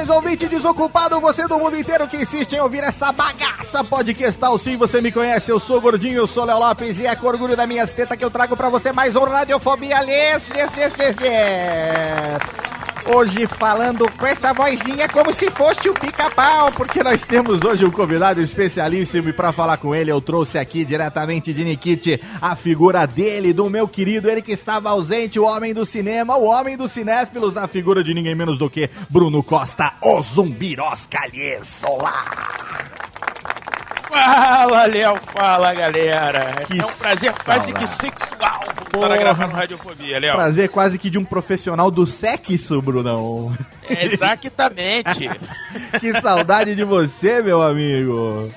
Saudações, 0.00 0.08
ouvinte 0.08 0.48
desocupado, 0.48 1.20
você 1.20 1.46
do 1.46 1.58
mundo 1.58 1.78
inteiro 1.78 2.08
que 2.08 2.16
insiste 2.16 2.54
em 2.54 2.60
ouvir 2.60 2.82
essa 2.82 3.12
bagaça 3.12 3.84
podcastal. 3.84 4.56
Sim, 4.58 4.76
você 4.76 5.00
me 5.00 5.12
conhece, 5.12 5.50
eu 5.50 5.60
sou 5.60 5.80
Gordinho, 5.80 6.16
eu 6.16 6.26
sou 6.26 6.44
Léo 6.44 6.58
Lopes 6.58 6.98
e 6.98 7.06
é 7.06 7.14
com 7.14 7.26
orgulho 7.26 7.56
da 7.56 7.66
minhas 7.66 7.92
tetas 7.92 8.16
que 8.16 8.24
eu 8.24 8.30
trago 8.30 8.56
pra 8.56 8.68
você 8.68 8.92
mais 8.92 9.16
um 9.16 9.24
Radiofobia 9.24 10.00
Les, 10.00 10.48
Les, 10.48 10.72
Les, 10.72 10.94
Les, 10.94 11.16
Les. 11.16 12.69
Hoje 13.06 13.46
falando 13.46 14.10
com 14.12 14.26
essa 14.26 14.52
vozinha 14.52 15.08
como 15.08 15.32
se 15.32 15.50
fosse 15.50 15.88
o 15.88 15.94
pica-pau, 15.94 16.70
porque 16.72 17.02
nós 17.02 17.26
temos 17.26 17.62
hoje 17.62 17.84
um 17.84 17.90
convidado 17.90 18.40
especialíssimo 18.40 19.28
e 19.28 19.32
pra 19.32 19.52
falar 19.52 19.78
com 19.78 19.94
ele 19.94 20.10
eu 20.10 20.20
trouxe 20.20 20.58
aqui 20.58 20.84
diretamente 20.84 21.52
de 21.52 21.64
Nikit 21.64 22.20
a 22.40 22.54
figura 22.54 23.06
dele, 23.06 23.52
do 23.52 23.68
meu 23.70 23.88
querido, 23.88 24.30
ele 24.30 24.42
que 24.42 24.52
estava 24.52 24.90
ausente, 24.90 25.40
o 25.40 25.44
homem 25.44 25.72
do 25.72 25.84
cinema, 25.84 26.36
o 26.36 26.44
homem 26.44 26.76
dos 26.76 26.92
cinéfilos, 26.92 27.56
a 27.56 27.66
figura 27.66 28.04
de 28.04 28.14
ninguém 28.14 28.34
menos 28.34 28.58
do 28.58 28.68
que 28.68 28.90
Bruno 29.08 29.42
Costa, 29.42 29.94
o 30.02 30.20
Zumbirós 30.20 31.06
Calhes. 31.06 31.82
Olá! 31.84 32.24
Fala, 34.10 34.86
Léo, 34.86 35.16
fala, 35.32 35.72
galera. 35.72 36.64
Que 36.66 36.80
é 36.80 36.84
um 36.84 36.92
prazer 36.92 37.32
quase 37.44 37.72
que 37.72 37.86
sexual 37.86 38.60
voltar 38.92 39.12
a 39.14 39.16
gravar 39.16 39.46
no 39.48 39.54
Radiofobia, 39.54 40.18
Léo. 40.18 40.34
Prazer 40.34 40.68
quase 40.68 40.98
que 40.98 41.08
de 41.08 41.16
um 41.18 41.24
profissional 41.24 41.90
do 41.90 42.04
sexo, 42.06 42.82
Brunão. 42.82 43.56
É, 43.88 44.04
exatamente. 44.06 45.28
que 46.00 46.20
saudade 46.20 46.74
de 46.74 46.82
você, 46.84 47.40
meu 47.40 47.62
amigo. 47.62 48.50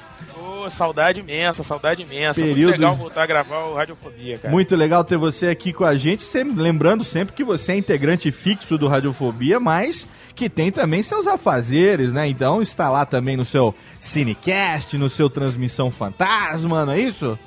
Saudade 0.70 1.20
imensa, 1.20 1.62
saudade 1.62 2.02
imensa. 2.04 2.40
Período- 2.40 2.62
Muito 2.70 2.72
legal 2.80 2.96
voltar 2.96 3.24
a 3.24 3.26
gravar 3.26 3.58
o 3.66 3.76
Radiofobia, 3.76 4.38
cara. 4.38 4.50
Muito 4.52 4.76
legal 4.78 5.04
ter 5.04 5.18
você 5.18 5.48
aqui 5.50 5.74
com 5.74 5.84
a 5.84 5.94
gente, 5.96 6.24
sempre- 6.24 6.62
lembrando 6.62 7.04
sempre 7.04 7.36
que 7.36 7.44
você 7.44 7.74
é 7.74 7.78
integrante 7.78 8.32
fixo 8.32 8.78
do 8.78 8.88
Radiofobia, 8.88 9.60
mas 9.60 10.08
que 10.36 10.50
tem 10.50 10.72
também 10.72 11.04
seus 11.04 11.28
afazeres, 11.28 12.14
né? 12.14 12.28
Então 12.28 12.62
está 12.62 12.90
lá 12.90 13.06
também 13.06 13.38
no 13.38 13.46
seu 13.46 13.74
Cinecast, 14.00 14.98
no 14.98 15.10
seu 15.10 15.30
Transmissão 15.30 15.92
Fantasma, 15.92 16.86
não 16.86 16.94
é 16.94 17.00
isso? 17.00 17.38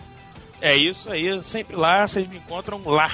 É 0.60 0.74
isso 0.74 1.10
aí, 1.10 1.42
sempre 1.44 1.76
lá, 1.76 2.06
vocês 2.06 2.26
me 2.28 2.38
encontram 2.38 2.80
lá. 2.84 3.10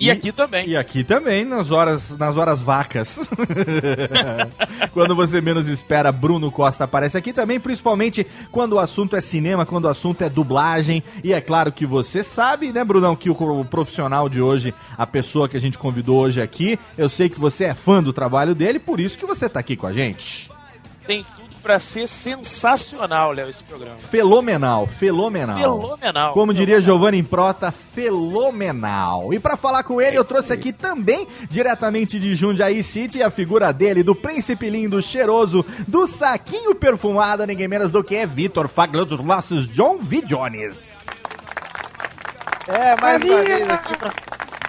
E, 0.00 0.06
E- 0.06 0.10
aqui 0.10 0.32
também. 0.32 0.68
E 0.68 0.76
aqui 0.76 1.04
também, 1.04 1.44
nas 1.44 1.70
horas, 1.70 2.16
nas 2.16 2.36
horas 2.36 2.62
vacas. 2.62 3.20
quando 4.94 5.14
você 5.14 5.40
menos 5.40 5.68
espera, 5.68 6.10
Bruno 6.10 6.50
Costa 6.50 6.84
aparece 6.84 7.18
aqui 7.18 7.32
também, 7.32 7.60
principalmente 7.60 8.26
quando 8.50 8.72
o 8.74 8.78
assunto 8.78 9.14
é 9.14 9.20
cinema, 9.20 9.66
quando 9.66 9.84
o 9.84 9.88
assunto 9.88 10.22
é 10.22 10.30
dublagem. 10.30 11.02
E 11.22 11.32
é 11.34 11.40
claro 11.40 11.70
que 11.70 11.84
você 11.84 12.22
sabe, 12.22 12.72
né, 12.72 12.82
Brunão, 12.82 13.14
que 13.14 13.28
o, 13.28 13.64
profissional 13.64 14.28
de 14.28 14.40
hoje, 14.40 14.74
a 14.96 15.06
pessoa 15.06 15.48
que 15.48 15.56
a 15.56 15.60
gente 15.60 15.78
convidou 15.78 16.18
hoje 16.18 16.40
aqui, 16.40 16.78
eu 16.96 17.08
sei 17.08 17.28
que 17.28 17.38
você 17.38 17.64
é 17.64 17.74
fã 17.74 18.02
do 18.02 18.12
trabalho 18.12 18.54
dele, 18.54 18.78
por 18.78 18.98
isso 19.00 19.18
que 19.18 19.26
você 19.26 19.48
tá 19.48 19.60
aqui 19.60 19.76
com 19.76 19.86
a 19.86 19.92
gente. 19.92 20.50
Tem 21.06 21.24
pra 21.60 21.78
ser 21.78 22.08
sensacional, 22.08 23.32
Léo, 23.32 23.48
esse 23.48 23.62
programa. 23.62 23.96
Fenomenal, 23.98 24.86
fenomenal. 24.86 25.58
Fenomenal. 25.58 26.32
Como 26.32 26.54
diria. 26.54 26.80
Giovanni 26.80 27.22
Prota, 27.22 27.70
fenomenal. 27.70 29.32
E 29.34 29.38
pra 29.38 29.56
falar 29.56 29.82
com 29.82 30.00
ele, 30.00 30.16
eu 30.16 30.24
trouxe 30.24 30.52
aqui 30.52 30.72
também, 30.72 31.26
diretamente 31.50 32.18
de 32.18 32.34
Jundiaí 32.34 32.82
City, 32.82 33.22
a 33.22 33.30
figura 33.30 33.72
dele, 33.72 34.02
do 34.02 34.14
príncipe 34.14 34.70
lindo, 34.70 35.02
cheiroso, 35.02 35.64
do 35.86 36.06
saquinho 36.06 36.74
perfumado, 36.74 37.46
ninguém 37.46 37.68
menos 37.68 37.90
do 37.90 38.02
que 38.02 38.16
é 38.16 38.26
Vitor 38.26 38.68
Faglan 38.68 39.04
dos 39.04 39.20
nossos 39.20 39.68
John 39.68 39.98
V. 39.98 40.22
Jones. 40.22 41.04
É, 42.68 43.00
mais 43.00 43.22
uma 43.22 43.42
vez 43.42 43.68
aqui 43.68 43.96
pra, 43.96 44.12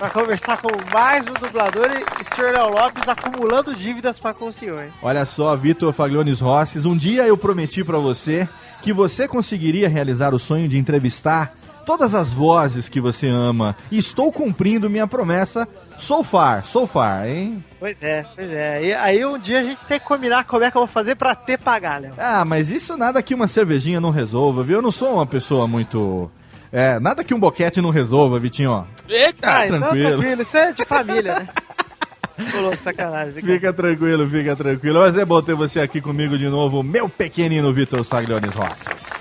pra 0.01 0.09
conversar 0.09 0.59
com 0.59 0.69
mais 0.91 1.23
um 1.27 1.33
dublador 1.33 1.85
e 1.91 2.01
o 2.01 2.35
senhor 2.35 2.51
Léo 2.51 2.69
Lopes 2.69 3.07
acumulando 3.07 3.75
dívidas 3.75 4.19
pra 4.19 4.33
com 4.33 4.47
o 4.47 4.51
senhor. 4.51 4.87
Olha 4.99 5.23
só, 5.27 5.55
Vitor 5.55 5.93
Fagliones 5.93 6.41
Rosses, 6.41 6.85
um 6.85 6.97
dia 6.97 7.27
eu 7.27 7.37
prometi 7.37 7.83
pra 7.83 7.99
você 7.99 8.49
que 8.81 8.91
você 8.91 9.27
conseguiria 9.27 9.87
realizar 9.87 10.33
o 10.33 10.39
sonho 10.39 10.67
de 10.67 10.75
entrevistar 10.75 11.53
todas 11.85 12.15
as 12.15 12.33
vozes 12.33 12.89
que 12.89 12.99
você 12.99 13.27
ama. 13.27 13.75
E 13.91 13.99
estou 13.99 14.31
cumprindo 14.31 14.89
minha 14.89 15.05
promessa 15.05 15.67
so 15.99 16.23
far, 16.23 16.65
so 16.65 16.87
far, 16.87 17.27
hein? 17.29 17.63
Pois 17.79 18.01
é, 18.01 18.25
pois 18.35 18.49
é. 18.49 18.83
E 18.83 18.93
aí 18.95 19.23
um 19.23 19.37
dia 19.37 19.59
a 19.59 19.63
gente 19.63 19.85
tem 19.85 19.99
que 19.99 20.05
combinar 20.07 20.45
como 20.45 20.63
é 20.63 20.71
que 20.71 20.77
eu 20.77 20.81
vou 20.81 20.87
fazer 20.87 21.13
pra 21.13 21.35
ter 21.35 21.59
pagar, 21.59 22.01
Léo. 22.01 22.13
Ah, 22.17 22.43
mas 22.43 22.71
isso 22.71 22.97
nada 22.97 23.21
que 23.21 23.35
uma 23.35 23.45
cervejinha 23.45 24.01
não 24.01 24.09
resolva, 24.09 24.63
viu? 24.63 24.77
Eu 24.77 24.81
não 24.81 24.91
sou 24.91 25.13
uma 25.13 25.27
pessoa 25.27 25.67
muito. 25.67 26.31
É, 26.71 26.99
nada 26.99 27.23
que 27.23 27.33
um 27.33 27.39
boquete 27.39 27.81
não 27.81 27.89
resolva, 27.89 28.39
Vitinho, 28.39 28.71
ó. 28.71 28.85
Eita! 29.09 29.57
Ah, 29.57 29.65
então 29.67 29.79
tranquilo. 29.79 30.09
tranquilo, 30.19 30.41
isso 30.41 30.57
é 30.57 30.71
de 30.71 30.85
família, 30.85 31.35
né? 31.35 31.47
Pulou 32.51 32.75
sacanagem. 32.77 33.41
cara? 33.41 33.53
Fica 33.53 33.73
tranquilo, 33.73 34.29
fica 34.29 34.55
tranquilo. 34.55 34.99
Mas 35.01 35.17
é 35.17 35.25
bom 35.25 35.41
ter 35.41 35.53
você 35.53 35.79
aqui 35.79 36.01
comigo 36.01 36.37
de 36.37 36.47
novo, 36.47 36.81
meu 36.81 37.07
pequenino 37.07 37.73
Vitor 37.73 38.03
Sagliones 38.03 38.53
Rossas. 38.53 39.20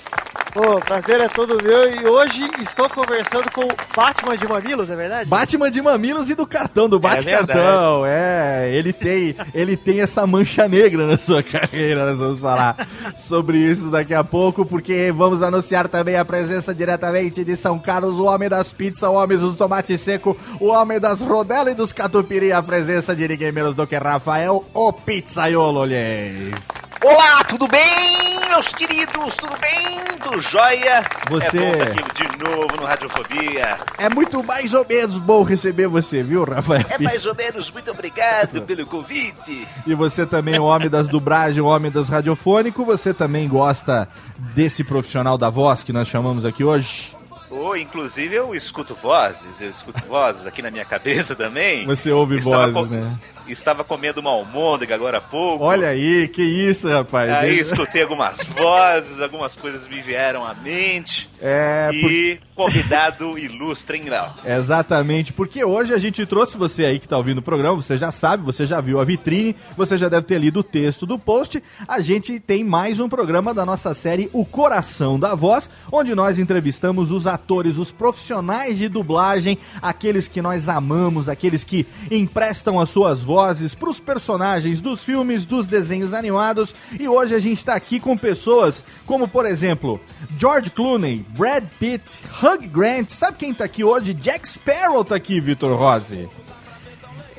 Ô, 0.54 0.80
prazer 0.80 1.20
é 1.20 1.28
todo 1.28 1.62
meu 1.62 1.88
e 1.94 2.04
hoje 2.06 2.42
estou 2.60 2.88
conversando 2.90 3.48
com 3.52 3.60
o 3.60 3.76
Batman 3.94 4.36
de 4.36 4.48
Mamilos, 4.48 4.90
é 4.90 4.96
verdade? 4.96 5.30
Batman 5.30 5.70
de 5.70 5.80
mamilos 5.80 6.28
e 6.28 6.34
do 6.34 6.44
cartão, 6.44 6.88
do 6.88 6.98
Bate-Cartão. 6.98 8.04
É, 8.04 8.68
ele 8.72 8.92
tem, 8.92 9.36
ele 9.54 9.76
tem 9.76 10.00
essa 10.00 10.26
mancha 10.26 10.68
negra 10.68 11.06
na 11.06 11.16
sua 11.16 11.40
carreira. 11.40 12.04
Nós 12.04 12.18
vamos 12.18 12.40
falar 12.40 12.88
sobre 13.16 13.58
isso 13.58 13.90
daqui 13.90 14.12
a 14.12 14.24
pouco, 14.24 14.66
porque 14.66 15.12
vamos 15.12 15.40
anunciar 15.40 15.86
também 15.86 16.16
a 16.16 16.24
presença 16.24 16.74
diretamente 16.74 17.44
de 17.44 17.56
São 17.56 17.78
Carlos, 17.78 18.18
o 18.18 18.24
homem 18.24 18.48
das 18.48 18.72
pizzas, 18.72 19.08
o 19.08 19.12
homem 19.12 19.38
dos 19.38 19.56
tomate 19.56 19.96
seco, 19.96 20.36
o 20.58 20.66
homem 20.66 20.98
das 20.98 21.20
rodelas 21.20 21.74
e 21.74 21.76
dos 21.76 21.92
catupiry, 21.92 22.50
a 22.52 22.62
presença 22.62 23.14
de 23.14 23.28
ninguém 23.28 23.52
menos 23.52 23.74
do 23.74 23.86
que 23.86 23.96
Rafael, 23.96 24.64
o 24.74 24.92
pizzaiolo, 24.92 25.84
lhes. 25.84 26.79
Olá, 27.02 27.42
tudo 27.44 27.66
bem, 27.66 28.48
meus 28.50 28.68
queridos? 28.68 29.34
Tudo 29.36 29.54
bem? 29.58 30.18
Tudo 30.22 30.40
jóia? 30.42 31.02
Você- 31.30 31.58
É 31.58 31.76
bom 31.76 31.82
aqui 31.82 32.28
de 32.28 32.44
novo 32.44 32.76
no 32.76 32.84
Radiofobia. 32.84 33.78
É 33.96 34.08
muito 34.10 34.42
mais 34.44 34.74
ou 34.74 34.84
menos 34.86 35.16
bom 35.18 35.42
receber 35.42 35.86
você, 35.88 36.22
viu, 36.22 36.44
Rafael? 36.44 36.84
É 36.90 36.98
mais 36.98 37.24
ou 37.24 37.34
menos, 37.34 37.70
muito 37.70 37.90
obrigado 37.90 38.60
pelo 38.66 38.84
convite. 38.86 39.66
E 39.86 39.94
você 39.94 40.26
também, 40.26 40.58
o 40.58 40.64
homem 40.64 40.90
das 40.90 41.08
dublagens, 41.08 41.58
o 41.58 41.66
homem 41.66 41.90
das 41.90 42.10
radiofônicos, 42.10 42.84
você 42.84 43.14
também 43.14 43.48
gosta 43.48 44.06
desse 44.54 44.84
profissional 44.84 45.38
da 45.38 45.48
voz 45.48 45.82
que 45.82 45.92
nós 45.94 46.06
chamamos 46.06 46.44
aqui 46.44 46.62
hoje? 46.62 47.16
Ou, 47.48 47.76
inclusive, 47.76 48.32
eu 48.36 48.54
escuto 48.54 48.94
vozes, 48.94 49.60
eu 49.60 49.70
escuto 49.70 50.00
vozes 50.06 50.46
aqui 50.46 50.62
na 50.62 50.70
minha 50.70 50.84
cabeça 50.84 51.34
também. 51.34 51.84
Você 51.84 52.12
ouve 52.12 52.38
Estava 52.38 52.70
vozes, 52.70 52.88
co- 52.88 52.94
né? 52.94 53.18
Estava 53.50 53.82
comendo 53.84 54.20
uma 54.20 54.30
almôndega 54.30 54.94
agora 54.94 55.18
há 55.18 55.20
pouco. 55.20 55.64
Olha 55.64 55.88
aí, 55.88 56.28
que 56.28 56.42
isso, 56.42 56.88
rapaz. 56.88 57.30
Aí 57.30 57.58
escutei 57.58 58.02
algumas 58.02 58.42
vozes, 58.42 59.20
algumas 59.20 59.56
coisas 59.56 59.86
me 59.88 60.00
vieram 60.00 60.44
à 60.46 60.54
mente. 60.54 61.28
É, 61.40 61.88
por- 62.00 62.10
E 62.12 62.40
convidado 62.54 63.38
ilustre, 63.38 63.96
hein, 63.98 64.04
Léo? 64.08 64.30
Exatamente, 64.44 65.32
porque 65.32 65.64
hoje 65.64 65.92
a 65.94 65.98
gente 65.98 66.24
trouxe 66.26 66.56
você 66.56 66.84
aí 66.84 66.98
que 66.98 67.08
tá 67.08 67.16
ouvindo 67.16 67.38
o 67.38 67.42
programa, 67.42 67.76
você 67.76 67.96
já 67.96 68.10
sabe, 68.10 68.44
você 68.44 68.64
já 68.66 68.80
viu 68.80 69.00
a 69.00 69.04
vitrine, 69.04 69.56
você 69.76 69.96
já 69.96 70.08
deve 70.08 70.26
ter 70.26 70.38
lido 70.38 70.60
o 70.60 70.62
texto 70.62 71.06
do 71.06 71.18
post. 71.18 71.62
A 71.88 72.00
gente 72.00 72.38
tem 72.38 72.62
mais 72.62 73.00
um 73.00 73.08
programa 73.08 73.52
da 73.54 73.64
nossa 73.66 73.94
série 73.94 74.28
O 74.32 74.44
Coração 74.44 75.18
da 75.18 75.34
Voz, 75.34 75.70
onde 75.90 76.14
nós 76.14 76.38
entrevistamos 76.38 77.10
os 77.10 77.26
atores, 77.26 77.78
os 77.78 77.90
profissionais 77.90 78.76
de 78.78 78.88
dublagem, 78.88 79.58
aqueles 79.80 80.28
que 80.28 80.42
nós 80.42 80.68
amamos, 80.68 81.28
aqueles 81.28 81.64
que 81.64 81.86
emprestam 82.10 82.78
as 82.78 82.90
suas 82.90 83.22
vozes 83.22 83.39
para 83.78 83.90
os 83.90 84.00
personagens 84.00 84.80
dos 84.80 85.04
filmes, 85.04 85.46
dos 85.46 85.66
desenhos 85.66 86.12
animados. 86.14 86.74
E 86.98 87.08
hoje 87.08 87.34
a 87.34 87.38
gente 87.38 87.64
tá 87.64 87.74
aqui 87.74 87.98
com 87.98 88.16
pessoas 88.16 88.84
como, 89.06 89.26
por 89.26 89.46
exemplo, 89.46 90.00
George 90.36 90.70
Clooney, 90.70 91.24
Brad 91.36 91.64
Pitt, 91.78 92.04
Hugh 92.42 92.68
Grant. 92.68 93.08
Sabe 93.08 93.38
quem 93.38 93.54
tá 93.54 93.64
aqui 93.64 93.82
hoje? 93.82 94.14
Jack 94.14 94.48
Sparrow 94.48 95.04
tá 95.04 95.14
aqui, 95.14 95.40
Vitor 95.40 95.76
Rossi. 95.76 96.28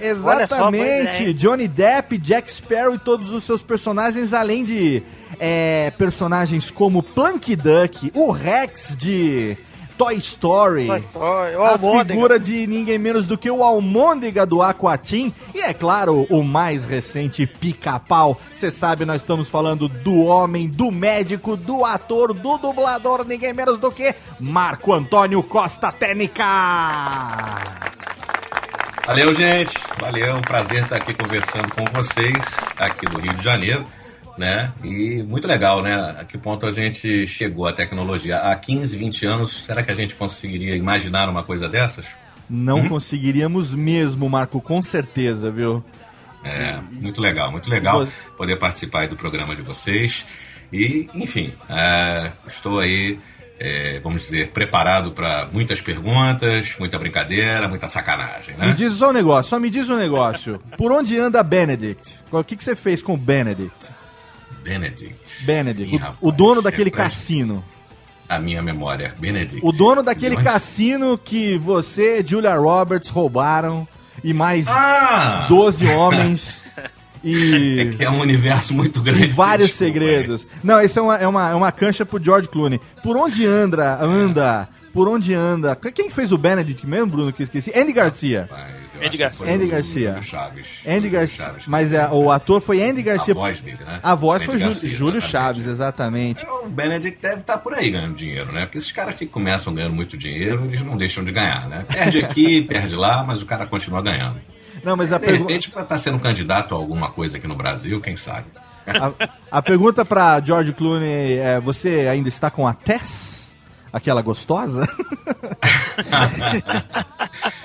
Olha 0.01 0.47
só, 0.47 0.55
Exatamente, 0.55 1.29
é. 1.29 1.33
Johnny 1.33 1.67
Depp, 1.67 2.17
Jack 2.17 2.51
Sparrow 2.51 2.95
e 2.95 2.99
todos 2.99 3.31
os 3.31 3.43
seus 3.43 3.61
personagens, 3.61 4.33
além 4.33 4.63
de 4.63 5.03
é, 5.39 5.91
personagens 5.97 6.71
como 6.71 7.03
Plunk 7.03 7.55
Duck, 7.55 8.11
o 8.15 8.31
Rex 8.31 8.95
de 8.97 9.55
Toy 9.97 10.15
Story, 10.15 10.87
Toy 10.87 10.99
Story, 10.99 11.55
a 11.55 11.69
Almôndega. 11.69 12.13
figura 12.13 12.39
de 12.39 12.67
ninguém 12.67 12.97
menos 12.97 13.27
do 13.27 13.37
que 13.37 13.49
o 13.49 13.63
Almôndega 13.63 14.45
do 14.45 14.61
Aquatim 14.61 15.33
e, 15.53 15.61
é 15.61 15.73
claro, 15.73 16.25
o 16.29 16.43
mais 16.43 16.85
recente 16.85 17.45
Pica-Pau. 17.45 18.39
Você 18.53 18.71
sabe, 18.71 19.05
nós 19.05 19.21
estamos 19.21 19.49
falando 19.49 19.87
do 19.87 20.21
homem, 20.23 20.67
do 20.67 20.91
médico, 20.91 21.55
do 21.55 21.85
ator, 21.85 22.33
do 22.33 22.57
dublador, 22.57 23.25
ninguém 23.25 23.53
menos 23.53 23.77
do 23.77 23.91
que 23.91 24.15
Marco 24.39 24.93
Antônio 24.93 25.41
Costa 25.43 25.91
Técnica. 25.91 26.43
Valeu, 29.05 29.33
gente. 29.33 29.73
Valeu, 29.99 30.35
um 30.35 30.41
prazer 30.41 30.83
estar 30.83 30.97
aqui 30.97 31.13
conversando 31.13 31.73
com 31.73 31.85
vocês, 31.85 32.37
aqui 32.77 33.05
do 33.07 33.19
Rio 33.19 33.33
de 33.33 33.43
Janeiro, 33.43 33.85
né? 34.37 34.71
E 34.83 35.23
muito 35.23 35.47
legal, 35.47 35.81
né? 35.81 36.15
A 36.19 36.25
que 36.25 36.37
ponto 36.37 36.65
a 36.65 36.71
gente 36.71 37.27
chegou 37.27 37.67
à 37.67 37.73
tecnologia? 37.73 38.37
Há 38.37 38.55
15, 38.55 38.95
20 38.95 39.25
anos, 39.25 39.63
será 39.63 39.83
que 39.83 39.91
a 39.91 39.95
gente 39.95 40.15
conseguiria 40.15 40.75
imaginar 40.75 41.29
uma 41.29 41.43
coisa 41.43 41.67
dessas? 41.67 42.05
Não 42.49 42.87
conseguiríamos 42.87 43.73
mesmo, 43.73 44.29
Marco, 44.29 44.59
com 44.59 44.81
certeza, 44.81 45.49
viu? 45.49 45.83
É, 46.43 46.79
muito 46.91 47.21
legal, 47.21 47.51
muito 47.51 47.69
legal 47.69 48.07
poder 48.35 48.57
participar 48.57 49.07
do 49.07 49.15
programa 49.15 49.55
de 49.55 49.61
vocês. 49.61 50.25
E, 50.73 51.07
enfim, 51.13 51.53
é, 51.69 52.31
estou 52.47 52.79
aí, 52.79 53.19
é, 53.59 53.99
vamos 53.99 54.23
dizer, 54.23 54.49
preparado 54.49 55.11
para 55.11 55.47
muitas 55.51 55.81
perguntas, 55.81 56.75
muita 56.79 56.97
brincadeira, 56.97 57.67
muita 57.67 57.87
sacanagem, 57.87 58.57
né? 58.57 58.67
Me 58.67 58.73
diz 58.73 58.93
só 58.93 59.09
um 59.09 59.13
negócio, 59.13 59.49
só 59.49 59.59
me 59.59 59.69
diz 59.69 59.89
um 59.89 59.97
negócio. 59.97 60.59
Por 60.77 60.91
onde 60.91 61.19
anda 61.19 61.43
Benedict? 61.43 62.19
O 62.31 62.43
que, 62.43 62.55
que 62.55 62.63
você 62.63 62.75
fez 62.75 63.01
com 63.01 63.13
o 63.13 63.17
Benedict? 63.17 64.00
Benedict. 64.63 65.43
Benedict, 65.45 65.91
Ih, 65.93 65.95
o, 65.97 65.99
rapaz, 65.99 66.17
o 66.21 66.31
dono 66.31 66.61
daquele 66.61 66.89
é 66.89 66.93
cassino. 66.93 67.63
A 68.29 68.39
minha 68.39 68.61
memória, 68.61 69.13
Benedict. 69.19 69.59
O 69.61 69.71
dono 69.71 70.01
daquele 70.01 70.37
cassino 70.41 71.17
que 71.17 71.57
você, 71.57 72.23
Julia 72.25 72.55
Roberts, 72.55 73.09
roubaram 73.09 73.87
e 74.23 74.33
mais 74.33 74.67
Ah! 74.69 75.45
12 75.49 75.85
homens 75.87 76.63
e, 77.23 77.79
É 77.91 77.97
que 77.97 78.03
é 78.05 78.09
um 78.09 78.19
universo 78.21 78.73
muito 78.73 78.99
e 78.99 79.03
grande. 79.03 79.27
vários 79.27 79.73
segredos. 79.73 80.47
Não, 80.63 80.79
isso 80.81 80.97
é 80.99 81.01
uma, 81.01 81.17
é, 81.17 81.27
uma, 81.27 81.49
é 81.49 81.55
uma 81.55 81.71
cancha 81.71 82.05
pro 82.05 82.23
George 82.23 82.47
Clooney. 82.47 82.79
Por 83.03 83.17
onde 83.17 83.45
anda, 83.45 84.01
anda, 84.01 84.69
por 84.93 85.07
onde 85.09 85.33
anda... 85.33 85.75
Quem 85.75 86.09
fez 86.09 86.31
o 86.31 86.37
Benedict 86.37 86.87
mesmo, 86.87 87.07
Bruno, 87.07 87.33
que 87.33 87.41
eu 87.41 87.45
esqueci? 87.45 87.71
Andy 87.77 87.91
Garcia. 87.91 88.47
Eu 88.49 88.80
Andy 89.05 89.17
Garcia. 89.17 89.53
Andy 89.53 89.67
Garcia. 89.67 90.09
Júlio 90.09 90.23
Chaves. 90.23 90.67
Andy 90.87 91.09
Garcia, 91.09 91.45
Chaves. 91.45 91.67
mas 91.67 91.91
é, 91.93 92.07
o 92.09 92.31
ator 92.31 92.61
foi 92.61 92.83
Andy 92.83 93.01
Garcia. 93.01 93.33
A 93.33 93.37
voz 93.37 93.59
dele, 93.61 93.79
né? 93.85 93.99
A 94.03 94.15
voz 94.15 94.41
Andy 94.41 94.51
foi 94.51 94.59
Garcia, 94.59 94.89
Júlio 94.89 95.17
exatamente. 95.17 95.31
Chaves, 95.31 95.67
exatamente. 95.67 96.45
O 96.45 96.69
Benedict 96.69 97.21
deve 97.21 97.41
estar 97.41 97.57
por 97.57 97.73
aí 97.73 97.89
ganhando 97.91 98.15
dinheiro, 98.15 98.51
né? 98.51 98.65
Porque 98.65 98.77
esses 98.77 98.91
caras 98.91 99.15
que 99.15 99.25
começam 99.25 99.73
ganhando 99.73 99.95
muito 99.95 100.17
dinheiro, 100.17 100.65
eles 100.65 100.81
não 100.81 100.95
deixam 100.97 101.23
de 101.23 101.31
ganhar, 101.31 101.67
né? 101.67 101.85
Perde 101.87 102.19
aqui, 102.25 102.61
perde 102.63 102.95
lá, 102.95 103.23
mas 103.23 103.41
o 103.41 103.45
cara 103.45 103.65
continua 103.65 104.01
ganhando. 104.01 104.39
Não, 104.83 104.95
mas 104.97 105.11
a 105.13 105.17
De 105.17 105.25
pergunta. 105.25 105.49
repente 105.49 105.69
vai 105.69 105.83
estar 105.83 105.97
sendo 105.97 106.19
candidato 106.19 106.73
a 106.73 106.77
alguma 106.77 107.11
coisa 107.11 107.37
aqui 107.37 107.47
no 107.47 107.55
Brasil, 107.55 107.99
quem 108.01 108.15
sabe? 108.15 108.45
A, 108.87 109.11
a 109.59 109.61
pergunta 109.61 110.03
pra 110.03 110.41
George 110.43 110.73
Clooney 110.73 111.37
é: 111.37 111.59
você 111.59 112.07
ainda 112.09 112.27
está 112.29 112.49
com 112.49 112.67
a 112.67 112.73
Tess? 112.73 113.55
Aquela 113.93 114.21
gostosa? 114.23 114.87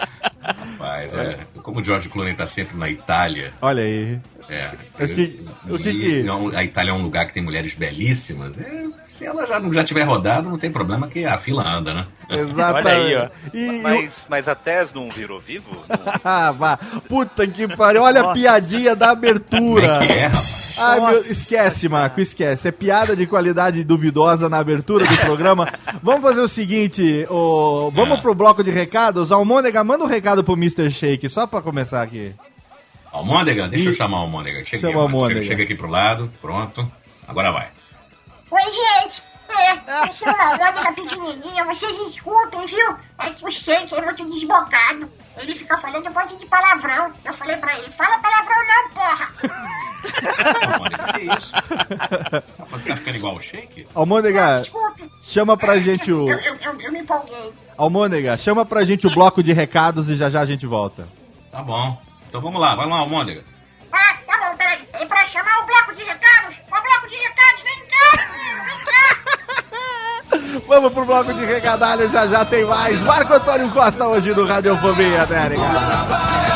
Rapaz, 0.47 1.15
olha, 1.15 1.39
como 1.63 1.81
o 1.81 1.85
George 1.85 2.09
Clooney 2.09 2.33
está 2.33 2.47
sempre 2.47 2.77
na 2.77 2.89
Itália, 2.89 3.53
Olha 3.61 3.83
aí. 3.83 4.21
É. 4.49 4.71
O 5.03 5.09
que- 5.09 5.41
o 5.71 5.79
que 5.79 5.91
e 5.91 6.23
que- 6.23 6.29
é 6.55 6.59
A 6.59 6.63
Itália 6.65 6.91
é 6.93 6.95
um 6.95 7.03
lugar 7.03 7.27
que 7.27 7.33
tem 7.33 7.43
mulheres 7.43 7.75
belíssimas. 7.75 8.57
é, 8.57 8.85
se 9.05 9.27
ela 9.27 9.47
já 9.47 9.59
não 9.59 9.73
já 9.73 9.83
tiver 9.83 10.05
rodado, 10.05 10.49
não 10.49 10.59
tem 10.59 10.71
problema 10.71 11.09
que 11.09 11.25
a 11.25 11.37
fila 11.37 11.65
anda, 11.67 11.93
né? 11.93 12.07
Exatamente. 12.31 12.87
Olha 12.89 12.97
aí, 12.97 13.17
ó. 13.17 13.29
E, 13.53 13.81
Mas, 13.83 14.27
mas 14.31 14.49
a 14.49 14.55
Tess 14.55 14.93
não 14.93 15.11
virou 15.11 15.41
vivo? 15.41 15.67
Não- 15.89 15.97
Ah, 16.25 16.53
vá. 16.53 16.77
Puta 17.09 17.47
que 17.47 17.67
pariu. 17.77 18.03
Olha 18.03 18.21
a 18.21 18.25
Nossa. 18.25 18.35
piadinha 18.35 18.95
da 18.95 19.07
Como 19.09 19.19
abertura. 19.19 19.87
é 20.03 20.07
que 20.07 20.13
é, 20.13 20.27
rapaz? 20.27 20.77
Ai, 20.79 21.01
meu, 21.01 21.21
esquece, 21.23 21.89
Marco, 21.89 22.21
esquece. 22.21 22.69
É 22.69 22.73
piada 22.73 23.17
de 23.17 23.27
qualidade 23.27 23.83
duvidosa 23.83 24.47
na 24.49 24.59
abertura 24.59 25.07
do 25.07 25.17
programa. 25.19 25.73
Vamos 26.03 26.21
fazer 26.23 26.41
o 26.41 26.49
seguinte, 26.49 27.27
vamos 27.95 28.19
Ah. 28.19 28.21
pro 28.21 28.35
bloco 28.35 28.63
de 28.63 28.71
recados. 28.71 29.33
Almôndega, 29.33 29.83
manda 29.83 30.05
um 30.05 30.09
recado 30.09 30.45
pro 30.45 30.53
Mr. 30.55 30.91
Shake, 30.91 31.29
só 31.31 31.47
pra 31.47 31.63
começar 31.63 32.03
aqui. 32.03 32.35
Almôndega? 33.13 33.69
Deixa 33.69 33.85
E- 33.87 33.89
eu 33.89 33.93
chamar 33.93 34.19
a 34.19 34.21
Almôndega. 34.21 34.65
Chega, 34.65 34.89
Chama 34.91 35.03
Almôndega. 35.03 35.41
Chega, 35.43 35.53
chega 35.53 35.63
aqui 35.65 35.75
pro 35.75 35.89
lado, 35.89 36.31
pronto. 36.41 36.91
Agora 37.27 37.51
vai. 37.53 37.69
Oi, 38.51 38.63
gente. 38.63 39.23
É, 39.49 40.09
eu 40.09 40.13
sou 40.15 40.29
uma 40.29 40.57
Mônica 40.57 40.93
pequenininha, 40.93 41.65
vocês 41.65 41.97
desculpem, 41.97 42.67
viu? 42.67 42.97
É 43.21 43.31
que 43.31 43.45
o 43.47 43.51
shake 43.51 43.95
é 43.95 44.01
muito 44.05 44.29
desbocado. 44.29 45.09
Ele 45.37 45.55
fica 45.55 45.79
falando 45.79 46.09
um 46.09 46.13
monte 46.13 46.37
de 46.37 46.45
palavrão. 46.47 47.13
Eu 47.25 47.33
falei 47.33 47.57
pra 47.57 47.79
ele, 47.79 47.89
fala 47.91 48.19
palavrão 48.19 48.57
não, 48.67 48.91
porra. 48.91 49.29
Almôndega, 50.73 51.13
que 51.13 51.21
isso? 51.39 51.53
Tá 52.87 52.97
ficando 52.97 53.17
igual 53.17 53.37
o 53.37 53.41
shake? 53.41 53.87
Almôndega, 53.95 54.59
Desculpe. 54.61 55.11
chama 55.23 55.57
pra 55.57 55.79
gente 55.79 56.13
o... 56.13 56.29
Eu, 56.29 56.39
eu, 56.39 56.57
eu, 56.57 56.81
eu 56.81 56.93
me 56.93 56.99
empolguei. 57.01 57.53
Almôndega, 57.79 58.37
chama 58.37 58.67
pra 58.67 58.85
gente 58.85 59.07
o 59.07 59.11
bloco 59.15 59.43
de 59.43 59.53
recados 59.53 60.09
e 60.09 60.17
já 60.17 60.29
já 60.29 60.41
a 60.41 60.47
gente 60.47 60.67
volta. 60.67 61.09
Tá 61.53 61.63
bom. 61.63 62.01
Então 62.37 62.45
vamos 62.45 62.61
lá, 62.61 62.75
vai 62.75 62.87
lá, 62.87 62.99
Almôndega. 62.99 63.43
Ah, 63.91 64.15
tá 64.27 64.37
bom, 64.37 64.57
peraí. 64.59 64.87
E 65.01 65.07
pra 65.07 65.25
chamar 65.25 65.63
o 65.63 65.65
bloco 65.65 65.95
de 65.95 66.05
recados, 66.05 66.61
o 66.67 66.71
bloco 66.71 67.09
de 67.09 67.17
recados, 67.17 67.63
vem 67.63 67.87
cá, 67.89 68.11
vem 68.63 68.79
cá. 70.53 70.61
Vamos 70.69 70.93
pro 70.93 71.07
bloco 71.07 71.33
de 71.33 71.47
recadalho, 71.47 72.11
já 72.11 72.27
já 72.27 72.45
tem 72.45 72.67
mais. 72.67 73.03
Marco 73.05 73.33
Antônio 73.33 73.71
Costa 73.71 74.07
hoje 74.07 74.35
no 74.35 74.45
Radiofobia, 74.45 75.23
América. 75.23 76.56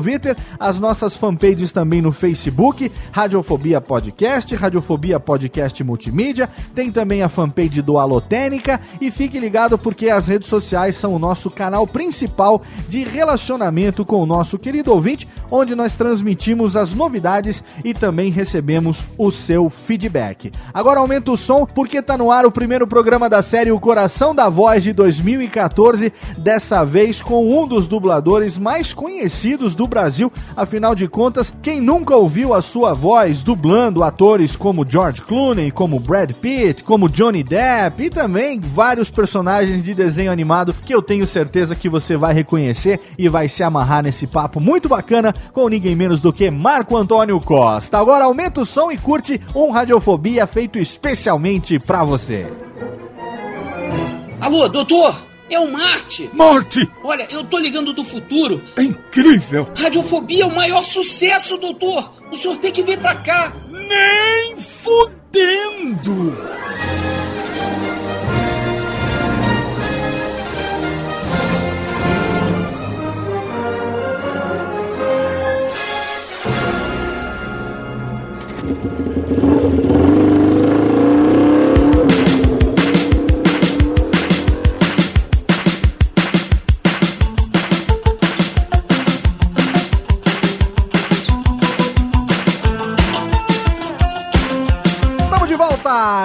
as 0.60 0.80
nossas 0.80 1.16
fanpages 1.16 1.74
também 1.74 2.02
no 2.02 2.12
Facebook, 2.12 2.92
Radiofobia 3.12 3.82
Podcast, 3.82 4.56
Radiofobia 4.56 5.20
Podcast 5.20 5.84
Multimídia, 5.84 6.50
tem 6.74 6.92
também 6.92 7.22
a 7.22 7.30
fanpage 7.30 7.82
do 7.82 7.98
Alotênica 7.98 8.80
e 9.02 9.12
fique 9.12 9.40
ligado 9.40 9.78
porque 9.78 10.10
as 10.10 10.28
redes 10.28 10.48
sociais 10.48 10.96
são 10.96 11.14
o 11.14 11.20
nosso 11.20 11.50
canal 11.50 11.86
principal 11.86 12.62
de 12.88 13.04
relacionamento 13.04 14.06
com 14.06 14.22
o 14.22 14.26
nosso 14.26 14.58
querido 14.58 14.94
ouvinte, 14.94 15.28
onde 15.52 15.76
nós 15.76 15.96
transmitimos 15.96 16.76
as 16.76 16.94
novidades 16.94 17.64
e 17.84 17.94
também 17.94 18.32
recebemos 18.32 19.04
o 19.18 19.32
seu 19.32 19.70
feedback. 19.70 20.52
Agora 20.74 21.00
aumenta 21.00 21.32
o 21.32 21.38
som 21.38 21.66
porque 21.66 22.02
tá 22.02 22.18
no 22.18 22.32
ar 22.32 22.46
o 22.46 22.52
primeiro 22.52 22.88
programa 22.88 23.30
da 23.30 23.42
série 23.42 23.72
O 23.72 23.80
Coração 23.80 24.34
da 24.34 24.48
Voz 24.48 24.84
de 24.84 24.94
2014, 24.94 26.14
dessa 26.38 26.86
vez 26.86 27.22
com 27.22 27.62
um 27.62 27.68
dos 27.68 27.88
dubladores 27.88 28.58
mais 28.58 28.94
conhecidos 28.94 29.76
do 29.76 29.88
Brasil. 29.90 30.32
Afinal 30.56 30.96
de 30.96 31.08
contas, 31.08 31.54
quem 31.62 31.82
nunca 31.82 32.16
ouviu 32.16 32.54
a 32.54 32.62
sua 32.62 32.94
voz 32.94 33.44
dublando 33.44 34.04
atores 34.04 34.56
como 34.56 34.86
George 34.88 35.22
Clooney, 35.22 35.72
como 35.72 36.00
Brad 36.00 36.32
Pitt, 36.34 36.84
como 36.84 37.10
Johnny 37.10 37.44
Depp 37.44 38.04
e 38.04 38.10
também 38.10 38.60
vários 38.60 39.10
personagens 39.10 39.84
de 39.84 39.94
desenho 39.94 40.32
animado 40.32 40.74
que 40.86 40.94
eu 40.94 41.02
tenho 41.02 41.26
certeza 41.26 41.76
que 41.76 41.90
você 41.90 42.16
vai 42.16 42.34
reconhecer 42.34 43.00
e 43.18 43.28
vai 43.28 43.50
se 43.50 43.64
amarrar 43.64 44.04
nesse 44.04 44.28
papo 44.28 44.60
muito 44.60 44.88
bacana 44.88 45.34
com 45.52 45.68
ninguém 45.68 45.96
menos 45.96 46.22
do 46.22 46.32
que 46.32 46.50
Marco 46.52 46.96
Antônio 46.96 47.40
Costa. 47.42 47.98
Agora 47.98 48.26
aumenta 48.26 48.62
o 48.62 48.66
som 48.66 48.92
e 48.92 48.98
curte 48.98 49.42
um 49.56 49.72
Radiofobia 49.72 50.46
feito 50.46 50.78
especialmente 50.78 51.80
pra 51.80 52.04
você. 52.04 52.48
Alô, 54.42 54.70
doutor? 54.70 55.29
É 55.50 55.60
o 55.60 55.72
Marte. 55.72 56.30
Marte! 56.34 56.90
Olha, 57.04 57.28
eu 57.32 57.44
tô 57.44 57.58
ligando 57.58 57.94
do 57.94 58.04
futuro. 58.04 58.62
É 58.76 58.84
incrível! 58.84 59.68
Radiofobia 59.76 60.44
é 60.44 60.46
o 60.46 60.56
maior 60.56 60.84
sucesso, 60.84 61.58
doutor. 61.58 62.14
O 62.32 62.36
senhor 62.36 62.58
tem 62.58 62.72
que 62.72 62.84
vir 62.84 63.00
pra 63.00 63.16
cá. 63.16 63.54
Nem 63.70 64.58
fudendo! 64.58 66.38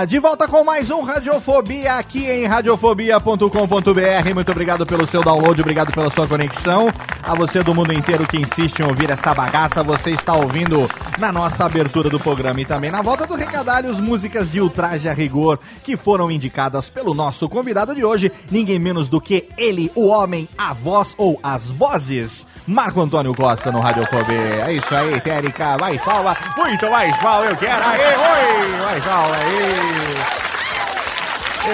De 0.06 0.18
volta, 0.18 0.46
com 0.46 0.62
mais 0.62 0.90
um 0.90 1.02
Radiofobia 1.02 1.94
aqui 1.94 2.26
em 2.26 2.46
radiofobia.com.br. 2.46 4.34
Muito 4.34 4.52
obrigado 4.52 4.86
pelo 4.86 5.06
seu 5.06 5.22
download, 5.22 5.60
obrigado 5.60 5.92
pela 5.92 6.10
sua 6.10 6.28
conexão. 6.28 6.92
A 7.22 7.34
você 7.34 7.62
do 7.62 7.74
mundo 7.74 7.92
inteiro 7.92 8.26
que 8.26 8.36
insiste 8.36 8.80
em 8.80 8.84
ouvir 8.84 9.10
essa 9.10 9.34
bagaça, 9.34 9.82
você 9.82 10.10
está 10.10 10.34
ouvindo 10.34 10.88
na 11.18 11.32
nossa 11.32 11.64
abertura 11.64 12.10
do 12.10 12.20
programa 12.20 12.60
e 12.60 12.64
também 12.64 12.90
na 12.90 13.02
volta 13.02 13.26
do 13.26 13.34
Recadalhos, 13.34 13.98
músicas 13.98 14.52
de 14.52 14.60
ultraje 14.60 15.08
a 15.08 15.14
rigor 15.14 15.58
que 15.82 15.96
foram 15.96 16.30
indicadas 16.30 16.90
pelo 16.90 17.14
nosso 17.14 17.48
convidado 17.48 17.94
de 17.94 18.04
hoje, 18.04 18.30
ninguém 18.50 18.78
menos 18.78 19.08
do 19.08 19.20
que 19.20 19.48
ele, 19.56 19.90
o 19.94 20.06
homem, 20.06 20.48
a 20.56 20.72
voz 20.72 21.14
ou 21.16 21.40
as 21.42 21.70
vozes, 21.70 22.46
Marco 22.66 23.00
Antônio 23.00 23.34
Costa 23.34 23.72
no 23.72 23.80
Radiofobia. 23.80 24.66
É 24.66 24.72
isso 24.72 24.94
aí, 24.94 25.20
Térica, 25.20 25.76
mais 25.80 26.00
palma, 26.02 26.36
muito 26.56 26.90
mais 26.90 27.16
palma, 27.16 27.46
eu 27.46 27.56
quero, 27.56 27.84
aí, 27.84 28.00
oi, 28.00 28.82
mais 28.84 29.04
palma, 29.04 29.36
aí. 29.36 29.63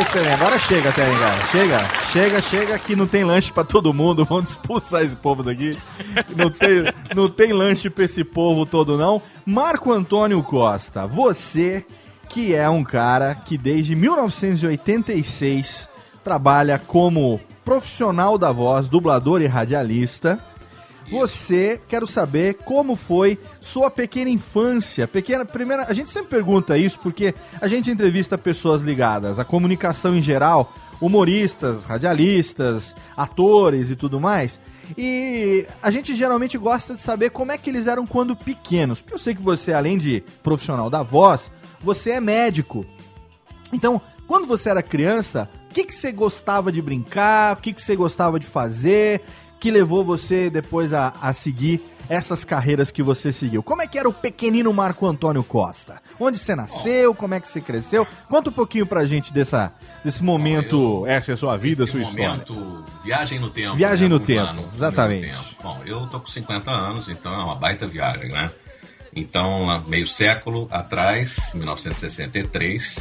Excelente, 0.00 0.34
agora 0.34 0.58
chega, 0.60 0.92
Térica, 0.92 1.32
chega, 1.50 1.88
chega, 2.12 2.42
chega, 2.42 2.78
que 2.78 2.94
não 2.94 3.08
tem 3.08 3.24
lanche 3.24 3.52
pra 3.52 3.64
todo 3.64 3.92
mundo, 3.92 4.24
vamos 4.28 4.50
expulsar 4.50 5.02
esse 5.02 5.16
povo 5.16 5.42
daqui, 5.42 5.70
não 6.36 6.48
tem, 6.48 6.84
não 7.14 7.28
tem 7.28 7.52
lanche 7.52 7.90
pra 7.90 8.04
esse 8.04 8.22
povo 8.22 8.64
todo 8.64 8.96
não. 8.96 9.20
Marco 9.44 9.92
Antônio 9.92 10.40
Costa, 10.44 11.08
você 11.08 11.84
que 12.28 12.54
é 12.54 12.70
um 12.70 12.84
cara 12.84 13.34
que 13.34 13.58
desde 13.58 13.96
1986 13.96 15.88
trabalha 16.22 16.78
como 16.78 17.40
profissional 17.64 18.38
da 18.38 18.52
voz, 18.52 18.88
dublador 18.88 19.42
e 19.42 19.46
radialista. 19.46 20.38
Você, 21.10 21.80
quero 21.88 22.06
saber 22.06 22.54
como 22.64 22.94
foi 22.94 23.38
sua 23.60 23.90
pequena 23.90 24.30
infância. 24.30 25.08
Pequena, 25.08 25.44
primeira, 25.44 25.86
a 25.88 25.92
gente 25.92 26.08
sempre 26.08 26.30
pergunta 26.30 26.78
isso 26.78 27.00
porque 27.00 27.34
a 27.60 27.66
gente 27.66 27.90
entrevista 27.90 28.38
pessoas 28.38 28.82
ligadas 28.82 29.38
à 29.38 29.44
comunicação 29.44 30.16
em 30.16 30.22
geral, 30.22 30.72
humoristas, 31.00 31.84
radialistas, 31.84 32.94
atores 33.16 33.90
e 33.90 33.96
tudo 33.96 34.20
mais. 34.20 34.60
E 34.96 35.66
a 35.82 35.90
gente 35.90 36.14
geralmente 36.14 36.56
gosta 36.56 36.94
de 36.94 37.00
saber 37.00 37.30
como 37.30 37.52
é 37.52 37.58
que 37.58 37.70
eles 37.70 37.86
eram 37.86 38.06
quando 38.06 38.36
pequenos. 38.36 39.00
Porque 39.00 39.14
eu 39.14 39.18
sei 39.18 39.34
que 39.34 39.42
você, 39.42 39.72
além 39.72 39.98
de 39.98 40.22
profissional 40.42 40.88
da 40.88 41.02
voz, 41.02 41.50
você 41.80 42.12
é 42.12 42.20
médico. 42.20 42.86
Então, 43.72 44.00
quando 44.28 44.46
você 44.46 44.70
era 44.70 44.82
criança, 44.82 45.48
o 45.70 45.74
que, 45.74 45.84
que 45.84 45.94
você 45.94 46.12
gostava 46.12 46.70
de 46.70 46.80
brincar? 46.80 47.56
O 47.56 47.60
que, 47.60 47.72
que 47.72 47.82
você 47.82 47.96
gostava 47.96 48.38
de 48.38 48.46
fazer? 48.46 49.22
Que 49.60 49.70
levou 49.70 50.02
você 50.02 50.48
depois 50.50 50.92
a, 50.94 51.12
a 51.20 51.32
seguir 51.34 51.82
essas 52.08 52.42
carreiras 52.44 52.90
que 52.90 53.02
você 53.02 53.30
seguiu? 53.30 53.62
Como 53.62 53.82
é 53.82 53.86
que 53.86 53.98
era 53.98 54.08
o 54.08 54.12
pequenino 54.12 54.72
Marco 54.72 55.06
Antônio 55.06 55.44
Costa? 55.44 56.00
Onde 56.18 56.38
você 56.38 56.56
nasceu? 56.56 57.14
Como 57.14 57.34
é 57.34 57.40
que 57.40 57.46
você 57.48 57.60
cresceu? 57.60 58.04
Conta 58.28 58.50
um 58.50 58.52
pouquinho 58.52 58.86
pra 58.86 59.04
gente 59.04 59.32
dessa, 59.32 59.72
desse 60.04 60.24
momento. 60.24 61.06
essa 61.06 61.30
é 61.30 61.34
a 61.34 61.36
sua 61.36 61.56
vida, 61.56 61.86
sua 61.86 62.00
momento, 62.00 62.52
história. 62.54 62.84
viagem 63.04 63.38
no 63.38 63.50
tempo. 63.50 63.76
Viagem 63.76 64.08
né? 64.08 64.14
no 64.14 64.20
tempo, 64.20 64.42
lá, 64.42 64.52
no- 64.54 64.62
no 64.66 64.74
exatamente. 64.74 65.26
meu 65.26 65.34
tempo. 65.36 65.56
Bom, 65.62 65.80
eu 65.86 66.06
tô 66.08 66.18
com 66.20 66.26
50 66.26 66.70
anos, 66.70 67.08
então 67.08 67.32
é 67.32 67.44
uma 67.44 67.54
baita 67.54 67.86
viagem, 67.86 68.30
né? 68.30 68.50
Então, 69.14 69.84
meio 69.86 70.06
século 70.06 70.66
atrás, 70.70 71.36
1963, 71.54 72.98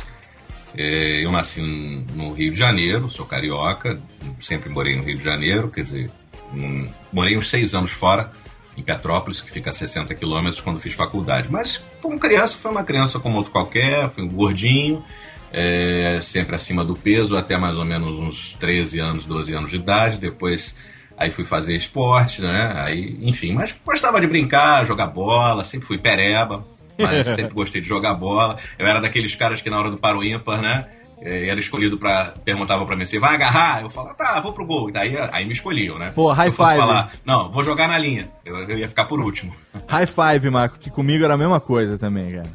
eh, 0.78 1.24
eu 1.24 1.32
nasci 1.32 1.62
no 1.62 2.34
Rio 2.34 2.52
de 2.52 2.58
Janeiro, 2.60 3.10
sou 3.10 3.26
carioca, 3.26 4.00
sempre 4.40 4.70
morei 4.70 4.96
no 4.96 5.04
Rio 5.04 5.18
de 5.18 5.24
Janeiro, 5.24 5.70
quer 5.70 5.82
dizer, 5.84 6.12
hum, 6.54 6.90
morei 7.12 7.38
uns 7.38 7.50
seis 7.50 7.74
anos 7.74 7.92
fora, 7.92 8.32
em 8.80 8.84
Petrópolis, 8.84 9.42
que 9.42 9.52
fica 9.52 9.70
a 9.70 9.74
60 9.74 10.16
quilômetros, 10.16 10.62
quando 10.62 10.80
fiz 10.80 10.94
faculdade. 10.94 11.48
Mas, 11.50 11.84
como 12.02 12.20
criança, 12.20 12.58
foi 12.58 12.72
uma 12.72 12.84
criança 12.84 13.20
como 13.20 13.38
outro 13.38 13.52
qualquer, 13.52 14.10
fui 14.10 14.24
um 14.24 14.30
gordinho, 14.30 15.04
é, 15.52 16.20
sempre 16.22 16.56
acima 16.56 16.84
do 16.84 16.96
peso, 16.96 17.36
até 17.36 17.58
mais 17.58 17.78
ou 17.78 17.86
menos 17.86 18.18
uns 18.18 18.54
13 18.56 19.00
anos, 19.00 19.26
12 19.26 19.54
anos 19.54 19.72
de 19.72 19.78
idade. 19.78 20.18
Depois, 20.18 20.76
aí 21.18 21.32
fui 21.32 21.44
fazer 21.44 21.76
esporte, 21.76 22.42
né? 22.42 22.74
Aí, 22.78 23.18
enfim, 23.22 23.54
mas 23.54 23.76
gostava 23.86 24.22
de 24.22 24.28
brincar, 24.28 24.86
jogar 24.86 25.08
bola, 25.08 25.64
sempre 25.64 25.88
fui 25.88 25.98
pereba, 25.98 26.66
mas 26.98 27.28
sempre 27.36 27.54
gostei 27.54 27.82
de 27.82 27.88
jogar 27.88 28.14
bola. 28.14 28.58
Eu 28.78 28.88
era 28.88 29.02
daqueles 29.02 29.36
caras 29.36 29.62
que 29.62 29.70
na 29.70 29.78
hora 29.78 29.92
do 29.92 29.98
paro 29.98 30.24
ímpar, 30.24 30.62
né? 30.62 30.88
Eh, 31.22 31.48
era 31.50 31.60
escolhido 31.60 31.98
para 31.98 32.34
perguntava 32.44 32.86
para 32.86 32.96
mim 32.96 33.04
assim, 33.04 33.20
vai 33.20 33.36
agarrar? 33.36 33.82
Eu 33.82 33.90
falava, 33.90 34.16
tá, 34.16 34.40
vou 34.42 34.54
pro 34.54 34.66
gol. 34.66 34.90
E 34.90 34.92
daí 34.94 35.16
aí 35.32 35.46
me 35.46 35.54
escolhiam, 35.54 35.98
né? 35.98 36.12
Pô, 36.16 36.32
high 36.32 36.46
Se 36.46 36.50
eu 36.50 36.54
fosse 36.54 36.72
five. 36.72 36.82
falar, 36.82 37.12
não, 37.26 37.52
vou 37.52 37.64
jogar 37.64 37.88
na 37.88 37.98
linha. 37.98 38.30
Eu, 38.46 38.58
eu 38.70 38.78
ia 38.78 38.88
ficar 38.88 39.06
por 39.06 39.20
último. 39.20 39.54
High 39.88 40.08
five, 40.08 40.50
Marco, 40.50 40.78
que 40.80 40.90
comigo 40.90 41.24
era 41.24 41.34
a 41.34 41.38
mesma 41.38 41.60
coisa 41.60 41.98
também, 41.98 42.32
cara. 42.32 42.50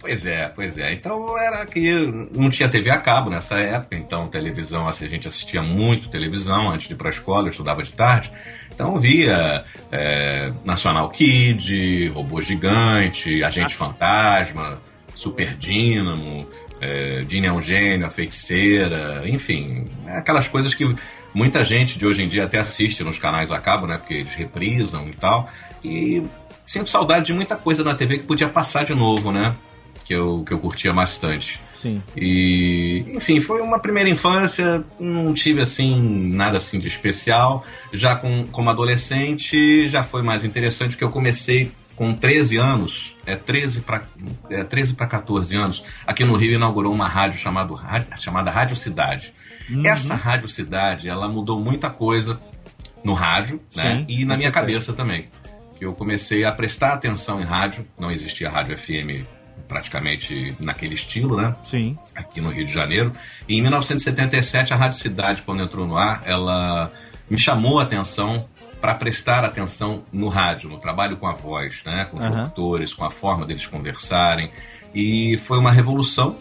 Pois 0.00 0.24
é, 0.24 0.48
pois 0.48 0.78
é. 0.78 0.94
Então 0.94 1.38
era 1.38 1.64
que 1.66 1.94
não 2.34 2.48
tinha 2.48 2.68
TV 2.70 2.88
a 2.88 2.96
cabo 2.96 3.28
nessa 3.28 3.58
época, 3.58 3.94
então 3.96 4.28
televisão, 4.28 4.88
assim, 4.88 5.04
a 5.04 5.08
gente 5.08 5.28
assistia 5.28 5.62
muito 5.62 6.08
televisão 6.08 6.70
antes 6.70 6.88
de 6.88 6.94
ir 6.94 6.96
pra 6.96 7.10
escola, 7.10 7.46
eu 7.46 7.50
estudava 7.50 7.82
de 7.82 7.92
tarde. 7.92 8.32
Então 8.74 8.98
via 8.98 9.62
é, 9.92 10.50
Nacional 10.64 11.10
Kid, 11.10 12.08
Robô 12.08 12.40
Gigante, 12.40 13.44
Agente 13.44 13.74
Fantasma, 13.74 14.78
Super 15.14 15.54
Dínamo, 15.54 16.48
é, 16.80 17.20
Dini 17.26 17.46
é 17.46 17.52
um 17.52 17.60
gênio, 17.60 18.06
a 18.06 18.10
feiticeira, 18.10 19.22
enfim, 19.28 19.86
é 20.06 20.18
aquelas 20.18 20.48
coisas 20.48 20.74
que 20.74 20.94
muita 21.34 21.62
gente 21.62 21.98
de 21.98 22.06
hoje 22.06 22.22
em 22.22 22.28
dia 22.28 22.44
até 22.44 22.58
assiste 22.58 23.04
nos 23.04 23.18
canais 23.18 23.50
a 23.50 23.58
cabo, 23.58 23.86
né? 23.86 23.98
Porque 23.98 24.14
eles 24.14 24.34
reprisam 24.34 25.08
e 25.08 25.12
tal. 25.12 25.48
E 25.84 26.22
sinto 26.66 26.90
saudade 26.90 27.26
de 27.26 27.32
muita 27.32 27.56
coisa 27.56 27.84
na 27.84 27.94
TV 27.94 28.18
que 28.18 28.24
podia 28.24 28.48
passar 28.48 28.84
de 28.84 28.94
novo, 28.94 29.30
né? 29.30 29.54
Que 30.04 30.14
eu, 30.14 30.42
que 30.44 30.52
eu 30.52 30.58
curtia 30.58 30.92
bastante. 30.92 31.60
Sim. 31.80 32.02
E, 32.16 33.04
enfim, 33.14 33.40
foi 33.40 33.62
uma 33.62 33.78
primeira 33.78 34.08
infância, 34.10 34.84
não 34.98 35.32
tive 35.32 35.62
assim 35.62 36.30
nada 36.30 36.58
assim 36.58 36.78
de 36.78 36.88
especial. 36.88 37.64
Já 37.92 38.16
com, 38.16 38.46
como 38.48 38.68
adolescente 38.68 39.88
já 39.88 40.02
foi 40.02 40.22
mais 40.22 40.44
interessante 40.44 40.90
porque 40.90 41.04
eu 41.04 41.10
comecei 41.10 41.72
com 42.00 42.14
13 42.14 42.56
anos, 42.56 43.14
é 43.26 43.36
13 43.36 43.82
para 43.82 44.04
é 44.48 44.64
13 44.64 44.94
para 44.94 45.06
14 45.06 45.54
anos, 45.54 45.84
aqui 46.06 46.24
no 46.24 46.34
Rio 46.34 46.54
inaugurou 46.54 46.94
uma 46.94 47.06
rádio 47.06 47.38
chamado, 47.38 47.78
chamada 48.16 48.50
Rádio 48.50 48.74
Cidade. 48.74 49.34
Uhum. 49.68 49.86
Essa 49.86 50.14
Rádio 50.14 50.48
Cidade, 50.48 51.10
ela 51.10 51.28
mudou 51.28 51.60
muita 51.60 51.90
coisa 51.90 52.40
no 53.04 53.12
rádio, 53.12 53.60
né? 53.76 53.98
Sim, 53.98 54.06
E 54.08 54.24
na 54.24 54.34
minha 54.38 54.50
cabeça 54.50 54.94
também. 54.94 55.28
Que 55.78 55.84
eu 55.84 55.92
comecei 55.92 56.42
a 56.42 56.50
prestar 56.50 56.94
atenção 56.94 57.38
em 57.38 57.44
rádio, 57.44 57.86
não 57.98 58.10
existia 58.10 58.48
rádio 58.48 58.78
FM 58.78 59.26
praticamente 59.68 60.56
naquele 60.58 60.94
estilo, 60.94 61.36
né? 61.36 61.54
Sim. 61.66 61.98
Aqui 62.14 62.40
no 62.40 62.48
Rio 62.48 62.64
de 62.64 62.72
Janeiro. 62.72 63.12
E 63.46 63.58
em 63.58 63.60
1977, 63.60 64.72
a 64.72 64.76
Rádio 64.76 64.98
Cidade, 64.98 65.42
quando 65.42 65.62
entrou 65.62 65.86
no 65.86 65.98
ar, 65.98 66.22
ela 66.24 66.90
me 67.28 67.38
chamou 67.38 67.78
a 67.78 67.82
atenção 67.82 68.48
para 68.80 68.94
prestar 68.94 69.44
atenção 69.44 70.02
no 70.12 70.28
rádio, 70.28 70.70
no 70.70 70.78
trabalho 70.78 71.16
com 71.16 71.26
a 71.26 71.32
voz, 71.32 71.82
né? 71.84 72.06
com 72.10 72.16
os 72.16 72.24
Aham. 72.24 72.42
locutores, 72.42 72.94
com 72.94 73.04
a 73.04 73.10
forma 73.10 73.44
deles 73.44 73.66
conversarem. 73.66 74.50
E 74.94 75.38
foi 75.38 75.58
uma 75.58 75.70
revolução 75.70 76.38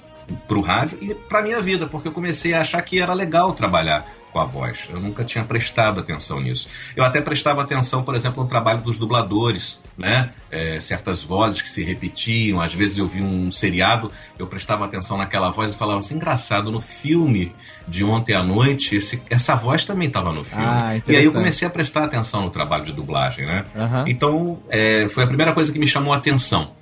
para 0.47 0.57
o 0.57 0.61
rádio 0.61 0.97
e 1.01 1.13
para 1.13 1.41
minha 1.41 1.61
vida, 1.61 1.87
porque 1.87 2.07
eu 2.07 2.11
comecei 2.11 2.53
a 2.53 2.61
achar 2.61 2.81
que 2.81 3.01
era 3.01 3.13
legal 3.13 3.53
trabalhar 3.53 4.05
com 4.31 4.39
a 4.39 4.45
voz. 4.45 4.87
Eu 4.91 4.99
nunca 4.99 5.23
tinha 5.23 5.43
prestado 5.43 5.99
atenção 5.99 6.39
nisso. 6.39 6.67
Eu 6.95 7.03
até 7.03 7.19
prestava 7.19 7.63
atenção, 7.63 8.03
por 8.03 8.13
exemplo, 8.13 8.43
no 8.43 8.49
trabalho 8.49 8.79
dos 8.79 8.95
dubladores, 8.95 9.79
né? 9.97 10.29
É, 10.51 10.79
certas 10.79 11.23
vozes 11.23 11.63
que 11.63 11.67
se 11.69 11.83
repetiam. 11.83 12.61
Às 12.61 12.71
vezes 12.71 12.99
eu 12.99 13.07
vi 13.07 13.23
um 13.23 13.51
seriado, 13.51 14.11
eu 14.37 14.45
prestava 14.45 14.85
atenção 14.85 15.17
naquela 15.17 15.49
voz 15.49 15.73
e 15.73 15.77
falava 15.77 15.97
assim, 15.99 16.15
engraçado, 16.15 16.71
no 16.71 16.79
filme 16.79 17.51
de 17.87 18.03
ontem 18.03 18.35
à 18.35 18.43
noite, 18.43 18.95
esse- 18.95 19.19
essa 19.31 19.55
voz 19.55 19.83
também 19.83 20.07
estava 20.07 20.31
no 20.31 20.43
filme. 20.43 20.63
Ah, 20.63 20.95
e 21.07 21.15
aí 21.15 21.25
eu 21.25 21.31
comecei 21.39 21.67
a 21.67 21.71
prestar 21.71 22.03
atenção 22.03 22.43
no 22.43 22.51
trabalho 22.51 22.83
de 22.85 22.93
dublagem, 22.93 23.47
né? 23.47 23.65
Aham. 23.75 24.05
Então, 24.07 24.59
é, 24.69 25.07
foi 25.09 25.23
a 25.23 25.27
primeira 25.27 25.53
coisa 25.53 25.71
que 25.73 25.79
me 25.79 25.87
chamou 25.87 26.13
a 26.13 26.17
atenção. 26.17 26.77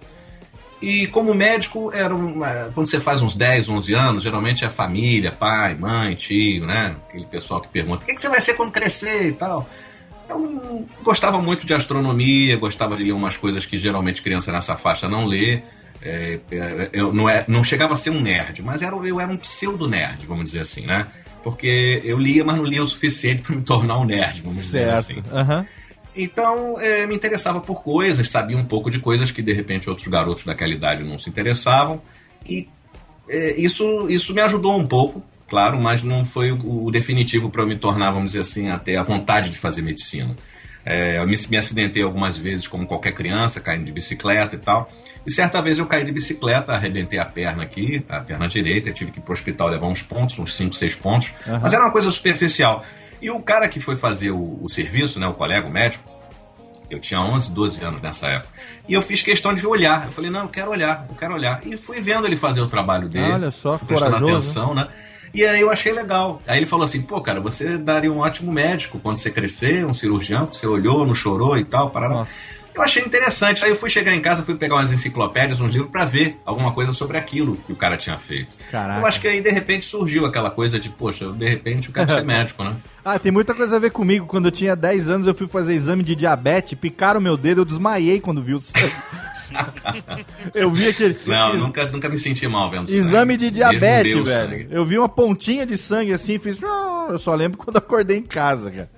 E 0.81 1.07
como 1.07 1.33
médico, 1.33 1.91
era 1.91 2.15
um, 2.15 2.45
é, 2.45 2.69
quando 2.73 2.87
você 2.87 2.99
faz 2.99 3.21
uns 3.21 3.35
10, 3.35 3.67
11 3.69 3.93
anos, 3.95 4.23
geralmente 4.23 4.63
é 4.63 4.69
família, 4.69 5.31
pai, 5.31 5.75
mãe, 5.75 6.13
tio, 6.15 6.67
né? 6.67 6.95
Aquele 7.07 7.25
pessoal 7.25 7.59
que 7.59 7.67
pergunta: 7.67 8.03
o 8.03 8.05
que, 8.07 8.13
que 8.13 8.21
você 8.21 8.29
vai 8.29 8.39
ser 8.39 8.53
quando 8.53 8.71
crescer 8.71 9.29
e 9.29 9.33
tal. 9.33 9.67
Eu 10.29 10.85
gostava 11.03 11.41
muito 11.41 11.65
de 11.65 11.73
astronomia, 11.73 12.57
gostava 12.57 12.97
de 12.97 13.03
ler 13.03 13.13
umas 13.13 13.37
coisas 13.37 13.65
que 13.65 13.77
geralmente 13.77 14.21
criança 14.21 14.51
nessa 14.51 14.75
faixa 14.75 15.07
não 15.07 15.25
lê. 15.25 15.61
É, 16.01 16.39
é, 16.51 16.89
eu 16.93 17.11
não, 17.11 17.27
é, 17.27 17.43
não 17.47 17.63
chegava 17.63 17.93
a 17.93 17.97
ser 17.97 18.11
um 18.11 18.21
nerd, 18.21 18.61
mas 18.61 18.83
era, 18.83 18.95
eu 18.95 19.19
era 19.19 19.31
um 19.31 19.37
pseudo-nerd, 19.37 20.27
vamos 20.27 20.45
dizer 20.45 20.61
assim, 20.61 20.85
né? 20.85 21.07
Porque 21.43 22.01
eu 22.03 22.19
lia, 22.19 22.43
mas 22.43 22.57
não 22.57 22.65
lia 22.65 22.83
o 22.83 22.87
suficiente 22.87 23.41
para 23.43 23.55
me 23.55 23.61
tornar 23.63 23.97
um 23.97 24.05
nerd, 24.05 24.41
vamos 24.41 24.57
dizer 24.57 24.89
assim. 24.89 25.15
Certo. 25.15 25.65
Então, 26.17 26.79
é, 26.79 27.05
me 27.05 27.15
interessava 27.15 27.59
por 27.59 27.83
coisas, 27.83 28.29
sabia 28.29 28.57
um 28.57 28.65
pouco 28.65 28.89
de 28.89 28.99
coisas 28.99 29.29
que 29.29 29.41
de 29.41 29.53
repente 29.53 29.87
outros 29.89 30.07
garotos 30.07 30.43
daquela 30.43 30.73
idade 30.73 31.03
não 31.03 31.19
se 31.19 31.29
interessavam. 31.29 32.01
E 32.45 32.67
é, 33.29 33.59
isso, 33.59 34.09
isso 34.09 34.33
me 34.33 34.41
ajudou 34.41 34.77
um 34.79 34.87
pouco, 34.87 35.23
claro, 35.47 35.79
mas 35.79 36.03
não 36.03 36.25
foi 36.25 36.51
o, 36.51 36.85
o 36.85 36.91
definitivo 36.91 37.49
para 37.49 37.61
eu 37.61 37.67
me 37.67 37.77
tornar, 37.77 38.11
vamos 38.11 38.31
dizer 38.31 38.41
assim, 38.41 38.69
até 38.69 38.97
a 38.97 39.03
vontade 39.03 39.49
de 39.49 39.57
fazer 39.57 39.81
medicina. 39.81 40.35
É, 40.89 41.17
eu 41.17 41.27
me, 41.27 41.35
me 41.49 41.57
acidentei 41.57 42.01
algumas 42.01 42.37
vezes, 42.37 42.65
como 42.65 42.87
qualquer 42.87 43.11
criança, 43.11 43.59
caindo 43.59 43.83
de 43.83 43.91
bicicleta 43.91 44.55
e 44.55 44.59
tal. 44.59 44.89
E 45.25 45.31
certa 45.31 45.61
vez 45.61 45.77
eu 45.79 45.85
caí 45.85 46.05
de 46.05 46.13
bicicleta, 46.13 46.71
arrebentei 46.71 47.19
a 47.19 47.25
perna 47.25 47.63
aqui, 47.63 48.05
a 48.07 48.21
perna 48.21 48.47
direita, 48.47 48.93
tive 48.93 49.11
que 49.11 49.19
ir 49.19 49.21
pro 49.21 49.33
hospital 49.33 49.67
levar 49.67 49.87
uns 49.87 50.01
pontos, 50.01 50.39
uns 50.39 50.55
5, 50.55 50.73
6 50.73 50.95
pontos. 50.95 51.33
Aham. 51.45 51.59
Mas 51.61 51.73
era 51.73 51.83
uma 51.83 51.91
coisa 51.91 52.09
superficial. 52.09 52.85
E 53.21 53.29
o 53.29 53.39
cara 53.39 53.67
que 53.67 53.79
foi 53.79 53.95
fazer 53.95 54.31
o, 54.31 54.59
o 54.61 54.69
serviço, 54.69 55.19
né, 55.19 55.27
o 55.27 55.33
colega, 55.33 55.67
o 55.67 55.71
médico, 55.71 56.03
eu 56.89 56.99
tinha 56.99 57.19
11, 57.19 57.53
12 57.53 57.83
anos 57.83 58.01
nessa 58.01 58.27
época. 58.27 58.53
E 58.87 58.93
eu 58.93 59.01
fiz 59.01 59.21
questão 59.21 59.53
de 59.53 59.65
olhar. 59.65 60.05
Eu 60.05 60.11
falei, 60.11 60.31
não, 60.31 60.43
eu 60.43 60.49
quero 60.49 60.71
olhar, 60.71 61.05
eu 61.09 61.15
quero 61.15 61.33
olhar. 61.33 61.61
E 61.65 61.75
fui 61.75 61.99
vendo 61.99 62.25
ele 62.25 62.37
fazer 62.37 62.61
o 62.61 62.67
trabalho 62.67 63.09
dele. 63.09 63.33
Olha 63.33 63.51
só, 63.51 63.77
fui 63.77 63.87
prestando 63.87 64.13
corajoso, 64.13 64.59
atenção, 64.59 64.73
né? 64.73 64.87
E 65.33 65.45
aí 65.45 65.59
eu 65.59 65.69
achei 65.69 65.91
legal. 65.91 66.41
Aí 66.47 66.57
ele 66.57 66.65
falou 66.65 66.85
assim, 66.85 67.01
pô, 67.01 67.19
cara, 67.21 67.41
você 67.41 67.77
daria 67.77 68.11
um 68.11 68.19
ótimo 68.19 68.51
médico 68.51 68.99
quando 68.99 69.17
você 69.17 69.29
crescer, 69.29 69.85
um 69.85 69.93
cirurgião, 69.93 70.47
que 70.47 70.55
você 70.55 70.65
olhou, 70.65 71.05
não 71.05 71.13
chorou 71.13 71.57
e 71.57 71.65
tal, 71.65 71.89
parará. 71.89 72.25
Eu 72.77 72.83
achei 72.83 73.03
interessante. 73.03 73.65
Aí 73.65 73.71
eu 73.71 73.75
fui 73.75 73.89
chegar 73.89 74.13
em 74.13 74.21
casa, 74.21 74.43
fui 74.43 74.55
pegar 74.55 74.75
umas 74.75 74.91
enciclopédias, 74.91 75.59
uns 75.59 75.71
livros 75.71 75.89
pra 75.91 76.05
ver 76.05 76.37
alguma 76.45 76.71
coisa 76.71 76.93
sobre 76.93 77.17
aquilo 77.17 77.55
que 77.65 77.73
o 77.73 77.75
cara 77.75 77.97
tinha 77.97 78.17
feito. 78.17 78.49
Caraca. 78.71 78.99
Eu 79.01 79.05
acho 79.07 79.19
que 79.19 79.27
aí 79.27 79.41
de 79.41 79.49
repente 79.49 79.85
surgiu 79.85 80.25
aquela 80.25 80.49
coisa 80.51 80.79
de, 80.79 80.89
poxa, 80.89 81.31
de 81.31 81.47
repente 81.49 81.87
eu 81.89 81.93
quero 81.93 82.13
ser 82.13 82.23
médico, 82.25 82.63
né? 82.63 82.75
Ah, 83.03 83.17
tem 83.17 83.31
muita 83.31 83.53
coisa 83.55 83.75
a 83.75 83.79
ver 83.79 83.91
comigo. 83.91 84.25
Quando 84.27 84.45
eu 84.45 84.51
tinha 84.51 84.75
10 84.75 85.09
anos, 85.09 85.27
eu 85.27 85.33
fui 85.35 85.47
fazer 85.47 85.73
exame 85.73 86.03
de 86.03 86.15
diabetes, 86.15 86.77
picaram 86.77 87.19
meu 87.19 87.35
dedo, 87.35 87.61
eu 87.61 87.65
desmaiei 87.65 88.19
quando 88.19 88.43
vi 88.43 88.53
o 88.53 88.59
sangue. 88.59 88.93
eu 90.53 90.69
vi 90.71 90.87
aquele. 90.89 91.17
Não, 91.25 91.49
ex- 91.53 91.59
nunca, 91.61 91.85
nunca 91.89 92.09
me 92.09 92.17
senti 92.17 92.47
mal 92.47 92.69
vendo 92.69 92.89
Exame 92.91 93.33
sangue. 93.33 93.37
de 93.37 93.51
diabetes, 93.51 94.13
velho. 94.13 94.25
sangue. 94.25 94.67
Eu 94.69 94.85
vi 94.85 94.97
uma 94.97 95.09
pontinha 95.09 95.65
de 95.65 95.77
sangue 95.77 96.13
assim 96.13 96.33
e 96.33 96.39
fiz. 96.39 96.61
"Ah", 96.63 97.07
Eu 97.09 97.17
só 97.17 97.33
lembro 97.33 97.57
quando 97.57 97.77
acordei 97.77 98.17
em 98.17 98.23
casa, 98.23 98.69
cara. 98.69 98.89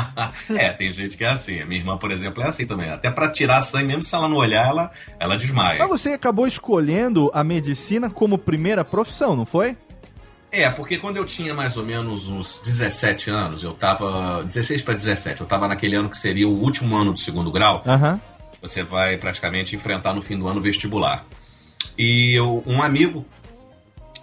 é, 0.50 0.70
tem 0.72 0.90
gente 0.92 1.16
que 1.16 1.24
é 1.24 1.30
assim. 1.30 1.60
A 1.60 1.66
minha 1.66 1.80
irmã, 1.80 1.96
por 1.96 2.10
exemplo, 2.10 2.42
é 2.42 2.48
assim 2.48 2.66
também. 2.66 2.90
Até 2.90 3.10
pra 3.10 3.30
tirar 3.30 3.60
sangue, 3.60 3.88
mesmo 3.88 4.02
se 4.02 4.14
ela 4.14 4.28
não 4.28 4.36
olhar, 4.36 4.66
ela, 4.68 4.90
ela 5.18 5.36
desmaia. 5.36 5.78
Mas 5.78 5.88
você 5.88 6.10
acabou 6.10 6.46
escolhendo 6.46 7.30
a 7.34 7.44
medicina 7.44 8.08
como 8.08 8.38
primeira 8.38 8.84
profissão, 8.84 9.36
não 9.36 9.44
foi? 9.44 9.76
É, 10.50 10.68
porque 10.68 10.98
quando 10.98 11.16
eu 11.16 11.24
tinha 11.24 11.54
mais 11.54 11.76
ou 11.78 11.84
menos 11.84 12.28
uns 12.28 12.60
17 12.62 13.30
anos, 13.30 13.62
eu 13.62 13.72
tava. 13.72 14.42
16 14.44 14.82
para 14.82 14.94
17, 14.94 15.40
eu 15.40 15.46
tava 15.46 15.66
naquele 15.66 15.96
ano 15.96 16.10
que 16.10 16.18
seria 16.18 16.46
o 16.46 16.52
último 16.52 16.94
ano 16.94 17.12
do 17.12 17.18
segundo 17.18 17.50
grau. 17.50 17.82
Aham. 17.86 18.20
Você 18.60 18.82
vai 18.82 19.16
praticamente 19.16 19.74
enfrentar 19.74 20.12
no 20.14 20.22
fim 20.22 20.38
do 20.38 20.46
ano 20.46 20.60
o 20.60 20.62
vestibular. 20.62 21.24
E 21.98 22.38
eu, 22.38 22.62
um 22.66 22.82
amigo 22.82 23.26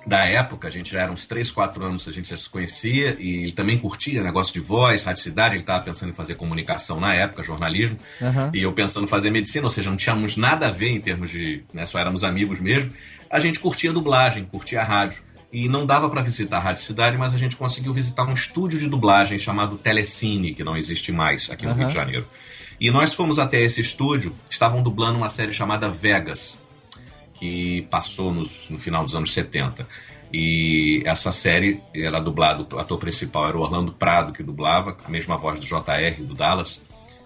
da 0.06 0.26
época, 0.26 0.68
a 0.68 0.72
gente 0.72 0.92
já 0.92 1.02
era 1.02 1.12
uns 1.12 1.26
3, 1.26 1.52
4 1.52 1.84
anos, 1.84 2.08
a 2.08 2.12
gente 2.12 2.30
já 2.30 2.38
se 2.38 2.50
conhecia, 2.50 3.18
e 3.20 3.44
ele 3.44 3.52
também 3.52 3.78
curtia 3.78 4.24
negócio 4.24 4.54
de 4.54 4.60
voz, 4.60 5.04
rádio 5.04 5.24
cidade, 5.24 5.56
ele 5.56 5.62
estava 5.62 5.84
pensando 5.84 6.10
em 6.10 6.14
fazer 6.14 6.36
comunicação 6.36 7.00
na 7.00 7.14
época, 7.14 7.44
jornalismo, 7.44 7.98
Aham. 8.22 8.52
e 8.54 8.64
eu 8.64 8.74
pensando 8.74 9.04
em 9.04 9.08
fazer 9.08 9.30
medicina, 9.30 9.66
ou 9.66 9.72
seja, 9.72 9.90
não 9.90 9.98
tínhamos 9.98 10.38
nada 10.38 10.68
a 10.68 10.72
ver 10.72 10.90
em 10.90 11.02
termos 11.02 11.30
de, 11.30 11.64
né, 11.74 11.86
só 11.86 12.00
éramos 12.00 12.24
amigos 12.24 12.60
mesmo, 12.60 12.92
a 13.30 13.40
gente 13.40 13.60
curtia 13.60 13.94
dublagem, 13.94 14.46
curtia 14.46 14.84
rádio. 14.84 15.22
E 15.52 15.68
não 15.68 15.84
dava 15.84 16.08
para 16.12 16.22
visitar 16.22 16.58
a 16.58 16.60
Rádio 16.60 16.84
Cidade, 16.84 17.18
mas 17.18 17.34
a 17.34 17.38
gente 17.38 17.56
conseguiu 17.56 17.92
visitar 17.92 18.24
um 18.24 18.34
estúdio 18.34 18.78
de 18.78 18.88
dublagem 18.88 19.40
chamado 19.40 19.80
Telecine, 19.80 20.54
que 20.54 20.64
não 20.64 20.78
existe 20.78 21.12
mais 21.12 21.50
aqui 21.50 21.66
no 21.66 21.72
Aham. 21.72 21.80
Rio 21.80 21.88
de 21.88 21.94
Janeiro. 21.96 22.28
E 22.80 22.92
nós 22.92 23.16
fomos 23.16 23.40
até 23.40 23.60
esse 23.60 23.82
estúdio, 23.82 24.32
estavam 24.48 24.84
dublando 24.84 25.18
uma 25.18 25.28
série 25.28 25.52
chamada 25.52 25.90
Vegas, 25.90 26.56
que 27.40 27.84
passou 27.90 28.34
nos- 28.34 28.70
no 28.70 28.78
final 28.78 29.04
dos 29.04 29.16
anos 29.16 29.34
70. 29.34 29.88
E 30.32 31.02
essa 31.06 31.32
série 31.32 31.80
era 31.96 32.20
dublado, 32.20 32.68
o 32.76 32.80
ator 32.80 33.00
principal 33.00 33.48
era 33.48 33.58
o 33.58 33.62
Orlando 33.62 33.92
Prado, 33.92 34.32
que 34.32 34.44
dublava, 34.44 34.96
a 35.04 35.10
mesma 35.10 35.38
voz 35.38 35.60
do 35.60 35.66
JR, 35.66 36.22
do 36.22 36.36
Dallas. 36.36 36.82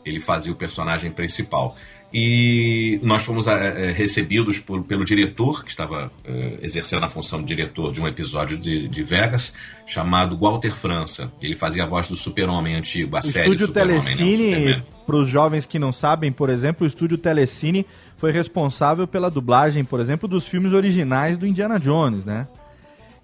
Ele 0.05 0.19
fazia 0.19 0.51
o 0.51 0.55
personagem 0.55 1.11
principal. 1.11 1.75
E 2.15 2.99
nós 3.01 3.23
fomos 3.23 3.47
eh, 3.47 3.91
recebidos 3.91 4.59
por- 4.59 4.83
pelo 4.83 5.03
diretor, 5.03 5.63
que 5.63 5.69
estava 5.71 6.11
eh, 6.23 6.59
exercendo 6.61 7.03
a 7.03 7.09
função 7.09 7.39
de 7.41 7.45
diretor 7.47 7.91
de 7.91 7.99
um 7.99 8.07
episódio 8.07 8.55
de, 8.57 8.87
de 8.87 9.03
Vegas, 9.03 9.53
chamado 9.87 10.37
Walter 10.37 10.71
França. 10.71 11.31
Ele 11.41 11.55
fazia 11.55 11.83
a 11.83 11.87
voz 11.87 12.07
do 12.07 12.15
Super-Homem 12.15 12.75
antigo, 12.75 13.15
a 13.15 13.19
O 13.19 13.23
série 13.23 13.47
estúdio 13.47 13.65
né, 13.67 13.71
o 13.71 13.73
Telecine, 13.73 14.83
para 15.07 15.15
os 15.15 15.27
jovens 15.27 15.65
que 15.65 15.79
não 15.79 15.91
sabem, 15.91 16.31
por 16.31 16.49
exemplo, 16.51 16.85
o 16.85 16.87
estúdio 16.87 17.17
Telecine 17.17 17.83
foi 18.23 18.31
responsável 18.31 19.05
pela 19.05 19.29
dublagem, 19.29 19.83
por 19.83 19.99
exemplo, 19.99 20.29
dos 20.29 20.47
filmes 20.47 20.71
originais 20.71 21.37
do 21.37 21.45
Indiana 21.45 21.77
Jones, 21.77 22.23
né? 22.23 22.47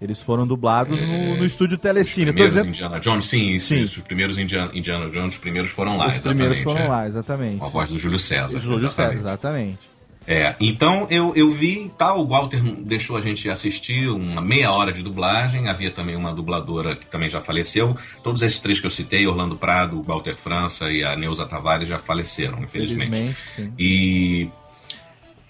Eles 0.01 0.21
foram 0.21 0.45
dublados 0.45 1.01
no, 1.01 1.37
no 1.37 1.45
estúdio 1.45 1.77
Telecine. 1.77 2.25
Tô 2.25 2.31
Primeiros 2.33 2.53
dizendo... 2.53 2.69
Indiana 2.69 2.99
Jones, 2.99 3.25
sim, 3.27 3.51
isso, 3.51 3.67
Sim. 3.67 3.83
isso. 3.83 3.99
Os 4.01 4.05
primeiros 4.05 4.37
Indiana, 4.37 4.69
Indiana 4.73 5.09
Jones, 5.09 5.35
os 5.35 5.39
primeiros 5.39 5.71
foram 5.71 5.95
lá, 5.95 6.07
Os 6.09 6.17
primeiros 6.17 6.57
exatamente, 6.57 6.63
foram 6.63 6.81
é. 6.81 6.87
lá, 6.89 7.07
exatamente. 7.07 7.57
Com 7.59 7.65
a 7.65 7.69
voz 7.69 7.89
do 7.89 7.97
Júlio 7.97 8.19
César. 8.19 8.59
Júlio 8.59 8.89
César, 8.89 9.13
exatamente. 9.13 9.89
É, 10.27 10.53
então 10.59 11.07
eu, 11.09 11.33
eu 11.33 11.49
vi, 11.49 11.89
tal, 11.97 12.19
o 12.19 12.27
Walter 12.27 12.61
deixou 12.61 13.15
a 13.15 13.21
gente 13.21 13.49
assistir 13.49 14.09
uma 14.09 14.41
meia 14.41 14.69
hora 14.71 14.91
de 14.91 15.01
dublagem, 15.01 15.69
havia 15.69 15.91
também 15.91 16.15
uma 16.15 16.35
dubladora 16.35 16.97
que 16.97 17.07
também 17.07 17.29
já 17.29 17.39
faleceu. 17.39 17.97
Todos 18.21 18.43
esses 18.43 18.59
três 18.59 18.81
que 18.81 18.85
eu 18.85 18.91
citei, 18.91 19.25
Orlando 19.25 19.55
Prado, 19.55 20.03
Walter 20.03 20.35
França 20.35 20.89
e 20.89 21.05
a 21.05 21.15
Neuza 21.15 21.45
Tavares 21.45 21.87
já 21.87 21.97
faleceram, 21.97 22.61
infelizmente. 22.61 23.09
Felizmente, 23.09 23.37
sim. 23.55 23.73
E 23.79 24.49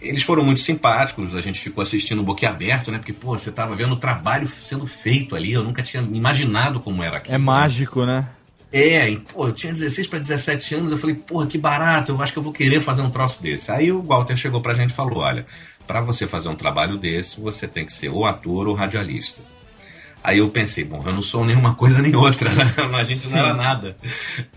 eles 0.02 0.24
foram 0.24 0.44
muito 0.44 0.62
simpáticos, 0.62 1.36
a 1.36 1.42
gente 1.42 1.60
ficou 1.60 1.82
assistindo 1.82 2.24
boquiaberto, 2.24 2.92
né? 2.92 2.98
Porque, 2.98 3.14
pô, 3.14 3.38
você 3.38 3.52
tava 3.52 3.76
vendo 3.76 3.94
o 3.94 3.98
trabalho 3.98 4.48
sendo 4.48 4.86
feito 4.86 5.36
ali, 5.36 5.54
eu 5.54 5.64
nunca 5.64 5.84
tinha 5.84 6.02
imaginado 6.02 6.80
como 6.80 7.04
era 7.04 7.18
aquilo. 7.18 7.36
É 7.36 7.38
mágico, 7.38 8.06
né? 8.06 8.28
É, 8.72 9.10
e, 9.10 9.18
pô, 9.18 9.48
eu 9.48 9.52
tinha 9.52 9.74
16 9.74 10.08
para 10.08 10.20
17 10.20 10.76
anos, 10.76 10.92
eu 10.92 10.98
falei, 10.98 11.16
porra, 11.16 11.48
que 11.48 11.58
barato, 11.58 12.12
eu 12.12 12.22
acho 12.22 12.32
que 12.32 12.40
eu 12.40 12.44
vou 12.44 12.54
querer 12.54 12.82
fazer 12.82 13.02
um 13.02 13.10
troço 13.10 13.42
desse. 13.42 13.72
Aí 13.72 13.92
o 13.92 14.02
Walter 14.02 14.38
chegou 14.38 14.62
pra 14.62 14.74
gente 14.74 14.92
e 14.92 14.94
falou: 14.94 15.20
olha, 15.20 15.46
para 15.88 16.02
você 16.02 16.28
fazer 16.28 16.50
um 16.50 16.56
trabalho 16.56 16.98
desse, 16.98 17.42
você 17.42 17.68
tem 17.68 17.86
que 17.86 17.94
ser 17.94 18.10
ou 18.10 18.26
ator 18.26 18.68
ou 18.68 18.76
radialista. 18.76 19.42
Aí 20.24 20.40
eu 20.40 20.50
pensei, 20.50 20.84
bom, 20.84 21.02
eu 21.06 21.14
não 21.14 21.22
sou 21.22 21.46
nenhuma 21.46 21.76
coisa 21.76 22.02
nem 22.02 22.14
outra, 22.16 22.54
né? 22.54 22.74
a 22.94 23.04
gente 23.04 23.20
Sim. 23.22 23.32
não 23.32 23.38
era 23.40 23.54
nada. 23.54 23.96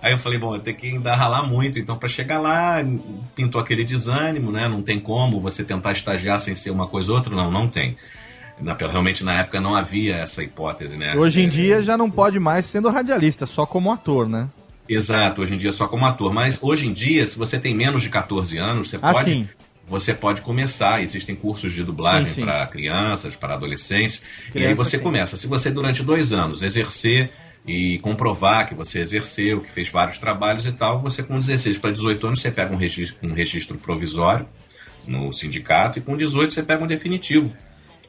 Aí 0.01 0.13
eu 0.13 0.19
falei, 0.19 0.39
bom, 0.39 0.55
eu 0.57 0.61
tenho 0.61 0.77
que 0.77 0.89
ainda 0.89 1.15
ralar 1.15 1.45
muito, 1.45 1.79
então 1.79 1.97
para 1.97 2.09
chegar 2.09 2.41
lá, 2.41 2.79
pintou 3.35 3.61
aquele 3.61 3.85
desânimo, 3.85 4.51
né? 4.51 4.69
Não 4.69 4.83
tem 4.83 4.99
como 4.99 5.41
você 5.41 5.63
tentar 5.63 5.93
estagiar 5.93 6.41
sem 6.41 6.55
ser 6.55 6.71
uma 6.71 6.87
coisa 6.89 7.11
ou 7.13 7.17
outra, 7.17 7.35
não, 7.35 7.51
não 7.51 7.69
tem. 7.69 7.97
Na- 8.61 8.75
realmente 8.75 9.25
na 9.25 9.35
época 9.41 9.61
não 9.61 9.75
havia 9.77 10.17
essa 10.17 10.43
hipótese, 10.43 10.97
né? 10.97 11.15
Hoje 11.17 11.41
em 11.43 11.49
dia 11.49 11.81
já 11.81 11.97
não 11.97 12.11
pode 12.11 12.39
mais 12.41 12.67
sendo 12.67 12.89
radialista, 12.91 13.47
só 13.47 13.65
como 13.65 13.93
ator, 13.93 14.29
né? 14.29 14.49
Exato, 14.89 15.43
hoje 15.43 15.55
em 15.55 15.59
dia 15.59 15.73
só 15.73 15.87
como 15.87 16.05
ator. 16.05 16.33
Mas 16.35 16.59
hoje 16.61 16.87
em 16.89 16.93
dia, 16.93 17.25
se 17.27 17.39
você 17.39 17.59
tem 17.59 17.75
menos 17.75 18.03
de 18.03 18.09
14 18.09 18.59
anos, 18.59 18.91
você 18.91 18.99
Ah, 19.01 19.13
pode. 19.13 19.31
sim. 19.31 19.49
Você 19.87 20.15
pode 20.15 20.43
começar, 20.43 21.03
existem 21.03 21.35
cursos 21.35 21.73
de 21.73 21.83
dublagem 21.83 22.45
para 22.45 22.67
crianças, 22.67 23.37
para 23.37 23.55
adolescentes, 23.55 24.23
e 24.55 24.59
aí 24.59 24.65
Criança, 24.65 24.77
você 24.77 24.97
sim. 24.97 25.03
começa. 25.03 25.37
Se 25.37 25.47
você 25.47 25.71
durante 25.71 26.03
dois 26.03 26.33
anos 26.33 26.63
exercer 26.63 27.31
e 27.67 27.99
comprovar 27.99 28.69
que 28.69 28.75
você 28.75 29.01
exerceu, 29.01 29.61
que 29.61 29.71
fez 29.71 29.89
vários 29.89 30.19
trabalhos 30.19 30.67
e 30.67 30.73
tal, 30.73 31.01
você 31.01 31.23
com 31.23 31.39
16 31.39 31.79
para 31.79 31.93
18 31.93 32.27
anos 32.27 32.41
você 32.41 32.51
pega 32.51 32.73
um 32.73 32.77
registro, 32.77 33.29
um 33.29 33.33
registro 33.33 33.77
provisório 33.79 34.47
no 35.07 35.33
sindicato 35.33 35.99
e 35.99 36.03
com 36.03 36.17
18 36.17 36.53
você 36.53 36.63
pega 36.63 36.83
um 36.83 36.87
definitivo, 36.87 37.55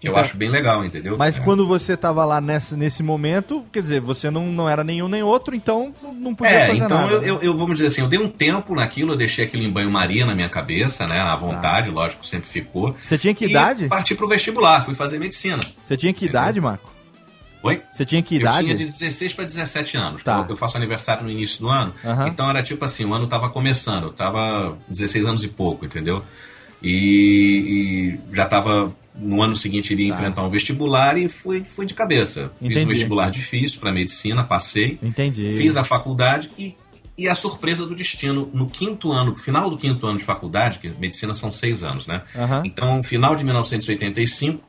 que 0.04 0.10
eu 0.10 0.12
Então- 0.12 0.22
acho 0.22 0.36
bem 0.36 0.50
legal, 0.50 0.84
entendeu? 0.84 1.16
Mas 1.18 1.38
É. 1.38 1.42
quando 1.42 1.66
você 1.66 1.96
tava 1.96 2.26
lá 2.26 2.42
nesse, 2.42 2.76
nesse 2.76 3.02
momento, 3.02 3.64
quer 3.72 3.82
dizer, 3.82 4.02
você 4.02 4.30
não, 4.30 4.48
não 4.52 4.68
era 4.68 4.84
nenhum 4.84 5.08
nem 5.08 5.24
outro, 5.24 5.56
então 5.56 5.94
não- 6.20 6.36
podia 6.36 6.52
É, 6.54 6.68
fazer 6.68 6.84
então 6.84 6.98
nada. 6.98 7.14
eu, 7.14 7.22
né? 7.22 7.30
eu, 7.30 7.40
eu, 7.42 7.58
vamos 7.58 7.76
dizer 7.76 7.88
assim, 7.88 8.02
eu 8.02 8.08
dei 8.08 8.20
um 8.20 8.28
tempo 8.28 8.76
naquilo, 8.76 9.14
eu 9.14 9.18
deixei 9.18 9.46
aquilo 9.46 9.64
em 9.64 9.72
banho-maria 9.72 10.26
na 10.26 10.36
minha 10.36 10.50
cabeça, 10.50 11.08
né? 11.08 11.20
À 11.22 11.36
vontade, 11.38 11.90
lógico, 11.90 12.26
sempre 12.26 12.50
ficou. 12.50 12.96
Você 13.04 13.18
tinha 13.18 13.34
que 13.34 13.46
idade? 13.46 13.88
Parti 13.88 14.14
pro 14.14 14.28
vestibular, 14.28 14.84
fui 14.84 14.94
fazer 14.94 15.18
medicina. 15.20 15.62
Você 15.86 15.96
tinha 15.96 16.12
que 16.14 16.26
idade, 16.26 16.60
Marco? 16.60 16.92
Oi? 17.64 17.82
Você 17.94 18.04
tinha 18.04 18.22
que 18.22 18.36
Eu 18.36 18.42
idade? 18.42 18.64
tinha 18.66 18.76
de 18.76 18.86
16 18.88 19.34
para 19.34 19.46
17 19.46 19.96
anos. 19.96 20.22
Tá. 20.22 20.40
Eu, 20.40 20.50
eu 20.50 20.56
faço 20.58 20.76
aniversário 20.76 21.24
no 21.24 21.30
início 21.32 21.62
do 21.62 21.70
ano. 21.70 21.94
Aham. 22.04 22.28
Então 22.28 22.50
era 22.50 22.62
tipo 22.62 22.84
assim, 22.84 23.06
o 23.06 23.14
ano 23.14 23.26
tava 23.26 23.50
começando. 23.50 24.04
Eu 24.08 24.12
tava 24.12 24.78
16 24.90 25.26
anos 25.26 25.46
e 25.46 25.48
pouco, 25.48 25.86
entendeu? 25.86 26.22
E, 26.82 28.18
e 28.30 28.36
já 28.36 28.46
tava 28.46 28.94
no 29.16 29.42
ano 29.42 29.56
seguinte 29.56 29.92
iria 29.94 30.10
Tá. 30.10 30.16
enfrentar 30.16 30.44
um 30.44 30.50
vestibular 30.50 31.18
e 31.18 31.30
fui, 31.30 31.64
fui 31.66 31.86
de 31.86 31.94
cabeça. 31.94 32.52
Fiz 32.60 32.72
Entendi. 32.72 32.86
um 32.86 32.90
vestibular 32.90 33.30
difícil 33.30 33.80
para 33.80 33.92
medicina, 33.92 34.44
passei. 34.44 34.98
Entendi. 35.04 35.54
Fiz 35.58 35.78
a 35.78 35.84
faculdade 35.84 36.50
e, 36.58 36.76
e 37.18 37.30
a 37.30 37.36
surpresa 37.36 37.86
do 37.86 37.94
destino, 37.96 38.50
no 38.54 38.68
quinto 38.68 39.12
ano, 39.12 39.36
final 39.36 39.70
do 39.70 39.78
quinto 39.78 40.06
ano 40.08 40.18
de 40.18 40.24
faculdade, 40.24 40.80
que 40.80 40.90
medicina 41.00 41.34
são 41.34 41.52
seis 41.52 41.84
anos, 41.84 42.08
né? 42.08 42.24
Aham. 42.36 42.64
Então, 42.66 43.04
final 43.04 43.36
de 43.36 43.44
1985, 43.44 44.64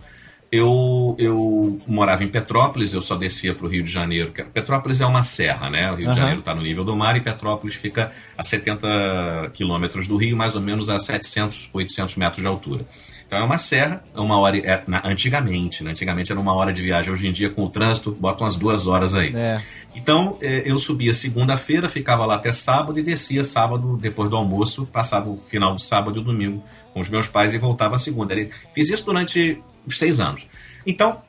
eu, 0.53 1.17
eu 1.19 1.81
morava 1.87 2.23
em 2.23 2.29
Petrópolis, 2.29 2.93
eu 2.93 3.01
só 3.01 3.17
descia 3.17 3.55
para 3.55 3.67
o 3.67 3.69
Rio 3.69 3.83
de 3.83 3.91
Janeiro. 3.91 4.31
que 4.31 4.43
Petrópolis 4.43 5.01
é 5.01 5.07
uma 5.07 5.23
serra, 5.23 5.69
né? 5.69 5.91
O 5.91 5.97
Rio 5.97 6.07
Aham. 6.07 6.15
de 6.15 6.21
Janeiro 6.21 6.41
está 6.41 6.55
no 6.55 6.63
nível 6.63 6.85
do 6.85 6.95
mar 6.95 7.17
e 7.17 7.21
Petrópolis 7.21 7.75
fica 7.75 8.13
a 8.39 8.43
70 8.43 9.51
quilômetros 9.55 10.07
do 10.07 10.17
Rio, 10.17 10.37
mais 10.37 10.55
ou 10.55 10.61
menos 10.61 10.89
a 10.89 10.99
700, 10.99 11.71
800 11.73 12.17
metros 12.17 12.41
de 12.43 12.47
altura. 12.47 12.85
Então 13.27 13.39
é 13.39 13.45
uma 13.45 13.59
serra, 13.59 14.05
é 14.15 14.21
uma 14.21 14.39
hora. 14.39 14.59
É, 14.59 14.83
na- 14.87 15.03
antigamente, 15.05 15.83
né? 15.83 15.91
Antigamente 15.93 16.31
era 16.31 16.41
uma 16.41 16.55
hora 16.55 16.73
de 16.73 16.83
viagem. 16.83 17.11
Hoje 17.13 17.27
em 17.27 17.33
dia, 17.33 17.51
com 17.51 17.65
o 17.65 17.69
trânsito, 17.71 18.13
botam 18.13 18.45
umas 18.45 18.57
duas 18.57 18.87
horas 18.87 19.15
aí. 19.15 19.35
É. 19.35 19.63
Então, 19.95 20.37
eh, 20.41 20.63
eu 20.67 20.79
subia 20.79 21.15
segunda-feira, 21.15 21.89
ficava 21.89 22.27
lá 22.27 22.35
até 22.35 22.53
sábado 22.53 22.99
e 22.99 23.03
descia 23.03 23.43
sábado, 23.45 23.97
depois 23.97 24.29
do 24.29 24.37
almoço, 24.37 24.87
passava 24.87 25.31
o 25.31 25.39
final 25.39 25.75
do 25.75 25.81
sábado 25.81 26.19
e 26.19 26.21
o 26.21 26.25
domingo 26.25 26.63
com 26.93 27.01
os 27.01 27.09
meus 27.09 27.29
pais 27.29 27.55
e 27.55 27.59
voltava 27.59 27.97
segunda. 27.99 28.35
Fiz 28.75 28.91
isso 28.91 29.05
durante 29.05 29.61
uns 29.87 29.99
seis 29.99 30.19
anos. 30.21 30.49
Então, 30.87 31.23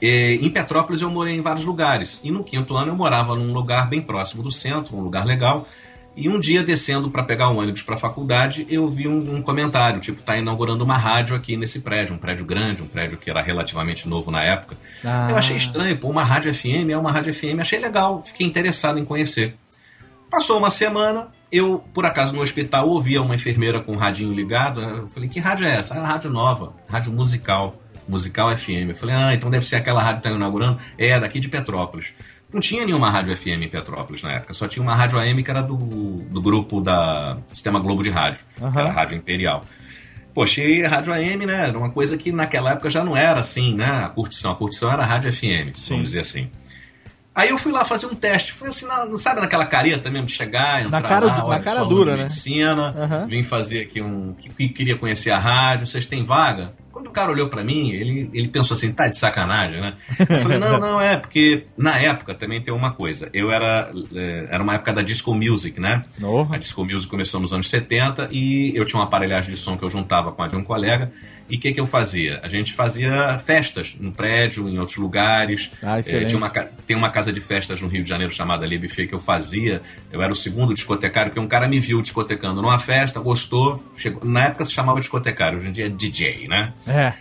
eh, 0.00 0.34
em 0.34 0.50
Petrópolis 0.50 1.00
eu 1.02 1.10
morei 1.10 1.34
em 1.34 1.40
vários 1.40 1.64
lugares. 1.64 2.20
E 2.22 2.30
no 2.30 2.42
quinto 2.44 2.76
ano 2.76 2.90
eu 2.92 2.96
morava 2.96 3.34
num 3.34 3.52
lugar 3.52 3.88
bem 3.88 4.00
próximo 4.02 4.42
do 4.42 4.50
centro, 4.50 4.96
um 4.96 5.00
lugar 5.00 5.24
legal. 5.24 5.66
E 6.14 6.28
um 6.28 6.38
dia, 6.38 6.62
descendo 6.62 7.10
para 7.10 7.22
pegar 7.22 7.50
um 7.50 7.58
ônibus 7.58 7.82
para 7.82 7.94
a 7.94 7.98
faculdade, 7.98 8.66
eu 8.68 8.88
vi 8.88 9.08
um, 9.08 9.36
um 9.36 9.42
comentário, 9.42 10.00
tipo, 10.00 10.20
tá 10.20 10.36
inaugurando 10.36 10.84
uma 10.84 10.96
rádio 10.98 11.34
aqui 11.34 11.56
nesse 11.56 11.80
prédio, 11.80 12.14
um 12.14 12.18
prédio 12.18 12.44
grande, 12.44 12.82
um 12.82 12.86
prédio 12.86 13.16
que 13.16 13.30
era 13.30 13.42
relativamente 13.42 14.06
novo 14.06 14.30
na 14.30 14.42
época. 14.44 14.76
Ah. 15.02 15.28
Eu 15.30 15.36
achei 15.36 15.56
estranho, 15.56 15.96
pô, 15.96 16.10
uma 16.10 16.22
rádio 16.22 16.52
FM 16.52 16.90
é 16.90 16.98
uma 16.98 17.10
rádio 17.10 17.32
FM, 17.32 17.60
achei 17.60 17.78
legal, 17.78 18.22
fiquei 18.22 18.46
interessado 18.46 18.98
em 18.98 19.04
conhecer. 19.04 19.56
Passou 20.30 20.58
uma 20.58 20.70
semana, 20.70 21.28
eu, 21.52 21.84
por 21.92 22.06
acaso, 22.06 22.34
no 22.34 22.40
hospital 22.40 22.88
ouvia 22.88 23.20
uma 23.20 23.34
enfermeira 23.34 23.80
com 23.80 23.92
o 23.92 23.96
radinho 23.98 24.32
ligado. 24.32 24.80
Eu 24.80 25.08
falei, 25.10 25.28
que 25.28 25.38
rádio 25.38 25.66
é 25.66 25.76
essa? 25.76 25.94
Ah, 25.94 26.06
rádio 26.06 26.30
nova, 26.30 26.72
rádio 26.88 27.12
musical, 27.12 27.76
musical 28.08 28.56
FM. 28.56 28.88
Eu 28.88 28.96
falei, 28.96 29.14
ah, 29.14 29.34
então 29.34 29.50
deve 29.50 29.66
ser 29.66 29.76
aquela 29.76 30.00
rádio 30.00 30.22
que 30.22 30.28
está 30.28 30.36
inaugurando. 30.36 30.78
É, 30.96 31.20
daqui 31.20 31.38
de 31.38 31.50
Petrópolis. 31.50 32.14
Não 32.52 32.60
tinha 32.60 32.84
nenhuma 32.84 33.10
rádio 33.10 33.34
FM 33.36 33.62
em 33.62 33.68
Petrópolis 33.68 34.22
na 34.22 34.32
época, 34.32 34.52
só 34.52 34.68
tinha 34.68 34.82
uma 34.82 34.94
rádio 34.94 35.18
AM 35.18 35.42
que 35.42 35.50
era 35.50 35.62
do, 35.62 35.74
do 35.76 36.40
grupo 36.42 36.80
da 36.80 37.38
Sistema 37.48 37.80
Globo 37.80 38.02
de 38.02 38.10
Rádio, 38.10 38.40
que 38.56 38.62
Aham. 38.64 38.80
era 38.80 38.88
a 38.90 38.92
Rádio 38.92 39.16
Imperial. 39.16 39.64
Poxa, 40.34 40.62
e 40.62 40.84
a 40.84 40.88
rádio 40.88 41.12
AM, 41.12 41.44
né? 41.46 41.68
Era 41.68 41.78
uma 41.78 41.90
coisa 41.90 42.16
que 42.16 42.32
naquela 42.32 42.72
época 42.72 42.88
já 42.88 43.04
não 43.04 43.14
era 43.16 43.40
assim, 43.40 43.74
né? 43.74 43.84
A 44.04 44.08
curtição. 44.08 44.52
A 44.52 44.54
curtição 44.54 44.90
era 44.90 45.02
a 45.02 45.06
rádio 45.06 45.30
FM, 45.32 45.76
vamos 45.88 46.04
dizer 46.04 46.20
assim. 46.20 46.50
Aí 47.34 47.48
eu 47.50 47.56
fui 47.58 47.70
lá 47.72 47.84
fazer 47.84 48.06
um 48.06 48.14
teste. 48.14 48.52
Foi 48.52 48.68
assim, 48.68 48.86
na, 48.86 49.06
sabe 49.18 49.40
naquela 49.42 49.64
careta 49.66 50.10
mesmo 50.10 50.26
de 50.26 50.32
chegar, 50.34 50.84
entrar 50.84 51.02
cara- 51.02 51.26
lá, 51.26 51.36
na 51.38 51.44
olha, 51.46 51.60
cara 51.60 51.80
sou 51.80 51.88
dura, 51.88 52.10
de 52.12 52.16
né? 52.18 52.22
Medicina, 52.24 52.94
Aham. 52.96 53.26
vim 53.26 53.42
fazer 53.42 53.80
aqui 53.82 54.00
um... 54.02 54.34
Que, 54.34 54.48
que 54.50 54.68
queria 54.70 54.96
conhecer 54.96 55.30
a 55.30 55.38
rádio, 55.38 55.86
vocês 55.86 56.06
têm 56.06 56.24
vaga? 56.24 56.74
Quando 56.92 57.06
o 57.06 57.10
cara 57.10 57.32
olhou 57.32 57.48
pra 57.48 57.64
mim, 57.64 57.90
ele, 57.90 58.30
ele 58.34 58.48
pensou 58.48 58.74
assim, 58.74 58.92
tá 58.92 59.08
de 59.08 59.16
sacanagem, 59.18 59.80
né? 59.80 59.94
Eu 60.28 60.40
falei, 60.40 60.58
não, 60.58 60.78
não, 60.78 61.00
é, 61.00 61.16
porque 61.16 61.64
na 61.76 61.98
época 61.98 62.34
também 62.34 62.60
tem 62.60 62.72
uma 62.72 62.92
coisa. 62.92 63.30
Eu 63.32 63.50
era... 63.50 63.90
eh, 64.14 64.46
Era 64.50 64.62
uma 64.62 64.74
época 64.74 64.92
da 64.92 65.02
disco 65.02 65.34
music, 65.34 65.80
né? 65.80 66.02
A 66.50 66.58
disco 66.58 66.84
music 66.84 67.08
começou 67.10 67.40
nos 67.40 67.52
anos 67.52 67.68
70 67.70 68.28
e 68.30 68.72
eu 68.76 68.84
tinha 68.84 69.00
uma 69.00 69.06
aparelhagem 69.06 69.50
de 69.50 69.56
som 69.56 69.76
que 69.76 69.84
eu 69.84 69.90
juntava 69.90 70.30
com 70.32 70.42
a 70.42 70.48
de 70.48 70.56
um 70.56 70.62
colega. 70.62 71.10
E 71.48 71.56
o 71.56 71.60
que, 71.60 71.72
que 71.72 71.80
eu 71.80 71.86
fazia? 71.86 72.40
A 72.42 72.48
gente 72.48 72.72
fazia 72.72 73.38
festas 73.38 73.94
no 73.98 74.12
prédio, 74.12 74.68
em 74.68 74.78
outros 74.78 74.96
lugares. 74.96 75.70
Ah, 75.82 75.98
excelente. 75.98 76.28
tinha 76.28 76.38
uma, 76.38 76.50
tem 76.50 76.96
uma 76.96 77.10
casa 77.10 77.32
de 77.32 77.40
festas 77.40 77.80
no 77.80 77.88
Rio 77.88 78.02
de 78.02 78.08
Janeiro 78.08 78.32
chamada 78.32 78.66
Lê 78.66 78.78
Buffet 78.78 79.06
que 79.06 79.14
eu 79.14 79.20
fazia. 79.20 79.82
Eu 80.10 80.22
era 80.22 80.32
o 80.32 80.36
segundo 80.36 80.72
discotecário, 80.74 81.30
porque 81.30 81.40
um 81.40 81.48
cara 81.48 81.68
me 81.68 81.78
viu 81.80 82.00
discotecando 82.00 82.62
numa 82.62 82.78
festa, 82.78 83.20
gostou. 83.20 83.82
Chegou, 83.96 84.24
na 84.24 84.46
época 84.46 84.64
se 84.64 84.72
chamava 84.72 84.98
discotecário, 85.00 85.58
hoje 85.58 85.68
em 85.68 85.72
dia 85.72 85.86
é 85.86 85.88
DJ, 85.88 86.48
né? 86.48 86.72
É. 86.86 87.12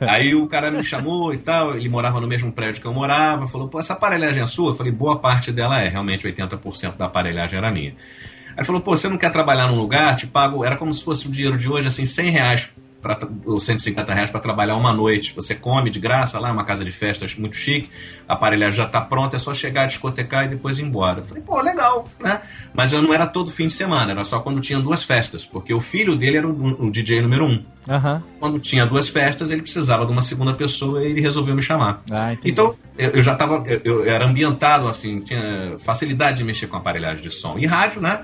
Aí 0.06 0.34
o 0.34 0.46
cara 0.46 0.70
me 0.70 0.82
chamou 0.82 1.32
e 1.32 1.38
tal, 1.38 1.76
ele 1.76 1.88
morava 1.88 2.20
no 2.20 2.26
mesmo 2.26 2.52
prédio 2.52 2.80
que 2.80 2.86
eu 2.86 2.92
morava, 2.92 3.46
falou, 3.46 3.68
pô, 3.68 3.80
essa 3.80 3.94
aparelhagem 3.94 4.42
é 4.42 4.46
sua? 4.46 4.72
Eu 4.72 4.74
falei, 4.74 4.92
boa 4.92 5.18
parte 5.18 5.52
dela 5.52 5.80
é, 5.80 5.88
realmente 5.88 6.26
80% 6.26 6.96
da 6.96 7.06
aparelhagem 7.06 7.58
era 7.58 7.70
minha. 7.70 7.90
Aí 7.90 8.62
ele 8.62 8.66
falou, 8.66 8.80
pô, 8.80 8.96
você 8.96 9.08
não 9.08 9.16
quer 9.16 9.30
trabalhar 9.30 9.68
num 9.68 9.78
lugar? 9.78 10.16
Te 10.16 10.26
pago, 10.26 10.64
era 10.64 10.76
como 10.76 10.92
se 10.92 11.04
fosse 11.04 11.28
o 11.28 11.30
dinheiro 11.30 11.56
de 11.56 11.68
hoje, 11.68 11.86
assim, 11.86 12.04
100 12.04 12.30
reais 12.30 12.74
pra, 13.00 13.18
ou 13.44 13.60
150 13.60 14.12
reais 14.12 14.30
para 14.30 14.40
trabalhar 14.40 14.76
uma 14.76 14.92
noite. 14.92 15.32
Você 15.34 15.54
come 15.54 15.90
de 15.90 15.98
graça 15.98 16.38
lá, 16.38 16.48
é 16.48 16.52
uma 16.52 16.64
casa 16.64 16.84
de 16.84 16.92
festas 16.92 17.34
muito 17.36 17.56
chique, 17.56 17.90
a 18.28 18.34
aparelhagem 18.34 18.76
já 18.76 18.86
tá 18.86 19.00
pronta, 19.00 19.36
é 19.36 19.38
só 19.38 19.54
chegar, 19.54 19.86
discotecar 19.86 20.44
e 20.44 20.48
depois 20.48 20.78
ir 20.78 20.84
embora. 20.84 21.20
Eu 21.20 21.24
falei, 21.24 21.42
pô, 21.42 21.60
legal, 21.60 22.06
né? 22.20 22.42
Mas 22.74 22.92
eu 22.92 23.00
não 23.00 23.12
era 23.12 23.26
todo 23.26 23.50
fim 23.50 23.66
de 23.66 23.72
semana, 23.72 24.12
era 24.12 24.24
só 24.24 24.40
quando 24.40 24.60
tinha 24.60 24.78
duas 24.78 25.02
festas, 25.02 25.44
porque 25.44 25.72
o 25.72 25.80
filho 25.80 26.16
dele 26.16 26.38
era 26.38 26.48
o, 26.48 26.86
o 26.86 26.90
DJ 26.90 27.22
número 27.22 27.46
um. 27.46 27.64
Aham. 27.88 28.22
Quando 28.38 28.60
tinha 28.60 28.84
duas 28.84 29.08
festas, 29.08 29.50
ele 29.50 29.62
precisava 29.62 30.04
de 30.04 30.12
uma 30.12 30.20
segunda 30.20 30.52
pessoa 30.52 31.02
e 31.02 31.10
ele 31.10 31.20
resolveu 31.20 31.54
me 31.54 31.62
chamar. 31.62 32.02
Ah. 32.10 32.36
Então, 32.44 32.74
eu, 32.98 33.10
eu 33.12 33.22
já 33.22 33.32
estava, 33.32 33.64
eu, 33.66 33.80
eu 33.82 34.04
era 34.04 34.26
ambientado, 34.26 34.88
assim, 34.88 35.20
tinha 35.20 35.76
facilidade 35.78 36.38
de 36.38 36.44
mexer 36.44 36.66
com 36.66 36.76
aparelhagem 36.76 37.22
de 37.22 37.30
som. 37.30 37.56
E 37.58 37.64
rádio, 37.64 38.02
né? 38.02 38.20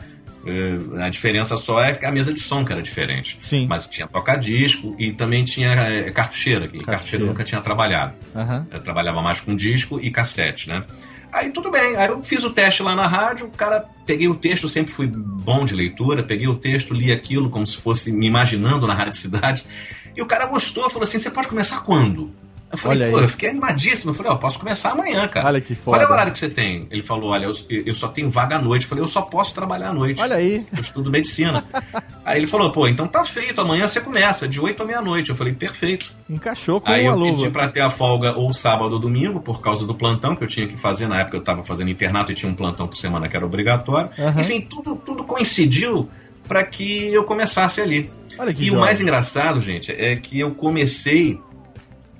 Eh, 0.46 1.02
A 1.04 1.08
diferença 1.08 1.56
só 1.56 1.82
é 1.82 1.92
que 1.94 2.04
a 2.04 2.12
mesa 2.12 2.32
de 2.32 2.40
som 2.40 2.64
que 2.64 2.72
era 2.72 2.82
diferente. 2.82 3.38
Sim. 3.40 3.66
Mas 3.66 3.86
tinha 3.86 4.06
toca-disco 4.06 4.94
e 4.98 5.12
também 5.12 5.44
tinha 5.44 5.70
eh, 5.72 6.10
cartucheira, 6.10 6.68
que 6.68 6.78
cartucheira 6.78 6.84
Cartucheira. 6.98 7.24
eu 7.24 7.28
nunca 7.28 7.44
tinha 7.44 7.60
trabalhado. 7.60 8.14
Aham. 8.34 8.66
Eu 8.70 8.80
trabalhava 8.80 9.22
mais 9.22 9.40
com 9.40 9.54
disco 9.56 10.00
e 10.00 10.10
cassete, 10.10 10.68
né? 10.68 10.84
Aí 11.32 11.50
tudo 11.50 11.68
bem, 11.70 11.96
aí 11.96 12.08
eu 12.08 12.22
fiz 12.22 12.44
o 12.44 12.50
teste 12.50 12.80
lá 12.82 12.94
na 12.94 13.08
rádio, 13.08 13.46
o 13.46 13.50
cara, 13.50 13.84
peguei 14.06 14.28
o 14.28 14.36
texto, 14.36 14.68
sempre 14.68 14.92
fui 14.92 15.08
bom 15.08 15.64
de 15.64 15.74
leitura, 15.74 16.22
peguei 16.22 16.46
o 16.46 16.54
texto, 16.54 16.94
li 16.94 17.10
aquilo 17.10 17.50
como 17.50 17.66
se 17.66 17.76
fosse 17.76 18.12
me 18.12 18.26
imaginando 18.28 18.86
na 18.86 18.94
rádio 18.94 19.14
cidade, 19.18 19.64
e 20.16 20.22
o 20.22 20.26
cara 20.26 20.46
gostou, 20.46 20.88
falou 20.88 21.02
assim, 21.02 21.18
você 21.18 21.28
pode 21.32 21.48
começar 21.48 21.80
quando? 21.80 22.30
Eu 22.74 22.78
falei, 22.78 23.02
Olha 23.02 23.10
pô, 23.10 23.16
aí. 23.18 23.22
eu 23.24 23.28
fiquei 23.28 23.48
animadíssimo, 23.50 24.10
eu 24.10 24.14
falei, 24.14 24.32
ó, 24.32 24.36
posso 24.36 24.58
começar 24.58 24.90
amanhã, 24.90 25.26
cara. 25.28 25.46
Olha 25.46 25.60
que 25.60 25.74
Qual 25.76 25.96
é 25.96 25.98
o 25.98 26.02
foda. 26.02 26.12
horário 26.14 26.32
que 26.32 26.38
você 26.38 26.48
tem? 26.50 26.86
Ele 26.90 27.02
falou, 27.02 27.30
olha, 27.30 27.46
eu, 27.46 27.52
eu 27.86 27.94
só 27.94 28.08
tenho 28.08 28.28
vaga 28.30 28.56
à 28.56 28.58
noite. 28.62 28.82
Eu 28.82 28.88
falei, 28.88 29.02
eu 29.04 29.08
só 29.08 29.22
posso 29.22 29.54
trabalhar 29.54 29.88
à 29.90 29.92
noite. 29.92 30.20
Olha 30.20 30.36
aí. 30.36 30.66
Eu 30.74 30.80
estudo 30.80 31.10
medicina. 31.10 31.64
aí 32.24 32.38
ele 32.38 32.46
falou, 32.46 32.70
pô, 32.72 32.86
então 32.88 33.06
tá 33.06 33.24
feito, 33.24 33.60
amanhã 33.60 33.86
você 33.86 34.00
começa, 34.00 34.46
de 34.48 34.60
8 34.60 34.82
à 34.82 34.86
meia-noite. 34.86 35.30
Eu 35.30 35.36
falei, 35.36 35.52
perfeito. 35.52 36.12
Encaixou 36.28 36.80
com 36.80 36.90
Aí 36.90 37.04
eu 37.06 37.14
luva. 37.16 37.36
pedi 37.36 37.50
pra 37.50 37.68
ter 37.68 37.82
a 37.82 37.90
folga 37.90 38.32
ou 38.36 38.52
sábado 38.52 38.92
ou 38.94 38.98
domingo, 38.98 39.40
por 39.40 39.60
causa 39.60 39.86
do 39.86 39.94
plantão 39.94 40.34
que 40.34 40.42
eu 40.44 40.48
tinha 40.48 40.66
que 40.66 40.76
fazer. 40.76 41.06
Na 41.06 41.20
época 41.20 41.36
eu 41.36 41.42
tava 41.42 41.62
fazendo 41.62 41.90
internato 41.90 42.32
e 42.32 42.34
tinha 42.34 42.50
um 42.50 42.54
plantão 42.54 42.86
por 42.88 42.96
semana 42.96 43.28
que 43.28 43.36
era 43.36 43.44
obrigatório. 43.46 44.10
Aham. 44.18 44.40
Enfim, 44.40 44.60
tudo, 44.62 44.96
tudo 44.96 45.22
coincidiu 45.24 46.08
para 46.48 46.64
que 46.64 47.06
eu 47.12 47.24
começasse 47.24 47.80
ali. 47.80 48.10
Olha 48.38 48.52
que 48.52 48.62
e 48.64 48.66
o 48.66 48.72
joia. 48.74 48.80
mais 48.80 49.00
engraçado, 49.00 49.60
gente, 49.60 49.92
é 49.92 50.16
que 50.16 50.40
eu 50.40 50.50
comecei 50.54 51.40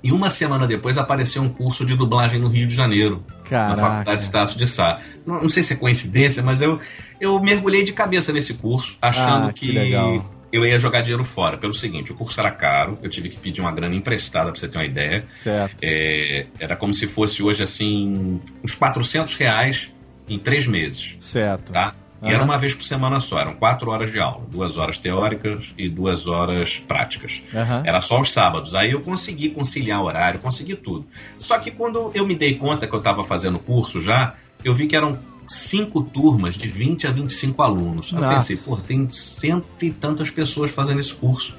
e 0.05 0.11
uma 0.11 0.29
semana 0.29 0.67
depois 0.67 0.99
apareceu 0.99 1.41
um 1.41 1.49
curso 1.49 1.83
de 1.83 1.95
dublagem 1.95 2.39
no 2.39 2.47
Rio 2.47 2.67
de 2.67 2.75
Janeiro. 2.75 3.23
Caraca. 3.49 3.81
Na 3.81 3.87
Faculdade 3.89 4.17
de 4.19 4.23
Estácio 4.23 4.55
de 4.55 4.67
Sá. 4.67 5.01
Não, 5.25 5.41
não 5.41 5.49
sei 5.49 5.63
se 5.63 5.73
é 5.73 5.75
coincidência, 5.75 6.43
mas 6.43 6.61
eu, 6.61 6.79
eu 7.19 7.39
mergulhei 7.39 7.83
de 7.83 7.91
cabeça 7.91 8.31
nesse 8.31 8.53
curso, 8.53 8.99
achando 9.01 9.47
Ah, 9.47 9.51
que 9.51 9.67
que, 9.67 10.21
eu 10.53 10.63
ia 10.63 10.77
jogar 10.77 11.01
dinheiro 11.01 11.23
fora. 11.23 11.57
Pelo 11.57 11.73
seguinte, 11.73 12.11
o 12.11 12.15
curso 12.15 12.39
era 12.39 12.51
caro, 12.51 12.99
eu 13.01 13.09
tive 13.09 13.29
que 13.29 13.37
pedir 13.37 13.61
uma 13.61 13.71
grana 13.71 13.95
emprestada 13.95 14.51
pra 14.51 14.59
você 14.59 14.67
ter 14.67 14.77
uma 14.77 14.85
ideia. 14.85 15.25
Certo. 15.31 15.77
É, 15.81 16.45
era 16.59 16.75
como 16.75 16.93
se 16.93 17.07
fosse 17.07 17.41
hoje, 17.41 17.63
assim, 17.63 18.39
uns 18.63 18.75
400 18.75 19.33
reais 19.33 19.91
em 20.29 20.37
três 20.37 20.67
meses. 20.67 21.17
Certo. 21.19 21.73
Tá? 21.73 21.95
E 22.23 22.27
era 22.33 22.43
uma 22.43 22.57
vez 22.57 22.73
por 22.73 22.83
semana 22.83 23.19
só, 23.19 23.37
eram 23.39 23.53
quatro 23.53 23.91
horas 23.91 24.11
de 24.11 24.19
aula, 24.19 24.41
duas 24.49 24.77
horas 24.77 24.97
teóricas 24.97 25.73
e 25.77 25.87
duas 25.89 26.25
horas 26.27 26.77
práticas. 26.79 27.43
Aham. 27.53 27.83
Era 27.85 28.01
só 28.01 28.19
os 28.19 28.31
sábados. 28.33 28.73
Aí 28.73 28.91
eu 28.91 29.01
consegui 29.01 29.49
conciliar 29.49 30.01
horário, 30.01 30.39
consegui 30.39 30.75
tudo. 30.75 31.05
Só 31.37 31.59
que 31.59 31.69
quando 31.71 32.11
eu 32.15 32.25
me 32.25 32.33
dei 32.33 32.55
conta 32.55 32.87
que 32.87 32.93
eu 32.95 32.99
estava 32.99 33.23
fazendo 33.23 33.55
o 33.57 33.59
curso 33.59 34.01
já, 34.01 34.33
eu 34.63 34.73
vi 34.73 34.87
que 34.87 34.95
eram 34.95 35.19
cinco 35.47 36.01
turmas 36.01 36.55
de 36.55 36.67
20 36.67 37.05
a 37.05 37.11
25 37.11 37.61
alunos. 37.61 38.11
Eu 38.11 38.19
pensei, 38.35 38.57
pô, 38.57 38.75
tem 38.77 39.07
cento 39.11 39.67
e 39.81 39.91
tantas 39.91 40.31
pessoas 40.31 40.71
fazendo 40.71 40.99
esse 40.99 41.13
curso. 41.13 41.55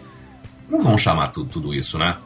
Não 0.68 0.80
vão 0.80 0.98
chamar 0.98 1.28
tudo, 1.28 1.48
tudo 1.48 1.72
isso, 1.74 1.96
né? 1.96 2.16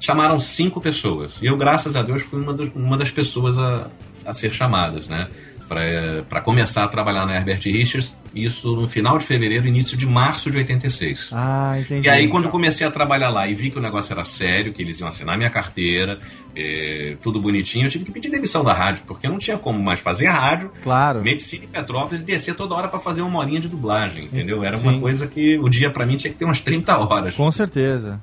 Chamaram 0.00 0.40
cinco 0.40 0.80
pessoas. 0.80 1.38
E 1.40 1.46
eu, 1.46 1.56
graças 1.56 1.94
a 1.94 2.02
Deus, 2.02 2.22
fui 2.22 2.40
uma, 2.42 2.52
das- 2.52 2.70
uma 2.74 2.96
das 2.98 3.10
pessoas 3.10 3.56
a, 3.58 3.88
a 4.24 4.32
ser 4.32 4.52
chamadas, 4.52 5.06
né? 5.06 5.28
Para 5.68 6.40
começar 6.42 6.84
a 6.84 6.88
trabalhar 6.88 7.26
na 7.26 7.34
Herbert 7.36 7.60
Richards, 7.64 8.16
isso 8.34 8.76
no 8.76 8.88
final 8.88 9.18
de 9.18 9.24
fevereiro, 9.24 9.66
início 9.66 9.96
de 9.96 10.06
março 10.06 10.50
de 10.50 10.58
86. 10.58 11.30
Ah, 11.32 11.76
entendi. 11.80 12.06
E 12.06 12.10
aí, 12.10 12.28
quando 12.28 12.48
comecei 12.48 12.86
a 12.86 12.90
trabalhar 12.90 13.30
lá 13.30 13.48
e 13.48 13.54
vi 13.54 13.70
que 13.70 13.78
o 13.78 13.82
negócio 13.82 14.12
era 14.12 14.24
sério, 14.24 14.72
que 14.72 14.80
eles 14.82 15.00
iam 15.00 15.08
assinar 15.08 15.36
minha 15.36 15.50
carteira, 15.50 16.20
eh, 16.54 17.16
tudo 17.22 17.40
bonitinho, 17.40 17.86
eu 17.86 17.90
tive 17.90 18.04
que 18.04 18.12
pedir 18.12 18.30
demissão 18.30 18.62
da 18.62 18.72
rádio, 18.72 19.02
porque 19.06 19.26
eu 19.26 19.30
não 19.30 19.38
tinha 19.38 19.58
como 19.58 19.82
mais 19.82 19.98
fazer 20.00 20.26
rádio, 20.28 20.70
Claro. 20.82 21.22
medicina 21.22 21.64
em 21.64 21.68
Petrópolis 21.68 22.20
e 22.20 22.24
descer 22.24 22.54
toda 22.54 22.74
hora 22.74 22.88
pra 22.88 23.00
fazer 23.00 23.22
uma 23.22 23.38
horinha 23.40 23.60
de 23.60 23.68
dublagem, 23.68 24.24
entendeu? 24.24 24.62
Era 24.64 24.76
Sim. 24.78 24.88
uma 24.88 25.00
coisa 25.00 25.26
que 25.26 25.58
o 25.58 25.68
dia 25.68 25.90
pra 25.90 26.06
mim 26.06 26.16
tinha 26.16 26.32
que 26.32 26.38
ter 26.38 26.44
umas 26.44 26.60
30 26.60 26.96
horas. 26.96 27.34
Com 27.34 27.50
certeza. 27.50 28.20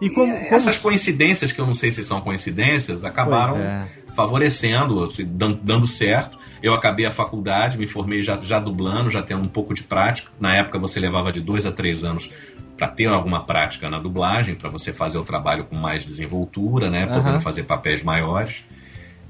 E 0.00 0.10
como, 0.10 0.32
como- 0.34 0.54
Essas 0.56 0.76
coincidências, 0.76 1.50
que 1.52 1.60
eu 1.60 1.66
não 1.66 1.74
sei 1.74 1.90
se 1.90 2.02
são 2.04 2.20
coincidências, 2.20 3.04
acabaram 3.04 3.56
é. 3.58 3.88
favorecendo, 4.14 5.08
dan- 5.26 5.58
dando 5.62 5.86
certo. 5.86 6.36
Eu 6.64 6.72
acabei 6.72 7.04
a 7.04 7.10
faculdade, 7.12 7.76
me 7.76 7.86
formei 7.86 8.22
já, 8.22 8.38
já 8.40 8.58
dublando, 8.58 9.10
já 9.10 9.22
tendo 9.22 9.42
um 9.42 9.48
pouco 9.48 9.74
de 9.74 9.82
prática. 9.82 10.30
Na 10.40 10.56
época 10.56 10.78
você 10.78 10.98
levava 10.98 11.30
de 11.30 11.38
dois 11.38 11.66
a 11.66 11.70
três 11.70 12.02
anos 12.02 12.30
para 12.74 12.88
ter 12.88 13.04
alguma 13.04 13.44
prática 13.44 13.90
na 13.90 13.98
dublagem, 13.98 14.54
para 14.54 14.70
você 14.70 14.90
fazer 14.90 15.18
o 15.18 15.24
trabalho 15.24 15.66
com 15.66 15.76
mais 15.76 16.06
desenvoltura, 16.06 16.88
né? 16.88 17.04
Podendo 17.04 17.28
Aham. 17.28 17.40
fazer 17.40 17.64
papéis 17.64 18.02
maiores. 18.02 18.64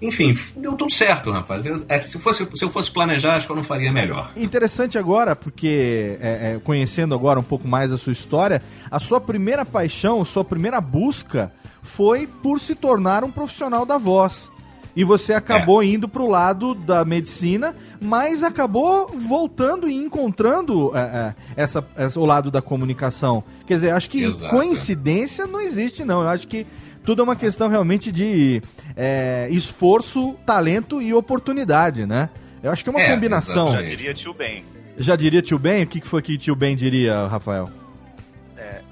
Enfim, 0.01 0.33
deu 0.57 0.75
tudo 0.75 0.92
certo, 0.92 1.33
rapaz. 1.33 1.66
Eu- 1.66 1.85
é, 1.88 2.01
se, 2.01 2.20
fosse, 2.20 2.49
se 2.55 2.64
eu 2.64 2.70
fosse 2.70 2.92
planejar, 2.92 3.35
acho 3.35 3.47
que 3.47 3.53
eu 3.53 3.57
não 3.57 3.64
faria 3.64 3.90
melhor. 3.90 4.31
Interessante 4.37 4.97
agora, 4.97 5.35
porque 5.35 6.16
é, 6.20 6.53
é, 6.55 6.61
conhecendo 6.62 7.16
agora 7.16 7.40
um 7.40 7.44
pouco 7.44 7.66
mais 7.66 7.90
a 7.90 7.99
sua 7.99 8.12
história, 8.12 8.62
a 8.88 9.01
sua 9.01 9.20
primeira 9.20 9.64
paixão, 9.64 10.25
sua 10.25 10.44
primeira 10.44 10.81
busca 10.81 11.51
foi 11.83 12.29
por 12.29 12.61
se 12.61 12.77
tornar 12.77 13.25
um 13.25 13.31
profissional 13.33 13.85
da 13.85 13.99
voz. 13.99 14.53
E 14.96 15.02
você 15.02 15.33
acabou 15.33 15.83
É. 15.83 15.87
indo 15.87 16.09
pro 16.09 16.26
lado 16.28 16.74
da 16.74 17.04
medicina, 17.04 17.74
mas 18.00 18.42
acabou 18.42 19.09
voltando 19.09 19.88
e 19.88 19.94
encontrando 19.94 20.92
é, 20.96 21.00
é, 21.00 21.35
essa, 21.57 21.85
essa- 21.96 22.20
o 22.20 22.24
lado 22.24 22.50
da 22.50 22.62
comunicação. 22.62 23.42
Quer 23.66 23.74
dizer, 23.74 23.90
acho 23.92 24.09
que 24.09 24.22
Exato. 24.24 24.50
coincidência 24.50 25.46
não 25.46 25.61
existe, 25.61 26.04
não. 26.04 26.22
Eu 26.22 26.28
acho 26.28 26.46
que 26.46 26.64
tudo 27.04 27.20
é 27.20 27.24
uma 27.24 27.37
questão 27.37 27.68
realmente 27.68 28.12
de 28.12 28.62
é, 28.96 29.48
esforço, 29.50 30.35
talento 30.46 31.02
e 31.02 31.12
oportunidade, 31.12 32.07
né? 32.07 32.30
Eu 32.62 32.70
acho 32.70 32.83
que 32.85 32.88
é 32.88 32.92
uma 32.92 33.00
É, 33.02 33.12
combinação. 33.12 33.72
Já 33.72 33.83
diria 33.83 34.14
tio 34.14 34.33
Ben. 34.33 34.64
Já 34.96 35.16
diria 35.16 35.42
tio 35.42 35.59
Ben? 35.59 35.83
O 35.83 35.87
que, 35.88 36.00
que 36.00 36.07
foi 36.07 36.22
que 36.22 36.38
tio 36.38 36.54
Ben 36.54 36.76
diria, 36.76 37.26
Rafael? 37.26 37.68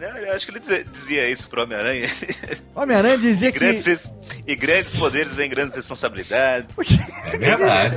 Né, 0.02 0.24
eu 0.28 0.32
acho 0.34 0.44
que 0.46 0.50
ele 0.50 0.58
dizia, 0.58 0.84
dizia 0.92 1.30
isso 1.30 1.48
pro 1.48 1.62
Homem-Aranha. 1.62 2.08
Homem-Aranha 2.74 3.18
dizia 3.18 3.50
E 3.50 3.52
que. 3.52 3.58
grandes, 3.60 4.12
e 4.46 4.56
grandes 4.56 4.98
poderes 4.98 5.32
vêm 5.34 5.48
grandes 5.48 5.76
responsabilidades. 5.76 6.66
É 7.24 7.38
verdade. 7.38 7.96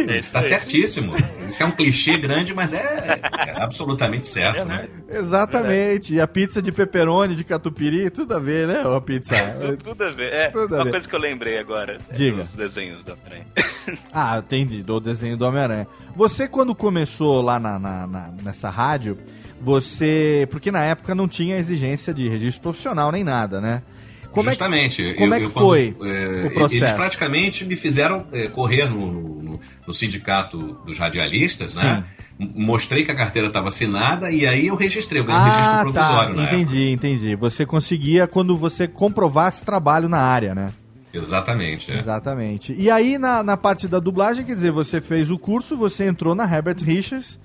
Ele 0.00 0.18
está 0.18 0.42
certíssimo. 0.42 1.12
Isso 1.48 1.62
é 1.62 1.66
um 1.66 1.70
clichê 1.70 2.16
grande, 2.18 2.52
mas 2.52 2.72
é, 2.74 3.20
é 3.46 3.62
absolutamente 3.62 4.26
certo, 4.26 4.64
né? 4.64 4.88
Exatamente. 5.08 6.14
E 6.14 6.20
a 6.20 6.26
pizza 6.26 6.60
de 6.60 6.72
pepperoni, 6.72 7.36
de 7.36 7.44
catupiry, 7.44 8.10
tudo 8.10 8.34
a 8.34 8.40
ver, 8.40 8.66
né? 8.66 8.84
Ou 8.84 8.96
a 8.96 9.00
pizza. 9.00 9.34
Tudo, 9.60 9.76
tudo 9.76 10.04
a 10.04 10.10
ver. 10.10 10.32
É, 10.32 10.48
Tudo 10.50 10.74
a 10.74 10.78
uma 10.78 10.84
ver. 10.86 10.90
coisa 10.90 11.08
que 11.08 11.14
eu 11.14 11.20
lembrei 11.20 11.58
agora. 11.58 11.98
é 12.10 12.12
Diga. 12.14 12.42
Os 12.42 12.54
desenhos 12.56 13.04
do 13.04 13.12
Homem-Aranha. 13.12 13.46
Ah, 14.12 14.38
entendi, 14.38 14.82
do 14.82 14.98
desenho 14.98 15.36
do 15.36 15.44
Homem-Aranha. 15.44 15.86
Você, 16.16 16.48
quando 16.48 16.74
começou 16.74 17.42
lá 17.42 17.60
na, 17.60 17.78
na- 17.78 18.06
na- 18.06 18.30
nessa 18.42 18.70
rádio, 18.70 19.18
você. 19.64 20.46
Porque 20.50 20.70
na 20.70 20.82
época 20.82 21.14
não 21.14 21.26
tinha 21.26 21.56
exigência 21.56 22.12
de 22.14 22.28
registro 22.28 22.62
profissional 22.62 23.10
nem 23.10 23.24
nada, 23.24 23.60
né? 23.60 23.82
Como 24.30 24.48
Justamente. 24.50 25.00
É 25.02 25.12
que, 25.12 25.14
como 25.18 25.32
Eu- 25.32 25.34
é 25.36 25.38
que 25.40 25.46
eu 25.46 25.50
quando, 25.50 25.64
foi 25.64 25.96
é, 26.02 26.46
o 26.46 26.50
processo? 26.54 26.82
Eles 26.84 26.92
praticamente 26.92 27.64
me 27.64 27.76
fizeram 27.76 28.26
é, 28.32 28.48
correr 28.48 28.88
no, 28.90 29.12
no- 29.12 29.60
no 29.86 29.94
sindicato 29.94 30.58
dos 30.84 30.98
radialistas, 30.98 31.74
né? 31.76 32.04
M- 32.38 32.52
Mostrei 32.56 33.04
que 33.04 33.12
a 33.12 33.14
carteira 33.14 33.46
estava 33.46 33.68
assinada 33.68 34.30
e 34.32 34.44
aí 34.44 34.66
eu 34.66 34.74
registrei, 34.74 35.20
eu 35.20 35.24
ganhei 35.24 35.40
um 35.40 35.44
registro 35.44 35.70
Ah, 35.70 35.76
tá. 35.76 35.82
provisório 35.82 36.34
época. 36.40 36.54
Entendi, 36.56 36.90
entendi. 36.90 37.36
Você 37.36 37.64
conseguia 37.64 38.26
quando 38.26 38.56
você 38.56 38.88
comprovasse 38.88 39.64
trabalho 39.64 40.08
na 40.08 40.18
área, 40.18 40.52
né? 40.52 40.72
Exatamente. 41.12 41.92
é. 41.92 41.96
Exatamente. 41.96 42.74
E 42.76 42.90
aí, 42.90 43.18
na, 43.18 43.40
na 43.44 43.56
parte 43.56 43.86
da 43.86 44.00
dublagem, 44.00 44.44
quer 44.44 44.54
dizer, 44.54 44.72
você 44.72 45.00
fez 45.00 45.30
o 45.30 45.38
curso, 45.38 45.76
você 45.76 46.06
entrou 46.08 46.34
na 46.34 46.42
Herbert 46.44 46.82
Richards, 46.82 47.38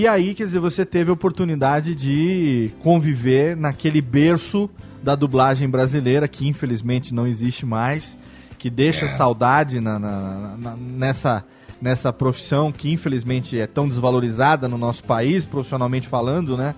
e 0.00 0.08
aí, 0.08 0.34
quer 0.34 0.44
dizer, 0.44 0.58
você 0.60 0.84
teve 0.84 1.10
a 1.10 1.12
oportunidade 1.12 1.94
de 1.94 2.70
conviver 2.82 3.56
naquele 3.56 4.00
berço 4.00 4.68
da 5.02 5.14
dublagem 5.14 5.68
brasileira, 5.68 6.26
que 6.26 6.48
infelizmente 6.48 7.14
não 7.14 7.26
existe 7.26 7.64
mais, 7.66 8.16
que 8.58 8.70
deixa 8.70 9.04
É. 9.04 9.08
saudade 9.08 9.80
na, 9.80 9.98
na- 9.98 10.56
na- 10.58 10.76
nessa, 10.76 11.44
nessa 11.80 12.12
profissão 12.12 12.72
que 12.72 12.90
infelizmente 12.90 13.58
é 13.58 13.66
tão 13.66 13.86
desvalorizada 13.86 14.66
no 14.68 14.78
nosso 14.78 15.04
país, 15.04 15.44
profissionalmente 15.44 16.08
falando, 16.08 16.56
né? 16.56 16.74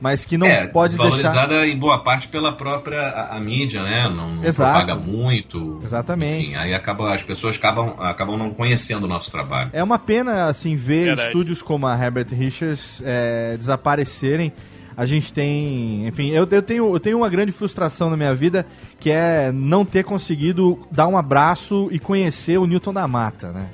Mas 0.00 0.24
que 0.24 0.36
não 0.36 0.46
é, 0.46 0.66
pode 0.66 0.96
deixar. 0.96 1.10
desvalorizada 1.10 1.66
em 1.66 1.76
boa 1.76 2.02
parte 2.02 2.28
pela 2.28 2.52
própria 2.52 3.00
a, 3.00 3.36
a 3.36 3.40
mídia, 3.40 3.82
né? 3.82 4.08
Não, 4.08 4.36
não 4.36 4.44
Exato. 4.44 4.78
propaga 4.78 4.94
muito. 4.94 5.80
Exatamente. 5.82 6.46
Enfim, 6.46 6.56
aí 6.56 6.74
acaba, 6.74 7.14
as 7.14 7.22
pessoas 7.22 7.56
acabam, 7.56 7.94
acabam 8.00 8.36
não 8.36 8.50
conhecendo 8.50 9.04
o 9.04 9.08
nosso 9.08 9.30
trabalho. 9.30 9.70
É 9.72 9.82
uma 9.82 9.98
pena, 9.98 10.46
assim, 10.46 10.76
ver 10.76 11.06
Verdade. 11.06 11.28
estúdios 11.28 11.62
como 11.62 11.86
a 11.86 11.94
Herbert 11.96 12.28
Richards 12.30 13.02
é, 13.04 13.56
desaparecerem. 13.56 14.52
A 14.96 15.04
gente 15.04 15.30
tem. 15.30 16.06
Enfim, 16.06 16.30
eu, 16.30 16.48
eu, 16.50 16.62
tenho, 16.62 16.94
eu 16.94 17.00
tenho 17.00 17.18
uma 17.18 17.28
grande 17.28 17.52
frustração 17.52 18.08
na 18.08 18.16
minha 18.16 18.34
vida 18.34 18.66
que 18.98 19.10
é 19.10 19.52
não 19.52 19.84
ter 19.84 20.02
conseguido 20.04 20.78
dar 20.90 21.06
um 21.06 21.18
abraço 21.18 21.88
e 21.90 21.98
conhecer 21.98 22.58
o 22.58 22.66
Newton 22.66 22.94
da 22.94 23.06
Mata, 23.06 23.52
né? 23.52 23.66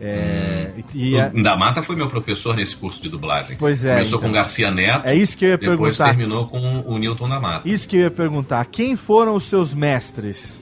É, 0.00 0.72
e 0.94 1.18
a- 1.18 1.30
O 1.34 1.42
da 1.42 1.56
Mata 1.56 1.82
foi 1.82 1.96
meu 1.96 2.08
professor 2.08 2.54
nesse 2.56 2.76
curso 2.76 3.02
de 3.02 3.08
dublagem. 3.08 3.56
Pois 3.58 3.84
é, 3.84 3.94
Começou 3.94 4.18
então. 4.18 4.28
com 4.28 4.34
Garcia 4.34 4.70
Neto. 4.70 5.06
É 5.06 5.14
isso 5.14 5.36
que 5.38 5.44
eu 5.44 5.50
ia 5.50 5.58
depois 5.58 5.96
perguntar. 5.96 6.06
terminou 6.16 6.46
com 6.48 6.80
o 6.86 6.98
Newton 6.98 7.28
da 7.28 7.40
Mata. 7.40 7.68
Isso 7.68 7.88
que 7.88 7.96
eu 7.96 8.00
ia 8.02 8.10
perguntar. 8.10 8.64
Quem 8.66 8.94
foram 8.96 9.34
os 9.34 9.44
seus 9.44 9.72
mestres? 9.74 10.60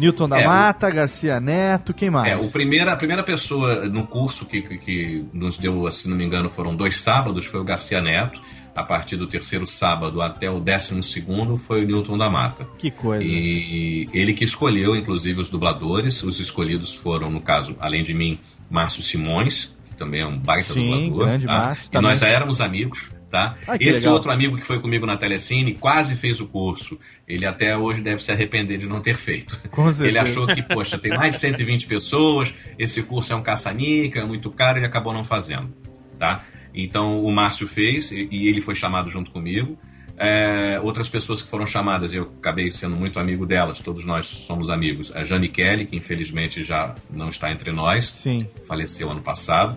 Newton 0.00 0.28
da 0.28 0.40
É, 0.40 0.46
o- 0.46 0.48
Mata, 0.48 0.90
Garcia 0.90 1.38
Neto, 1.38 1.92
quem 1.92 2.10
mais? 2.10 2.32
É, 2.32 2.36
o 2.36 2.50
primeira, 2.50 2.92
a 2.92 2.96
primeira 2.96 3.22
pessoa 3.22 3.86
no 3.88 4.06
curso 4.06 4.46
que, 4.46 4.62
que, 4.62 4.78
que 4.78 5.24
nos 5.32 5.58
deu, 5.58 5.88
se 5.90 6.08
não 6.08 6.16
me 6.16 6.24
engano, 6.24 6.48
foram 6.48 6.74
dois 6.74 6.96
sábados, 6.96 7.44
foi 7.46 7.60
o 7.60 7.64
Garcia 7.64 8.00
Neto. 8.00 8.40
A 8.74 8.82
partir 8.82 9.18
do 9.18 9.26
terceiro 9.26 9.66
sábado 9.66 10.22
até 10.22 10.50
o 10.50 10.58
décimo 10.58 11.02
segundo 11.02 11.58
foi 11.58 11.84
o 11.84 11.86
Newton 11.86 12.16
da 12.16 12.30
Mata. 12.30 12.66
Que 12.78 12.90
coisa. 12.90 13.22
E 13.22 14.08
ele 14.14 14.32
que 14.32 14.44
escolheu, 14.44 14.96
inclusive, 14.96 15.38
os 15.38 15.50
dubladores. 15.50 16.22
Os 16.22 16.40
escolhidos 16.40 16.90
foram, 16.94 17.30
no 17.30 17.38
caso, 17.38 17.76
além 17.78 18.02
de 18.02 18.14
mim, 18.14 18.38
Márcio 18.72 19.02
Simões, 19.02 19.74
que 19.90 19.96
também 19.96 20.22
é 20.22 20.26
um 20.26 20.38
baita 20.38 20.72
Sim, 20.72 21.08
dublador. 21.10 21.26
grande 21.26 21.46
tá? 21.46 21.52
Márcio, 21.52 21.90
E 21.92 22.00
nós 22.00 22.18
já 22.20 22.28
éramos 22.28 22.60
amigos, 22.60 23.10
tá? 23.30 23.56
Que 23.78 23.84
Esse 23.88 24.00
legal. 24.00 24.14
outro 24.14 24.30
amigo 24.32 24.56
que 24.56 24.64
foi 24.64 24.80
comigo 24.80 25.04
na 25.04 25.16
Telecine 25.16 25.74
quase 25.74 26.16
fez 26.16 26.40
o 26.40 26.46
curso. 26.46 26.98
Ele 27.28 27.44
até 27.46 27.76
hoje 27.76 28.00
deve 28.00 28.22
se 28.22 28.32
arrepender 28.32 28.78
de 28.78 28.86
não 28.86 29.00
ter 29.00 29.14
feito. 29.14 29.60
Com 29.70 29.84
certeza. 29.84 30.06
Ele 30.08 30.18
achou 30.18 30.46
que, 30.46 30.62
poxa, 30.62 30.98
tem 30.98 31.14
mais 31.16 31.36
de 31.36 31.40
120 31.40 31.86
pessoas, 31.86 32.54
esse 32.78 33.02
curso 33.02 33.32
é 33.32 33.36
um 33.36 33.42
caçanica, 33.42 34.20
é 34.20 34.24
muito 34.24 34.50
caro, 34.50 34.78
ele 34.78 34.86
acabou 34.86 35.12
não 35.12 35.22
fazendo, 35.22 35.72
tá? 36.18 36.44
Então 36.74 37.22
o 37.22 37.30
Márcio 37.30 37.68
fez 37.68 38.10
e 38.10 38.48
ele 38.48 38.62
foi 38.62 38.74
chamado 38.74 39.10
junto 39.10 39.30
comigo. 39.30 39.78
É, 40.16 40.78
outras 40.82 41.08
pessoas 41.08 41.42
que 41.42 41.48
foram 41.48 41.66
chamadas, 41.66 42.12
eu 42.12 42.30
acabei 42.38 42.70
sendo 42.70 42.96
muito 42.96 43.18
amigo 43.18 43.46
delas, 43.46 43.80
todos 43.80 44.04
nós 44.04 44.26
somos 44.26 44.70
amigos. 44.70 45.14
A 45.14 45.24
Jane 45.24 45.48
Kelly, 45.48 45.86
que 45.86 45.96
infelizmente 45.96 46.62
já 46.62 46.94
não 47.10 47.28
está 47.28 47.50
entre 47.50 47.72
nós, 47.72 48.06
Sim. 48.06 48.46
faleceu 48.66 49.10
ano 49.10 49.22
passado. 49.22 49.76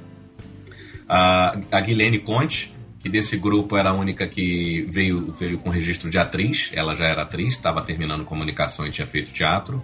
A, 1.08 1.58
a 1.72 1.82
Guilene 1.82 2.20
Conte, 2.20 2.74
que 3.00 3.10
desse 3.10 3.38
grupo 3.38 3.78
era 3.78 3.92
a 3.92 3.94
única 3.94 4.28
que 4.28 4.86
veio, 4.90 5.32
veio 5.32 5.60
com 5.60 5.70
registro 5.70 6.10
de 6.10 6.18
atriz, 6.18 6.72
ela 6.74 6.96
já 6.96 7.06
era 7.06 7.22
atriz, 7.22 7.54
estava 7.54 7.82
terminando 7.82 8.26
comunicação 8.26 8.86
e 8.86 8.92
tinha 8.92 9.08
feito 9.08 9.32
teatro. 9.32 9.82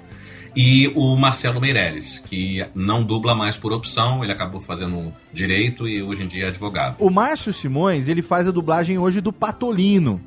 E 0.55 0.91
o 0.95 1.15
Marcelo 1.15 1.61
Meirelles, 1.61 2.19
que 2.19 2.65
não 2.75 3.03
dubla 3.03 3.33
mais 3.33 3.55
por 3.55 3.71
opção, 3.71 4.21
ele 4.23 4.33
acabou 4.33 4.59
fazendo 4.59 5.13
direito 5.31 5.87
e 5.87 6.03
hoje 6.03 6.23
em 6.23 6.27
dia 6.27 6.45
é 6.45 6.47
advogado. 6.49 6.97
O 6.99 7.09
Márcio 7.09 7.53
Simões, 7.53 8.09
ele 8.09 8.21
faz 8.21 8.47
a 8.47 8.51
dublagem 8.51 8.97
hoje 8.97 9.21
do 9.21 9.31
Patolino. 9.31 10.19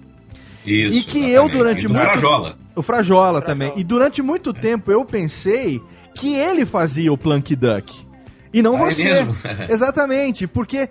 Isso, 0.64 0.98
e 0.98 1.02
que 1.02 1.18
eu, 1.18 1.44
exatamente. 1.44 1.52
durante 1.56 1.84
E 1.84 1.88
do 1.88 1.94
muito 1.94 2.04
Frajola. 2.06 2.58
O 2.74 2.82
Frajola 2.82 3.40
também. 3.42 3.72
E 3.76 3.84
durante 3.84 4.22
muito 4.22 4.52
tempo 4.52 4.90
eu 4.90 5.04
pensei 5.04 5.80
que 6.14 6.34
ele 6.34 6.64
fazia 6.64 7.12
o 7.12 7.18
Plunk 7.18 7.54
Duck. 7.56 8.04
E 8.52 8.62
não 8.62 8.76
Ah, 8.76 8.88
é 8.88 8.92
você. 8.92 9.04
mesmo? 9.04 9.36
Exatamente, 9.68 10.46
porque 10.46 10.88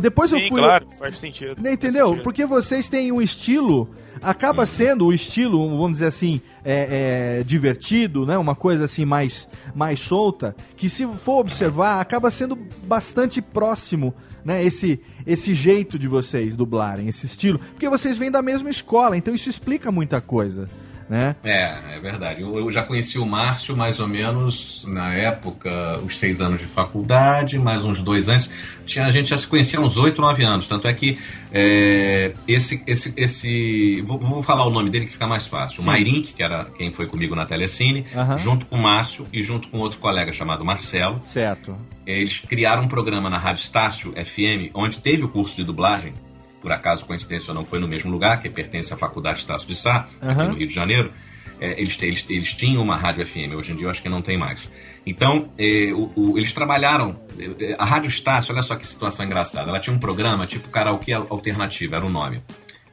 depois 0.00 0.32
eu 0.32 0.40
Sim, 0.40 0.48
fui. 0.48 0.60
claro, 0.60 0.86
faz 0.98 1.18
sentido. 1.18 1.52
Entendeu? 1.60 1.78
Faz 1.78 2.08
sentido. 2.08 2.22
Porque 2.22 2.44
vocês 2.44 2.88
têm 2.88 3.12
um 3.12 3.22
estilo, 3.22 3.88
acaba 4.20 4.66
sendo 4.66 5.06
o 5.06 5.12
estilo, 5.12 5.68
vamos 5.70 5.92
dizer 5.92 6.06
assim, 6.06 6.40
é, 6.64 7.38
é, 7.40 7.44
divertido, 7.44 8.26
né? 8.26 8.36
Uma 8.36 8.56
coisa 8.56 8.86
assim 8.86 9.04
mais, 9.04 9.48
mais 9.72 10.00
solta, 10.00 10.54
que 10.76 10.88
se 10.88 11.06
for 11.06 11.38
observar, 11.40 12.00
acaba 12.00 12.28
sendo 12.28 12.56
bastante 12.84 13.40
próximo, 13.40 14.12
né? 14.46 14.64
Esse, 14.64 15.00
esse 15.26 15.52
jeito 15.52 15.98
de 15.98 16.06
vocês 16.06 16.54
dublarem, 16.54 17.08
esse 17.08 17.26
estilo. 17.26 17.58
Porque 17.58 17.88
vocês 17.88 18.16
vêm 18.16 18.30
da 18.30 18.40
mesma 18.40 18.70
escola, 18.70 19.16
então 19.16 19.34
isso 19.34 19.50
explica 19.50 19.90
muita 19.90 20.20
coisa, 20.20 20.70
né? 21.08 21.36
É, 21.44 21.96
é 21.96 22.00
verdade. 22.00 22.42
Eu, 22.42 22.58
eu 22.58 22.70
já 22.70 22.82
conheci 22.82 23.18
o 23.18 23.26
Márcio 23.26 23.76
mais 23.76 24.00
ou 24.00 24.08
menos 24.08 24.84
na 24.88 25.14
época, 25.14 26.00
os 26.04 26.18
seis 26.18 26.40
anos 26.40 26.60
de 26.60 26.66
faculdade, 26.66 27.58
mais 27.58 27.84
uns 27.84 28.00
dois 28.00 28.28
antes. 28.28 28.50
Tinha, 28.84 29.06
a 29.06 29.10
gente 29.10 29.30
já 29.30 29.38
se 29.38 29.46
conhecia 29.46 29.78
há 29.78 29.82
uns 29.82 29.96
oito, 29.96 30.20
nove 30.20 30.44
anos. 30.44 30.68
Tanto 30.68 30.86
é 30.88 30.94
que 30.94 31.18
é, 31.52 32.32
esse, 32.46 32.82
esse, 32.86 33.12
esse. 33.16 34.02
Vou, 34.02 34.18
vou 34.18 34.42
falar 34.42 34.66
o 34.66 34.70
nome 34.70 34.90
dele 34.90 35.06
que 35.06 35.12
fica 35.12 35.26
mais 35.26 35.46
fácil. 35.46 35.78
Sim. 35.78 35.82
O 35.82 35.86
Mairink, 35.86 36.32
que 36.32 36.42
era 36.42 36.66
quem 36.76 36.90
foi 36.90 37.06
comigo 37.06 37.34
na 37.34 37.46
Telecine, 37.46 38.06
junto 38.38 38.66
com 38.66 38.76
o 38.76 38.82
Márcio 38.82 39.26
e 39.32 39.42
junto 39.42 39.68
com 39.68 39.78
outro 39.78 39.98
colega 39.98 40.32
chamado 40.32 40.64
Marcelo. 40.64 41.20
Certo. 41.24 41.76
Eles 42.06 42.38
criaram 42.38 42.84
um 42.84 42.88
programa 42.88 43.28
na 43.28 43.38
Rádio 43.38 43.62
Estácio 43.62 44.12
FM, 44.12 44.70
onde 44.74 44.98
teve 45.00 45.24
o 45.24 45.28
curso 45.28 45.56
de 45.56 45.64
dublagem. 45.64 46.14
Por 46.60 46.72
acaso, 46.72 47.04
coincidência 47.04 47.50
ou 47.50 47.54
não, 47.54 47.64
foi 47.64 47.78
no 47.78 47.86
mesmo 47.86 48.10
lugar, 48.10 48.40
que 48.40 48.48
pertence 48.50 48.92
à 48.92 48.96
Faculdade 48.96 49.38
Estácio 49.40 49.68
de 49.68 49.76
Sá, 49.76 50.08
aqui 50.20 50.40
Aham. 50.40 50.48
no 50.48 50.54
Rio 50.56 50.66
de 50.66 50.74
Janeiro. 50.74 51.12
É, 51.58 51.80
eles, 51.80 51.96
eles, 52.02 52.26
eles 52.28 52.52
tinham 52.54 52.82
uma 52.82 52.96
rádio 52.96 53.26
FM, 53.26 53.54
hoje 53.56 53.72
em 53.72 53.76
dia 53.76 53.86
eu 53.86 53.90
acho 53.90 54.02
que 54.02 54.08
não 54.10 54.20
tem 54.20 54.36
mais. 54.38 54.70
Então, 55.06 55.48
é, 55.56 55.90
o- 55.94 56.12
o- 56.14 56.38
eles 56.38 56.52
trabalharam. 56.52 57.18
é, 57.38 57.74
a 57.78 57.84
Rádio 57.84 58.08
Estácio, 58.08 58.52
olha 58.52 58.62
só 58.62 58.76
que 58.76 58.86
situação 58.86 59.24
engraçada. 59.24 59.70
Ela 59.70 59.80
tinha 59.80 59.94
um 59.94 59.98
programa 59.98 60.46
tipo 60.46 60.68
karaokê 60.68 61.12
alternativo, 61.14 61.94
era 61.94 62.04
o 62.04 62.10
nome. 62.10 62.42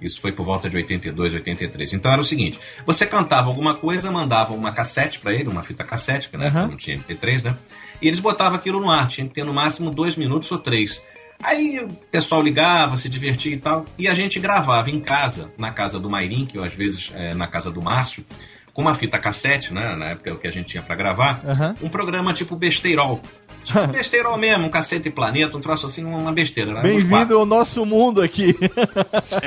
Isso 0.01 0.20
foi 0.22 0.32
por 0.32 0.45
volta 0.45 0.70
de 0.70 0.76
82, 0.78 1.34
83. 1.34 1.93
Então 1.93 2.11
era 2.11 2.22
o 2.22 2.24
seguinte: 2.24 2.59
você 2.86 3.05
cantava 3.05 3.47
alguma 3.49 3.76
coisa, 3.76 4.09
mandava 4.11 4.53
uma 4.53 4.72
cassete 4.72 5.20
pra 5.20 5.34
ele, 5.34 5.47
uma 5.49 5.64
fita 5.64 5.84
cassete, 5.84 6.30
na 6.34 6.45
época 6.45 6.59
Aham. 6.59 6.68
não 6.70 6.78
tinha 6.78 6.95
MP3, 6.97 7.43
né? 7.43 7.57
E 8.01 8.07
eles 8.07 8.20
botavam 8.20 8.57
aquilo 8.57 8.80
no 8.82 8.89
ar, 8.89 9.07
tinha 9.07 9.28
que 9.28 9.34
ter 9.34 9.43
no 9.45 9.53
máximo 9.53 9.89
dois 9.89 10.16
minutos 10.16 10.49
ou 10.51 10.57
três. 10.57 11.01
Aí 11.43 11.79
o 11.79 11.87
pessoal 12.09 12.41
ligava, 12.41 12.97
se 12.97 13.09
divertia 13.09 13.53
e 13.53 13.57
tal, 13.57 13.85
e 13.97 14.07
a 14.07 14.13
gente 14.13 14.39
gravava 14.39 14.89
em 14.89 14.99
casa, 14.99 15.51
na 15.57 15.71
casa 15.71 15.99
do 15.99 16.09
Mairink, 16.09 16.57
ou 16.57 16.63
às 16.63 16.73
vezes 16.73 17.11
é, 17.13 17.33
na 17.33 17.47
casa 17.47 17.69
do 17.69 17.81
Márcio, 17.81 18.25
com 18.73 18.81
uma 18.81 18.95
fita 18.95 19.19
cassete, 19.19 19.73
né? 19.73 19.95
Na 19.95 20.11
época 20.11 20.35
que 20.35 20.47
a 20.47 20.51
gente 20.51 20.67
tinha 20.67 20.81
pra 20.81 20.95
gravar, 20.95 21.41
Aham. 21.45 21.75
um 21.81 21.89
programa 21.89 22.33
tipo 22.33 22.55
besteirol. 22.55 23.21
Tipo 23.64 23.88
besteirol 23.88 24.38
mesmo, 24.38 24.66
um 24.66 24.70
cacete 24.70 25.09
planeta, 25.09 25.57
um 25.57 25.61
troço 25.61 25.86
assim, 25.86 26.03
uma 26.03 26.32
besteira. 26.32 26.74
né? 26.74 26.82
Bem-vindo 26.82 27.38
ao 27.38 27.45
nosso 27.45 27.86
mundo 27.86 28.22
aqui. 28.22 28.55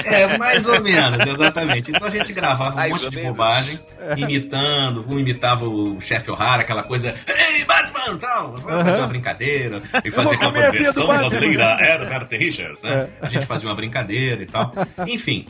é, 0.05 0.37
mais 0.39 0.67
ou 0.67 0.81
menos, 0.83 1.27
exatamente. 1.27 1.91
Então 1.91 2.07
a 2.07 2.11
gente 2.11 2.33
gravava 2.33 2.73
um 2.73 2.77
Mais 2.77 2.93
monte 2.93 3.11
de 3.11 3.17
menos. 3.17 3.31
bobagem, 3.31 3.81
imitando, 4.17 5.05
um 5.09 5.19
imitava 5.19 5.67
o 5.67 6.01
chefe 6.01 6.31
O'Hara, 6.31 6.63
aquela 6.63 6.83
coisa, 6.83 7.15
ei, 7.29 7.65
Batman, 7.65 8.17
tal, 8.19 8.55
vamos 8.57 8.85
fazer 8.85 8.99
uma 8.99 9.07
brincadeira, 9.09 9.83
e 10.05 10.11
fazer 10.11 10.37
comer 10.39 10.65
a 10.67 10.71
tia 10.71 10.79
do 10.79 10.85
versão 10.85 11.07
brasileira 11.07 11.77
era 11.81 12.05
o 12.05 12.09
Bert 12.09 12.31
Richards, 12.31 12.83
né? 12.83 13.09
A 13.21 13.29
gente 13.29 13.47
fazia 13.47 13.69
uma 13.69 13.75
brincadeira 13.75 14.43
e 14.43 14.47
tal. 14.47 14.73
Enfim, 15.07 15.47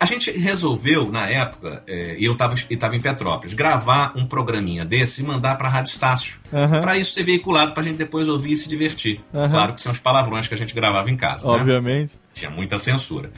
a 0.00 0.06
gente 0.06 0.30
resolveu, 0.30 1.10
na 1.10 1.28
época, 1.28 1.82
é, 1.86 2.16
e 2.18 2.24
eu 2.24 2.32
estava 2.32 2.54
tava 2.78 2.96
em 2.96 3.00
Petrópolis, 3.00 3.54
gravar 3.54 4.12
um 4.16 4.26
programinha 4.26 4.84
desse 4.84 5.20
e 5.20 5.24
mandar 5.24 5.56
para 5.56 5.68
a 5.68 5.70
Rádio 5.70 5.90
Estácio. 5.90 6.38
Aham. 6.52 6.80
Para 6.80 6.96
isso 6.96 7.12
ser 7.12 7.22
veiculado, 7.22 7.72
para 7.72 7.82
a 7.82 7.84
gente 7.84 7.96
depois 7.96 8.28
ouvir 8.28 8.52
e 8.52 8.56
se 8.56 8.68
divertir. 8.68 9.20
Aham. 9.32 9.50
Claro 9.50 9.74
que 9.74 9.80
são 9.80 9.92
os 9.92 9.98
palavrões 9.98 10.48
que 10.48 10.54
a 10.54 10.56
gente 10.56 10.74
gravava 10.74 11.10
em 11.10 11.16
casa. 11.16 11.46
né? 11.46 11.52
Obviamente. 11.54 12.18
Tinha 12.32 12.50
muita 12.50 12.78
censura. 12.78 13.30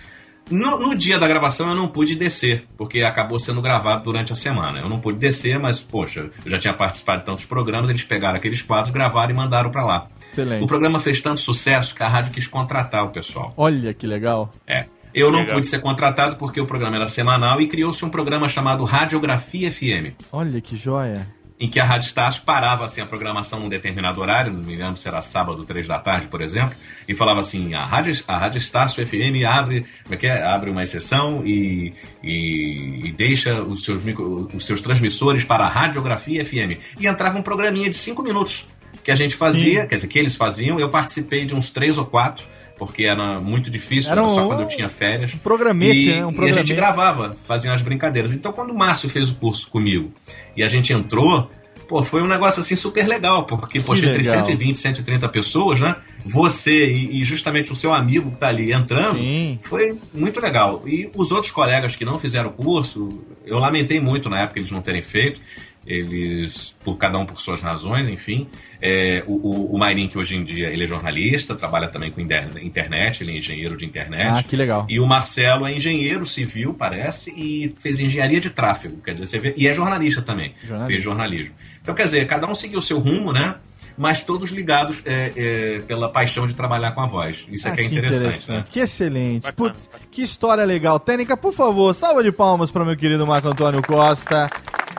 No, 0.49 0.78
no 0.78 0.94
dia 0.94 1.18
da 1.18 1.26
gravação 1.26 1.68
eu 1.68 1.74
não 1.74 1.88
pude 1.88 2.14
descer, 2.14 2.66
porque 2.76 3.01
acabou 3.01 3.38
sendo 3.40 3.61
gravado 3.61 4.05
durante 4.05 4.32
a 4.32 4.36
semana. 4.36 4.78
Eu 4.78 4.88
não 4.88 5.01
pude 5.01 5.18
descer, 5.18 5.59
mas, 5.59 5.80
poxa, 5.80 6.30
eu 6.44 6.51
já 6.51 6.59
tinha 6.59 6.72
participado 6.72 7.20
de 7.20 7.26
tantos 7.26 7.44
programas, 7.44 7.90
eles 7.90 8.05
pegaram 8.05 8.36
aqueles 8.36 8.62
quadros, 8.62 8.92
gravaram 8.92 9.32
e 9.32 9.34
mandaram 9.34 9.70
para 9.72 9.84
lá. 9.84 10.07
Excelente. 10.24 10.62
O 10.62 10.66
programa 10.68 11.01
fez 11.01 11.20
tanto 11.20 11.40
sucesso 11.40 11.94
que 11.94 12.03
a 12.03 12.09
rádio 12.09 12.32
quis 12.32 12.47
contratar 12.47 13.05
o 13.05 13.11
pessoal. 13.11 13.53
Olha 13.57 13.92
que 13.92 14.07
legal. 14.07 14.49
É. 14.64 14.86
Eu 15.16 15.32
não 15.32 15.40
Legal. 15.40 15.54
pude 15.56 15.66
ser 15.66 15.80
contratado 15.80 16.36
porque 16.36 16.60
o 16.60 16.66
programa 16.66 16.96
era 16.96 17.06
semanal 17.06 17.60
e 17.60 17.66
criou-se 17.66 18.04
um 18.04 18.10
programa 18.10 18.48
chamado 18.48 18.84
Radiografia 18.84 19.72
FM, 19.72 20.12
Olha 20.30 20.60
que 20.60 20.76
joia. 20.76 21.26
em 21.58 21.68
que 21.70 21.80
a 21.80 21.84
Rádio 21.84 22.06
Estácio 22.08 22.42
parava 22.44 22.84
assim, 22.84 23.00
a 23.00 23.06
programação 23.06 23.58
num 23.60 23.68
determinado 23.70 24.20
horário, 24.20 24.52
não 24.52 24.60
me 24.60 24.76
lembro 24.76 24.98
se 24.98 25.08
era 25.08 25.22
sábado, 25.22 25.64
três 25.64 25.88
da 25.88 25.98
tarde, 25.98 26.28
por 26.28 26.42
exemplo, 26.42 26.76
e 27.08 27.14
falava 27.14 27.40
assim, 27.40 27.72
a 27.72 27.82
Rádio, 27.86 28.14
a 28.28 28.36
Rádio 28.36 28.58
Estácio 28.58 29.06
FM 29.06 29.42
abre, 29.48 29.86
como 30.02 30.14
é 30.14 30.16
que 30.18 30.26
é? 30.26 30.42
abre 30.46 30.68
uma 30.70 30.82
exceção 30.82 31.40
e, 31.46 31.94
e, 32.22 33.06
e 33.06 33.12
deixa 33.12 33.62
os 33.62 33.84
seus, 33.84 34.02
micro- 34.02 34.48
os 34.54 34.66
seus 34.66 34.82
transmissores 34.82 35.44
para 35.44 35.64
a 35.64 35.68
Radiografia 35.68 36.44
FM. 36.44 36.78
E 37.00 37.06
entrava 37.06 37.38
um 37.38 37.42
programinha 37.42 37.88
de 37.88 37.96
cinco 37.96 38.22
minutos 38.22 38.66
que 39.02 39.10
a 39.10 39.14
gente 39.14 39.34
fazia, 39.36 39.82
Sim. 39.82 39.88
quer 39.88 39.94
dizer, 39.94 40.06
que 40.08 40.18
eles 40.18 40.36
faziam, 40.36 40.78
eu 40.80 40.90
participei 40.90 41.46
de 41.46 41.54
uns 41.54 41.70
três 41.70 41.96
ou 41.96 42.04
quatro, 42.04 42.44
porque 42.78 43.04
era 43.04 43.40
muito 43.40 43.70
difícil, 43.70 44.10
Era 44.12 44.20
era 44.20 44.30
só 44.30 44.44
um- 44.44 44.46
quando 44.48 44.60
eu 44.62 44.68
tinha 44.68 44.88
férias. 44.88 45.34
Um 45.34 45.38
programete, 45.38 45.98
E, 45.98 46.06
né? 46.06 46.24
Um 46.24 46.28
e 46.28 46.30
a 46.30 46.32
programete. 46.34 46.66
gente 46.68 46.76
gravava, 46.76 47.36
fazia 47.46 47.70
umas 47.70 47.82
brincadeiras. 47.82 48.32
Então, 48.32 48.52
quando 48.52 48.70
o 48.70 48.74
Márcio 48.76 49.08
fez 49.08 49.30
o 49.30 49.34
curso 49.36 49.68
comigo 49.70 50.12
e 50.56 50.62
a 50.62 50.68
gente 50.68 50.92
entrou, 50.92 51.50
pô, 51.88 52.02
foi 52.02 52.20
um 52.22 52.26
negócio 52.26 52.60
assim 52.60 52.76
super 52.76 53.06
legal, 53.06 53.44
porque, 53.44 53.80
poxa, 53.80 54.06
entre 54.06 54.22
legal. 54.22 54.44
120 54.46 54.74
e 54.76 54.78
130 54.78 55.28
pessoas, 55.28 55.80
né? 55.80 55.96
Você 56.24 56.86
e, 56.86 57.22
e 57.22 57.24
justamente 57.24 57.72
o 57.72 57.76
seu 57.76 57.94
amigo 57.94 58.30
que 58.32 58.36
tá 58.36 58.48
ali 58.48 58.72
entrando, 58.72 59.16
Sim. 59.18 59.58
foi 59.62 59.96
muito 60.12 60.40
legal. 60.40 60.82
E 60.86 61.08
os 61.14 61.30
outros 61.32 61.52
colegas 61.52 61.94
que 61.96 62.04
não 62.04 62.18
fizeram 62.18 62.50
o 62.50 62.52
curso, 62.52 63.08
eu 63.46 63.58
lamentei 63.58 64.00
muito 64.00 64.28
na 64.28 64.40
época 64.42 64.58
eles 64.58 64.70
não 64.70 64.82
terem 64.82 65.02
feito. 65.02 65.40
Eles, 65.87 66.74
por 66.84 66.97
cada 66.97 67.16
um 67.18 67.24
por 67.24 67.41
suas 67.41 67.61
razões, 67.61 68.09
enfim. 68.09 68.49
É, 68.82 69.22
o, 69.26 69.32
o, 69.34 69.76
o 69.76 70.09
que 70.09 70.18
hoje 70.18 70.37
em 70.37 70.45
dia 70.45 70.68
ele 70.68 70.84
é 70.84 70.87
jornalista, 70.87 71.55
trabalha 71.55 71.89
também 71.89 72.11
com 72.11 72.20
inter- 72.20 72.51
internet, 72.62 73.22
ele 73.22 73.32
é 73.32 73.39
engenheiro 73.39 73.76
de 73.76 73.84
internet. 73.87 74.39
Ah, 74.39 74.43
que 74.43 74.57
legal. 74.57 74.87
E 74.89 74.99
o 75.01 75.07
Marcelo 75.07 75.66
é 75.66 75.72
engenheiro 75.74 76.26
civil, 76.26 76.74
parece, 76.74 77.30
e 77.30 77.74
fez 77.78 78.01
engenharia 78.01 78.41
de 78.41 78.51
tráfego, 78.51 79.01
quer 79.03 79.12
dizer, 79.12 79.26
você 79.26 79.39
vê, 79.39 79.55
e 79.57 79.66
é 79.68 79.72
jornalista 79.72 80.20
também, 80.20 80.53
Jornalista. 80.61 80.87
fez 80.93 81.03
jornalismo. 81.03 81.55
Então, 81.80 81.95
quer 81.95 82.05
dizer, 82.05 82.26
cada 82.26 82.47
um 82.49 82.55
seguiu 82.55 82.80
o 82.80 82.82
seu 82.82 82.99
rumo, 82.99 83.32
né? 83.32 83.55
Mas 83.97 84.24
todos 84.24 84.51
ligados 84.51 85.01
é, 85.07 85.32
é, 85.36 85.80
pela 85.80 86.09
paixão 86.11 86.47
de 86.47 86.55
trabalhar 86.55 86.92
com 86.92 87.01
a 87.01 87.07
voz. 87.07 87.47
Isso 87.51 87.66
Ah, 87.66 87.72
é 87.72 87.74
que 87.74 87.80
é 87.80 87.84
interessante, 87.84 88.51
né? 88.51 88.64
Que 88.68 88.80
excelente. 88.80 89.51
Putz, 89.53 89.88
que 90.11 90.22
história 90.22 90.64
legal. 90.64 91.01
Técnica, 91.01 91.36
por 91.36 91.53
favor, 91.53 91.94
salva 91.94 92.22
de 92.22 92.30
palmas 92.30 92.70
para 92.70 92.84
meu 92.84 92.97
querido 92.97 93.26
Marco 93.26 93.49
Antônio 93.49 93.82
Costa. 93.82 94.51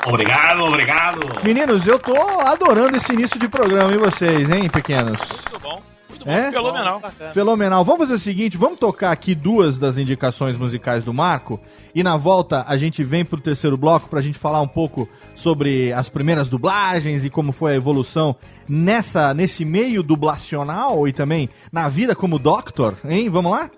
Obrigado, 0.06 0.64
obrigado. 0.64 1.20
Meninos, 1.44 1.86
eu 1.86 2.00
tô 2.00 2.16
adorando 2.42 2.96
esse 2.98 3.14
início 3.14 3.40
de 3.40 3.48
programa, 3.48 3.92
e 3.94 3.98
vocês, 3.98 4.50
hein, 4.50 4.70
pequenos? 4.70 5.20
Muito 5.20 5.60
bom. 5.62 5.82
É? 6.28 6.52
Fenomenal. 6.52 7.02
Fenomenal. 7.34 7.86
Vamos 7.86 8.02
fazer 8.02 8.14
o 8.16 8.20
seguinte, 8.20 8.58
vamos 8.58 8.78
tocar 8.78 9.12
aqui 9.12 9.34
duas 9.34 9.80
das 9.80 9.98
indicações 9.98 10.58
musicais 10.58 11.04
do 11.04 11.14
Marco 11.14 11.60
e 11.96 12.04
na 12.04 12.18
volta 12.18 12.66
a 12.68 12.76
gente 12.76 13.02
vem 13.02 13.24
pro 13.24 13.40
terceiro 13.40 13.78
bloco 13.78 14.10
pra 14.10 14.20
gente 14.20 14.38
falar 14.38 14.62
um 14.62 14.68
pouco 14.68 15.08
sobre 15.34 15.94
as 15.94 16.10
primeiras 16.10 16.50
dublagens 16.50 17.24
e 17.24 17.30
como 17.30 17.54
foi 17.54 17.72
a 17.72 17.76
evolução 17.76 18.36
nessa 18.68 19.34
nesse 19.34 19.64
meio 19.64 20.04
dublacional 20.04 21.08
e 21.08 21.14
também 21.14 21.50
na 21.72 21.88
vida 21.88 22.14
como 22.14 22.38
Doctor, 22.38 22.96
hein? 23.06 23.30
Vamos 23.30 23.52
lá? 23.52 23.72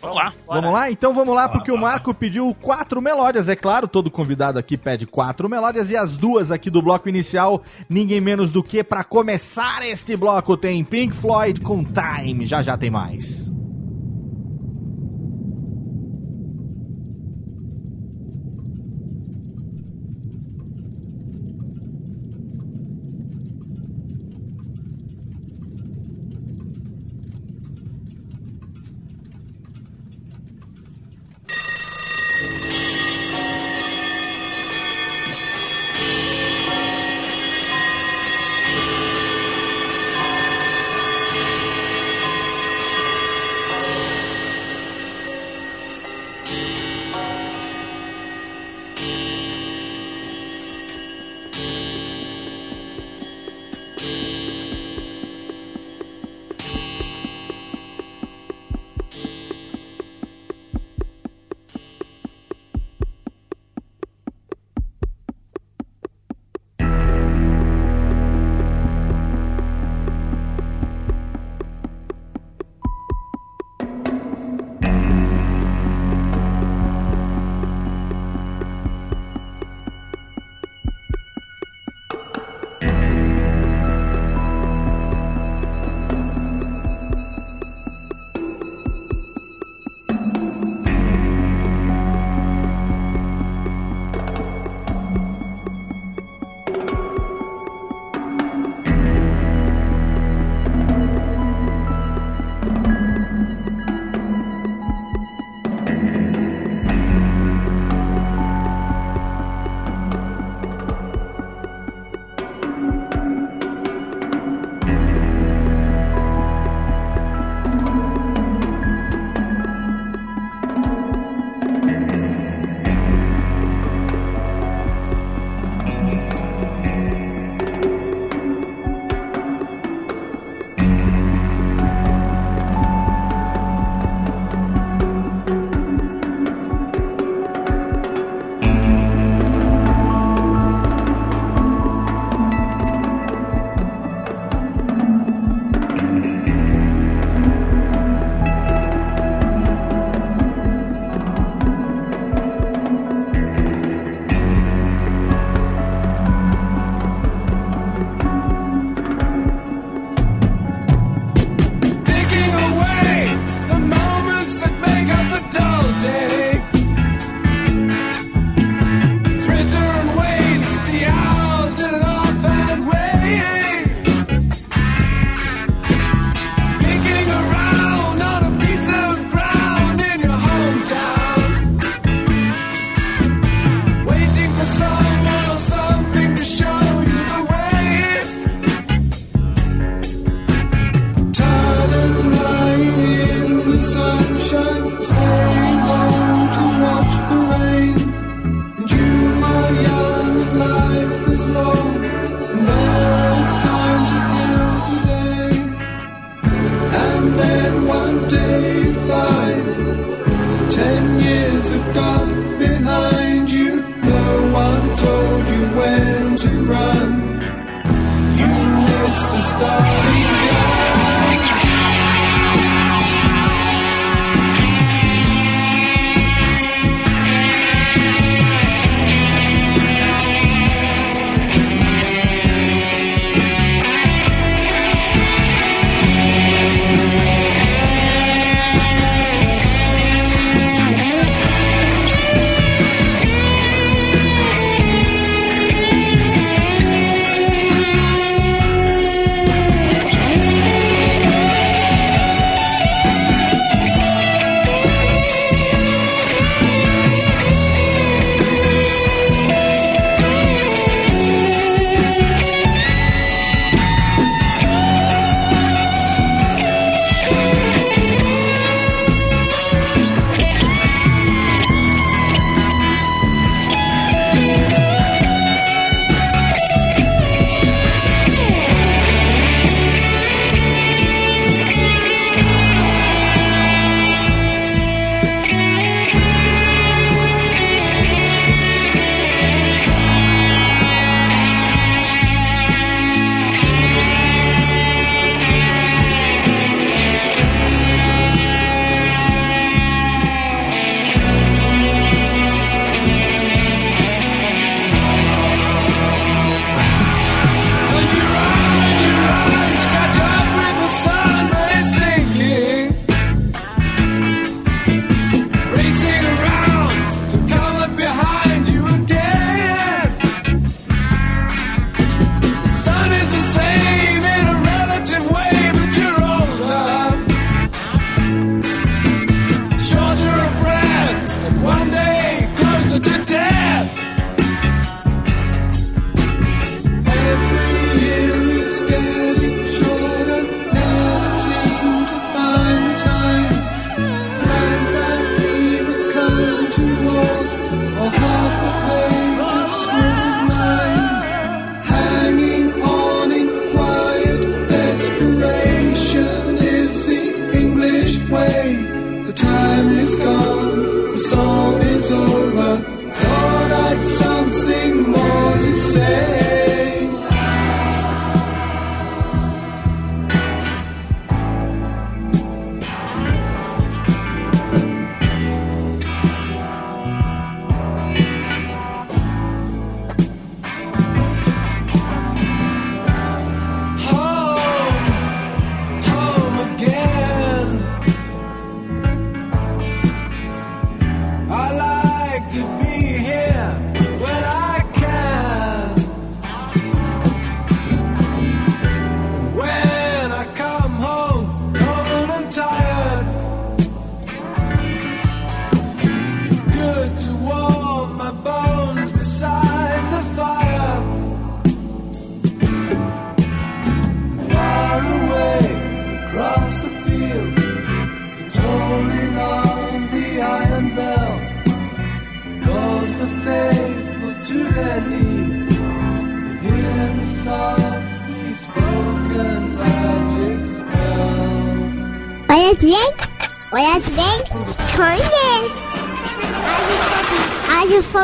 Vamos 0.00 0.16
lá. 0.16 0.32
Vamos 0.46 0.72
lá? 0.72 0.90
Então 0.90 1.12
vamos 1.12 1.34
lá, 1.34 1.48
porque 1.48 1.70
o 1.70 1.76
Marco 1.76 2.14
pediu 2.14 2.54
quatro 2.60 3.02
melódias. 3.02 3.48
É 3.48 3.56
claro, 3.56 3.86
todo 3.86 4.10
convidado 4.10 4.58
aqui 4.58 4.76
pede 4.76 5.06
quatro 5.06 5.48
melódias 5.48 5.90
e 5.90 5.96
as 5.96 6.16
duas 6.16 6.50
aqui 6.50 6.70
do 6.70 6.80
bloco 6.80 7.08
inicial, 7.08 7.62
ninguém 7.88 8.20
menos 8.20 8.50
do 8.50 8.62
que 8.62 8.82
para 8.82 9.04
começar 9.04 9.86
este 9.86 10.16
bloco 10.16 10.56
tem 10.56 10.82
Pink 10.82 11.14
Floyd 11.14 11.60
com 11.60 11.84
Time. 11.84 12.44
Já 12.46 12.62
já 12.62 12.76
tem 12.76 12.90
mais. 12.90 13.50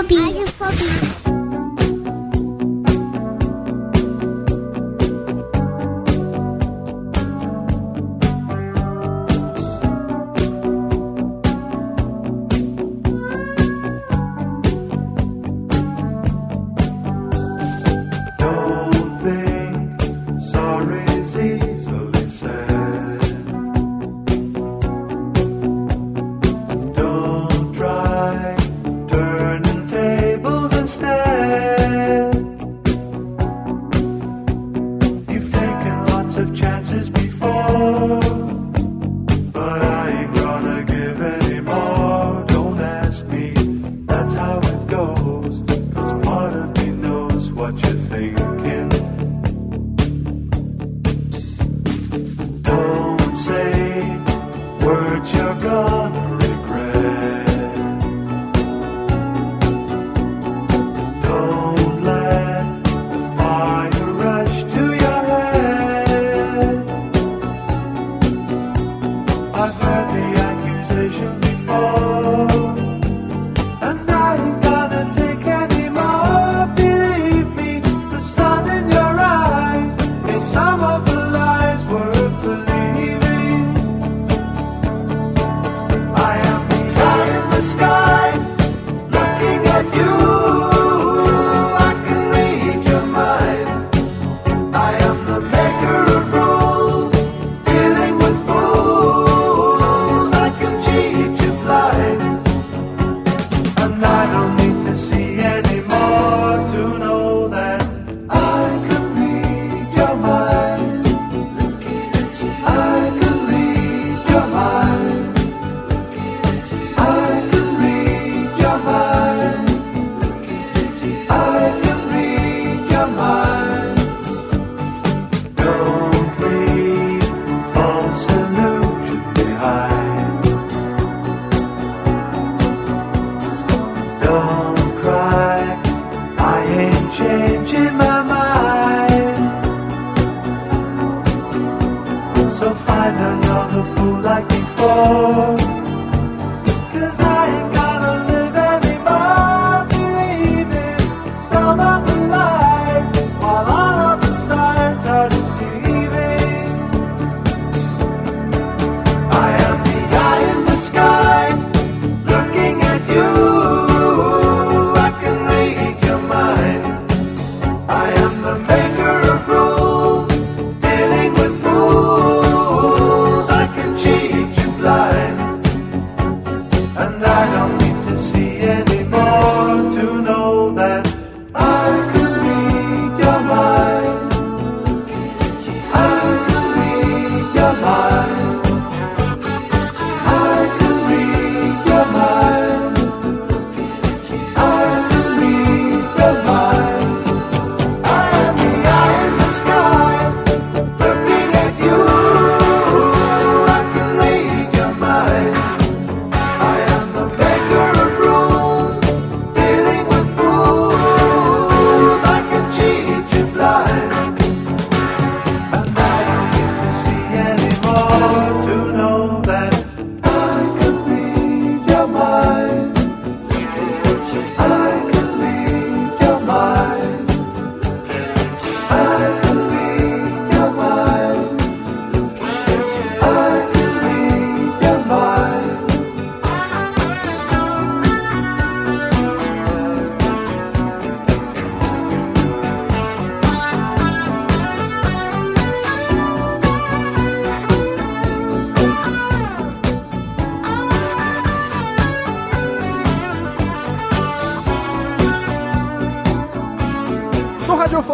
Bobby. 0.08 0.45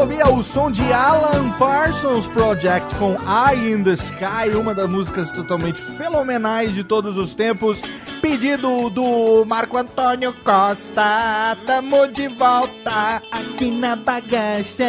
ouvir 0.03 0.21
é 0.21 0.27
o 0.27 0.43
som 0.43 0.69
de 0.69 0.93
Alan 0.93 1.51
Parsons 1.53 2.27
Project 2.29 2.93
com 2.97 3.13
Eye 3.13 3.73
in 3.73 3.85
the 3.85 3.93
Sky, 3.93 4.51
uma 4.57 4.75
das 4.75 4.91
músicas 4.91 5.31
totalmente 5.31 5.81
fenomenais 5.97 6.75
de 6.75 6.83
todos 6.83 7.17
os 7.17 7.35
tempos. 7.35 7.81
Pedido 8.21 8.91
do 8.91 9.45
Marco 9.45 9.77
Antônio 9.77 10.35
Costa, 10.45 11.57
tamo 11.65 12.09
de 12.09 12.27
volta 12.27 13.23
aqui 13.31 13.71
na 13.71 13.95
bagaça. 13.95 14.85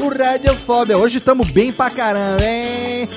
O 0.00 0.08
Radiofobia, 0.08 0.98
hoje 0.98 1.20
tamo 1.20 1.44
bem 1.44 1.72
pra 1.72 1.88
caramba, 1.88 2.42
hein? 2.42 3.08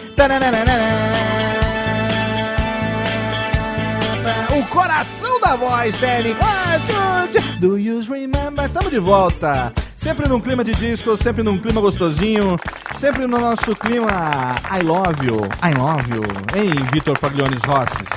O 4.56 4.64
coração 4.68 5.40
da 5.40 5.56
voz, 5.56 6.00
Danny. 6.00 6.32
One. 6.34 7.60
Do 7.60 7.80
you 7.80 8.02
remember? 8.02 8.70
Tamo 8.70 8.92
de 8.92 9.00
volta. 9.00 9.74
Sempre 10.04 10.28
num 10.28 10.40
clima 10.42 10.64
de 10.66 10.74
disco, 10.74 11.16
sempre 11.16 11.44
num 11.44 11.58
clima 11.58 11.80
gostosinho, 11.80 12.58
sempre 12.96 13.26
no 13.26 13.40
nosso 13.40 13.74
clima 13.76 14.12
I 14.70 14.82
love 14.84 15.26
you, 15.26 15.38
I 15.64 15.74
love 15.74 16.10
you. 16.14 16.22
Hein, 16.56 16.72
Vitor 16.92 17.18
Fagliones 17.18 17.62
Rosses? 17.64 18.08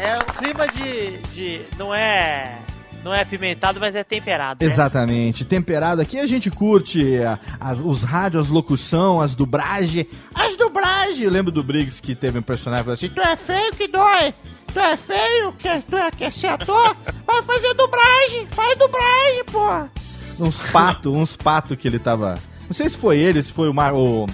É 0.00 0.14
um 0.16 0.24
clima 0.38 0.68
de, 0.68 1.18
de. 1.34 1.62
Não 1.76 1.92
é. 1.92 2.58
Não 3.02 3.12
é 3.12 3.20
apimentado, 3.22 3.78
mas 3.80 3.94
é 3.94 4.02
temperado. 4.04 4.64
né? 4.64 4.70
Exatamente. 4.70 5.44
Temperado 5.44 6.00
aqui 6.00 6.18
a 6.18 6.26
gente 6.26 6.48
curte 6.50 7.18
as- 7.60 7.80
os 7.80 8.02
rádios, 8.02 8.44
as 8.46 8.50
locução, 8.50 9.20
as 9.20 9.34
dublagem. 9.34 10.06
As 10.34 10.56
dublagem! 10.56 11.24
Eu 11.24 11.30
lembro 11.30 11.50
do 11.52 11.62
Briggs 11.62 12.00
que 12.00 12.14
teve 12.14 12.38
um 12.38 12.42
personagem 12.42 12.82
que 12.84 12.84
falou 12.84 12.94
assim: 12.94 13.08
Tu 13.08 13.20
é 13.20 13.36
feio 13.36 13.72
que 13.74 13.88
dói. 13.88 14.32
Tu 14.72 14.78
é 14.78 14.96
feio, 14.96 15.52
quer, 15.58 15.82
tu 15.82 15.96
é, 15.96 16.10
quer 16.12 16.32
ser 16.32 16.46
ator? 16.48 16.96
Vai 17.26 17.42
fazer 17.42 17.74
dublagem, 17.74 18.46
faz 18.52 18.76
dublagem, 18.78 19.44
pô. 19.52 20.03
Uns 20.38 20.62
patos, 20.70 21.12
uns 21.12 21.36
patos 21.36 21.76
que 21.76 21.86
ele 21.88 21.98
tava. 21.98 22.34
Não 22.66 22.72
sei 22.72 22.88
se 22.88 22.96
foi 22.96 23.18
ele, 23.18 23.42
se 23.42 23.52
foi 23.52 23.68
o, 23.68 23.74
Mar... 23.74 23.94
o- 23.94 24.26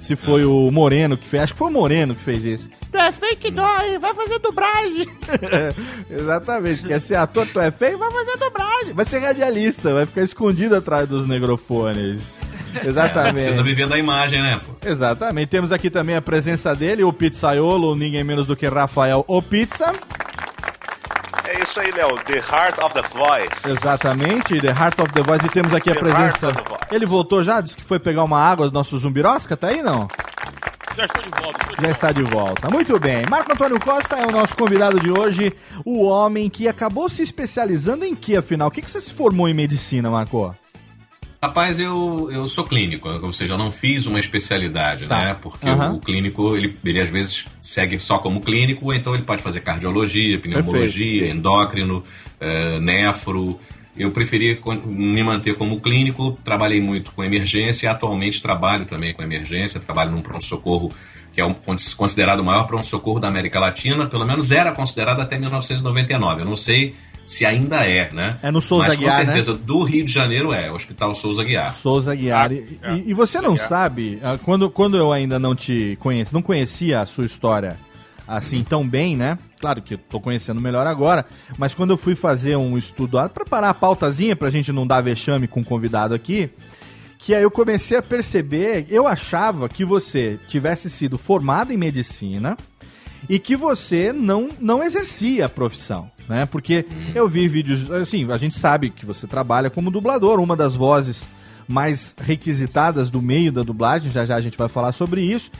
se 0.00 0.14
foi 0.16 0.44
o 0.44 0.70
Moreno 0.70 1.16
que 1.16 1.26
fez. 1.26 1.42
Acho 1.44 1.52
que 1.52 1.58
foi 1.58 1.68
o 1.68 1.72
Moreno 1.72 2.14
que 2.14 2.20
fez 2.22 2.44
isso. 2.44 2.68
Tu 2.90 2.98
é 2.98 3.10
feio 3.10 3.36
que 3.38 3.50
dói, 3.50 3.98
vai 3.98 4.12
fazer 4.14 4.38
dublagem. 4.38 5.06
Exatamente. 6.10 6.82
Quer 6.84 7.00
ser 7.00 7.16
ator, 7.16 7.46
tu 7.48 7.58
é 7.60 7.70
feio, 7.70 7.98
vai 7.98 8.10
fazer 8.10 8.36
dublagem. 8.38 8.92
Vai 8.94 9.04
ser 9.04 9.18
radialista, 9.20 9.94
vai 9.94 10.06
ficar 10.06 10.22
escondido 10.22 10.76
atrás 10.76 11.08
dos 11.08 11.26
negrofones. 11.26 12.38
Exatamente. 12.84 13.28
É, 13.40 13.44
precisa 13.44 13.62
viver 13.62 13.88
da 13.88 13.98
imagem, 13.98 14.40
né, 14.42 14.60
pô? 14.64 14.88
Exatamente. 14.88 15.48
Temos 15.48 15.72
aqui 15.72 15.90
também 15.90 16.16
a 16.16 16.22
presença 16.22 16.74
dele, 16.74 17.02
o 17.02 17.12
pizzaiolo, 17.12 17.94
ninguém 17.94 18.24
menos 18.24 18.46
do 18.46 18.56
que 18.56 18.66
Rafael 18.66 19.24
O 19.26 19.42
Pizza. 19.42 19.92
Isso 21.72 21.80
aí, 21.80 21.90
Léo. 21.90 22.14
The 22.26 22.36
Heart 22.36 22.78
of 22.80 22.92
the 22.92 23.00
Voice. 23.16 23.66
Exatamente, 23.66 24.60
The 24.60 24.72
Heart 24.72 24.98
of 24.98 25.12
the 25.14 25.22
Voice. 25.22 25.46
E 25.46 25.48
temos 25.48 25.72
aqui 25.72 25.88
a 25.88 25.94
The 25.94 26.00
presença. 26.00 26.46
Heart 26.48 26.58
of 26.58 26.62
the 26.64 26.68
Voice. 26.68 26.86
Ele 26.94 27.06
voltou 27.06 27.42
já? 27.42 27.62
Disse 27.62 27.78
que 27.78 27.82
foi 27.82 27.98
pegar 27.98 28.24
uma 28.24 28.38
água 28.38 28.68
do 28.68 28.74
nosso 28.74 28.98
zumbirosca? 28.98 29.56
Tá 29.56 29.68
aí 29.68 29.82
não? 29.82 30.06
Já 30.94 31.06
estou 31.06 31.22
de 31.22 31.30
volta. 31.30 31.58
Estou 31.62 31.76
de 31.76 31.82
Já 31.82 31.90
está 31.90 32.12
de 32.12 32.22
volta. 32.24 32.70
Muito 32.70 33.00
bem. 33.00 33.24
Marco 33.26 33.54
Antônio 33.54 33.80
Costa 33.80 34.16
é 34.16 34.26
o 34.26 34.30
nosso 34.30 34.54
convidado 34.54 35.00
de 35.00 35.10
hoje, 35.10 35.50
o 35.82 36.04
homem 36.04 36.50
que 36.50 36.68
acabou 36.68 37.08
se 37.08 37.22
especializando 37.22 38.04
em 38.04 38.14
que, 38.14 38.36
afinal? 38.36 38.68
O 38.68 38.70
que, 38.70 38.82
que 38.82 38.90
você 38.90 39.00
se 39.00 39.10
formou 39.10 39.48
em 39.48 39.54
medicina, 39.54 40.10
Marco? 40.10 40.54
Rapaz, 41.42 41.80
eu, 41.80 42.28
eu 42.30 42.46
sou 42.46 42.62
clínico, 42.62 43.08
ou 43.08 43.32
seja, 43.32 43.54
eu 43.54 43.58
não 43.58 43.72
fiz 43.72 44.06
uma 44.06 44.20
especialidade, 44.20 45.06
Tá. 45.08 45.24
né? 45.24 45.34
Porque 45.40 45.68
Aham. 45.68 45.94
o, 45.94 45.98
clínico, 45.98 46.56
ele, 46.56 46.76
ele 46.84 47.00
às 47.00 47.08
vezes 47.08 47.44
segue 47.60 47.98
só 47.98 48.18
como 48.18 48.40
clínico, 48.40 48.84
ou 48.86 48.94
então 48.94 49.12
ele 49.12 49.24
pode 49.24 49.42
fazer 49.42 49.60
cardiologia, 49.60 50.38
pneumologia, 50.38 51.28
endócrino, 51.28 52.04
eh, 52.40 52.78
nefro. 52.78 53.58
Eu 53.96 54.12
preferi 54.12 54.60
me 54.86 55.22
manter 55.24 55.56
como 55.56 55.80
clínico, 55.80 56.38
trabalhei 56.44 56.80
muito 56.80 57.10
com 57.10 57.24
emergência 57.24 57.86
e 57.86 57.88
atualmente 57.88 58.40
trabalho 58.40 58.86
também 58.86 59.12
com 59.12 59.22
emergência, 59.22 59.80
trabalho 59.80 60.12
num 60.12 60.22
pronto-socorro 60.22 60.90
que 61.32 61.40
é 61.40 61.44
um, 61.46 61.54
considerado 61.96 62.40
o 62.40 62.44
maior 62.44 62.64
pronto-socorro 62.66 63.18
da 63.18 63.26
América 63.28 63.58
Latina, 63.58 64.06
pelo 64.06 64.26
menos 64.26 64.52
era 64.52 64.70
considerado 64.70 65.20
até 65.20 65.38
1999. 65.38 66.42
Eu 66.42 66.44
não 66.44 66.56
sei 66.56 66.94
se 67.26 67.46
ainda 67.46 67.84
é, 67.86 68.12
né? 68.12 68.38
É 68.42 68.50
no 68.50 68.60
Souza 68.60 68.88
Mas, 68.88 68.96
Aguiar, 68.98 69.12
com 69.12 69.18
né? 69.26 69.32
certeza, 69.32 69.54
do 69.54 69.82
Rio 69.84 70.04
de 70.04 70.12
Janeiro 70.12 70.52
é, 70.52 70.70
o 70.70 70.74
Hospital 70.74 71.14
Souza 71.14 71.42
Aguiar. 71.42 71.72
Souza 71.72 72.12
Aguiar. 72.12 72.52
E, 72.52 72.56
e- 72.56 73.04
e 73.06 73.14
você 73.14 73.40
não 73.40 73.56
sabe, 73.56 74.18
ah, 74.22 74.38
quando, 74.42 74.68
quando 74.70 74.96
eu 74.96 75.12
ainda 75.12 75.38
não 75.38 75.54
te 75.54 75.96
conheço, 76.00 76.34
não 76.34 76.42
conhecia 76.42 77.00
a 77.00 77.06
sua 77.06 77.24
história 77.24 77.78
assim 78.26 78.62
tão 78.62 78.86
bem, 78.86 79.16
né? 79.16 79.36
Claro 79.60 79.82
que 79.82 79.94
eu 79.94 79.98
tô 79.98 80.20
conhecendo 80.20 80.60
melhor 80.60 80.86
agora, 80.86 81.24
mas 81.58 81.74
quando 81.74 81.90
eu 81.90 81.96
fui 81.96 82.14
fazer 82.14 82.56
um 82.56 82.76
estudo, 82.78 83.18
ah, 83.18 83.28
preparar 83.28 83.70
a 83.70 83.74
pautazinha 83.74 84.34
pra 84.36 84.50
gente 84.50 84.72
não 84.72 84.86
dar 84.86 85.00
vexame 85.02 85.46
com 85.48 85.60
o 85.60 85.64
convidado 85.64 86.14
aqui, 86.14 86.50
que 87.18 87.34
aí 87.34 87.42
eu 87.42 87.50
comecei 87.50 87.96
a 87.96 88.02
perceber, 88.02 88.86
eu 88.90 89.06
achava 89.06 89.68
que 89.68 89.84
você 89.84 90.38
tivesse 90.46 90.90
sido 90.90 91.16
formado 91.16 91.72
em 91.72 91.76
medicina 91.76 92.56
e 93.28 93.38
que 93.38 93.54
você 93.54 94.12
não, 94.12 94.48
não 94.58 94.82
exercia 94.82 95.46
a 95.46 95.48
profissão, 95.48 96.10
né? 96.28 96.46
Porque 96.46 96.84
eu 97.14 97.28
vi 97.28 97.48
vídeos, 97.48 97.90
assim, 97.90 98.30
a 98.30 98.38
gente 98.38 98.54
sabe 98.58 98.90
que 98.90 99.04
você 99.06 99.26
trabalha 99.26 99.68
como 99.70 99.90
dublador, 99.90 100.38
uma 100.40 100.56
das 100.56 100.74
vozes 100.74 101.26
mais 101.68 102.14
requisitadas 102.20 103.08
do 103.10 103.22
meio 103.22 103.52
da 103.52 103.62
dublagem, 103.62 104.10
já 104.10 104.24
já 104.24 104.36
a 104.36 104.40
gente 104.40 104.58
vai 104.58 104.68
falar 104.68 104.92
sobre 104.92 105.22
isso. 105.22 105.50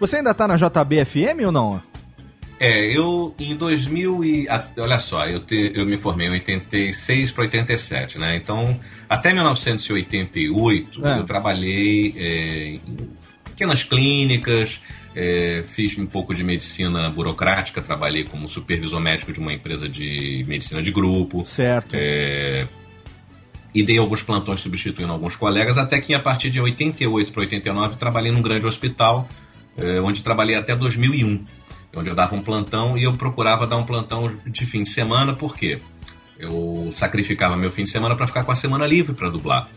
Você 0.00 0.16
ainda 0.16 0.34
tá 0.34 0.46
na 0.48 0.56
JBFM 0.56 1.44
ou 1.46 1.52
não? 1.52 1.80
É, 2.58 2.96
eu 2.96 3.34
em 3.40 3.56
2000 3.56 4.24
e 4.24 4.46
olha 4.78 4.98
só, 5.00 5.26
eu, 5.26 5.40
te- 5.44 5.72
eu 5.74 5.84
me 5.84 5.96
formei 5.98 6.28
em 6.28 6.32
86 6.32 7.30
para 7.32 7.42
87, 7.44 8.18
né? 8.18 8.36
Então, 8.36 8.78
até 9.08 9.32
1988 9.32 11.04
É. 11.06 11.18
eu 11.18 11.24
trabalhei 11.24 12.14
é, 12.16 12.74
em 12.74 13.08
pequenas 13.44 13.82
clínicas, 13.84 14.80
é, 15.14 15.62
fiz 15.66 15.96
um 15.98 16.06
pouco 16.06 16.34
de 16.34 16.42
medicina 16.42 17.10
burocrática, 17.10 17.82
trabalhei 17.82 18.24
como 18.24 18.48
supervisor 18.48 19.00
médico 19.00 19.32
de 19.32 19.40
uma 19.40 19.52
empresa 19.52 19.88
de 19.88 20.44
medicina 20.46 20.82
de 20.82 20.90
grupo. 20.90 21.44
Certo. 21.46 21.94
É, 21.94 22.66
e 23.74 23.82
dei 23.82 23.98
alguns 23.98 24.22
plantões 24.22 24.60
substituindo 24.60 25.12
alguns 25.12 25.36
colegas, 25.36 25.78
até 25.78 26.00
que 26.00 26.14
a 26.14 26.20
partir 26.20 26.50
de 26.50 26.60
88 26.60 27.32
para 27.32 27.40
89 27.42 27.96
trabalhei 27.96 28.30
num 28.30 28.42
grande 28.42 28.66
hospital, 28.66 29.28
eh, 29.78 30.00
onde 30.00 30.22
trabalhei 30.22 30.56
até 30.56 30.76
2001, 30.76 31.44
onde 31.96 32.10
eu 32.10 32.14
dava 32.14 32.34
um 32.34 32.42
plantão 32.42 32.98
e 32.98 33.04
eu 33.04 33.14
procurava 33.14 33.66
dar 33.66 33.78
um 33.78 33.84
plantão 33.84 34.30
de 34.46 34.66
fim 34.66 34.82
de 34.82 34.90
semana, 34.90 35.34
por 35.34 35.56
quê? 35.56 35.80
Eu 36.38 36.90
sacrificava 36.92 37.56
meu 37.56 37.70
fim 37.70 37.84
de 37.84 37.90
semana 37.90 38.14
para 38.16 38.26
ficar 38.26 38.44
com 38.44 38.52
a 38.52 38.56
semana 38.56 38.86
livre 38.86 39.14
para 39.14 39.30
dublar. 39.30 39.68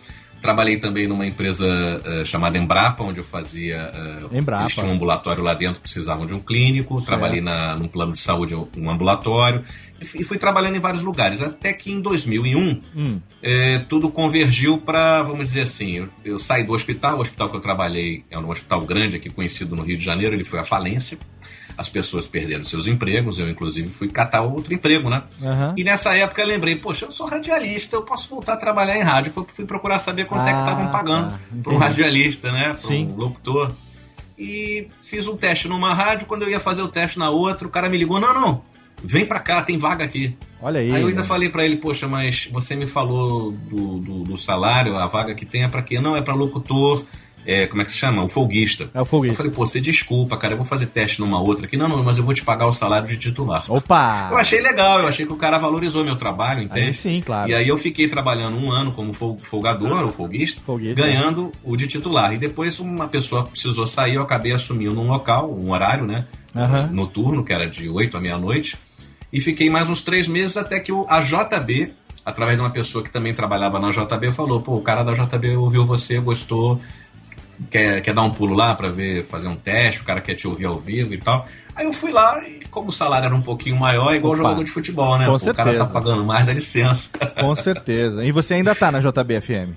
Trabalhei 0.45 0.77
também 0.77 1.07
numa 1.07 1.25
empresa 1.25 1.65
eh, 2.05 2.23
chamada 2.25 2.57
Embrapa, 2.57 3.03
onde 3.03 3.19
eu 3.19 3.23
fazia. 3.23 3.91
eh, 3.93 4.37
Embrapa. 4.37 4.63
Eles 4.63 4.73
tinham 4.75 4.89
um 4.89 4.93
ambulatório 4.93 5.43
lá 5.43 5.53
dentro, 5.53 5.81
precisavam 5.81 6.25
de 6.25 6.33
um 6.33 6.39
clínico. 6.39 6.95
Certo. 6.99 7.07
Trabalhei 7.07 7.41
na, 7.41 7.75
num 7.75 7.87
plano 7.87 8.13
de 8.13 8.19
saúde, 8.19 8.55
um 8.55 8.89
ambulatório. 8.89 9.63
E 9.99 10.05
fui- 10.05 10.21
e 10.21 10.23
fui 10.23 10.37
trabalhando 10.37 10.75
em 10.75 10.79
vários 10.79 11.01
lugares. 11.03 11.41
Até 11.41 11.71
que 11.73 11.91
em 11.91 11.99
2001, 12.01 12.81
Hum. 12.95 13.19
é, 13.41 13.79
tudo 13.89 14.09
convergiu 14.09 14.77
para, 14.77 15.23
vamos 15.23 15.45
dizer 15.49 15.61
assim, 15.61 15.91
eu, 15.97 16.09
eu 16.23 16.37
saí 16.39 16.63
do 16.63 16.73
hospital, 16.73 17.17
o 17.17 17.21
hospital 17.21 17.49
que 17.49 17.55
eu 17.55 17.61
trabalhei 17.61 18.23
é 18.29 18.37
um 18.37 18.49
hospital 18.49 18.81
grande 18.81 19.15
aqui, 19.15 19.29
conhecido 19.29 19.75
no 19.75 19.81
Rio 19.83 19.97
de 19.97 20.03
Janeiro, 20.03 20.35
ele 20.35 20.43
foi 20.43 20.59
à 20.59 20.63
falência, 20.65 21.17
as 21.77 21.89
pessoas 21.89 22.25
perderam 22.27 22.63
seus 22.63 22.87
empregos, 22.87 23.37
eu 23.39 23.49
inclusive 23.49 23.89
fui 23.89 24.07
catar 24.07 24.41
outro 24.41 24.73
emprego, 24.73 25.09
né? 25.09 25.23
Aham. 25.43 25.73
E 25.77 25.83
nessa 25.83 26.15
época 26.15 26.41
eu 26.41 26.47
lembrei, 26.47 26.75
poxa, 26.77 27.05
eu 27.05 27.11
sou 27.11 27.27
radialista, 27.27 27.95
eu 27.95 28.01
posso 28.01 28.29
voltar 28.29 28.53
a 28.53 28.57
trabalhar 28.57 28.97
em 28.97 29.01
rádio. 29.03 29.31
Fui, 29.31 29.45
fui 29.49 29.65
procurar 29.65 29.99
saber 29.99 30.25
quanto 30.25 30.47
é 30.47 30.51
que 30.51 30.57
Ah, 30.57 30.61
estavam 30.61 30.87
pagando 30.91 31.31
tá. 31.31 31.39
para 31.63 31.73
um 31.73 31.77
radialista, 31.77 32.51
né? 32.51 32.75
Para 32.81 32.95
um 32.95 33.15
locutor. 33.15 33.71
E 34.37 34.87
fiz 35.01 35.27
um 35.27 35.37
teste 35.37 35.67
numa 35.67 35.93
rádio, 35.93 36.25
quando 36.27 36.41
eu 36.43 36.49
ia 36.49 36.59
fazer 36.59 36.81
o 36.81 36.87
teste 36.87 37.17
na 37.17 37.29
outra, 37.29 37.67
o 37.67 37.71
cara 37.71 37.89
me 37.89 37.97
ligou, 37.97 38.19
não, 38.19 38.33
não, 38.33 38.61
vem 39.03 39.25
pra 39.25 39.39
cá, 39.39 39.61
tem 39.61 39.77
vaga 39.77 40.03
aqui. 40.03 40.35
Olha 40.61 40.79
aí. 40.81 40.91
Aí 40.91 41.01
eu 41.01 41.07
ainda 41.07 41.21
né? 41.21 41.27
falei 41.27 41.49
pra 41.49 41.63
ele, 41.65 41.77
poxa, 41.77 42.07
mas 42.07 42.49
você 42.51 42.75
me 42.75 42.85
falou 42.87 43.51
do, 43.51 43.99
do, 43.99 44.23
do 44.23 44.37
salário, 44.37 44.97
a 44.97 45.07
vaga 45.07 45.33
que 45.35 45.45
tem 45.45 45.63
é 45.63 45.69
pra 45.69 45.81
quê? 45.81 45.99
Não, 45.99 46.17
é 46.17 46.21
pra 46.21 46.33
locutor, 46.33 47.05
é, 47.45 47.67
como 47.67 47.81
é 47.81 47.85
que 47.85 47.91
se 47.91 47.97
chama? 47.97 48.23
O 48.23 48.27
folguista. 48.27 48.89
É 48.93 49.01
o 49.01 49.05
folguista. 49.05 49.33
Eu 49.33 49.37
falei, 49.37 49.51
pô, 49.51 49.65
você 49.65 49.79
desculpa, 49.79 50.35
cara, 50.37 50.53
eu 50.53 50.57
vou 50.57 50.65
fazer 50.65 50.87
teste 50.87 51.19
numa 51.19 51.39
outra 51.41 51.65
aqui. 51.65 51.77
Não, 51.77 51.87
não, 51.87 52.03
mas 52.03 52.17
eu 52.17 52.23
vou 52.23 52.33
te 52.33 52.43
pagar 52.43 52.67
o 52.67 52.73
salário 52.73 53.07
de 53.07 53.17
titular. 53.17 53.63
Opa! 53.69 54.29
Eu 54.31 54.37
achei 54.37 54.61
legal, 54.61 54.99
eu 54.99 55.07
achei 55.07 55.25
que 55.25 55.33
o 55.33 55.37
cara 55.37 55.57
valorizou 55.57 56.03
meu 56.03 56.15
trabalho, 56.15 56.61
entende? 56.61 56.87
Aí 56.87 56.93
sim, 56.93 57.21
claro. 57.25 57.49
E 57.49 57.53
aí 57.55 57.67
eu 57.67 57.77
fiquei 57.77 58.07
trabalhando 58.07 58.57
um 58.57 58.71
ano 58.71 58.91
como 58.91 59.13
fol- 59.13 59.37
folgador, 59.41 60.03
ou 60.03 60.09
folguista, 60.11 60.61
Folguista. 60.65 61.01
ganhando 61.01 61.51
o 61.63 61.75
de 61.75 61.87
titular. 61.87 62.33
E 62.33 62.37
depois 62.37 62.79
uma 62.79 63.07
pessoa 63.07 63.43
precisou 63.45 63.85
sair, 63.85 64.15
eu 64.15 64.21
acabei 64.21 64.51
assumindo 64.51 64.99
um 64.99 65.07
local, 65.07 65.51
um 65.53 65.71
horário, 65.71 66.05
né? 66.05 66.25
Aham. 66.55 66.89
Noturno, 66.91 67.43
que 67.43 67.51
era 67.53 67.69
de 67.69 67.89
8 67.89 68.17
à 68.17 68.19
meia-noite. 68.21 68.77
E 69.33 69.41
fiquei 69.41 69.69
mais 69.69 69.89
uns 69.89 70.01
três 70.01 70.27
meses 70.27 70.55
até 70.55 70.79
que 70.79 70.91
a 71.09 71.19
JB, 71.19 71.91
através 72.25 72.57
de 72.57 72.63
uma 72.63 72.69
pessoa 72.69 73.03
que 73.03 73.11
também 73.11 73.33
trabalhava 73.33 73.77
na 73.79 73.89
JB, 73.89 74.31
falou: 74.31 74.61
pô, 74.61 74.75
o 74.75 74.81
cara 74.81 75.03
da 75.03 75.13
JB 75.13 75.57
ouviu 75.57 75.85
você, 75.85 76.19
gostou, 76.19 76.79
quer, 77.69 78.01
quer 78.01 78.13
dar 78.13 78.23
um 78.23 78.31
pulo 78.31 78.53
lá 78.55 78.73
pra 78.75 78.89
ver, 78.89 79.25
fazer 79.25 79.47
um 79.47 79.55
teste, 79.55 80.01
o 80.01 80.03
cara 80.03 80.21
quer 80.21 80.35
te 80.35 80.47
ouvir 80.47 80.65
ao 80.65 80.79
vivo 80.79 81.13
e 81.13 81.17
tal. 81.17 81.47
Aí 81.75 81.85
eu 81.85 81.93
fui 81.93 82.11
lá 82.11 82.41
e, 82.47 82.61
como 82.71 82.89
o 82.89 82.91
salário 82.93 83.25
era 83.25 83.35
um 83.35 83.41
pouquinho 83.41 83.75
maior, 83.77 84.13
é 84.13 84.17
igual 84.17 84.33
Opa. 84.33 84.43
jogador 84.43 84.63
de 84.63 84.71
futebol, 84.71 85.17
né? 85.17 85.25
Com 85.25 85.35
o 85.35 85.39
cara 85.39 85.53
certeza. 85.55 85.77
tá 85.85 85.85
pagando 85.85 86.23
mais, 86.25 86.45
dá 86.45 86.53
licença. 86.53 87.09
Com 87.39 87.53
certeza. 87.55 88.23
E 88.23 88.31
você 88.31 88.53
ainda 88.53 88.73
tá 88.73 88.91
na 88.91 88.99
JBFM? 88.99 89.73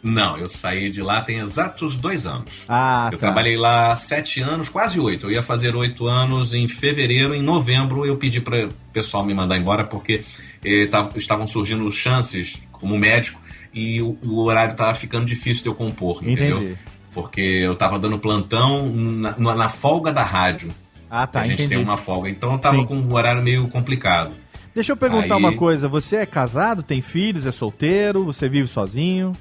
Não, 0.00 0.38
eu 0.38 0.48
saí 0.48 0.90
de 0.90 1.02
lá 1.02 1.22
tem 1.22 1.40
exatos 1.40 1.96
dois 1.98 2.24
anos. 2.24 2.62
Ah, 2.68 3.08
eu 3.12 3.18
tá. 3.18 3.26
trabalhei 3.26 3.56
lá 3.56 3.96
sete 3.96 4.40
anos, 4.40 4.68
quase 4.68 5.00
oito. 5.00 5.26
Eu 5.26 5.32
ia 5.32 5.42
fazer 5.42 5.74
oito 5.74 6.06
anos 6.06 6.54
em 6.54 6.68
fevereiro, 6.68 7.34
em 7.34 7.42
novembro 7.42 8.06
eu 8.06 8.16
pedi 8.16 8.40
para 8.40 8.66
o 8.66 8.72
pessoal 8.92 9.24
me 9.24 9.34
mandar 9.34 9.56
embora 9.56 9.82
porque 9.84 10.22
eh, 10.64 10.86
tav- 10.86 11.16
estavam 11.16 11.48
surgindo 11.48 11.90
chances 11.90 12.56
como 12.70 12.96
médico 12.96 13.40
e 13.74 14.00
o, 14.00 14.16
o 14.22 14.44
horário 14.44 14.72
estava 14.72 14.94
ficando 14.94 15.24
difícil 15.24 15.64
de 15.64 15.68
eu 15.68 15.74
compor, 15.74 16.22
entendeu? 16.22 16.58
Entendi. 16.58 16.78
Porque 17.14 17.40
eu 17.40 17.72
estava 17.72 17.98
dando 17.98 18.18
plantão 18.18 18.86
na, 18.92 19.36
na- 19.54 19.68
folga 19.68 20.12
da 20.12 20.22
rádio. 20.22 20.70
Ah, 21.10 21.26
tá, 21.26 21.40
a 21.40 21.44
gente 21.44 21.54
entendi. 21.62 21.74
tem 21.74 21.82
uma 21.82 21.96
folga, 21.96 22.28
então 22.28 22.52
eu 22.52 22.58
tava 22.58 22.76
Sim. 22.76 22.84
com 22.86 22.96
um 22.96 23.14
horário 23.14 23.42
meio 23.42 23.66
complicado. 23.68 24.32
Deixa 24.74 24.92
eu 24.92 24.96
perguntar 24.96 25.34
Aí- 25.34 25.40
uma 25.40 25.52
coisa. 25.54 25.88
Você 25.88 26.16
é 26.16 26.26
casado, 26.26 26.82
tem 26.82 27.00
filhos, 27.00 27.46
é 27.46 27.50
solteiro, 27.50 28.24
você 28.24 28.48
vive 28.48 28.68
sozinho? 28.68 29.32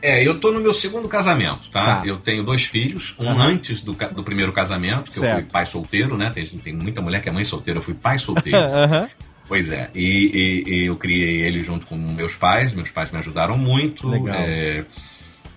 É, 0.00 0.22
eu 0.26 0.38
tô 0.38 0.52
no 0.52 0.60
meu 0.60 0.72
segundo 0.72 1.08
casamento, 1.08 1.68
tá? 1.70 1.96
Tá. 1.96 2.06
Eu 2.06 2.18
tenho 2.18 2.44
dois 2.44 2.64
filhos, 2.64 3.14
um 3.18 3.28
Aham. 3.28 3.46
antes 3.48 3.80
do, 3.80 3.92
do 3.92 4.22
primeiro 4.22 4.52
casamento, 4.52 5.10
que 5.10 5.18
eu 5.18 5.22
fui 5.22 5.28
Certo. 5.28 5.50
pai 5.50 5.66
solteiro, 5.66 6.16
né? 6.16 6.30
Tem, 6.32 6.46
tem 6.46 6.72
muita 6.74 7.00
mulher 7.02 7.20
que 7.20 7.28
é 7.28 7.32
mãe 7.32 7.44
solteira, 7.44 7.80
eu 7.80 7.82
fui 7.82 7.94
pai 7.94 8.18
solteiro. 8.18 8.56
Aham. 8.72 9.08
Pois 9.48 9.70
é, 9.70 9.90
e, 9.94 10.62
e- 10.66 10.70
e 10.82 10.86
eu 10.86 10.96
criei 10.96 11.42
ele 11.42 11.60
junto 11.60 11.86
com 11.86 11.96
meus 11.96 12.34
pais, 12.36 12.74
meus 12.74 12.90
pais 12.90 13.10
me 13.10 13.18
ajudaram 13.18 13.56
muito. 13.56 14.08
Legal. 14.08 14.36
é, 14.38 14.84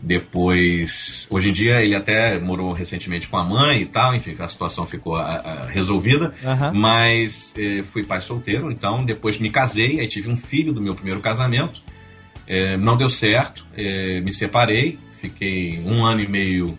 depois, 0.02 1.28
hoje 1.30 1.50
em 1.50 1.54
dia, 1.54 1.82
ele 1.82 1.96
até 1.96 2.40
morou 2.40 2.72
recentemente 2.74 3.28
com 3.28 3.38
a 3.38 3.44
mãe 3.44 3.82
e 3.82 3.86
tal, 3.86 4.16
enfim, 4.16 4.36
a 4.40 4.48
situação 4.48 4.86
ficou 4.86 5.16
a- 5.16 5.24
a- 5.36 5.66
resolvida. 5.68 6.34
Aham. 6.44 6.74
Mas 6.74 7.54
eh, 7.58 7.84
fui 7.84 8.04
pai 8.04 8.22
solteiro, 8.22 8.72
então 8.72 9.04
depois 9.04 9.38
me 9.38 9.50
casei, 9.50 10.00
aí 10.00 10.08
tive 10.08 10.30
um 10.30 10.38
filho 10.38 10.72
do 10.74 10.82
meu 10.82 10.96
primeiro 10.96 11.20
casamento. 11.20 11.82
Eh, 12.48 12.78
não 12.78 12.98
deu 12.98 13.10
certo, 13.10 13.66
eh, 13.78 14.22
me 14.22 14.34
separei, 14.34 14.98
fiquei 15.14 15.80
um 15.86 16.06
ano 16.06 16.22
e 16.22 16.28
meio 16.28 16.78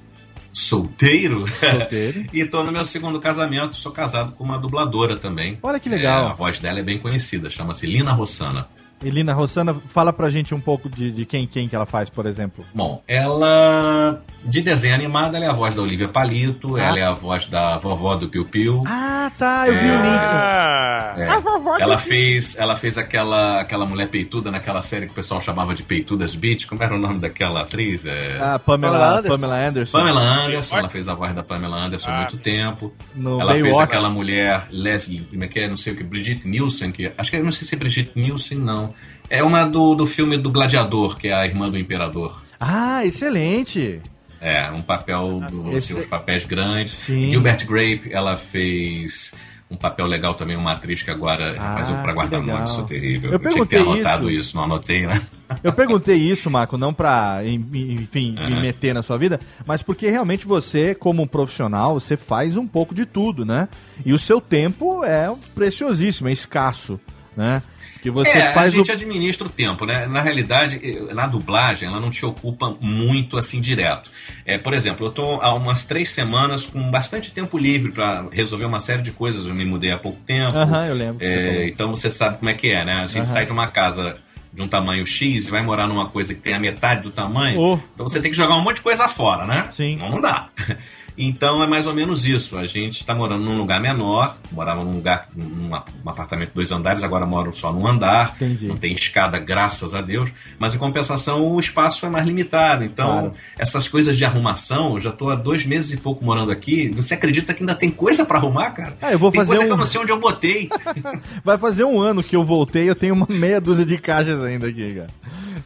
solteiro. 0.53 1.47
Solteiro. 1.49 2.25
e 2.35 2.45
tô 2.45 2.65
no 2.65 2.73
meu 2.73 2.85
segundo 2.85 3.21
casamento, 3.21 3.77
sou 3.77 3.93
casado 3.93 4.33
com 4.33 4.43
uma 4.45 4.59
dubladora 4.59 5.17
também. 5.17 5.59
Olha 5.63 5.79
que 5.79 5.89
legal. 5.89 6.29
É, 6.29 6.31
a 6.31 6.35
voz 6.35 6.59
dela 6.59 6.81
é 6.81 6.83
bem 6.83 6.99
conhecida, 6.99 7.49
chama-se 7.49 7.87
Lina 7.87 8.13
Rossana. 8.13 8.67
Elina 9.03 9.33
Rossana, 9.33 9.75
fala 9.89 10.13
pra 10.13 10.29
gente 10.31 10.55
um 10.55 10.61
pouco 10.61 10.89
de, 10.89 11.11
de 11.11 11.25
quem, 11.25 11.47
quem 11.47 11.69
que 11.69 11.75
ela 11.75 11.87
faz, 11.87 12.11
por 12.11 12.27
exemplo. 12.27 12.65
Bom, 12.75 13.03
ela 13.09 14.21
de 14.45 14.61
desenho 14.63 14.95
animado, 14.95 15.35
ela 15.37 15.45
é 15.45 15.49
a 15.49 15.53
voz 15.53 15.75
da 15.75 15.83
Olivia 15.83 16.09
Palito, 16.09 16.77
Ah. 16.77 16.83
ela 16.83 16.99
é 16.99 17.03
a 17.05 17.13
voz 17.13 17.47
da 17.47 17.79
vovó 17.79 18.17
do 18.17 18.29
Piu 18.29 18.45
Piu. 18.45 18.83
Ah, 18.87 19.31
tá, 19.39 19.65
eu 19.69 19.75
vi 19.75 19.87
É. 19.87 19.93
o 19.93 20.03
link. 20.03 21.21
É. 21.23 21.29
A 21.29 21.39
vovó 21.39 21.77
Ela 21.79 21.97
do- 21.97 22.03
fez, 22.03 22.57
ela 22.59 22.77
fez 22.77 22.97
aquela, 22.99 23.61
aquela 23.61 23.85
mulher 23.85 24.09
peituda 24.09 24.51
naquela 24.51 24.81
série 24.83 25.07
que 25.07 25.13
o 25.13 25.15
pessoal 25.15 25.41
chamava 25.41 25.75
de 25.75 25.83
Peitudas 25.83 26.35
Beach. 26.35 26.67
Como 26.67 26.83
era 26.83 26.95
o 26.95 26.99
nome 26.99 27.19
daquela 27.19 27.63
atriz? 27.63 28.05
É... 28.07 28.39
Ah, 28.41 28.59
Pamela, 28.59 28.99
Pamela 28.99 29.19
Anderson. 29.19 29.29
Pamela 29.29 29.69
Anderson. 29.69 29.99
Pamela 29.99 30.21
Anderson, 30.21 30.77
ela 30.79 30.89
fez 30.89 31.09
a 31.09 31.15
voz 31.15 31.33
da 31.35 31.43
Pamela 31.43 31.77
Anderson 31.87 32.11
há 32.11 32.17
muito 32.19 32.37
tempo. 32.39 32.93
No 33.15 33.41
ela 33.41 33.55
fez 33.55 33.79
aquela 33.79 34.09
mulher, 34.09 34.67
Leslie, 34.71 35.21
como 35.31 35.45
é 35.45 35.49
que 35.49 35.59
é? 35.61 35.69
Não 35.69 35.77
sei 35.77 35.93
o 35.93 35.97
que, 35.97 36.05
Brigitte 36.05 36.47
Nielsen, 36.47 36.93
que. 36.93 37.11
Acho 37.19 37.31
que 37.31 37.37
eu 37.37 37.45
não 37.45 37.53
sei 37.53 37.67
se 37.67 37.75
é 37.75 37.79
Brigitte 37.79 38.13
Nielsen, 38.15 38.59
não. 38.59 38.90
É 39.31 39.43
uma 39.45 39.65
do, 39.65 39.95
do 39.95 40.07
filme 40.07 40.37
do 40.37 40.51
Gladiador, 40.51 41.17
que 41.17 41.29
é 41.29 41.33
a 41.33 41.47
irmã 41.47 41.71
do 41.71 41.79
imperador. 41.79 42.43
Ah, 42.59 43.07
excelente. 43.07 44.01
É, 44.41 44.71
um 44.71 44.83
papel, 44.83 45.41
do, 45.51 45.77
Esse- 45.77 45.93
assim, 45.93 46.01
uns 46.01 46.07
papéis 46.07 46.45
grandes. 46.45 46.93
Sim. 46.95 47.31
Gilbert 47.31 47.65
Grape, 47.67 48.11
ela 48.13 48.37
fez 48.37 49.33
um 49.71 49.77
papel 49.77 50.07
legal 50.07 50.35
também, 50.35 50.57
uma 50.57 50.73
atriz 50.73 51.01
que 51.03 51.11
agora 51.13 51.55
Ah, 51.57 51.75
faz 51.75 51.89
um 51.91 52.03
pra 52.03 52.13
guardar 52.13 52.43
muito, 52.43 52.71
sou 52.71 52.83
terrível. 52.85 53.31
Eu 53.33 53.39
tinha 53.39 53.53
que 53.63 53.67
ter 53.67 53.77
anotado 53.83 54.29
isso. 54.29 54.41
isso. 54.49 54.57
não 54.57 54.65
anotei, 54.65 55.07
né? 55.07 55.23
Eu 55.63 55.73
perguntei 55.73 56.17
isso, 56.17 56.51
Marco, 56.51 56.77
não 56.79 56.93
pra, 56.93 57.41
enfim, 57.45 58.33
me 58.33 58.41
Aham. 58.55 58.61
meter 58.63 58.95
na 58.95 59.03
sua 59.03 59.17
vida, 59.17 59.39
mas 59.67 59.83
porque 59.83 60.09
realmente 60.11 60.47
você, 60.47 60.95
como 60.95 61.23
um 61.23 61.27
profissional, 61.27 61.95
você 61.99 62.17
faz 62.17 62.57
um 62.57 62.67
pouco 62.67 62.95
de 62.95 63.05
tudo, 63.07 63.45
né? 63.45 63.69
E 64.05 64.13
o 64.13 64.19
seu 64.19 64.41
tempo 64.41 65.05
é 65.05 65.33
preciosíssimo, 65.55 66.29
é 66.29 66.33
escasso, 66.33 66.99
né? 67.37 67.63
Que 68.03 68.11
você 68.11 68.31
é, 68.39 68.53
faz 68.53 68.73
a 68.73 68.77
gente 68.77 68.91
o... 68.91 68.95
administra 68.95 69.47
o 69.47 69.51
tempo, 69.51 69.85
né? 69.85 70.07
Na 70.07 70.23
realidade, 70.23 70.81
eh, 70.83 71.13
na 71.15 71.27
dublagem, 71.27 71.89
ela 71.89 72.01
não 72.01 72.11
te 72.11 72.25
ocupa 72.25 72.75
muito 72.81 73.37
assim 73.37 73.61
direto. 73.61 74.11
É, 74.47 74.57
por 74.59 74.73
exemplo, 74.73 75.07
eu 75.07 75.11
tô 75.11 75.41
há 75.43 75.55
umas 75.55 75.85
três 75.85 76.11
semanas 76.11 76.65
com 76.67 76.91
bastante 76.91 77.31
tempo 77.31 77.59
livre 77.59 77.93
para 77.93 78.27
resolver 78.33 78.65
uma 78.65 78.81
série 78.81 79.03
de 79.03 79.11
coisas. 79.13 79.47
Eu 79.47 79.55
me 79.55 79.65
mudei 79.65 79.93
há 79.93 79.99
pouco 79.99 80.19
tempo. 80.27 80.57
Aham, 80.57 80.87
eu 80.87 80.95
lembro 80.95 81.19
você 81.27 81.33
É, 81.39 81.47
falou. 81.51 81.63
então 81.67 81.91
você 81.95 82.11
sabe 82.11 82.39
como 82.39 82.51
é 82.51 82.55
que 82.55 82.69
é, 82.73 82.85
né? 82.85 82.95
A 83.03 83.07
gente 83.07 83.25
Aham. 83.27 83.33
sai 83.35 83.47
de 83.47 83.53
uma 83.53 83.69
casa 83.69 84.17
de 84.53 84.63
um 84.63 84.67
tamanho 84.67 85.07
X 85.07 85.47
e 85.47 85.51
vai 85.51 85.63
morar 85.63 85.87
numa 85.87 86.09
coisa 86.09 86.35
que 86.35 86.41
tem 86.41 86.55
a 86.55 86.59
metade 86.59 87.03
do 87.03 87.11
tamanho. 87.13 87.61
Oh. 87.61 87.79
Então 87.95 88.09
você 88.09 88.21
tem 88.21 88.31
que 88.33 88.37
jogar 88.37 88.57
um 88.57 88.63
monte 88.65 88.77
de 88.77 88.83
coisa 88.83 89.07
fora, 89.07 89.47
né? 89.47 89.67
Sim. 89.71 89.97
Não 89.97 90.21
dá. 90.21 90.49
Então 91.23 91.63
é 91.63 91.67
mais 91.67 91.87
ou 91.87 91.95
menos 91.95 92.25
isso. 92.25 92.57
A 92.57 92.67
gente 92.67 93.01
está 93.01 93.15
morando 93.15 93.45
num 93.45 93.59
lugar 93.59 93.81
menor, 93.81 94.37
morava 94.51 94.83
num 94.85 94.93
lugar, 94.93 95.29
num 95.37 95.71
um 95.71 96.09
apartamento 96.09 96.49
de 96.49 96.55
dois 96.55 96.73
andares, 96.73 97.03
agora 97.05 97.27
moro 97.27 97.55
só 97.55 97.73
num 97.73 97.87
andar. 97.87 98.35
Entendi. 98.37 98.67
Não 98.67 98.77
tem 98.77 98.93
escada, 98.95 99.39
graças 99.39 99.95
a 99.95 100.01
Deus. 100.01 100.33
Mas 100.59 100.75
em 100.75 100.79
compensação 100.79 101.43
o 101.47 101.61
espaço 101.61 102.07
é 102.07 102.09
mais 102.09 102.25
limitado. 102.27 102.85
Então, 102.85 103.07
Claro. 103.09 103.33
essas 103.59 103.87
coisas 103.89 104.17
de 104.17 104.25
arrumação, 104.25 104.95
eu 104.95 104.99
já 104.99 105.11
estou 105.11 105.31
há 105.31 105.35
dois 105.35 105.65
meses 105.67 105.93
e 105.93 105.97
pouco 105.97 106.25
morando 106.25 106.51
aqui. 106.51 106.91
Você 106.95 107.15
acredita 107.15 107.53
que 107.53 107.63
ainda 107.63 107.75
tem 107.75 107.91
coisa 107.91 108.25
para 108.25 108.39
arrumar, 108.39 108.71
cara? 108.71 108.97
Ah, 109.03 109.13
eu 109.13 109.19
vou 109.19 109.31
tem 109.31 109.41
fazer 109.41 109.49
coisa 109.49 109.63
que 109.65 109.69
um- 109.69 109.75
eu 109.75 109.79
não 109.79 109.87
sei 109.87 110.01
onde 110.01 110.13
eu 110.13 110.19
botei. 110.21 110.69
Vai 111.45 111.59
fazer 111.59 111.85
um 111.85 112.01
ano 112.01 112.23
que 112.23 112.35
eu 112.35 112.43
voltei, 112.45 112.89
eu 112.89 112.95
tenho 112.95 113.15
uma 113.15 113.27
meia 113.29 113.61
dúzia 113.61 113.85
de 113.85 113.99
caixas 113.99 114.43
ainda 114.43 114.69
aqui, 114.69 114.95
cara. 114.95 115.07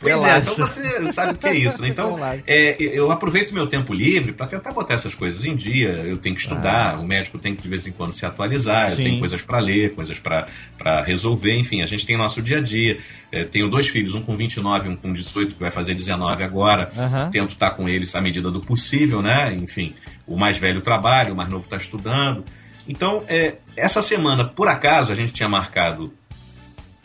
Pois 0.01 0.13
é, 0.13 0.17
Relaxa. 0.17 0.41
então 0.53 0.67
você 0.67 1.13
sabe 1.13 1.33
o 1.33 1.37
que 1.37 1.47
é 1.47 1.55
isso, 1.55 1.81
né? 1.81 1.89
Então, 1.89 2.15
Relaxa. 2.15 2.43
é, 2.47 2.77
eu 2.81 3.11
aproveito 3.11 3.53
meu 3.53 3.67
tempo 3.67 3.93
livre 3.93 4.33
para 4.33 4.47
tentar 4.47 4.73
botar 4.73 4.95
essas 4.95 5.15
coisas 5.15 5.45
em 5.45 5.55
dia. 5.57 5.89
Eu 5.91 6.17
tenho 6.17 6.35
que 6.35 6.41
estudar, 6.41 6.99
o 6.99 7.07
médico 7.07 7.39
tem 7.39 7.55
que 7.55 7.63
de 7.63 7.69
vez 7.69 7.87
em 7.87 7.93
quando 7.93 8.13
se 8.13 8.25
atualizar, 8.27 8.87
eu 8.89 8.93
Ah. 8.93 8.97
Sim. 8.97 9.05
tenho 9.05 9.19
coisas 9.19 9.43
para 9.43 9.59
ler, 9.59 9.95
coisas 9.95 10.19
para 10.19 11.03
resolver, 11.05 11.55
enfim, 11.59 11.83
a 11.83 11.87
gente 11.87 12.07
tem 12.07 12.17
nosso 12.17 12.41
dia 12.43 12.59
a 12.59 12.61
dia. 12.61 12.99
É, 13.33 13.43
tenho 13.45 13.69
dois 13.69 13.89
filhos, 13.89 14.15
um 14.15 14.23
com 14.23 14.37
29 14.37 14.89
um 14.89 14.97
com 14.97 15.13
18, 15.13 15.55
que 15.57 15.61
vai 15.61 15.71
fazer 15.71 15.95
19 15.95 16.43
agora. 16.45 16.91
Aham. 16.97 17.31
Tento 17.31 17.51
estar 17.51 17.71
com 17.73 17.89
eles 17.89 18.15
à 18.15 18.21
medida 18.21 18.51
do 18.51 18.61
possível, 18.61 19.21
né? 19.21 19.53
Enfim, 19.61 19.95
o 20.27 20.37
mais 20.37 20.57
velho 20.57 20.81
trabalha, 20.81 21.33
o 21.33 21.37
mais 21.37 21.49
novo 21.49 21.65
está 21.65 21.77
estudando. 21.77 22.45
Então, 22.87 23.25
é, 23.29 23.57
essa 23.77 24.03
semana, 24.03 24.45
por 24.45 24.69
acaso, 24.69 25.11
a 25.11 25.15
gente 25.15 25.33
tinha 25.33 25.49
marcado 25.49 26.13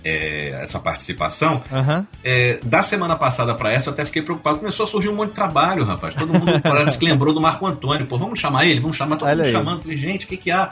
é, 0.03 0.59
essa 0.61 0.79
participação. 0.79 1.61
Aham. 1.71 2.05
É, 2.23 2.59
da 2.63 2.81
semana 2.81 3.15
passada 3.15 3.53
para 3.55 3.73
essa, 3.73 3.89
eu 3.89 3.93
até 3.93 4.05
fiquei 4.05 4.21
preocupado. 4.21 4.59
Começou 4.59 4.85
a 4.85 4.87
surgir 4.87 5.09
um 5.09 5.15
monte 5.15 5.29
de 5.29 5.35
trabalho, 5.35 5.83
rapaz. 5.83 6.13
Todo 6.15 6.33
mundo 6.33 6.59
parece 6.63 6.97
que 6.97 7.05
lembrou 7.05 7.33
do 7.33 7.41
Marco 7.41 7.65
Antônio. 7.67 8.05
Pô, 8.07 8.17
vamos 8.17 8.39
chamar 8.39 8.65
ele, 8.65 8.79
vamos 8.79 8.95
chamar 8.97 9.17
todo 9.17 9.27
Olha 9.27 9.37
mundo 9.37 9.45
aí. 9.45 9.51
chamando. 9.51 9.81
Falei, 9.81 9.97
gente, 9.97 10.25
o 10.25 10.27
que, 10.29 10.37
que 10.37 10.51
há? 10.51 10.71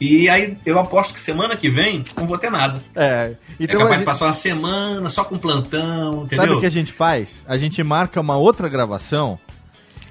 E 0.00 0.28
aí 0.28 0.56
eu 0.66 0.78
aposto 0.80 1.14
que 1.14 1.20
semana 1.20 1.56
que 1.56 1.68
vem 1.70 2.04
não 2.16 2.26
vou 2.26 2.36
ter 2.36 2.50
nada. 2.50 2.80
É, 2.96 3.04
é 3.04 3.36
então 3.60 3.76
capaz 3.78 3.82
a 3.82 3.88
de 3.92 3.96
gente- 3.98 4.04
passar 4.04 4.26
uma 4.26 4.32
semana 4.32 5.08
só 5.08 5.22
com 5.22 5.38
plantão, 5.38 6.24
entendeu? 6.24 6.44
Sabe 6.46 6.56
o 6.56 6.60
que 6.60 6.66
a 6.66 6.70
gente 6.70 6.92
faz? 6.92 7.44
A 7.48 7.56
gente 7.56 7.80
marca 7.84 8.20
uma 8.20 8.36
outra 8.36 8.68
gravação 8.68 9.38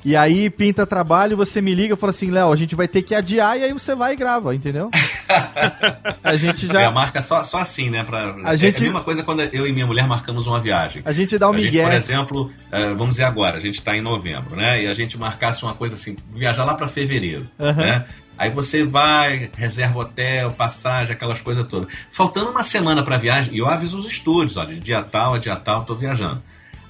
e 0.03 0.15
aí 0.15 0.49
pinta 0.49 0.85
trabalho, 0.85 1.37
você 1.37 1.61
me 1.61 1.73
liga 1.75 1.93
e 1.93 1.97
fala 1.97 2.11
assim, 2.11 2.29
Léo, 2.31 2.51
a 2.51 2.55
gente 2.55 2.75
vai 2.75 2.87
ter 2.87 3.01
que 3.01 3.13
adiar 3.15 3.57
e 3.59 3.63
aí 3.63 3.73
você 3.73 3.95
vai 3.95 4.13
e 4.13 4.15
grava, 4.15 4.53
entendeu? 4.55 4.89
a 6.23 6.35
gente 6.35 6.65
É, 6.67 6.69
a 6.77 6.81
já 6.83 6.91
marca 6.91 7.21
só, 7.21 7.43
só 7.43 7.59
assim, 7.59 7.89
né? 7.89 8.03
Pra, 8.03 8.35
A 8.43 8.53
é 8.53 8.57
gente- 8.57 8.77
a 8.77 8.81
mesma 8.81 9.01
coisa 9.01 9.23
quando 9.23 9.41
eu 9.41 9.67
e 9.67 9.71
minha 9.71 9.85
mulher 9.85 10.07
marcamos 10.07 10.47
uma 10.47 10.59
viagem. 10.59 11.01
a 11.05 11.11
gente 11.11 11.37
dá 11.37 11.47
a 11.49 11.51
gente, 11.53 11.65
migué. 11.65 11.83
por 11.83 11.93
exemplo, 11.93 12.51
eh, 12.71 12.89
vamos 12.93 13.11
dizer 13.11 13.23
agora, 13.25 13.57
a 13.57 13.59
gente 13.59 13.75
está 13.75 13.95
em 13.95 14.01
novembro, 14.01 14.55
né? 14.55 14.83
E 14.83 14.87
a 14.87 14.93
gente 14.93 15.17
marcasse 15.17 15.63
uma 15.63 15.73
coisa 15.73 15.95
assim, 15.95 16.15
viajar 16.31 16.63
lá 16.65 16.73
para 16.73 16.87
fevereiro, 16.87 17.47
Aham. 17.59 17.73
né? 17.73 18.05
Aí 18.37 18.49
você 18.49 18.83
vai, 18.83 19.51
reserva 19.55 19.99
hotel, 19.99 20.49
passagem, 20.51 21.13
aquelas 21.13 21.41
coisas 21.41 21.63
todas. 21.67 21.87
Faltando 22.09 22.49
uma 22.49 22.63
semana 22.63 23.03
para 23.03 23.17
viagem, 23.17 23.53
e 23.53 23.59
eu 23.59 23.67
aviso 23.67 23.99
os 23.99 24.07
estúdios, 24.07 24.57
olha, 24.57 24.73
de 24.73 24.79
dia 24.79 25.03
tal 25.03 25.35
a 25.35 25.37
dia 25.37 25.55
tal, 25.55 25.85
tô 25.85 25.93
viajando. 25.93 26.41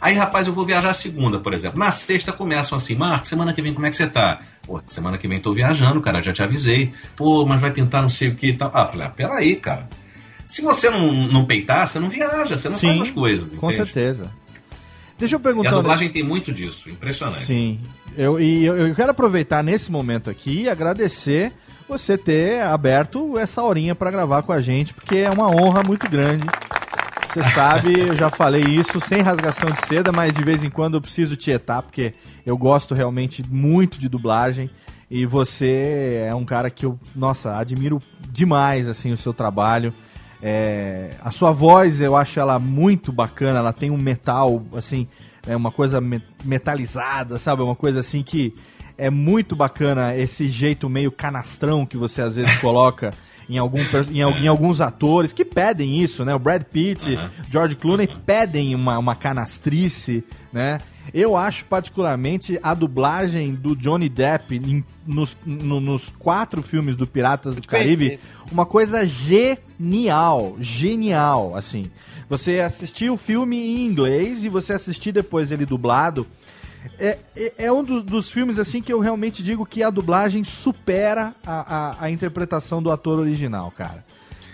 Aí, 0.02 0.16
rapaz, 0.16 0.48
eu 0.48 0.54
vou 0.54 0.66
viajar 0.66 0.92
segunda, 0.94 1.40
por 1.40 1.54
exemplo. 1.54 1.78
Na 1.78 1.92
sexta 1.92 2.32
começam 2.34 2.76
assim, 2.76 2.96
Marco, 2.96 3.28
semana 3.28 3.54
que 3.54 3.62
vem 3.62 3.72
como 3.72 3.86
é 3.86 3.90
que 3.92 3.96
você 3.96 4.08
tá? 4.08 4.40
Pô, 4.66 4.82
semana 4.88 5.16
que 5.18 5.28
vem 5.28 5.40
tô 5.40 5.54
viajando, 5.54 6.02
cara, 6.02 6.22
já 6.22 6.34
te 6.34 6.42
avisei. 6.42 6.92
Pô, 7.16 7.46
mas 7.46 7.62
vai 7.62 7.70
pintar 7.72 8.02
não 8.02 8.10
sei 8.10 8.30
o 8.30 8.36
que 8.36 8.48
e 8.48 8.54
tal. 8.58 8.72
Ah, 8.74 8.88
falei, 8.88 9.06
ah, 9.06 9.10
peraí, 9.12 9.56
cara. 9.58 9.88
Se 10.44 10.62
você 10.64 10.90
não, 10.90 11.12
não 11.28 11.46
peitar, 11.46 11.88
você 11.88 12.00
não 12.00 12.10
viaja, 12.10 12.58
você 12.58 12.68
não 12.68 12.80
faz 12.80 13.00
as 13.02 13.12
coisas. 13.12 13.56
com 13.56 13.72
entende? 13.72 13.92
certeza. 13.92 14.32
Deixa 15.20 15.36
eu 15.36 15.40
E 15.40 15.44
perguntar. 15.44 15.70
a 15.70 15.74
um 15.74 15.76
dublagem 15.78 16.10
tem 16.10 16.24
muito 16.24 16.52
disso, 16.52 16.90
impressionante. 16.90 17.38
Sim. 17.46 17.80
Eu, 18.18 18.40
e 18.42 18.66
eu, 18.66 18.76
eu 18.88 18.96
quero 18.96 19.12
aproveitar 19.12 19.64
nesse 19.64 19.92
momento 19.92 20.32
aqui 20.32 20.64
e 20.64 20.70
agradecer 20.70 21.54
você 21.88 22.18
ter 22.18 22.62
aberto 22.64 23.38
essa 23.38 23.62
horinha 23.62 23.94
para 23.94 24.10
gravar 24.10 24.42
com 24.42 24.52
a 24.52 24.60
gente, 24.60 24.94
porque 24.96 25.18
é 25.18 25.30
uma 25.30 25.48
honra 25.48 25.84
muito 25.84 26.10
grande. 26.10 26.46
Você 27.32 27.44
sabe, 27.44 27.98
eu 27.98 28.16
já 28.16 28.30
falei 28.30 28.62
isso 28.62 29.00
sem 29.00 29.22
rasgação 29.22 29.70
de 29.70 29.88
seda, 29.88 30.12
mas 30.12 30.36
de 30.36 30.44
vez 30.44 30.66
em 30.66 30.70
quando 30.70 30.96
eu 30.96 31.02
preciso 31.02 31.38
tietar, 31.38 31.82
porque 31.82 32.14
eu 32.46 32.58
gosto 32.58 32.94
realmente 32.94 33.42
muito 33.50 33.98
de 33.98 34.10
dublagem. 34.10 34.70
E 35.10 35.26
você 35.26 36.26
é 36.28 36.36
um 36.36 36.44
cara 36.44 36.70
que 36.70 36.86
eu, 36.86 37.00
nossa, 37.16 37.58
admiro 37.58 38.02
demais 38.30 38.86
assim 38.88 39.14
o 39.14 39.18
seu 39.18 39.34
trabalho. 39.34 39.94
É, 40.42 41.12
a 41.22 41.32
sua 41.32 41.52
voz 41.52 42.02
eu 42.02 42.18
acho 42.18 42.38
ela 42.38 42.60
muito 42.60 43.14
bacana, 43.14 43.60
ela 43.60 43.72
tem 43.72 43.92
um 43.92 43.98
metal, 43.98 44.62
assim, 44.76 45.08
é 45.48 45.56
uma 45.56 45.72
coisa 45.72 46.02
me- 46.02 46.22
metalizada, 46.44 47.40
sabe? 47.40 47.62
Uma 47.62 47.76
coisa 47.76 48.02
assim 48.02 48.24
que 48.24 48.54
é 48.98 49.10
muito 49.10 49.56
bacana 49.56 50.18
esse 50.18 50.50
jeito 50.50 50.90
meio 50.90 51.12
canastrão 51.14 51.86
que 51.86 51.96
você 51.96 52.22
às 52.22 52.36
vezes 52.36 52.58
coloca 52.58 53.12
em, 53.52 53.58
algum, 53.58 53.80
em, 54.12 54.20
em 54.22 54.48
alguns 54.48 54.82
atores 54.82 55.32
que 55.34 55.44
pedem 55.46 56.02
isso, 56.02 56.24
né? 56.26 56.34
O 56.34 56.40
Brad 56.40 56.64
Pitt, 56.64 57.16
Aham. 57.16 57.30
George 57.52 57.76
Clooney 57.76 58.08
pedem 58.26 58.74
uma, 58.74 58.98
uma 58.98 59.16
canastrice, 59.16 60.24
né? 60.52 60.80
Eu 61.14 61.36
acho 61.36 61.66
particularmente 61.66 62.60
a 62.64 62.74
dublagem 62.74 63.54
do 63.54 63.76
Johnny 63.76 64.08
Depp 64.08 64.56
em- 64.56 64.84
nos, 65.06 65.36
no- 65.46 65.82
nos 65.82 66.10
quatro 66.20 66.62
filmes 66.62 66.96
do 66.96 67.06
Piratas 67.08 67.56
do 67.56 67.62
Caribe 67.68 68.20
uma 68.52 68.66
coisa 68.66 69.04
genial, 69.06 70.56
genial, 70.60 71.56
assim. 71.56 71.86
Você 72.30 72.60
assistir 72.60 73.10
o 73.10 73.18
filme 73.18 73.58
em 73.58 73.86
inglês 73.86 74.44
e 74.44 74.50
você 74.50 74.74
assistir 74.74 75.12
depois 75.12 75.52
ele 75.52 75.66
dublado, 75.66 76.26
é, 77.00 77.18
é, 77.36 77.54
é 77.66 77.72
um 77.72 77.84
dos, 77.84 78.04
dos 78.04 78.30
filmes 78.30 78.60
assim 78.60 78.82
que 78.82 78.92
eu 78.92 79.00
realmente 79.00 79.44
digo 79.44 79.66
que 79.66 79.84
a 79.84 79.90
dublagem 79.90 80.44
supera 80.44 81.34
a, 81.46 81.76
a, 81.76 82.06
a 82.06 82.12
interpretação 82.12 82.82
do 82.82 82.92
ator 82.92 83.20
original, 83.20 83.72
cara. 83.72 84.04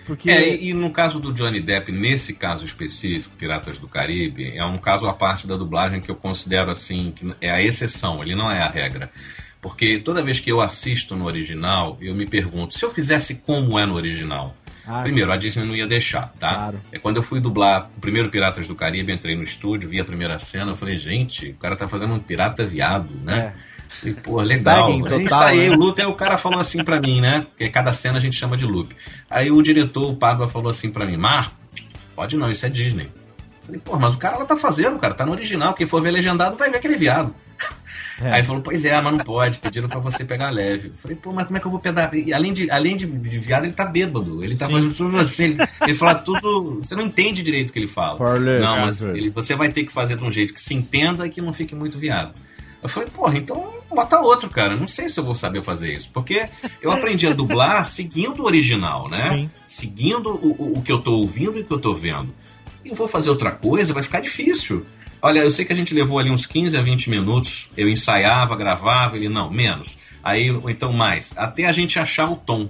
Porque 0.06 0.30
É, 0.30 0.56
e, 0.56 0.70
e 0.70 0.74
no 0.74 0.90
caso 0.90 1.20
do 1.20 1.34
Johnny 1.34 1.60
Depp, 1.60 1.92
nesse 1.92 2.32
caso 2.32 2.64
específico, 2.64 3.36
Piratas 3.36 3.78
do 3.78 3.86
Caribe, 3.86 4.56
é 4.56 4.64
um 4.64 4.78
caso 4.78 5.06
à 5.06 5.12
parte 5.12 5.46
da 5.46 5.54
dublagem 5.56 6.00
que 6.00 6.10
eu 6.10 6.16
considero 6.16 6.70
assim, 6.70 7.12
que 7.14 7.34
é 7.40 7.50
a 7.50 7.62
exceção, 7.62 8.22
ele 8.22 8.34
não 8.34 8.50
é 8.50 8.62
a 8.62 8.70
regra. 8.70 9.10
Porque 9.60 9.98
toda 9.98 10.22
vez 10.22 10.40
que 10.40 10.50
eu 10.50 10.62
assisto 10.62 11.14
no 11.14 11.26
original, 11.26 11.98
eu 12.00 12.14
me 12.14 12.26
pergunto, 12.26 12.78
se 12.78 12.84
eu 12.84 12.90
fizesse 12.90 13.36
como 13.36 13.78
é 13.78 13.84
no 13.84 13.94
original? 13.94 14.56
Ah, 14.88 15.02
Primeiro, 15.02 15.30
sim. 15.30 15.36
a 15.36 15.38
Disney 15.38 15.66
não 15.66 15.76
ia 15.76 15.86
deixar, 15.86 16.32
tá? 16.40 16.72
É 16.90 16.98
quando 16.98 17.16
eu 17.16 17.22
fui 17.22 17.40
dublar 17.40 17.90
o 17.94 18.00
primeiro 18.00 18.30
Piratas 18.30 18.66
do 18.66 18.74
Caribe, 18.74 19.12
entrei 19.12 19.36
no 19.36 19.42
estúdio, 19.42 19.86
vi 19.86 20.00
a 20.00 20.04
primeira 20.04 20.38
cena, 20.38 20.72
eu 20.72 20.76
falei, 20.76 20.96
gente, 20.96 21.50
o 21.50 21.54
cara 21.56 21.76
tá 21.76 21.86
fazendo 21.86 22.14
um 22.14 22.18
pirata 22.18 22.66
viado, 22.66 23.10
né? 23.22 23.52
E, 24.02 24.12
pô, 24.12 24.40
legal. 24.40 24.90
É 24.90 25.02
total, 25.02 25.20
isso 25.20 25.34
aí, 25.34 25.68
né? 25.68 25.76
o 25.76 25.78
loop, 25.78 26.00
aí 26.00 26.06
o 26.06 26.14
cara 26.14 26.38
falou 26.38 26.58
assim 26.58 26.82
pra 26.82 27.00
mim, 27.00 27.20
né? 27.20 27.46
Porque 27.50 27.68
cada 27.68 27.92
cena 27.92 28.18
a 28.18 28.20
gente 28.20 28.36
chama 28.36 28.56
de 28.56 28.64
loop. 28.64 28.94
Aí 29.28 29.50
o 29.50 29.60
diretor, 29.60 30.10
o 30.10 30.16
Pádua, 30.16 30.48
falou 30.48 30.70
assim 30.70 30.90
pra 30.90 31.04
mim, 31.04 31.16
Marco, 31.16 31.54
pode 32.16 32.36
não, 32.36 32.50
isso 32.50 32.64
é 32.64 32.68
Disney. 32.68 33.04
Eu 33.04 33.66
Falei, 33.66 33.80
pô, 33.84 33.98
mas 33.98 34.14
o 34.14 34.18
cara 34.18 34.38
lá 34.38 34.46
tá 34.46 34.56
fazendo, 34.56 34.98
cara, 34.98 35.12
tá 35.12 35.26
no 35.26 35.32
original. 35.32 35.74
Quem 35.74 35.86
for 35.86 36.00
ver 36.00 36.10
legendado 36.10 36.56
vai 36.56 36.70
ver 36.70 36.78
aquele 36.78 36.96
viado. 36.96 37.34
É. 38.20 38.30
Aí 38.30 38.38
ele 38.40 38.46
falou, 38.46 38.62
pois 38.62 38.84
é, 38.84 39.00
mas 39.00 39.12
não 39.12 39.20
pode, 39.20 39.58
pediram 39.58 39.88
pra 39.88 40.00
você 40.00 40.24
pegar 40.24 40.50
leve. 40.50 40.88
Eu 40.88 40.98
falei, 40.98 41.16
pô, 41.16 41.32
mas 41.32 41.46
como 41.46 41.56
é 41.56 41.60
que 41.60 41.66
eu 41.66 41.70
vou 41.70 41.80
pegar? 41.80 42.12
E 42.14 42.32
além 42.32 42.52
de, 42.52 42.70
além 42.70 42.96
de, 42.96 43.06
de 43.06 43.38
viado, 43.38 43.64
ele 43.64 43.72
tá 43.72 43.86
bêbado. 43.86 44.42
Ele 44.42 44.56
tá 44.56 44.68
fazendo 44.68 44.94
tudo 44.94 45.18
assim. 45.18 45.44
Ele, 45.44 45.56
ele 45.82 45.94
fala 45.94 46.16
tudo. 46.16 46.80
Você 46.82 46.94
não 46.94 47.02
entende 47.02 47.42
direito 47.42 47.70
o 47.70 47.72
que 47.72 47.78
ele 47.78 47.86
fala. 47.86 48.16
Não, 48.60 48.80
mas 48.80 49.00
ele, 49.00 49.30
você 49.30 49.54
vai 49.54 49.68
ter 49.70 49.84
que 49.84 49.92
fazer 49.92 50.16
de 50.16 50.24
um 50.24 50.32
jeito 50.32 50.52
que 50.52 50.60
se 50.60 50.74
entenda 50.74 51.26
e 51.26 51.30
que 51.30 51.40
não 51.40 51.52
fique 51.52 51.74
muito 51.74 51.98
viado. 51.98 52.34
Eu 52.82 52.88
falei, 52.88 53.08
porra, 53.08 53.36
então 53.36 53.74
bota 53.90 54.20
outro, 54.20 54.48
cara. 54.48 54.76
Não 54.76 54.86
sei 54.86 55.08
se 55.08 55.18
eu 55.18 55.24
vou 55.24 55.34
saber 55.34 55.62
fazer 55.62 55.92
isso. 55.92 56.10
Porque 56.12 56.48
eu 56.80 56.90
aprendi 56.90 57.26
a 57.26 57.32
dublar 57.32 57.84
seguindo 57.84 58.42
o 58.42 58.46
original, 58.46 59.08
né? 59.08 59.28
Sim. 59.30 59.50
Seguindo 59.66 60.30
o, 60.30 60.52
o, 60.58 60.78
o 60.78 60.82
que 60.82 60.92
eu 60.92 61.00
tô 61.00 61.12
ouvindo 61.12 61.58
e 61.58 61.62
o 61.62 61.64
que 61.64 61.72
eu 61.72 61.80
tô 61.80 61.94
vendo. 61.94 62.32
E 62.84 62.90
eu 62.90 62.94
vou 62.94 63.08
fazer 63.08 63.30
outra 63.30 63.50
coisa, 63.50 63.92
vai 63.92 64.02
ficar 64.02 64.20
difícil. 64.20 64.86
Olha, 65.20 65.40
eu 65.40 65.50
sei 65.50 65.64
que 65.64 65.72
a 65.72 65.76
gente 65.76 65.94
levou 65.94 66.18
ali 66.18 66.30
uns 66.30 66.46
15 66.46 66.76
a 66.76 66.82
20 66.82 67.10
minutos. 67.10 67.68
Eu 67.76 67.88
ensaiava, 67.88 68.56
gravava, 68.56 69.16
ele 69.16 69.28
não, 69.28 69.50
menos. 69.50 69.96
Aí, 70.22 70.50
ou 70.50 70.68
então 70.70 70.92
mais. 70.92 71.32
Até 71.36 71.66
a 71.66 71.72
gente 71.72 71.98
achar 71.98 72.30
o 72.30 72.36
tom. 72.36 72.68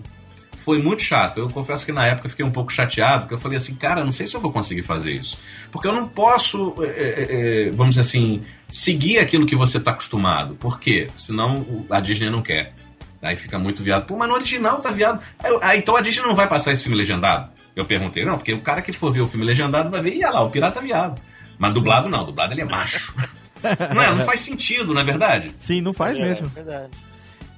Foi 0.56 0.82
muito 0.82 1.02
chato. 1.02 1.38
Eu 1.38 1.48
confesso 1.48 1.84
que 1.84 1.92
na 1.92 2.06
época 2.06 2.28
fiquei 2.28 2.44
um 2.44 2.50
pouco 2.50 2.72
chateado, 2.72 3.22
porque 3.22 3.34
eu 3.34 3.38
falei 3.38 3.58
assim, 3.58 3.74
cara, 3.74 4.04
não 4.04 4.12
sei 4.12 4.26
se 4.26 4.34
eu 4.34 4.40
vou 4.40 4.52
conseguir 4.52 4.82
fazer 4.82 5.12
isso. 5.12 5.38
Porque 5.70 5.88
eu 5.88 5.92
não 5.92 6.08
posso, 6.08 6.74
é, 6.80 7.68
é, 7.68 7.70
vamos 7.70 7.94
dizer 7.94 8.02
assim, 8.02 8.42
seguir 8.70 9.18
aquilo 9.18 9.46
que 9.46 9.56
você 9.56 9.78
está 9.78 9.92
acostumado. 9.92 10.54
Por 10.56 10.78
quê? 10.78 11.06
Senão 11.16 11.86
a 11.90 12.00
Disney 12.00 12.30
não 12.30 12.42
quer. 12.42 12.74
Aí 13.20 13.36
fica 13.36 13.58
muito 13.58 13.82
viado. 13.82 14.06
Pô, 14.06 14.16
mas 14.16 14.28
no 14.28 14.34
original 14.34 14.80
tá 14.80 14.90
viado. 14.90 15.20
Aí 15.38 15.58
ah, 15.62 15.76
então 15.76 15.96
a 15.96 16.00
Disney 16.00 16.22
não 16.22 16.34
vai 16.34 16.48
passar 16.48 16.72
esse 16.72 16.82
filme 16.82 16.96
legendado? 16.96 17.50
Eu 17.74 17.84
perguntei. 17.84 18.24
Não, 18.24 18.36
porque 18.36 18.52
o 18.52 18.60
cara 18.60 18.82
que 18.82 18.92
for 18.92 19.12
ver 19.12 19.20
o 19.20 19.26
filme 19.26 19.44
legendado 19.44 19.90
vai 19.90 20.02
ver, 20.02 20.14
e 20.14 20.24
olha 20.24 20.30
lá, 20.30 20.42
o 20.42 20.50
pirata 20.50 20.80
viado. 20.80 21.20
Mas 21.58 21.74
dublado 21.74 22.08
não, 22.08 22.24
dublado 22.24 22.52
ele 22.54 22.60
é 22.62 22.64
macho. 22.64 23.12
não 23.94 24.02
é? 24.02 24.14
Não 24.14 24.24
faz 24.24 24.40
sentido, 24.40 24.94
não 24.94 25.00
é 25.00 25.04
verdade? 25.04 25.50
Sim, 25.58 25.80
não 25.80 25.92
faz 25.92 26.16
É, 26.16 26.22
mesmo. 26.22 26.46
verdade. 26.48 26.90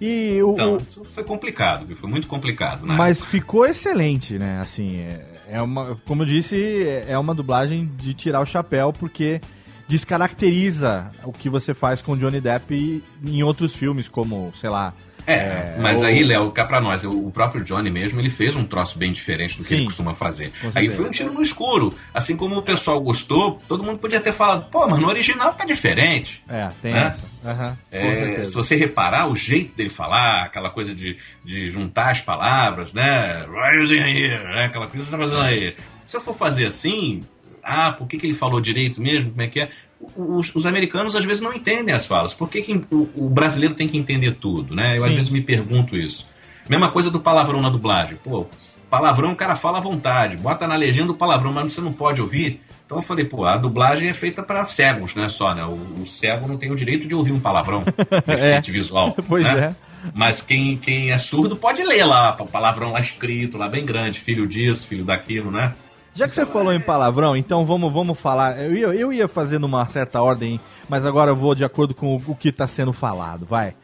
E 0.00 0.40
o, 0.42 0.52
Então, 0.54 0.74
o- 0.74 0.76
isso 0.78 1.04
foi 1.04 1.22
complicado, 1.24 1.84
viu? 1.86 1.94
Foi 1.96 2.08
muito 2.08 2.26
complicado, 2.26 2.86
né? 2.86 2.94
Mas 2.96 3.22
ficou 3.22 3.66
excelente, 3.66 4.38
né? 4.38 4.58
Assim, 4.60 4.96
é, 5.00 5.26
é 5.50 5.60
uma, 5.62 5.96
como 6.06 6.22
eu 6.22 6.26
disse, 6.26 6.86
é 7.06 7.18
uma 7.18 7.34
dublagem 7.34 7.90
de 7.98 8.14
tirar 8.14 8.40
o 8.40 8.46
chapéu, 8.46 8.92
porque 8.94 9.42
descaracteriza 9.86 11.10
o 11.24 11.32
que 11.32 11.48
você 11.50 11.72
faz 11.74 12.00
com 12.00 12.16
Johnny 12.16 12.40
Depp 12.40 13.02
em 13.24 13.42
outros 13.42 13.74
filmes, 13.76 14.08
como, 14.08 14.50
sei 14.54 14.70
lá. 14.70 14.92
É, 15.32 15.76
mas 15.80 16.00
ou- 16.00 16.06
aí, 16.06 16.22
Léo, 16.22 16.50
cá 16.52 16.64
pra 16.64 16.80
nós, 16.80 17.04
o 17.04 17.30
próprio 17.30 17.62
Johnny 17.64 17.90
mesmo, 17.90 18.20
ele 18.20 18.30
fez 18.30 18.54
um 18.56 18.64
troço 18.64 18.98
bem 18.98 19.12
diferente 19.12 19.56
do 19.56 19.62
que 19.62 19.68
Sim. 19.70 19.76
ele 19.76 19.84
costuma 19.86 20.14
fazer. 20.14 20.52
Aí 20.74 20.90
foi 20.90 21.06
um 21.06 21.10
tiro 21.10 21.32
no 21.32 21.42
escuro. 21.42 21.92
Assim 22.12 22.36
como 22.36 22.56
o 22.56 22.62
pessoal 22.62 23.00
gostou, 23.00 23.60
todo 23.68 23.82
mundo 23.84 23.98
podia 23.98 24.20
ter 24.20 24.32
falado, 24.32 24.70
pô, 24.70 24.86
mas 24.88 24.98
no 25.00 25.08
original 25.08 25.52
tá 25.54 25.64
diferente. 25.64 26.42
É, 26.48 26.68
tem 26.82 26.92
Né? 26.92 27.06
essa. 27.06 27.26
Com 27.42 27.76
É, 27.90 28.44
se 28.44 28.54
você 28.54 28.76
reparar, 28.76 29.28
o 29.30 29.36
jeito 29.36 29.74
dele 29.76 29.88
falar, 29.88 30.44
aquela 30.44 30.70
coisa 30.70 30.94
de, 30.94 31.16
de 31.44 31.70
juntar 31.70 32.10
as 32.10 32.20
palavras, 32.20 32.92
né? 32.92 33.44
Rising 33.46 33.98
here, 34.00 34.44
né? 34.54 34.64
Aquela 34.66 34.86
coisa 34.86 35.04
que 35.04 35.10
você 35.10 35.16
tá 35.16 35.18
fazendo 35.18 35.42
aí. 35.42 35.74
Se 36.06 36.16
eu 36.16 36.20
for 36.20 36.34
fazer 36.36 36.66
assim, 36.66 37.20
ah, 37.62 37.92
por 37.92 38.06
que, 38.08 38.18
que 38.18 38.26
ele 38.26 38.34
falou 38.34 38.60
direito 38.60 39.00
mesmo? 39.00 39.30
Como 39.30 39.42
é 39.42 39.46
que 39.48 39.60
é? 39.60 39.70
Os, 40.16 40.54
os 40.54 40.64
americanos 40.64 41.14
às 41.14 41.24
vezes 41.24 41.42
não 41.42 41.52
entendem 41.52 41.94
as 41.94 42.06
falas. 42.06 42.32
Por 42.32 42.48
que, 42.48 42.62
que 42.62 42.84
o, 42.90 43.08
o 43.14 43.28
brasileiro 43.28 43.74
tem 43.74 43.86
que 43.86 43.98
entender 43.98 44.34
tudo, 44.36 44.74
né? 44.74 44.96
Eu 44.96 45.04
às 45.04 45.10
Sim. 45.10 45.16
vezes 45.16 45.30
me 45.30 45.42
pergunto 45.42 45.96
isso. 45.96 46.26
Mesma 46.68 46.90
coisa 46.90 47.10
do 47.10 47.20
palavrão 47.20 47.60
na 47.60 47.68
dublagem. 47.68 48.16
Pô, 48.22 48.46
palavrão 48.88 49.32
o 49.32 49.36
cara 49.36 49.54
fala 49.54 49.78
à 49.78 49.80
vontade, 49.80 50.36
bota 50.36 50.66
na 50.66 50.76
legenda 50.76 51.12
o 51.12 51.14
palavrão, 51.14 51.52
mas 51.52 51.72
você 51.72 51.80
não 51.80 51.92
pode 51.92 52.20
ouvir. 52.20 52.60
Então 52.86 52.98
eu 52.98 53.02
falei, 53.02 53.24
pô, 53.24 53.44
a 53.44 53.56
dublagem 53.56 54.08
é 54.08 54.14
feita 54.14 54.42
para 54.42 54.64
cegos, 54.64 55.14
né? 55.14 55.28
Só, 55.28 55.54
né? 55.54 55.64
O, 55.64 56.02
o 56.02 56.06
cego 56.06 56.48
não 56.48 56.56
tem 56.56 56.72
o 56.72 56.76
direito 56.76 57.06
de 57.06 57.14
ouvir 57.14 57.32
um 57.32 57.40
palavrão 57.40 57.84
deficiente 58.26 58.72
visual. 58.72 59.14
Pois 59.28 59.44
né? 59.44 59.76
é. 59.76 59.90
Mas 60.14 60.40
quem, 60.40 60.76
quem 60.76 61.12
é 61.12 61.18
surdo 61.18 61.54
pode 61.56 61.82
ler 61.82 62.04
lá, 62.04 62.34
o 62.40 62.46
palavrão 62.46 62.90
lá 62.92 63.00
escrito, 63.00 63.58
lá 63.58 63.68
bem 63.68 63.84
grande, 63.84 64.18
filho 64.18 64.46
disso, 64.46 64.86
filho 64.86 65.04
daquilo, 65.04 65.50
né? 65.50 65.72
Já 66.14 66.26
que 66.28 66.34
você 66.34 66.44
falou 66.44 66.72
em 66.72 66.80
palavrão, 66.80 67.36
então 67.36 67.64
vamos, 67.64 67.92
vamos 67.92 68.18
falar. 68.18 68.58
Eu 68.60 68.74
ia, 68.74 68.86
eu 68.88 69.12
ia 69.12 69.28
fazer 69.28 69.58
numa 69.58 69.86
certa 69.88 70.20
ordem, 70.22 70.60
mas 70.88 71.04
agora 71.06 71.30
eu 71.30 71.36
vou 71.36 71.54
de 71.54 71.64
acordo 71.64 71.94
com 71.94 72.16
o, 72.16 72.22
o 72.32 72.34
que 72.34 72.48
está 72.48 72.66
sendo 72.66 72.92
falado. 72.92 73.46
Vai. 73.46 73.74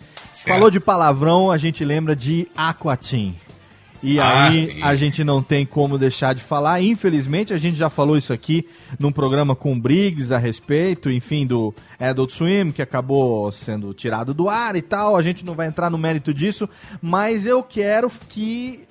Falou 0.46 0.70
de 0.70 0.78
palavrão, 0.80 1.50
a 1.50 1.56
gente 1.56 1.84
lembra 1.84 2.14
de 2.14 2.48
Aquatim. 2.56 3.34
E 4.02 4.20
Ah, 4.20 4.44
aí 4.48 4.66
sim. 4.66 4.82
a 4.82 4.94
gente 4.94 5.24
não 5.24 5.42
tem 5.42 5.64
como 5.64 5.96
deixar 5.98 6.34
de 6.34 6.42
falar. 6.42 6.80
Infelizmente, 6.82 7.52
a 7.54 7.56
gente 7.58 7.76
já 7.76 7.88
falou 7.88 8.16
isso 8.16 8.32
aqui 8.32 8.68
num 8.98 9.10
programa 9.10 9.56
com 9.56 9.72
o 9.72 9.80
Briggs 9.80 10.32
a 10.32 10.38
respeito, 10.38 11.10
enfim, 11.10 11.46
do 11.46 11.74
Adult 11.98 12.30
Swim, 12.30 12.70
que 12.70 12.82
acabou 12.82 13.50
sendo 13.50 13.94
tirado 13.94 14.34
do 14.34 14.48
ar 14.48 14.76
e 14.76 14.82
tal. 14.82 15.16
A 15.16 15.22
gente 15.22 15.44
não 15.44 15.54
vai 15.54 15.66
entrar 15.66 15.90
no 15.90 15.96
mérito 15.98 16.32
disso, 16.34 16.68
mas 17.00 17.46
eu 17.46 17.62
quero 17.62 18.10
que 18.28 18.84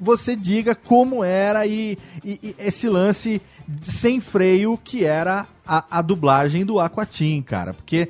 você 0.00 0.34
diga 0.36 0.74
como 0.74 1.22
era 1.24 1.66
e, 1.66 1.96
e- 2.24 2.38
e 2.42 2.56
esse 2.58 2.88
lance 2.88 3.40
sem 3.80 4.20
freio 4.20 4.78
que 4.82 5.04
era 5.04 5.46
a, 5.66 5.84
a 5.98 6.02
dublagem 6.02 6.64
do 6.64 6.80
Aquatim, 6.80 7.40
cara. 7.42 7.72
Porque 7.72 8.08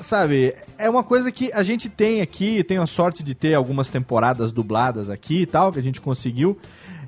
sabe, 0.00 0.54
é 0.78 0.88
uma 0.90 1.04
coisa 1.04 1.30
que 1.30 1.52
a 1.52 1.62
gente 1.62 1.88
tem 1.88 2.20
aqui, 2.20 2.62
tem 2.64 2.78
a 2.78 2.86
sorte 2.86 3.22
de 3.22 3.34
ter 3.34 3.54
algumas 3.54 3.88
temporadas 3.90 4.50
dubladas 4.52 5.08
aqui 5.10 5.42
e 5.42 5.46
tal, 5.46 5.72
que 5.72 5.78
a 5.78 5.82
gente 5.82 6.00
conseguiu. 6.00 6.58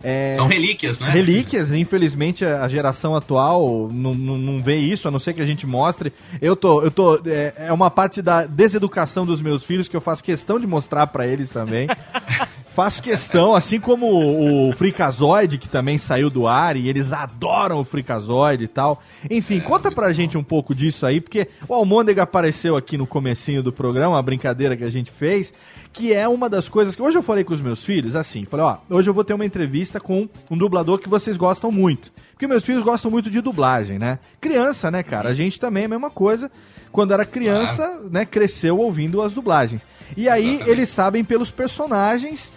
É, 0.03 0.35
São 0.37 0.47
relíquias, 0.47 1.01
né? 1.01 1.11
Relíquias, 1.11 1.73
infelizmente 1.73 2.45
a 2.45 2.69
a 2.69 2.71
geração 2.71 3.17
atual 3.17 3.89
não, 3.91 4.15
não, 4.15 4.37
não 4.37 4.63
vê 4.63 4.77
isso, 4.77 5.09
a 5.09 5.11
não 5.11 5.19
ser 5.19 5.33
que 5.33 5.41
a 5.41 5.47
gente 5.47 5.67
mostre. 5.67 6.13
Eu 6.41 6.55
tô, 6.55 6.83
eu 6.83 6.91
tô, 6.91 7.17
é, 7.27 7.55
é 7.57 7.73
uma 7.73 7.91
parte 7.91 8.21
da 8.21 8.45
deseducação 8.45 9.25
dos 9.25 9.41
meus 9.41 9.65
filhos 9.65 9.89
que 9.89 9.97
eu 9.97 10.01
faço 10.01 10.23
questão 10.23 10.61
de 10.61 10.67
mostrar 10.67 11.07
pra 11.07 11.27
eles 11.27 11.49
também. 11.49 11.89
faço 12.79 13.03
questão, 13.03 13.57
assim 13.57 13.81
como 13.81 14.07
o, 14.07 14.73
Freakazoid, 14.73 15.59
que 15.59 15.69
também 15.69 15.99
saiu 15.99 16.31
do 16.31 16.47
ar, 16.47 16.77
e 16.77 16.89
eles 16.89 17.13
adoram 17.13 17.81
o 17.81 17.85
Freakazoid 17.85 18.63
e 18.63 18.69
tal. 18.69 19.03
Enfim, 19.29 19.59
conta 19.59 19.91
pra 19.91 20.13
gente 20.13 20.39
um 20.39 20.45
pouco 20.45 20.73
disso 20.73 21.05
aí, 21.05 21.21
porque 21.21 21.49
o 21.67 21.75
Almôndega 21.75 22.23
apareceu 22.23 22.77
aqui 22.77 22.97
no 22.97 23.05
comecinho 23.05 23.65
do 23.65 23.73
programa, 23.73 24.15
uma 24.15 24.23
brincadeira 24.23 24.77
que 24.77 24.85
a 24.85 24.91
gente 24.91 25.11
fez, 25.11 25.53
que 25.93 26.13
é 26.13 26.29
uma 26.29 26.49
das 26.49 26.69
coisas 26.69 26.95
que 26.95 27.03
hoje 27.03 27.19
eu 27.19 27.23
falei 27.23 27.43
com 27.43 27.53
os 27.53 27.61
meus 27.61 27.83
filhos, 27.83 28.15
assim, 28.15 28.45
falei, 28.45 28.67
ó, 28.67 28.77
hoje 28.89 29.11
eu 29.11 29.15
vou 29.15 29.25
ter 29.25 29.35
uma 29.35 29.45
entrevista 29.45 29.88
com 29.99 30.29
um 30.51 30.59
dublador 30.59 30.99
que 30.99 31.09
vocês 31.09 31.37
gostam 31.37 31.73
muito. 31.73 32.13
Porque 32.33 32.47
meus 32.47 32.63
filhos 32.63 32.83
gostam 32.83 33.11
muito 33.11 33.31
de 33.31 33.41
dublagem, 33.41 33.99
né? 33.99 34.19
Criança, 34.41 34.91
né, 34.91 35.03
cara? 35.03 35.31
A 35.31 35.35
gente 35.35 35.59
também 35.59 35.85
é 35.85 35.87
a 35.87 35.89
mesma 35.89 36.11
coisa. 36.11 36.51
Quando 36.93 37.13
era 37.13 37.25
criança, 37.25 38.09
né, 38.11 38.25
cresceu 38.25 38.79
ouvindo 38.79 39.23
as 39.23 39.33
dublagens. 39.33 39.87
E 40.17 40.29
aí 40.29 40.61
eles 40.67 40.89
sabem 40.89 41.25
pelos 41.25 41.51
personagens, 41.51 42.53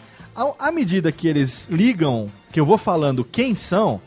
à 0.59 0.71
medida 0.71 1.11
que 1.11 1.27
eles 1.27 1.67
ligam, 1.69 2.31
que 2.51 2.59
eu 2.59 2.65
vou 2.65 2.77
falando 2.77 3.23
quem 3.23 3.55
são, 3.55 4.01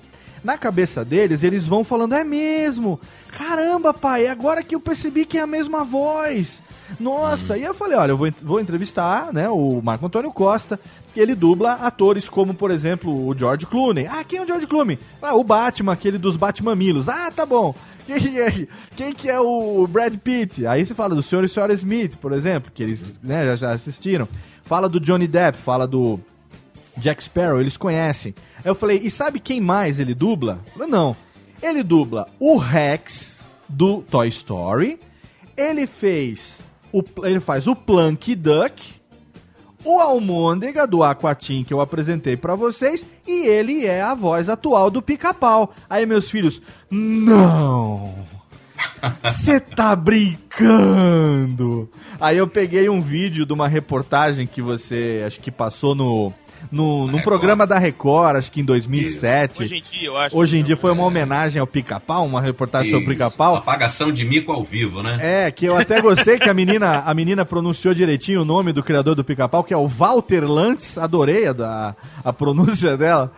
na 0.45 0.59
cabeça 0.59 1.05
deles, 1.05 1.43
eles 1.43 1.67
vão 1.67 1.83
falando, 1.83 2.15
é 2.15 2.23
mesmo? 2.23 3.01
Caramba, 3.33 3.95
pai, 3.95 4.27
é 4.27 4.31
agora 4.31 4.63
que 4.63 4.75
eu 4.75 4.81
percebi 4.81 5.25
que 5.25 5.39
é 5.39 5.41
a 5.41 5.47
mesma 5.47 5.83
voz. 5.85 6.63
Nossa, 6.99 7.57
e 7.57 7.63
eu 7.63 7.75
falei, 7.75 7.97
olha, 7.97 8.13
eu 8.13 8.17
vou, 8.17 8.31
vou 8.43 8.61
entrevistar, 8.61 9.33
né, 9.33 9.49
o 9.49 9.81
Marco 9.83 10.07
Antônio 10.07 10.33
Costa, 10.33 10.79
que 11.13 11.21
ele 11.21 11.35
dubla 11.35 11.73
atores 11.73 12.29
como, 12.29 12.55
por 12.55 12.71
exemplo, 12.71 13.27
o 13.27 13.37
George 13.37 13.67
Clooney. 13.67 14.07
Ah, 14.07 14.25
quem 14.25 14.39
é 14.39 14.43
o 14.43 14.47
George 14.47 14.67
Clooney? 14.67 14.99
Ah, 15.23 15.35
o 15.35 15.45
Batman, 15.45 15.93
aquele 15.93 16.19
dos 16.19 16.37
Batmamilos. 16.37 17.09
Ah, 17.09 17.31
tá 17.31 17.47
bom. 17.47 17.75
Quem 18.07 18.21
que, 18.21 18.39
é, 18.39 18.69
quem 18.95 19.15
que 19.15 19.31
é 19.31 19.41
o 19.41 19.87
Brad 19.87 20.15
Pitt? 20.19 20.67
Aí 20.67 20.85
você 20.85 20.95
fala 20.95 21.15
do 21.15 21.23
Sr. 21.23 21.45
e 21.45 21.47
Sra. 21.47 21.73
Smith, 21.73 22.17
por 22.19 22.35
exemplo, 22.35 22.71
que 22.71 22.83
eles 22.83 23.19
né, 23.23 23.47
já, 23.47 23.57
já 23.57 23.73
assistiram. 23.73 24.29
Fala 24.63 24.91
do 24.91 25.01
Johnny 25.01 25.27
Depp, 25.27 25.57
fala 25.57 25.87
do 25.87 26.21
Jack 26.99 27.25
Sparrow, 27.25 27.63
eles 27.63 27.79
conhecem. 27.79 28.35
Aí 28.59 28.71
eu 28.71 28.75
falei, 28.75 29.01
e 29.03 29.11
sabe 29.11 29.41
quem 29.41 29.59
mais 29.59 29.99
ele 29.99 30.15
dubla? 30.15 30.61
Eu 30.79 30.87
Não. 30.87 31.17
Ele 31.63 31.83
dubla 31.83 32.29
o 32.39 32.59
Rex 32.59 33.41
do 33.67 34.03
Toy 34.03 34.29
Story. 34.29 35.01
Ele 35.57 35.87
fez. 35.87 36.63
O, 36.95 37.03
ele 37.27 37.41
faz 37.41 37.67
o 37.67 37.75
Plunk 37.75 38.37
Duck. 38.37 38.95
O 39.85 39.99
Almôndega 39.99 40.87
do 40.87 41.03
Aquatim 41.03 41.65
que 41.65 41.75
eu 41.75 41.81
apresentei 41.81 42.37
pra 42.37 42.55
vocês. 42.55 43.05
E 43.27 43.49
ele 43.49 43.85
é 43.85 44.01
a 44.01 44.15
voz 44.15 44.49
atual 44.49 44.93
do 44.93 45.03
pica-pau. 45.03 45.75
Aí, 45.91 46.07
meus 46.07 46.31
filhos, 46.31 46.63
não! 46.89 48.15
Você 49.25 49.59
tá 49.59 49.97
brincando? 49.97 51.91
Aí 52.21 52.39
eu 52.39 52.47
peguei 52.47 52.89
um 52.89 53.01
vídeo 53.01 53.45
de 53.45 53.53
uma 53.53 53.67
reportagem 53.67 54.47
que 54.47 54.63
você 54.63 55.25
acho 55.27 55.41
que 55.41 55.51
passou 55.51 55.97
no. 55.97 56.33
No, 56.71 57.07
num 57.07 57.21
programa 57.21 57.67
da 57.67 57.79
Record, 57.79 58.37
acho 58.37 58.51
que 58.51 58.61
em 58.61 58.65
2007. 58.65 59.63
Hoje 59.63 59.77
em 59.77 59.83
dia, 59.83 60.09
eu 60.09 60.17
acho. 60.17 60.37
Hoje 60.37 60.59
em 60.59 60.63
dia 60.63 60.77
foi 60.77 60.93
uma 60.93 61.05
homenagem 61.05 61.61
ao 61.61 61.67
pica-pau, 61.67 62.25
uma 62.27 62.41
reportagem 62.41 62.91
sobre 62.91 63.07
o 63.07 63.13
Isso, 63.13 63.19
pica-pau. 63.25 63.57
Apagação 63.57 64.13
de 64.13 64.25
mico 64.25 64.53
ao 64.53 64.63
vivo, 64.63 65.03
né? 65.03 65.19
É, 65.21 65.51
que 65.51 65.67
eu 65.67 65.77
até 65.77 66.01
gostei 66.01 66.39
que 66.39 66.49
a 66.49 66.55
menina, 66.55 67.03
a 67.05 67.15
menina 67.15 67.45
pronunciou 67.45 67.95
direitinho 67.95 68.43
o 68.43 68.45
nome 68.45 68.73
do 68.73 68.83
criador 68.83 69.15
do 69.15 69.25
pica-pau, 69.25 69.63
que 69.63 69.75
é 69.75 69.77
o 69.77 69.87
Walter 69.87 70.45
Lantz. 70.45 70.99
Adorei 70.99 71.47
a, 71.47 71.95
a, 72.25 72.33
pronúncia 72.33 72.97
dela. 72.97 73.33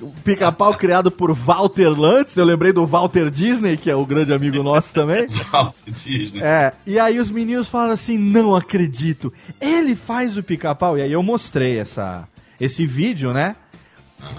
O 0.00 0.12
pica-pau 0.24 0.74
criado 0.76 1.10
por 1.10 1.32
Walter 1.32 1.88
Lantz. 1.88 2.36
Eu 2.36 2.44
lembrei 2.44 2.72
do 2.72 2.86
Walter 2.86 3.30
Disney, 3.30 3.76
que 3.76 3.90
é 3.90 3.96
o 3.96 4.06
grande 4.06 4.32
amigo 4.32 4.62
nosso 4.62 4.92
também. 4.94 5.26
Walt 5.52 5.74
Disney. 5.86 6.42
É, 6.42 6.72
e 6.86 6.98
aí 6.98 7.18
os 7.18 7.30
meninos 7.30 7.68
falaram 7.68 7.92
assim: 7.92 8.18
não 8.18 8.54
acredito, 8.54 9.32
ele 9.60 9.94
faz 9.94 10.36
o 10.36 10.42
pica-pau. 10.42 10.98
E 10.98 11.02
aí 11.02 11.12
eu 11.12 11.22
mostrei 11.22 11.78
essa, 11.78 12.28
esse 12.64 12.86
vídeo, 12.86 13.32
né? 13.32 13.56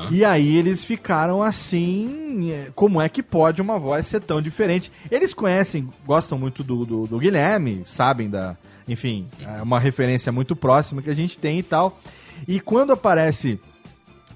E 0.09 0.23
aí 0.23 0.55
eles 0.55 0.85
ficaram 0.85 1.43
assim, 1.43 2.51
é, 2.51 2.71
como 2.73 3.01
é 3.01 3.09
que 3.09 3.21
pode 3.21 3.61
uma 3.61 3.77
voz 3.77 4.07
ser 4.07 4.21
tão 4.21 4.41
diferente? 4.41 4.89
Eles 5.11 5.33
conhecem, 5.33 5.89
gostam 6.05 6.37
muito 6.37 6.63
do, 6.63 6.85
do, 6.85 7.05
do 7.05 7.19
Guilherme, 7.19 7.83
sabem 7.85 8.29
da, 8.29 8.55
enfim, 8.87 9.27
é 9.41 9.61
uma 9.61 9.79
referência 9.81 10.31
muito 10.31 10.55
próxima 10.55 11.01
que 11.01 11.09
a 11.09 11.13
gente 11.13 11.37
tem 11.37 11.59
e 11.59 11.63
tal. 11.63 11.99
E 12.47 12.61
quando 12.61 12.93
aparece 12.93 13.59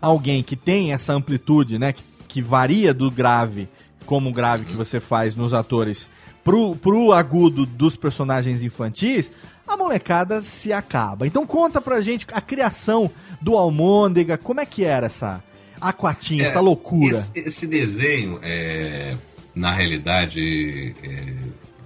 alguém 0.02 0.44
que 0.44 0.58
tem 0.58 0.92
essa 0.92 1.14
amplitude, 1.14 1.80
né, 1.80 1.94
que, 1.94 2.04
que 2.28 2.42
varia 2.42 2.94
do 2.94 3.10
grave, 3.10 3.70
como 4.06 4.30
o 4.30 4.34
grave 4.34 4.66
que 4.66 4.76
você 4.76 5.00
faz 5.00 5.34
nos 5.34 5.54
atores, 5.54 6.10
pro, 6.44 6.76
pro 6.76 7.14
agudo 7.14 7.66
dos 7.66 7.96
personagens 7.96 8.64
infantis, 8.64 9.32
a 9.68 9.76
molecada 9.76 10.42
se 10.42 10.72
acaba. 10.72 11.28
Então 11.28 11.46
conta 11.46 11.82
pra 11.82 12.00
gente 12.02 12.26
a 12.32 12.42
criação 12.42 13.12
do 13.42 13.58
Almôndega, 13.58 14.38
como 14.38 14.62
é 14.62 14.66
que 14.66 14.86
era 14.86 15.08
essa 15.08 15.44
aquatinha, 15.80 16.44
É, 16.44 16.48
essa 16.48 16.60
loucura? 16.60 17.18
Esse, 17.18 17.40
esse 17.40 17.68
desenho, 17.68 18.40
é, 18.42 19.16
na 19.54 19.74
realidade, 19.74 20.96
é, 21.04 21.34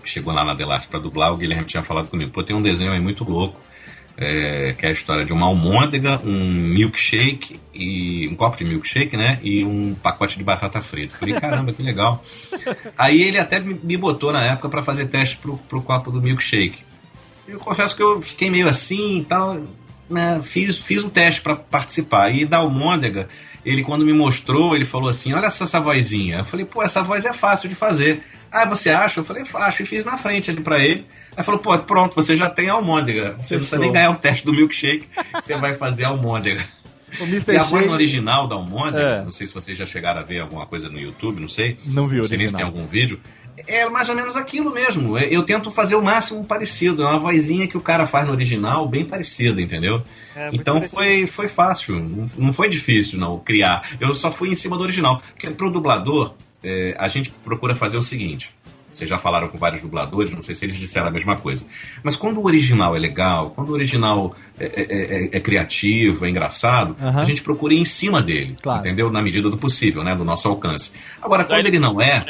chegou 0.03 0.33
lá 0.33 0.45
na 0.45 0.53
Delarte 0.53 0.87
pra 0.87 0.99
dublar, 0.99 1.33
o 1.33 1.37
Guilherme 1.37 1.65
tinha 1.65 1.83
falado 1.83 2.07
comigo, 2.07 2.31
pô, 2.31 2.43
tem 2.43 2.55
um 2.55 2.61
desenho 2.61 2.91
aí 2.91 2.99
muito 2.99 3.23
louco, 3.23 3.59
é, 4.17 4.73
que 4.77 4.85
é 4.85 4.89
a 4.89 4.91
história 4.91 5.25
de 5.25 5.33
uma 5.33 5.47
almôndega, 5.47 6.19
um 6.23 6.51
milkshake, 6.51 7.59
e 7.73 8.27
um 8.27 8.35
copo 8.35 8.57
de 8.57 8.63
milkshake, 8.63 9.17
né, 9.17 9.39
e 9.41 9.63
um 9.63 9.95
pacote 9.95 10.37
de 10.37 10.43
batata 10.43 10.81
frita. 10.81 11.17
Falei, 11.17 11.33
caramba, 11.33 11.73
que 11.73 11.81
legal. 11.81 12.23
Aí 12.97 13.21
ele 13.21 13.39
até 13.39 13.59
me 13.59 13.97
botou 13.97 14.31
na 14.31 14.45
época 14.45 14.69
pra 14.69 14.83
fazer 14.83 15.07
teste 15.07 15.37
pro, 15.37 15.57
pro 15.57 15.81
copo 15.81 16.11
do 16.11 16.21
milkshake. 16.21 16.90
Eu 17.51 17.59
confesso 17.59 17.95
que 17.95 18.01
eu 18.03 18.21
fiquei 18.21 18.49
meio 18.49 18.67
assim 18.67 19.19
e 19.19 19.25
tal, 19.25 19.61
né, 20.09 20.39
fiz, 20.43 20.77
fiz 20.77 21.03
um 21.03 21.09
teste 21.09 21.41
para 21.41 21.55
participar. 21.55 22.29
E 22.33 22.45
da 22.45 22.57
Almôndega, 22.57 23.27
ele 23.65 23.83
quando 23.83 24.05
me 24.05 24.13
mostrou, 24.13 24.75
ele 24.75 24.85
falou 24.85 25.09
assim, 25.09 25.33
olha 25.33 25.45
essa, 25.47 25.63
essa 25.65 25.79
vozinha. 25.79 26.39
Eu 26.39 26.45
falei, 26.45 26.65
pô, 26.65 26.81
essa 26.83 27.01
voz 27.03 27.25
é 27.25 27.33
fácil 27.33 27.69
de 27.69 27.75
fazer. 27.75 28.23
Ah, 28.51 28.65
você 28.65 28.89
acha? 28.89 29.19
Eu 29.19 29.23
falei, 29.23 29.43
acho. 29.53 29.83
E 29.83 29.85
fiz 29.85 30.03
na 30.03 30.17
frente 30.17 30.51
ali 30.51 30.61
para 30.61 30.79
ele. 30.83 31.05
Aí 31.37 31.43
falou, 31.43 31.59
pô, 31.61 31.77
pronto, 31.79 32.13
você 32.15 32.35
já 32.35 32.49
tem 32.49 32.69
a 32.69 32.73
Almôndega. 32.73 33.35
Você 33.41 33.53
não 33.55 33.61
precisa 33.61 33.79
nem 33.79 33.91
ganhar 33.91 34.09
o 34.11 34.15
teste 34.15 34.45
do 34.45 34.51
milkshake, 34.51 35.07
você 35.41 35.55
vai 35.55 35.75
fazer 35.75 36.03
a 36.03 36.09
Almôndega. 36.09 36.61
O 37.19 37.23
Mr. 37.23 37.53
E 37.53 37.57
a 37.57 37.63
voz 37.63 37.87
original 37.87 38.47
da 38.47 38.55
Almôndega, 38.55 39.03
É. 39.21 39.23
não 39.23 39.31
sei 39.33 39.45
se 39.47 39.53
vocês 39.53 39.77
já 39.77 39.85
chegaram 39.85 40.21
a 40.21 40.23
ver 40.23 40.39
alguma 40.41 40.65
coisa 40.65 40.87
no 40.89 40.97
YouTube, 40.99 41.41
não 41.41 41.49
sei. 41.49 41.77
Não 41.85 42.07
vi 42.07 42.17
o 42.17 42.19
Não 42.19 42.25
sei 42.25 42.37
nem 42.37 42.47
se 42.47 42.55
tem 42.55 42.63
original. 42.63 42.81
algum 42.81 42.89
vídeo. 42.89 43.19
É 43.67 43.89
mais 43.89 44.09
ou 44.09 44.15
menos 44.15 44.35
aquilo 44.35 44.71
mesmo. 44.71 45.17
É, 45.17 45.27
Eu 45.33 45.43
tento 45.43 45.69
fazer 45.71 45.95
o 45.95 46.01
máximo 46.01 46.43
parecido. 46.45 47.03
É 47.03 47.07
uma 47.07 47.19
vozinha 47.19 47.67
que 47.67 47.77
o 47.77 47.81
cara 47.81 48.05
faz 48.05 48.25
no 48.27 48.33
original, 48.33 48.87
bem 48.87 49.05
parecida, 49.05 49.61
entendeu? 49.61 50.01
É, 50.35 50.49
então 50.53 50.75
parecido. 50.75 50.95
foi, 50.95 51.27
foi 51.27 51.47
fácil. 51.47 52.27
Não- 52.37 52.53
foi 52.53 52.69
difícil, 52.69 53.19
não, 53.19 53.39
criar. 53.39 53.89
Eu 53.99 54.13
só 54.15 54.31
fui 54.31 54.49
em 54.49 54.55
cima 54.55 54.77
do 54.77 54.83
original. 54.83 55.21
Porque 55.33 55.49
pro 55.49 55.71
dublador, 55.71 56.33
é, 56.63 56.95
a 56.97 57.07
gente 57.07 57.29
procura 57.43 57.75
fazer 57.75 57.97
o 57.97 58.03
seguinte. 58.03 58.49
Vocês 58.91 59.09
já 59.09 59.17
falaram 59.17 59.47
com 59.47 59.57
vários 59.57 59.81
dubladores, 59.81 60.33
não 60.33 60.41
sei 60.41 60.53
se 60.53 60.65
eles 60.65 60.75
disseram 60.75 61.07
a 61.07 61.11
mesma 61.11 61.37
coisa. 61.37 61.65
Mas 62.03 62.17
quando 62.17 62.39
o 62.41 62.45
original 62.45 62.93
é 62.93 62.99
legal, 62.99 63.51
quando 63.51 63.69
o 63.69 63.71
original 63.71 64.35
é, 64.59 64.65
é- 64.65 65.25
é- 65.27 65.37
é 65.37 65.39
criativo, 65.39 66.25
é 66.25 66.29
engraçado, 66.29 66.97
Aham. 67.01 67.21
a 67.21 67.23
gente 67.23 67.41
procura 67.41 67.73
ir 67.73 67.77
em 67.79 67.85
cima 67.85 68.21
dele, 68.21 68.57
Claro. 68.61 68.81
entendeu? 68.81 69.09
Na 69.09 69.21
medida 69.21 69.49
do 69.49 69.57
possível, 69.57 70.03
né? 70.03 70.13
Do 70.13 70.25
nosso 70.25 70.45
alcance. 70.49 70.91
Agora, 71.21 71.45
quando 71.45 71.65
ele 71.67 71.79
não 71.79 72.01
é. 72.01 72.25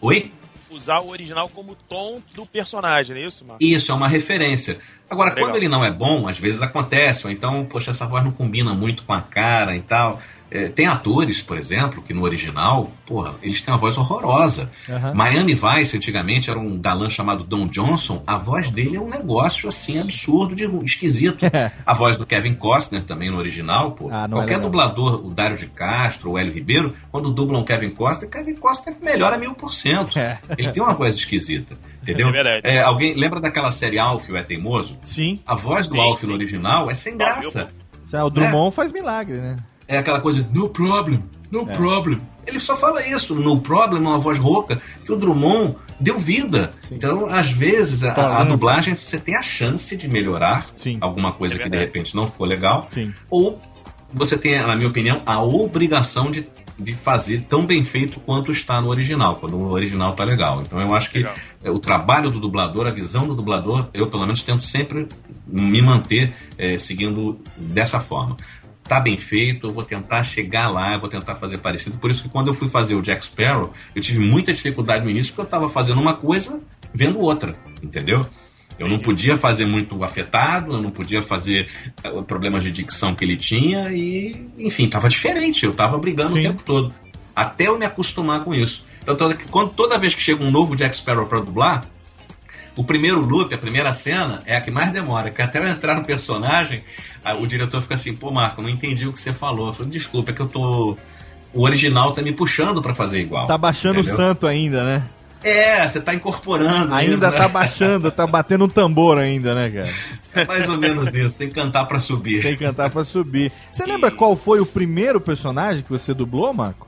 Oi? 0.00 0.32
Usar 0.78 1.00
o 1.00 1.08
original 1.08 1.48
como 1.48 1.74
tom 1.88 2.22
do 2.34 2.46
personagem, 2.46 3.16
não 3.16 3.22
é 3.22 3.26
isso? 3.26 3.46
Isso, 3.60 3.90
é 3.90 3.94
uma 3.94 4.08
referência. 4.08 4.78
Agora, 5.10 5.30
Legal. 5.30 5.44
quando 5.44 5.56
ele 5.56 5.68
não 5.68 5.84
é 5.84 5.90
bom, 5.90 6.28
às 6.28 6.38
vezes 6.38 6.62
acontece, 6.62 7.26
ou 7.26 7.32
então, 7.32 7.64
poxa, 7.64 7.90
essa 7.90 8.06
voz 8.06 8.22
não 8.22 8.30
combina 8.30 8.72
muito 8.74 9.02
com 9.02 9.12
a 9.12 9.20
cara 9.20 9.74
e 9.74 9.80
tal. 9.80 10.20
É, 10.50 10.68
tem 10.68 10.86
atores, 10.86 11.42
por 11.42 11.58
exemplo, 11.58 12.02
que 12.02 12.14
no 12.14 12.22
original, 12.22 12.90
porra, 13.06 13.34
eles 13.42 13.60
têm 13.60 13.72
uma 13.72 13.78
voz 13.78 13.98
horrorosa. 13.98 14.70
Aham. 14.88 15.14
Miami 15.14 15.54
Vice, 15.54 15.96
antigamente, 15.96 16.50
era 16.50 16.58
um 16.58 16.78
galã 16.78 17.08
chamado 17.10 17.44
Don 17.44 17.66
Johnson. 17.66 18.22
A 18.26 18.36
voz 18.36 18.70
dele 18.70 18.96
é 18.96 19.00
um 19.00 19.08
negócio, 19.08 19.68
assim, 19.68 19.98
absurdo, 20.00 20.54
de 20.54 20.64
esquisito. 20.84 21.44
a 21.84 21.94
voz 21.94 22.16
do 22.16 22.24
Kevin 22.24 22.54
Costner 22.54 23.04
também 23.04 23.30
no 23.30 23.36
original, 23.36 23.92
pô. 23.92 24.08
Ah, 24.10 24.26
é 24.26 24.28
Qualquer 24.28 24.58
dublador, 24.58 25.24
o 25.26 25.30
Dário 25.30 25.56
de 25.56 25.66
Castro, 25.66 26.32
o 26.32 26.38
Hélio 26.38 26.52
Ribeiro, 26.52 26.94
quando 27.10 27.30
dublam 27.30 27.64
Kevin 27.64 27.90
Costner, 27.90 28.30
Kevin 28.30 28.54
Costner 28.54 28.96
melhora 29.02 29.36
mil 29.36 29.54
por 29.54 29.72
cento. 29.72 30.18
É. 30.18 30.38
Ele 30.56 30.70
tem 30.70 30.82
uma 30.82 30.94
voz 30.94 31.14
esquisita, 31.14 31.76
entendeu? 32.02 32.28
É 32.28 32.32
verdade. 32.32 32.60
É, 32.64 32.80
alguém 32.80 33.14
lembra 33.14 33.40
daquela 33.40 33.70
série 33.70 33.98
Alf, 33.98 34.28
o 34.30 34.36
é 34.36 34.42
teimoso? 34.42 34.98
Sim. 35.04 35.40
A 35.46 35.54
voz 35.54 35.88
do 35.88 35.94
Sim, 35.94 36.00
Alf 36.00 36.20
sim. 36.20 36.26
no 36.26 36.32
original 36.32 36.90
é 36.90 36.94
sem 36.94 37.16
graça. 37.16 37.68
É, 38.12 38.22
O 38.22 38.30
Drummond 38.30 38.74
faz 38.74 38.90
milagre, 38.90 39.38
né? 39.38 39.56
É 39.88 39.96
aquela 39.98 40.20
coisa, 40.20 40.46
no 40.52 40.68
problem, 40.68 41.24
no 41.50 41.62
É. 41.62 41.74
problem. 41.74 42.20
Ele 42.46 42.60
só 42.60 42.76
fala 42.76 43.06
isso, 43.06 43.34
no 43.34 43.60
problem, 43.60 44.00
uma 44.00 44.18
voz 44.18 44.38
rouca, 44.38 44.80
que 45.04 45.12
o 45.12 45.16
Drummond 45.16 45.76
deu 46.00 46.18
vida. 46.18 46.70
Então, 46.90 47.26
às 47.26 47.50
vezes, 47.50 48.04
a, 48.04 48.40
a 48.40 48.44
dublagem 48.44 48.94
você 48.94 49.18
tem 49.18 49.34
a 49.36 49.42
chance 49.42 49.96
de 49.96 50.08
melhorar 50.08 50.66
Sim. 50.76 50.96
alguma 51.00 51.32
coisa 51.32 51.56
É 51.56 51.58
que 51.58 51.68
de 51.68 51.76
repente 51.76 52.14
não 52.14 52.26
ficou 52.26 52.46
legal. 52.46 52.86
Sim. 52.90 53.12
Ou 53.28 53.60
você 54.12 54.38
tem, 54.38 54.58
na 54.60 54.74
minha 54.76 54.88
opinião, 54.88 55.20
a 55.26 55.42
obrigação 55.42 56.30
de, 56.30 56.46
de 56.78 56.94
fazer 56.94 57.42
tão 57.42 57.66
bem 57.66 57.84
feito 57.84 58.18
quanto 58.20 58.50
está 58.50 58.80
no 58.80 58.88
original, 58.88 59.36
quando 59.36 59.56
o 59.58 59.70
original 59.70 60.14
tá 60.14 60.24
legal. 60.24 60.62
Então 60.62 60.80
eu 60.80 60.94
acho 60.94 61.10
que 61.10 61.18
Legal. 61.18 61.34
é, 61.62 61.70
o 61.70 61.78
trabalho 61.78 62.30
do 62.30 62.40
dublador, 62.40 62.86
a 62.86 62.90
visão 62.90 63.26
do 63.26 63.34
dublador, 63.34 63.88
eu 63.92 64.06
pelo 64.08 64.22
menos 64.22 64.42
tento 64.42 64.64
sempre 64.64 65.06
me 65.46 65.82
manter 65.82 66.34
é, 66.56 66.78
seguindo 66.78 67.38
dessa 67.58 68.00
forma. 68.00 68.36
Tá 68.88 68.98
bem 68.98 69.18
feito, 69.18 69.66
eu 69.66 69.72
vou 69.72 69.84
tentar 69.84 70.24
chegar 70.24 70.68
lá, 70.68 70.94
eu 70.94 71.00
vou 71.00 71.08
tentar 71.08 71.36
fazer 71.36 71.58
parecido. 71.58 71.98
Por 71.98 72.10
isso 72.10 72.22
que 72.22 72.28
quando 72.28 72.48
eu 72.48 72.54
fui 72.54 72.68
fazer 72.68 72.94
o 72.94 73.02
Jack 73.02 73.24
Sparrow, 73.24 73.72
eu 73.94 74.00
tive 74.00 74.18
muita 74.18 74.52
dificuldade 74.52 75.04
no 75.04 75.10
início, 75.10 75.32
porque 75.32 75.42
eu 75.42 75.44
estava 75.44 75.68
fazendo 75.68 76.00
uma 76.00 76.14
coisa 76.14 76.58
vendo 76.94 77.20
outra, 77.20 77.54
entendeu? 77.82 78.22
Eu 78.78 78.88
não 78.88 78.98
podia 78.98 79.36
fazer 79.36 79.66
muito 79.66 80.02
afetado, 80.04 80.72
eu 80.72 80.80
não 80.80 80.90
podia 80.90 81.20
fazer 81.20 81.68
eh, 82.02 82.22
problemas 82.26 82.62
de 82.62 82.70
dicção 82.70 83.14
que 83.14 83.24
ele 83.24 83.36
tinha 83.36 83.90
e, 83.90 84.48
enfim, 84.56 84.88
tava 84.88 85.08
diferente. 85.08 85.66
Eu 85.66 85.74
tava 85.74 85.98
brigando 85.98 86.34
Sim. 86.34 86.38
o 86.38 86.42
tempo 86.42 86.62
todo. 86.64 86.94
Até 87.34 87.66
eu 87.66 87.76
me 87.76 87.84
acostumar 87.84 88.44
com 88.44 88.54
isso. 88.54 88.86
Então, 89.02 89.16
toda, 89.16 89.36
quando, 89.50 89.70
toda 89.70 89.98
vez 89.98 90.14
que 90.14 90.22
chega 90.22 90.44
um 90.44 90.50
novo 90.50 90.76
Jack 90.76 90.94
Sparrow 90.96 91.26
pra 91.26 91.40
dublar, 91.40 91.84
o 92.78 92.84
primeiro 92.84 93.20
loop, 93.20 93.52
a 93.52 93.58
primeira 93.58 93.92
cena, 93.92 94.38
é 94.46 94.54
a 94.54 94.60
que 94.60 94.70
mais 94.70 94.92
demora. 94.92 95.32
Que 95.32 95.42
até 95.42 95.58
eu 95.58 95.66
entrar 95.66 95.96
no 95.96 96.04
personagem, 96.04 96.84
o 97.40 97.44
diretor 97.44 97.80
fica 97.82 97.96
assim, 97.96 98.14
pô, 98.14 98.30
Marco, 98.30 98.62
não 98.62 98.68
entendi 98.68 99.04
o 99.04 99.12
que 99.12 99.18
você 99.18 99.32
falou. 99.32 99.66
Eu 99.66 99.72
falei, 99.72 99.90
desculpa, 99.90 100.30
é 100.30 100.34
que 100.34 100.40
eu 100.40 100.46
tô. 100.46 100.96
O 101.52 101.64
original 101.64 102.12
tá 102.12 102.22
me 102.22 102.32
puxando 102.32 102.80
pra 102.80 102.94
fazer 102.94 103.18
igual. 103.18 103.48
Tá 103.48 103.58
baixando 103.58 103.98
Entendeu? 103.98 104.14
o 104.14 104.16
santo 104.16 104.46
ainda, 104.46 104.84
né? 104.84 105.02
É, 105.42 105.88
você 105.88 106.00
tá 106.00 106.14
incorporando. 106.14 106.94
Ainda 106.94 107.32
né? 107.32 107.36
tá 107.36 107.48
baixando, 107.48 108.12
tá 108.12 108.24
batendo 108.28 108.66
um 108.66 108.68
tambor 108.68 109.18
ainda, 109.18 109.56
né, 109.56 109.70
cara? 109.70 109.94
É 110.36 110.44
mais 110.46 110.68
ou 110.68 110.78
menos 110.78 111.12
isso, 111.12 111.36
tem 111.36 111.48
que 111.48 111.56
cantar 111.56 111.84
pra 111.84 111.98
subir. 111.98 112.42
Tem 112.42 112.56
que 112.56 112.64
cantar 112.64 112.90
pra 112.90 113.02
subir. 113.02 113.50
Você 113.72 113.84
lembra 113.86 114.12
qual 114.12 114.36
foi 114.36 114.60
o 114.60 114.66
primeiro 114.66 115.20
personagem 115.20 115.82
que 115.82 115.90
você 115.90 116.14
dublou, 116.14 116.54
Marco? 116.54 116.86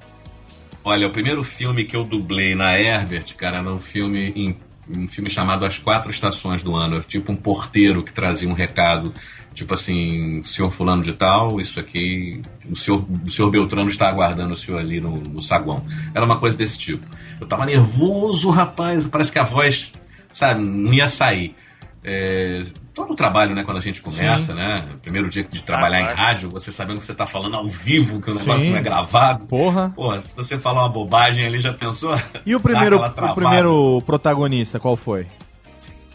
Olha, 0.85 1.09
o 1.09 1.11
primeiro 1.11 1.43
filme 1.43 1.85
que 1.85 1.97
eu 1.97 2.05
dublei 2.05 2.55
na 2.55 2.79
Herbert, 2.79 3.35
cara, 3.37 3.59
era 3.59 3.69
um 3.69 3.79
filme 3.79 4.33
em 4.37 4.57
um 4.97 5.07
filme 5.07 5.31
chamado 5.31 5.65
As 5.65 5.79
Quatro 5.79 6.11
Estações 6.11 6.63
do 6.63 6.75
Ano, 6.77 7.03
tipo 7.03 7.33
um 7.33 7.37
porteiro 7.37 8.03
que 8.03 8.13
trazia 8.13 8.49
um 8.49 8.53
recado, 8.53 9.13
tipo 9.55 9.75
assim, 9.75 10.43
senhor 10.45 10.71
fulano 10.71 11.03
de 11.03 11.13
tal, 11.13 11.61
isso 11.61 11.79
aqui, 11.79 12.41
o 12.71 12.77
senhor, 12.77 13.05
o 13.25 13.31
senhor 13.31 13.51
Beltrano 13.51 13.89
está 13.89 14.09
aguardando 14.09 14.55
o 14.55 14.57
senhor 14.57 14.79
ali 14.79 15.01
no, 15.01 15.17
no 15.17 15.43
saguão. 15.43 15.85
Era 16.15 16.25
uma 16.25 16.39
coisa 16.39 16.57
desse 16.57 16.79
tipo. 16.79 17.07
Eu 17.41 17.47
tava 17.47 17.67
nervoso, 17.67 18.51
rapaz, 18.51 19.07
parece 19.07 19.33
que 19.33 19.39
a 19.39 19.45
voz, 19.45 19.93
sabe, 20.33 20.67
não 20.67 20.93
ia 20.93 21.09
sair. 21.09 21.55
É, 22.03 22.67
todo 22.95 23.13
o 23.13 23.15
trabalho, 23.17 23.55
né, 23.55 23.63
quando 23.65 23.77
a 23.79 23.81
gente 23.81 24.03
começa, 24.03 24.47
Sim. 24.47 24.55
né? 24.55 24.85
Primeiro 25.03 25.29
dia 25.29 25.45
de 25.45 25.63
trabalhar 25.63 25.99
Ah, 25.99 26.01
em 26.01 26.05
claro. 26.05 26.19
rádio, 26.19 26.51
você 26.51 26.71
sabendo 26.73 26.99
que 26.99 27.05
você 27.05 27.15
tá 27.15 27.27
falando 27.27 27.57
ao 27.57 27.67
vivo, 27.69 28.21
que 28.21 28.31
o 28.31 28.35
negócio 28.35 28.61
Sim. 28.61 28.71
não 28.71 28.79
é 28.79 28.83
gravado. 28.83 29.47
Porra. 29.47 29.93
Porra, 29.95 30.23
se 30.23 30.35
você 30.35 30.59
falar 30.59 30.83
uma 30.83 30.89
bobagem 30.89 31.45
ali, 31.47 31.61
já 31.61 31.73
pensou? 31.73 32.19
E 32.45 32.55
o 32.55 32.61
primeiro, 32.61 32.99
o 33.01 33.35
primeiro 33.35 34.03
protagonista, 34.05 34.79
qual 34.81 34.97
foi? 34.97 35.27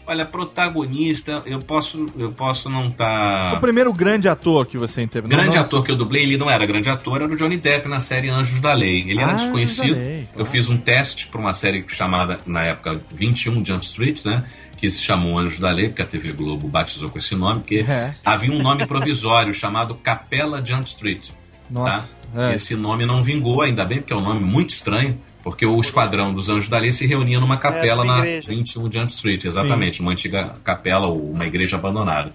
Olha, 0.08 0.24
protagonista, 0.24 1.42
eu 1.46 1.58
posso, 1.58 2.06
eu 2.16 2.30
posso 2.30 2.70
não 2.70 2.86
estar. 2.88 3.54
O 3.54 3.60
primeiro 3.60 3.92
grande 3.92 4.28
ator 4.28 4.64
que 4.64 4.78
você 4.78 5.02
interpretou. 5.02 5.36
Grande 5.36 5.56
Nossa. 5.56 5.68
ator 5.68 5.84
que 5.84 5.90
eu 5.90 5.96
dublei, 5.96 6.22
ele 6.22 6.36
não 6.36 6.48
era 6.48 6.64
grande 6.64 6.88
ator, 6.88 7.20
era 7.22 7.32
o 7.32 7.36
Johnny 7.36 7.56
Depp 7.56 7.88
na 7.88 7.98
série 7.98 8.28
Anjos 8.28 8.60
da 8.60 8.72
Lei. 8.72 9.00
Ele 9.10 9.20
era 9.20 9.32
Ah, 9.32 9.34
desconhecido. 9.34 9.94
Anjos 9.94 9.96
da 10.04 10.10
Lei, 10.10 10.28
Eu 10.36 10.46
fiz 10.46 10.68
um 10.68 10.76
teste 10.76 11.26
para 11.26 11.40
uma 11.40 11.52
série 11.52 11.84
chamada, 11.88 12.36
na 12.46 12.62
época, 12.62 13.00
21 13.12 13.64
Jump 13.64 13.84
Street, 13.84 14.24
né? 14.24 14.44
Que 14.76 14.90
se 14.90 15.02
chamou 15.02 15.38
Anjos 15.38 15.58
da 15.60 15.70
Lei, 15.70 15.88
porque 15.88 16.02
a 16.02 16.06
TV 16.06 16.32
Globo 16.32 16.68
batizou 16.68 17.08
com 17.08 17.18
esse 17.18 17.34
nome, 17.34 17.60
porque 17.60 17.84
É. 17.88 18.14
havia 18.24 18.52
um 18.52 18.60
nome 18.62 18.86
provisório 18.86 19.52
chamado 19.54 19.94
Capela 19.94 20.64
Jump 20.64 20.86
Street. 20.88 21.28
Nossa, 21.70 22.14
tá? 22.34 22.50
é. 22.50 22.54
Esse 22.54 22.76
nome 22.76 23.04
não 23.06 23.22
vingou, 23.22 23.62
ainda 23.62 23.84
bem, 23.84 23.98
porque 23.98 24.12
é 24.12 24.16
um 24.16 24.20
nome 24.22 24.40
muito 24.40 24.70
estranho, 24.70 25.18
porque 25.42 25.64
o 25.64 25.80
esquadrão 25.80 26.32
dos 26.34 26.48
Anjos 26.48 26.68
da 26.68 26.78
Lei 26.78 26.92
se 26.92 27.06
reunia 27.06 27.40
numa 27.40 27.56
capela 27.56 28.04
numa 28.04 28.18
na 28.18 28.26
igreja. 28.26 28.48
21 28.48 28.92
Jump 28.92 29.12
Street, 29.12 29.44
exatamente, 29.44 30.00
uma 30.00 30.12
antiga 30.12 30.52
capela 30.62 31.06
ou 31.06 31.30
uma 31.30 31.46
igreja 31.46 31.76
abandonada. 31.76 32.32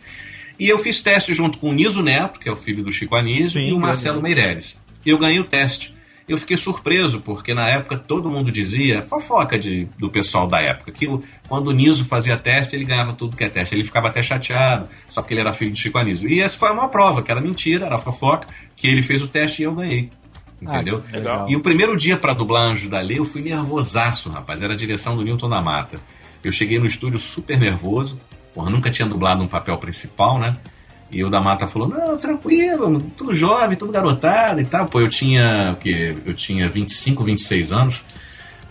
E 0.60 0.68
eu 0.68 0.78
fiz 0.80 1.00
teste 1.00 1.34
junto 1.34 1.58
com 1.58 1.70
o 1.70 1.74
Niso 1.74 2.02
Neto, 2.04 2.40
que 2.40 2.48
é 2.50 2.52
o 2.52 2.56
filho 2.56 2.84
do 2.84 2.92
Chico 2.92 3.16
Anísio, 3.16 3.62
Sim, 3.62 3.68
e 3.68 3.72
o 3.72 3.76
grande. 3.76 3.80
Marcelo 3.88 4.22
Meirelles. 4.22 4.80
Eu 5.06 5.18
ganhei 5.18 5.40
o 5.40 5.44
teste. 5.44 5.94
Eu 6.27 6.38
fiquei 6.38 6.56
surpreso, 6.56 7.19
porque 7.19 7.53
na 7.53 7.68
época 7.68 7.98
todo 7.98 8.30
mundo 8.30 8.52
dizia, 8.52 9.06
fofoca 9.06 9.57
de, 9.57 9.85
do 9.98 10.10
pessoal 10.10 10.48
da 10.48 10.61
época, 10.61 10.91
que 10.91 11.07
quando 11.48 11.68
o 11.68 11.72
Niso 11.72 12.06
fazia 12.06 12.38
teste, 12.38 12.76
ele 12.76 12.85
ganhava 12.85 13.14
tudo 13.14 13.35
que 13.35 13.43
é 13.43 13.49
teste. 13.49 13.76
Ele 13.76 13.84
ficava 13.84 14.07
até 14.07 14.22
chateado, 14.22 14.88
só 15.10 15.22
porque 15.22 15.34
ele 15.34 15.41
era 15.41 15.52
filho 15.52 15.72
do 15.72 15.77
Chico 15.77 15.98
Anísio. 15.98 16.30
E 16.30 16.41
essa 16.41 16.57
foi 16.57 16.72
uma 16.72 16.88
prova, 16.88 17.22
que 17.22 17.31
era 17.31 17.41
mentira, 17.41 17.85
era 17.85 17.98
fofoca, 17.98 18.48
que 18.76 18.88
ele 18.88 19.02
fez 19.02 19.22
o 19.22 19.27
teste 19.27 19.61
e 19.61 19.65
eu 19.65 19.73
ganhei. 19.73 20.10
Entendeu? 20.61 21.02
Ah, 21.03 21.10
que 21.10 21.18
legal. 21.18 21.49
E 21.49 21.56
o 21.56 21.61
primeiro 21.61 21.98
dia 21.98 22.15
pra 22.15 22.34
dublar 22.34 22.69
Anjo 22.69 22.88
da 22.88 23.02
Lei, 23.02 23.18
eu 23.18 23.26
fui 23.26 23.41
nervosaço, 23.41 24.30
rapaz. 24.30 24.61
Era 24.61 24.73
a 24.73 24.77
direção 24.77 25.15
do 25.15 25.23
Newton 25.23 25.49
da 25.49 25.60
Mata. 25.60 25.99
Eu 26.43 26.52
cheguei 26.52 26.77
no 26.77 26.85
estúdio 26.85 27.19
super 27.19 27.60
nervoso. 27.60 28.18
Porra, 28.53 28.69
nunca 28.69 28.91
tinha 28.91 29.07
dublado 29.07 29.41
um 29.41 29.48
papel 29.48 29.77
principal, 29.77 30.38
né? 30.38 30.56
E 31.12 31.24
o 31.24 31.30
da 31.30 31.42
Mata 31.42 31.68
falou: 31.68 31.88
Não, 31.90 32.18
tranquilo, 32.18 33.02
tudo 33.18 33.34
jovem, 33.34 33.78
tudo 33.78 33.92
garotada 33.92 34.62
e 34.62 34.66
tal. 34.66 34.86
Pô, 34.86 35.02
eu 35.02 35.10
tinha. 35.10 35.74
O 35.74 35.76
quê? 35.76 36.16
Eu 36.26 36.34
tinha 36.34 36.70
25, 36.70 37.24
26 37.24 37.72
anos. 37.72 38.04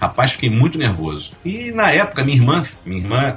Rapaz, 0.00 0.32
fiquei 0.32 0.48
muito 0.48 0.78
nervoso. 0.78 1.32
E 1.44 1.70
na 1.72 1.90
época, 1.90 2.24
minha 2.24 2.36
irmã, 2.36 2.64
minha 2.86 3.02
irmã. 3.02 3.36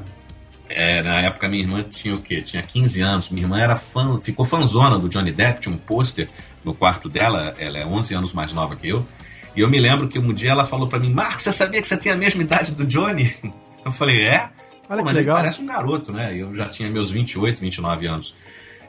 é, 0.70 1.02
na 1.04 1.20
época, 1.22 1.50
minha 1.50 1.62
irmã 1.62 1.84
tinha 1.84 2.16
o 2.16 2.22
quê? 2.22 2.42
Tinha 2.42 2.64
15 2.64 3.02
anos. 3.02 3.30
Minha 3.30 3.46
irmã 3.46 3.60
era 3.60 3.76
fã, 3.76 4.20
ficou 4.22 4.46
fãzona 4.46 4.98
do 4.98 5.10
Johnny 5.10 5.32
Depp, 5.34 5.60
tinha 5.60 5.76
um 5.76 5.78
pôster 5.78 6.30
no 6.64 6.74
quarto 6.74 7.10
dela. 7.10 7.54
Ela 7.60 7.80
é 7.80 7.86
11 7.86 8.16
anos 8.16 8.32
mais 8.34 8.54
nova 8.54 8.76
que 8.78 8.88
eu. 8.88 9.06
E 9.56 9.60
eu 9.60 9.70
me 9.70 9.80
lembro 9.80 10.08
que 10.08 10.18
um 10.18 10.34
dia 10.34 10.52
ela 10.52 10.64
falou 10.66 10.88
pra 10.88 10.98
mim: 10.98 11.12
Marcos, 11.12 11.44
você 11.44 11.52
sabia 11.52 11.82
que 11.82 11.88
você 11.88 11.98
tem 11.98 12.12
a 12.12 12.16
mesma 12.16 12.42
idade 12.42 12.72
do 12.74 12.86
Johnny? 12.86 13.36
Eu 13.86 13.92
falei: 13.92 14.22
É? 14.24 14.50
Olha 14.90 14.98
Pô, 14.98 14.98
que 14.98 15.04
mas 15.04 15.16
legal. 15.16 15.36
ele 15.36 15.44
parece 15.44 15.62
um 15.62 15.66
garoto, 15.66 16.14
né? 16.14 16.34
Eu 16.34 16.56
já 16.56 16.70
tinha 16.70 16.90
meus 16.90 17.12
28, 17.12 17.60
29 17.60 18.08
anos. 18.08 18.34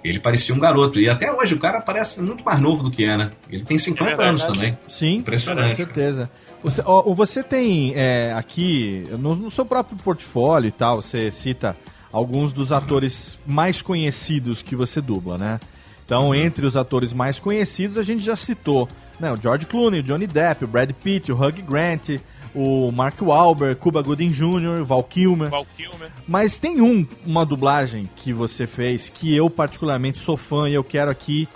Ele 0.05 0.21
parecia 0.21 0.55
um 0.55 0.59
garoto. 0.59 1.01
E 1.01 1.09
até 1.09 1.33
hoje 1.33 1.55
o 1.55 1.59
cara 1.59 1.81
parece 1.81 2.21
muito 2.21 2.45
mais 2.45 2.61
novo 2.61 2.83
do 2.83 2.91
que 2.91 3.05
é, 3.05 3.17
né? 3.17 3.31
Ele 3.51 3.65
tem 3.65 3.79
50 3.79 4.05
verdade. 4.05 4.29
anos 4.29 4.45
também. 4.45 4.79
Sim, 4.89 5.15
Impressionante. 5.17 5.71
Com 5.71 5.77
certeza. 5.77 6.31
Você, 6.63 6.83
ó, 6.85 7.03
você 7.15 7.43
tem 7.43 7.93
é, 7.97 8.33
aqui, 8.37 9.07
no, 9.19 9.35
no 9.35 9.51
seu 9.51 9.65
próprio 9.65 9.97
portfólio 9.99 10.69
e 10.69 10.73
tal, 10.73 11.01
você 11.03 11.31
cita 11.31 11.75
alguns 12.13 12.53
dos 12.53 12.71
atores 12.71 13.39
mais 13.47 13.83
conhecidos 13.83 14.63
que 14.63 14.77
você 14.77 15.01
dubla, 15.01 15.37
né? 15.39 15.59
Então, 16.05 16.29
Uhum. 16.29 16.35
entre 16.35 16.67
os 16.67 16.77
atores 16.77 17.13
mais 17.15 17.39
conhecidos, 17.41 17.97
a 17.97 18.03
gente 18.03 18.23
já 18.23 18.37
citou 18.37 18.87
né, 19.19 19.33
o 19.33 19.37
George 19.37 19.65
Clooney, 19.67 20.01
o 20.01 20.03
Johnny 20.03 20.27
Depp, 20.27 20.65
o 20.65 20.69
Brad 20.69 20.91
Pitt, 20.93 21.33
o 21.33 21.35
Hugh 21.35 21.63
Grant, 21.67 22.19
o 22.55 22.91
Mark 22.93 23.21
Wahlberg, 23.21 23.75
Cuba 23.81 24.01
Gooding 24.03 24.31
Jr., 24.31 24.85
Val 24.85 25.03
Kilmer. 25.03 25.49
Val 25.51 25.67
Kilmer. 25.77 26.11
Mas 26.27 26.59
tem 26.59 26.81
um, 26.81 27.07
uma 27.27 27.45
dublagem 27.45 28.09
que 28.17 28.33
você 28.33 28.67
fez 28.67 29.11
que 29.11 29.35
eu 29.35 29.51
particularmente 29.51 30.19
sou 30.19 30.37
fã 30.37 30.69
e 30.69 30.75
eu 30.75 30.85
quero 30.85 31.11
aqui 31.11 31.49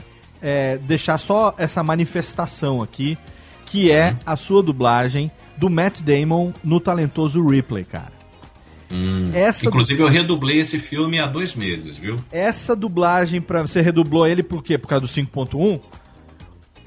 é, 0.42 0.76
deixar 0.78 1.18
só 1.18 1.54
essa 1.58 1.82
manifestação 1.82 2.82
aqui, 2.82 3.16
que 3.66 3.90
é 3.90 4.16
a 4.24 4.34
sua 4.36 4.62
dublagem 4.62 5.30
do 5.56 5.68
Matt 5.68 6.00
Damon 6.00 6.52
no 6.64 6.80
talentoso 6.80 7.44
Ripley, 7.46 7.84
cara. 7.84 8.12
Hum. 8.90 9.30
Essa- 9.34 9.66
Inclusive, 9.68 10.02
eu 10.02 10.08
redublei 10.08 10.58
esse 10.60 10.78
filme 10.78 11.20
há 11.20 11.26
dois 11.26 11.54
meses, 11.54 11.96
viu? 11.98 12.16
Essa 12.32 12.74
dublagem 12.74 13.40
para 13.40 13.60
você 13.62 13.82
redublou 13.82 14.26
ele 14.26 14.42
por 14.42 14.62
quê? 14.62 14.78
Por 14.78 14.86
causa 14.88 15.02
do 15.02 15.08
5.1? 15.08 15.78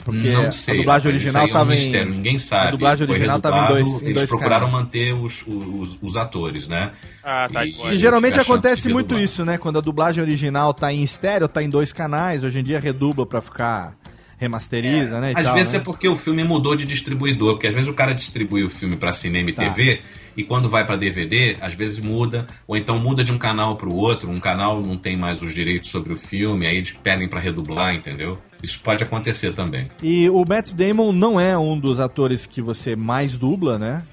Porque 0.04 0.32
não 0.32 0.52
sei, 0.52 0.74
a 0.74 0.78
dublagem 0.78 1.12
original 1.12 1.48
é 1.48 1.58
um 1.58 1.64
em 1.64 1.68
mistério, 1.68 2.12
ninguém 2.12 2.40
sabe. 2.40 2.68
A 2.68 2.72
dublagem 2.72 3.08
original 3.08 3.40
tava 3.40 3.58
em 3.66 3.68
dois, 3.68 3.88
em 4.02 4.06
Eles 4.06 4.16
dois 4.16 4.30
procuraram 4.30 4.68
canais. 4.68 4.84
manter 4.86 5.14
os, 5.14 5.44
os, 5.48 5.98
os 6.02 6.18
atores, 6.18 6.68
né? 6.68 6.92
Ah, 7.24 7.48
tá. 7.52 7.66
E- 7.66 7.76
E 7.94 7.98
geralmente 7.98 8.40
acontece 8.40 8.90
muito 8.90 9.18
isso, 9.18 9.46
né? 9.46 9.58
Quando 9.58 9.78
a 9.78 9.82
dublagem 9.82 10.24
original 10.24 10.74
tá 10.74 10.92
em 10.92 11.04
estéreo, 11.04 11.48
tá 11.48 11.62
em 11.62 11.70
dois 11.70 11.94
canais, 11.94 12.44
hoje 12.44 12.60
em 12.60 12.64
dia 12.64 12.80
redubla 12.80 13.26
pra 13.26 13.42
ficar 13.42 13.94
remasteriza, 14.40 15.20
né? 15.22 15.34
e 15.34 15.38
Às 15.38 15.46
tal, 15.46 15.54
vezes 15.54 15.74
né? 15.74 15.80
é 15.80 15.82
porque 15.84 16.08
o 16.10 16.16
filme 16.16 16.44
mudou 16.44 16.76
de 16.76 16.84
distribuidor, 16.84 17.54
porque 17.54 17.68
às 17.68 17.74
vezes 17.76 17.88
o 17.88 17.94
cara 17.94 18.12
distribui 18.14 18.64
o 18.64 18.70
filme 18.72 18.98
para 18.98 19.12
cinema 19.12 19.52
e 19.52 19.54
Tá. 19.54 19.64
TV 19.72 20.02
e 20.36 20.44
quando 20.44 20.68
vai 20.68 20.84
para 20.84 20.96
DVD, 20.96 21.58
às 21.62 21.76
vezes 21.76 22.00
muda, 22.00 22.48
ou 22.68 22.76
então 22.76 22.98
muda 22.98 23.24
de 23.24 23.32
um 23.32 23.38
canal 23.38 23.76
para 23.76 23.88
o 23.88 23.96
outro, 23.96 24.32
um 24.32 24.40
canal 24.40 24.82
não 24.82 24.98
tem 24.98 25.16
mais 25.16 25.44
os 25.44 25.54
direitos 25.54 25.92
sobre 25.92 26.12
o 26.14 26.18
filme, 26.18 26.66
aí 26.66 26.78
eles 26.78 26.92
pedem 26.92 27.28
para 27.28 27.40
redublar, 27.40 27.94
entendeu? 27.94 28.36
Isso 28.62 28.80
pode 28.82 29.04
acontecer 29.04 29.54
também. 29.54 29.90
E 30.02 30.30
o 30.30 30.46
Matt 30.48 30.74
Damon 30.74 31.12
não 31.12 31.40
é 31.40 31.58
um 31.58 31.80
dos 31.80 32.00
atores 32.00 32.46
que 32.46 32.62
você 32.62 32.96
mais 32.96 33.38
dubla, 33.38 33.78
né? 33.80 34.04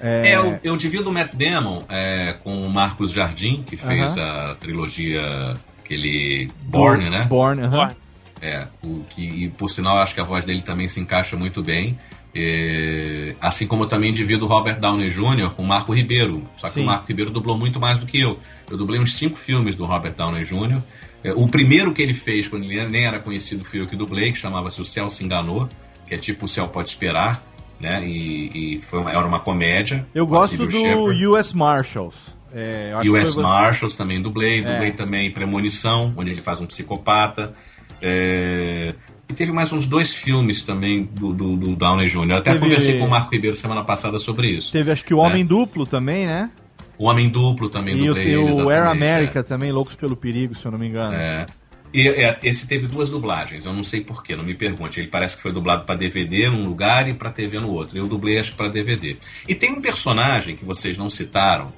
É, 0.00 0.36
eu, 0.36 0.58
eu 0.62 0.76
divido 0.76 1.08
o 1.08 1.12
Matt 1.12 1.34
Damon 1.34 1.82
é, 1.88 2.34
com 2.44 2.66
o 2.66 2.70
Marcos 2.70 3.12
Jardim, 3.12 3.62
que 3.62 3.76
fez 3.76 4.16
Aham. 4.16 4.50
a 4.50 4.54
trilogia 4.56 5.54
aquele 5.86 6.50
Born, 6.64 7.08
né? 7.08 7.24
Born, 7.24 7.62
aham. 7.62 7.94
É, 8.42 8.66
o 8.82 9.02
que, 9.08 9.22
e 9.22 9.48
por 9.48 9.70
sinal, 9.70 9.98
acho 9.98 10.14
que 10.14 10.20
a 10.20 10.24
voz 10.24 10.44
dele 10.44 10.60
também 10.60 10.88
se 10.88 11.00
encaixa 11.00 11.36
muito 11.36 11.62
bem. 11.62 11.98
É, 12.34 13.34
assim 13.40 13.66
como 13.66 13.84
eu 13.84 13.88
também 13.88 14.12
divido 14.12 14.44
o 14.44 14.48
Robert 14.48 14.78
Downey 14.78 15.08
Jr. 15.08 15.50
com 15.56 15.62
o 15.62 15.66
Marco 15.66 15.94
Ribeiro. 15.94 16.42
Só 16.58 16.66
que 16.66 16.74
Sim. 16.74 16.82
o 16.82 16.86
Marco 16.86 17.06
Ribeiro 17.08 17.30
dublou 17.30 17.56
muito 17.56 17.80
mais 17.80 17.98
do 17.98 18.04
que 18.04 18.20
eu. 18.20 18.38
Eu 18.70 18.76
dublei 18.76 19.00
uns 19.00 19.14
cinco 19.14 19.38
filmes 19.38 19.74
do 19.74 19.86
Robert 19.86 20.12
Downey 20.14 20.44
Jr. 20.44 20.82
É, 21.28 21.32
o 21.34 21.46
primeiro 21.48 21.92
que 21.92 22.02
ele 22.02 22.14
fez, 22.14 22.48
quando 22.48 22.64
ele 22.64 22.88
nem 22.88 23.06
era 23.06 23.18
conhecido, 23.18 23.64
fui 23.64 23.80
eu 23.80 23.86
que 23.86 23.96
dublei, 23.96 24.32
que 24.32 24.38
chamava-se 24.38 24.80
O 24.80 24.84
Céu 24.84 25.08
Se 25.10 25.24
Enganou, 25.24 25.68
que 26.06 26.14
é 26.14 26.18
tipo 26.18 26.46
O 26.46 26.48
Céu 26.48 26.68
Pode 26.68 26.88
Esperar, 26.88 27.42
né? 27.80 28.02
E, 28.04 28.74
e 28.74 28.80
foi 28.80 29.00
uma- 29.00 29.10
era 29.10 29.26
uma 29.26 29.40
comédia. 29.40 30.06
Eu 30.14 30.26
gosto 30.26 30.56
do 30.56 30.70
Shepherd. 30.70 31.26
US 31.26 31.52
Marshals. 31.52 32.36
É, 32.54 32.92
US 33.10 33.34
foi- 33.34 33.42
Marshals 33.42 33.96
também 33.96 34.22
dublei, 34.22 34.60
É. 34.60 34.62
dublei 34.72 34.92
também 34.92 35.30
Premonição, 35.32 36.14
onde 36.16 36.30
ele 36.30 36.40
faz 36.40 36.60
um 36.60 36.66
psicopata. 36.66 37.54
É, 38.00 38.94
E 39.28 39.34
teve 39.34 39.50
mais 39.50 39.72
uns 39.72 39.88
dois 39.88 40.14
filmes 40.14 40.62
também 40.62 41.02
do, 41.02 41.32
do, 41.32 41.56
do 41.56 41.74
Downey 41.74 42.06
Jr. 42.06 42.30
Eu 42.30 42.36
até 42.36 42.52
Teve- 42.52 42.60
conversei 42.60 42.96
com 42.98 43.06
o 43.06 43.10
Marco 43.10 43.34
Ribeiro 43.34 43.56
semana 43.56 43.82
passada 43.82 44.20
sobre 44.20 44.48
isso. 44.50 44.70
Teve 44.70 44.92
acho 44.92 45.04
que 45.04 45.12
o 45.12 45.18
Homem 45.18 45.44
Duplo 45.44 45.84
também, 45.84 46.26
né? 46.26 46.48
O 46.98 47.08
Homem 47.08 47.28
Duplo 47.28 47.68
também 47.68 47.94
E 47.94 48.06
dublei. 48.06 48.24
ele, 48.26 48.62
o 48.62 48.70
Air 48.70 48.84
é. 48.84 48.86
America 48.88 49.42
também, 49.42 49.70
Loucos 49.72 49.94
pelo 49.94 50.16
Perigo, 50.16 50.54
se 50.54 50.64
eu 50.64 50.72
não 50.72 50.78
me 50.78 50.86
engano. 50.88 51.14
É. 51.14 51.46
E 51.94 52.08
é, 52.08 52.38
esse 52.42 52.66
teve 52.66 52.86
duas 52.86 53.10
dublagens, 53.10 53.64
eu 53.64 53.72
não 53.72 53.82
sei 53.82 54.00
porquê, 54.00 54.34
não 54.36 54.44
me 54.44 54.54
pergunte. 54.54 54.98
Ele 55.00 55.08
parece 55.08 55.36
que 55.36 55.42
foi 55.42 55.52
dublado 55.52 55.84
para 55.84 55.94
DVD 55.94 56.50
num 56.50 56.64
lugar 56.66 57.08
e 57.08 57.14
para 57.14 57.30
TV 57.30 57.58
no 57.60 57.70
outro. 57.70 57.96
Eu 57.96 58.06
dublei 58.06 58.38
acho 58.38 58.50
que 58.50 58.56
para 58.56 58.68
DVD. 58.68 59.16
E 59.48 59.54
tem 59.54 59.72
um 59.72 59.80
personagem 59.80 60.56
que 60.56 60.64
vocês 60.64 60.98
não 60.98 61.08
citaram, 61.08 61.72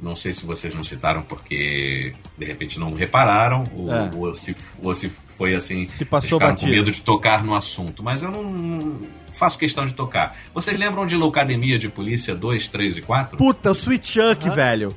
não 0.00 0.14
sei 0.14 0.32
se 0.32 0.46
vocês 0.46 0.74
não 0.74 0.82
citaram 0.84 1.22
porque 1.22 2.12
de 2.38 2.44
repente 2.46 2.78
não 2.78 2.94
repararam, 2.94 3.64
ou, 3.74 3.92
É. 3.92 4.10
ou 4.14 4.34
se, 4.34 4.56
ou 4.82 4.94
se 4.94 5.10
foi 5.10 5.54
assim. 5.54 5.86
Se 5.88 6.04
passou 6.06 6.38
ficaram 6.38 6.52
batido. 6.54 6.70
com 6.70 6.76
medo 6.78 6.90
de 6.90 7.00
tocar 7.02 7.44
no 7.44 7.54
assunto, 7.54 8.02
mas 8.02 8.22
eu 8.22 8.30
não 8.30 8.98
faço 9.40 9.58
questão 9.58 9.84
de 9.86 9.94
tocar. 9.94 10.36
Vocês 10.54 10.78
lembram 10.78 11.04
de 11.06 11.16
Loucademia 11.16 11.78
de 11.78 11.88
Polícia 11.88 12.34
2, 12.34 12.68
3 12.68 12.98
e 12.98 13.00
4? 13.02 13.36
Puta, 13.38 13.70
o 13.70 13.72
Sweet 13.72 14.06
Chuck, 14.06 14.48
velho. 14.50 14.94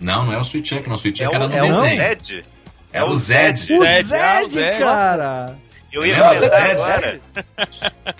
Não, 0.00 0.26
não 0.26 0.32
é 0.32 0.38
o 0.38 0.42
Sweet 0.42 0.68
Chuck, 0.68 0.86
não. 0.88 0.94
O 0.94 0.98
Sweet 0.98 1.22
É 1.22 1.24
Chuck 1.24 1.34
o, 1.34 1.36
era 1.36 1.48
no 1.48 1.54
é 1.56 1.62
o 1.62 1.66
desenho. 1.66 1.96
Zed. 1.96 2.44
É 2.92 3.02
o 3.04 3.16
Zed. 3.16 3.72
O 3.72 3.80
Zed, 3.80 4.02
Zed, 4.04 4.44
o 4.44 4.48
Zed. 4.50 4.78
cara! 4.78 5.56
Eu 5.90 6.04
ia 6.06 6.14
Zed? 6.38 6.54
agora. 6.72 7.20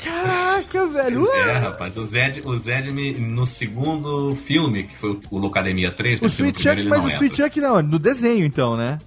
Caraca, 0.05 0.86
velho. 0.86 1.20
Pois 1.20 1.35
é, 1.47 1.53
rapaz. 1.59 1.97
O 1.97 2.05
Zed, 2.05 2.43
o 2.45 2.57
Zed 2.57 2.90
me- 2.90 3.12
no 3.12 3.47
segundo 3.47 4.35
filme, 4.36 4.85
que 4.85 4.97
foi 4.97 5.19
o 5.31 5.39
Locademia 5.39 5.93
3, 5.93 6.20
O 6.20 6.24
né, 6.24 6.31
que 6.31 6.43
no 6.43 6.49
Sweet 6.49 6.55
primeiro 6.59 6.81
Chuck, 6.81 6.81
ele 6.81 6.89
mas 6.89 6.99
não 6.99 7.05
o 7.05 7.09
entra. 7.12 7.27
Sweet 7.27 7.36
Chuck 7.36 7.61
não, 7.61 7.82
no 7.82 7.99
desenho 7.99 8.45
então, 8.45 8.77
né? 8.77 8.99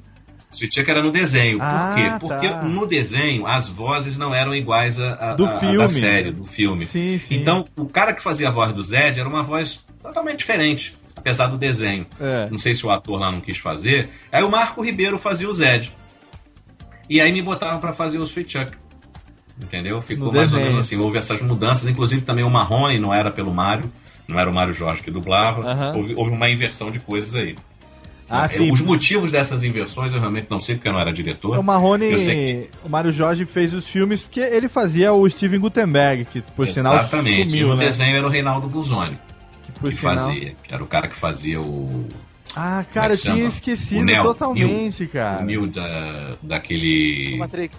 Sweet 0.51 0.75
Chuck 0.75 0.89
era 0.91 1.01
no 1.01 1.11
desenho. 1.11 1.57
Por 1.57 1.63
Ah, 1.65 1.93
quê? 1.95 2.11
Porque 2.19 2.49
tá. 2.49 2.61
no 2.63 2.85
desenho 2.85 3.47
as 3.47 3.67
vozes 3.69 4.17
não 4.17 4.35
eram 4.35 4.53
iguais 4.53 4.99
a, 4.99 5.31
a- 5.31 5.33
Do 5.35 5.45
a- 5.45 5.59
filme. 5.59 5.77
da 5.77 5.87
série, 5.87 6.31
do 6.31 6.45
filme. 6.45 6.85
Sim, 6.85 7.17
sim. 7.17 7.35
Então, 7.35 7.63
o 7.77 7.85
cara 7.85 8.13
que 8.13 8.21
fazia 8.21 8.49
a 8.49 8.51
voz 8.51 8.73
do 8.73 8.83
Zed 8.83 9.19
era 9.19 9.29
uma 9.29 9.43
voz 9.43 9.79
totalmente 10.01 10.39
diferente, 10.39 10.93
apesar 11.15 11.47
do 11.47 11.57
desenho. 11.57 12.05
É. 12.19 12.49
Não 12.49 12.57
sei 12.57 12.75
se 12.75 12.85
o 12.85 12.91
ator 12.91 13.19
lá 13.19 13.31
não 13.31 13.39
quis 13.39 13.57
fazer. 13.57 14.09
Aí 14.31 14.43
o 14.43 14.49
Marco 14.51 14.81
Ribeiro 14.83 15.17
fazia 15.17 15.47
o 15.49 15.53
Zed. 15.53 15.91
E 17.09 17.19
aí 17.21 17.31
me 17.31 17.41
botaram 17.41 17.79
pra 17.79 17.93
fazer 17.93 18.17
o 18.19 18.23
Sweet 18.23 18.51
Chuck. 18.59 18.71
Entendeu? 19.61 20.01
Ficou 20.01 20.27
No 20.27 20.33
mais 20.33 20.51
ou 20.51 20.57
desenho. 20.57 20.71
menos 20.73 20.85
assim. 20.85 20.97
Houve 20.97 21.17
essas 21.17 21.41
mudanças, 21.41 21.87
inclusive 21.87 22.21
também 22.23 22.43
o 22.43 22.49
Marrone 22.49 22.99
não 22.99 23.13
era 23.13 23.29
pelo 23.31 23.53
Mário, 23.53 23.91
não 24.27 24.39
era 24.39 24.49
o 24.49 24.53
Mário 24.53 24.73
Jorge 24.73 25.03
que 25.03 25.11
dublava. 25.11 25.93
Houve, 25.95 26.15
houve 26.15 26.31
uma 26.31 26.49
inversão 26.49 26.89
de 26.89 26.99
coisas 26.99 27.35
aí. 27.35 27.55
Ah, 28.31 28.45
É, 28.45 28.47
sim. 28.47 28.71
Os 28.71 28.79
motivos 28.81 29.31
dessas 29.31 29.61
inversões 29.61 30.13
eu 30.13 30.19
realmente 30.19 30.47
não 30.49 30.61
sei, 30.61 30.75
porque 30.75 30.87
eu 30.87 30.93
não 30.93 30.99
era 31.01 31.11
diretor. 31.11 31.57
O 31.59 31.63
Marrone, 31.63 32.19
sei 32.21 32.69
o 32.83 32.87
Mário 32.89 33.11
Jorge 33.11 33.43
fez 33.45 33.73
os 33.73 33.85
filmes 33.85 34.23
porque 34.23 34.39
ele 34.39 34.69
fazia 34.69 35.11
o 35.11 35.29
Steven 35.29 35.59
Gutenberg, 35.59 36.25
que 36.25 36.41
por 36.41 36.67
sinal 36.67 36.95
Exatamente. 36.97 37.47
e 37.47 37.49
sumiu, 37.51 37.67
no 37.67 37.75
né? 37.75 37.85
desenho 37.85 38.15
era 38.15 38.25
o 38.25 38.29
Reinaldo 38.29 38.67
Buzoni 38.67 39.19
Que 39.65 39.71
que, 39.73 39.79
por 39.79 39.91
sinal... 39.93 40.17
fazia, 40.27 40.55
que 40.63 40.73
era 40.73 40.83
o 40.83 40.87
cara 40.87 41.07
que 41.09 41.15
fazia 41.15 41.59
o. 41.59 42.07
Ah, 42.55 42.83
como 42.83 42.93
cara, 42.93 43.13
é 43.13 43.15
eu 43.15 43.17
que 43.17 43.23
tinha 43.23 43.35
chama? 43.35 43.47
esquecido 43.47 44.01
O 44.01 44.05
Neo, 44.05 44.23
totalmente, 44.23 45.01
Neo, 45.03 45.09
cara. 45.11 45.41
O 45.41 45.45
Neo 45.45 45.67
da, 45.67 46.31
daquele. 46.41 47.35
Matrix. 47.37 47.77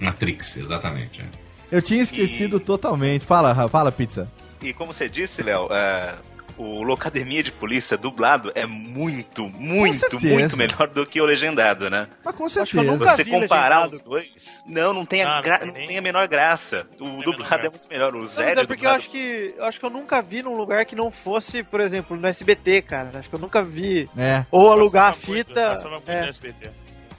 Matrix, 0.00 0.56
exatamente. 0.56 1.20
é. 1.20 1.24
Eu 1.72 1.80
tinha 1.82 2.02
esquecido 2.02 2.60
totalmente. 2.60 3.24
Fala, 3.24 3.68
fala, 3.68 3.90
pizza. 3.90 4.28
E 4.62 4.72
como 4.72 4.92
você 4.94 5.08
disse, 5.08 5.42
Léo, 5.42 5.68
é, 5.70 6.14
o 6.56 6.82
Locademia 6.82 7.42
de 7.42 7.50
Polícia 7.52 7.96
dublado 7.96 8.50
é 8.54 8.64
muito, 8.66 9.48
muito, 9.48 10.20
muito 10.20 10.56
melhor 10.56 10.86
do 10.88 11.04
que 11.06 11.20
o 11.20 11.24
legendado, 11.24 11.90
né? 11.90 12.08
Mas 12.24 12.34
com 12.34 12.38
que 12.38 12.44
eu 12.44 12.50
certeza. 12.50 12.82
nunca 12.82 13.14
Você 13.16 13.24
vi 13.24 13.30
comparar 13.30 13.84
legendado. 13.84 13.94
os 13.94 14.00
dois, 14.00 14.62
não, 14.66 14.92
não 14.92 15.04
tem 15.06 15.22
a, 15.22 15.38
Ah, 15.38 15.42
gra- 15.42 15.58
não 15.60 15.66
não 15.66 15.74
tem 15.74 15.98
a 15.98 16.02
menor 16.02 16.28
graça. 16.28 16.86
O 17.00 17.22
dublado 17.22 17.66
é 17.66 17.70
muito 17.70 17.88
melhor. 17.90 18.10
O 18.12 18.16
Não, 18.16 18.20
mas 18.22 18.30
Zé 18.32 18.52
é 18.52 18.64
porque 18.66 18.86
eu 18.86 18.90
acho 18.90 19.08
que 19.10 19.54
eu 19.58 19.64
acho 19.64 19.78
que 19.80 19.86
eu 19.86 19.90
nunca 19.90 20.22
vi 20.22 20.42
num 20.42 20.56
lugar 20.56 20.84
que 20.84 20.94
não 20.96 21.10
fosse, 21.10 21.62
por 21.62 21.80
exemplo, 21.80 22.16
no 22.16 22.26
SBT, 22.26 22.82
cara. 22.82 23.10
Acho 23.14 23.28
que 23.28 23.34
eu 23.34 23.40
nunca 23.40 23.62
vi. 23.62 24.08
É. 24.16 24.44
Ou 24.50 24.70
alugar 24.70 25.10
a 25.10 25.12
fita. 25.12 25.76
muito 25.88 26.10
é. 26.10 26.22
no 26.22 26.28
SBT. 26.28 26.70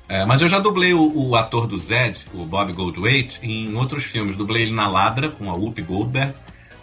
É, 0.08 0.24
mas 0.24 0.40
eu 0.42 0.48
já 0.48 0.60
dublei 0.60 0.94
o, 0.94 1.12
o 1.30 1.36
ator 1.36 1.66
do 1.66 1.78
Zed, 1.80 2.26
o 2.34 2.46
Bob 2.46 2.72
Goldthwait, 2.74 3.40
em 3.42 3.74
outros 3.76 4.04
filmes. 4.04 4.36
Dublei 4.36 4.62
ele 4.64 4.72
na 4.74 4.88
Ladra, 4.88 5.30
com 5.30 5.50
a 5.50 5.54
Whoopi 5.54 5.82
Goldberg, 5.82 6.34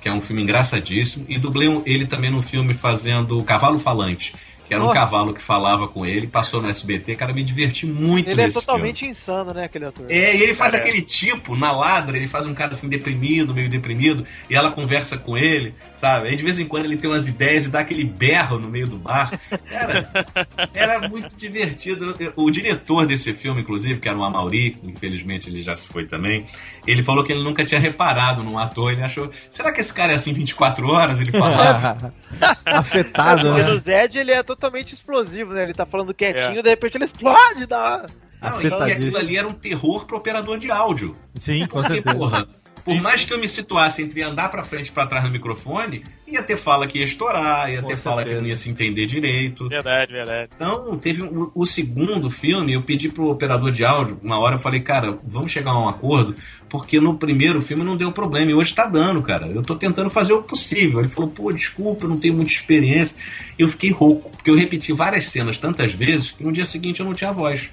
que 0.03 0.09
é 0.09 0.13
um 0.13 0.21
filme 0.21 0.43
engraçadíssimo. 0.43 1.25
E 1.29 1.39
dublei 1.39 1.69
ele 1.87 2.05
também 2.05 2.31
num 2.31 2.43
filme 2.43 2.75
fazendo 2.75 3.43
Cavalo 3.45 3.79
Falante, 3.79 4.35
que 4.67 4.75
era 4.75 4.83
um 4.83 4.87
Nossa. 4.87 5.01
cavalo 5.01 5.35
que 5.35 5.43
falava 5.43 5.87
com 5.89 6.07
ele. 6.07 6.27
Passou 6.27 6.63
no 6.63 6.69
SBT, 6.69 7.15
cara, 7.17 7.33
me 7.33 7.45
diverti 7.45 7.87
muito 7.87 8.29
Ele 8.29 8.41
é 8.41 8.45
nesse 8.45 8.55
filme. 8.55 8.67
totalmente 8.67 9.07
insano, 9.07 9.53
né, 9.53 9.65
aquele 9.65 9.85
ator. 9.87 10.07
É, 10.11 10.37
e 10.37 10.43
ele 10.43 10.55
faz 10.55 10.73
Cara, 10.73 10.83
aquele 10.83 11.03
tipo, 11.03 11.55
na 11.55 11.73
ladra, 11.73 12.17
ele 12.17 12.27
faz 12.27 12.47
um 12.47 12.55
cara 12.55 12.73
assim 12.73 12.89
deprimido, 12.89 13.53
meio 13.55 13.69
deprimido, 13.69 14.27
e 14.49 14.55
ela 14.57 14.71
conversa 14.71 15.19
com 15.19 15.37
ele, 15.37 15.75
sabe? 15.95 16.29
Aí 16.29 16.37
de 16.37 16.43
vez 16.43 16.59
em 16.59 16.65
quando 16.67 16.87
ele 16.87 16.97
tem 16.97 17.11
umas 17.11 17.29
ideias 17.29 17.67
e 17.67 17.71
dá 17.71 17.81
aquele 17.81 18.05
berro 18.05 18.59
no 18.59 18.69
meio 18.71 18.87
do 18.87 18.97
bar. 18.97 19.31
Cara, 19.69 20.09
era 20.73 21.09
muito 21.09 21.37
divertido. 21.37 22.15
O 22.37 22.51
diretor 22.51 23.07
desse 23.07 23.33
filme, 23.35 23.61
inclusive, 23.61 24.01
que 24.01 24.09
era 24.09 24.17
o 24.17 24.25
Amauri, 24.25 24.77
infelizmente 24.83 25.51
ele 25.51 25.63
já 25.63 25.77
se 25.77 25.87
foi 25.87 26.07
também, 26.07 26.47
ele 26.87 27.03
falou 27.03 27.23
que 27.25 27.33
ele 27.33 27.43
nunca 27.45 27.65
tinha 27.65 27.81
reparado 27.81 28.43
num 28.43 28.59
ator, 28.59 28.93
ele 28.93 29.03
achou, 29.03 29.31
será 29.51 29.71
que 29.73 29.81
esse 29.81 29.93
cara 29.93 30.13
é 30.13 30.17
assim 30.17 30.33
24 30.33 30.87
horas? 30.89 31.21
Ele 31.21 31.31
falava. 31.33 32.13
Afetado, 32.65 33.49
Porque 33.49 33.63
no 33.63 33.75
né? 33.75 33.79
Zed 33.79 34.19
ele 34.19 34.33
é 34.33 34.43
totalmente 34.43 34.62
explosivo, 34.95 35.53
né? 35.53 35.63
Ele 35.65 35.75
tá 35.75 35.85
falando 35.87 36.13
quietinho, 36.15 36.59
É. 36.59 36.63
de 36.63 36.69
repente 36.69 36.97
ele 36.97 37.05
explode, 37.05 37.67
dá. 37.67 38.07
Não, 38.41 38.49
e 38.49 38.67
Afetadíssimo. 38.67 38.83
aquilo 39.07 39.19
ali 39.19 39.37
era 39.37 39.47
um 39.49 39.53
terror 39.53 40.05
pro 40.05 40.17
operador 40.17 40.59
de 40.59 40.71
áudio. 40.71 41.15
Sim, 41.39 41.61
com 41.67 41.81
Porque, 41.81 41.95
certeza. 41.95 42.17
porra, 42.17 42.49
por 42.85 43.01
mais 43.03 43.25
que 43.25 43.33
eu 43.33 43.39
me 43.39 43.49
situasse 43.49 44.03
entre 44.03 44.23
andar 44.23 44.51
pra 44.51 44.65
frente 44.65 44.89
e 44.89 44.93
pra 44.93 45.07
trás 45.07 45.25
no 45.25 45.31
microfone, 45.31 46.03
ia 46.27 46.43
ter 46.43 46.57
fala 46.57 46.87
que 46.87 46.99
ia 46.99 47.05
estourar, 47.05 47.71
ia 47.71 47.81
Com 47.83 47.89
ter 47.89 47.97
fala 47.97 48.23
que 48.23 48.29
certeza. 48.29 48.41
não 48.43 48.49
ia 48.49 48.57
se 48.57 48.71
entender 48.71 49.07
direito. 49.07 49.69
Verdade, 49.69 50.13
verdade. 50.13 50.51
Então, 50.57 50.99
teve 50.99 51.23
o, 51.23 51.53
o 51.55 51.67
segundo 51.67 52.29
filme, 52.31 52.73
eu 52.73 52.83
pedi 52.83 53.09
pro 53.09 53.31
operador 53.31 53.71
de 53.71 53.85
áudio, 53.85 54.19
uma 54.23 54.39
hora 54.39 54.55
eu 54.57 54.59
falei, 54.59 54.81
cara, 54.81 55.17
vamos 55.23 55.53
chegar 55.53 55.71
a 55.73 55.79
um 55.81 55.89
acordo, 55.89 56.35
porque 56.69 56.99
no 56.99 57.17
primeiro 57.17 57.61
filme 57.63 57.85
não 57.85 57.97
deu 57.97 58.11
problema, 58.11 58.51
e 58.51 58.55
hoje 58.55 58.75
tá 58.75 58.87
dando, 58.87 59.23
cara. 59.23 59.47
Eu 59.47 59.63
tô 59.63 59.77
tentando 59.77 60.09
fazer 60.11 60.33
o 60.33 60.43
possível. 60.43 61.01
Ele 61.01 61.09
falou, 61.09 61.31
pô, 61.31 61.53
desculpa, 61.53 62.05
eu 62.07 62.09
não 62.09 62.19
tenho 62.19 62.35
muita 62.35 62.51
experiência. 62.51 63.17
Eu 63.59 63.69
fiquei 63.69 63.91
rouco, 63.91 64.31
porque 64.31 64.51
eu 64.51 64.57
repeti 64.57 64.93
várias 64.93 65.29
cenas 65.29 65.59
tantas 65.59 65.93
vezes 65.93 66.31
que 66.31 66.43
no 66.43 66.51
dia 66.51 66.65
seguinte 66.65 67.01
eu 67.01 67.07
não 67.07 67.15
tinha 67.15 67.31
voz. 67.31 67.69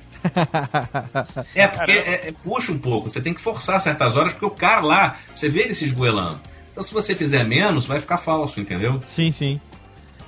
É, 1.55 1.67
porque 1.67 1.91
é, 1.91 2.27
é- 2.29 2.33
puxa 2.43 2.71
um 2.71 2.79
pouco, 2.79 3.11
você 3.11 3.21
tem 3.21 3.33
que 3.33 3.41
forçar 3.41 3.79
certas 3.79 4.15
horas, 4.15 4.33
porque 4.33 4.45
o 4.45 4.51
cara 4.51 4.81
lá, 4.81 5.17
você 5.35 5.49
vê 5.49 5.61
ele 5.61 5.73
se 5.75 5.85
esgoelando. 5.85 6.39
Então, 6.71 6.83
se 6.83 6.93
você 6.93 7.15
fizer 7.15 7.43
menos, 7.43 7.85
vai 7.85 7.99
ficar 7.99 8.17
falso, 8.17 8.59
entendeu? 8.59 9.01
Sim, 9.07 9.31
sim. 9.31 9.59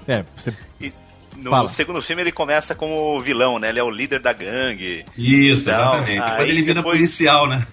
É, 0.08 0.24
você... 0.36 0.54
E 0.80 0.92
no 1.38 1.50
Fala. 1.50 1.70
segundo 1.70 2.02
filme 2.02 2.22
ele 2.24 2.32
começa 2.32 2.76
como 2.76 3.20
vilão, 3.22 3.58
né? 3.60 3.70
Ele 3.70 3.80
é 3.80 3.84
o 3.84 3.90
líder 3.90 4.20
da 4.20 4.34
gangue. 4.34 5.06
Isso, 5.18 5.70
Então, 5.70 5.82
exatamente. 5.98 6.22
Depois 6.24 6.40
aí 6.42 6.50
ele 6.50 6.62
vira 6.62 6.74
depois- 6.76 6.98
policial, 6.98 7.48
né? 7.48 7.66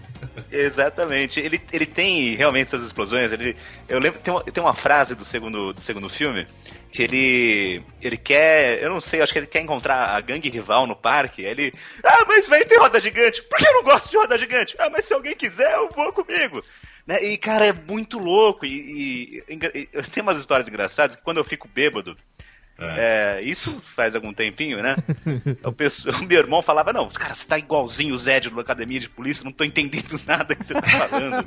Exatamente. 0.51 1.41
Ele, 1.41 1.61
ele 1.73 1.87
tem 1.87 2.35
realmente 2.35 2.69
essas 2.69 2.85
explosões. 2.85 3.33
Ele, 3.33 3.57
eu 3.89 3.99
lembro 3.99 4.21
tem 4.21 4.33
uma, 4.33 4.43
tem 4.45 4.63
uma 4.63 4.75
frase 4.75 5.15
do 5.15 5.25
segundo, 5.25 5.73
do 5.73 5.81
segundo 5.81 6.09
filme 6.09 6.47
que 6.91 7.03
ele 7.03 7.83
ele 8.01 8.17
quer, 8.17 8.83
eu 8.83 8.91
não 8.91 9.01
sei, 9.01 9.21
acho 9.21 9.33
que 9.33 9.39
ele 9.39 9.47
quer 9.47 9.61
encontrar 9.61 10.17
a 10.17 10.21
gangue 10.21 10.49
rival 10.49 10.87
no 10.87 10.97
parque. 10.97 11.43
Ele, 11.43 11.73
ah, 12.05 12.25
mas 12.27 12.49
vai 12.49 12.65
ter 12.65 12.79
roda 12.79 13.01
gigante. 13.01 13.43
Por 13.43 13.59
que 13.59 13.67
eu 13.67 13.75
não 13.75 13.83
gosto 13.83 14.11
de 14.11 14.17
roda 14.17 14.39
gigante? 14.39 14.77
Ah, 14.79 14.89
mas 14.91 15.05
se 15.05 15.15
alguém 15.15 15.37
quiser, 15.37 15.75
eu 15.75 15.89
vou 15.91 16.13
comigo. 16.13 16.63
Né? 17.07 17.25
E 17.25 17.39
cara, 17.39 17.67
é 17.67 17.73
muito 17.73 18.19
louco 18.19 18.67
e, 18.67 19.43
e, 19.49 19.55
e 19.55 20.03
tem 20.11 20.23
umas 20.23 20.39
histórias 20.39 20.69
engraçadas 20.69 21.17
que 21.17 21.23
quando 21.23 21.39
eu 21.39 21.45
fico 21.45 21.67
bêbado 21.67 22.17
é, 22.81 23.41
isso 23.43 23.83
faz 23.97 24.15
algum 24.15 24.33
tempinho, 24.33 24.81
né? 24.83 24.97
O, 25.65 25.73
pessoal- 25.73 26.15
o 26.23 26.25
meu 26.25 26.39
irmão 26.39 26.63
falava: 26.63 26.93
Não, 26.93 27.09
cara, 27.09 27.35
você 27.35 27.47
tá 27.47 27.59
igualzinho 27.59 28.15
o 28.15 28.19
Zed 28.19 28.51
na 28.53 28.61
academia 28.61 29.01
de 29.01 29.09
polícia, 29.09 29.45
não 29.45 29.53
tô 29.53 29.65
entendendo 29.65 30.21
nada 30.27 30.55
que 30.55 30.65
você 30.65 30.75
tá 30.75 30.83
falando. 30.83 31.47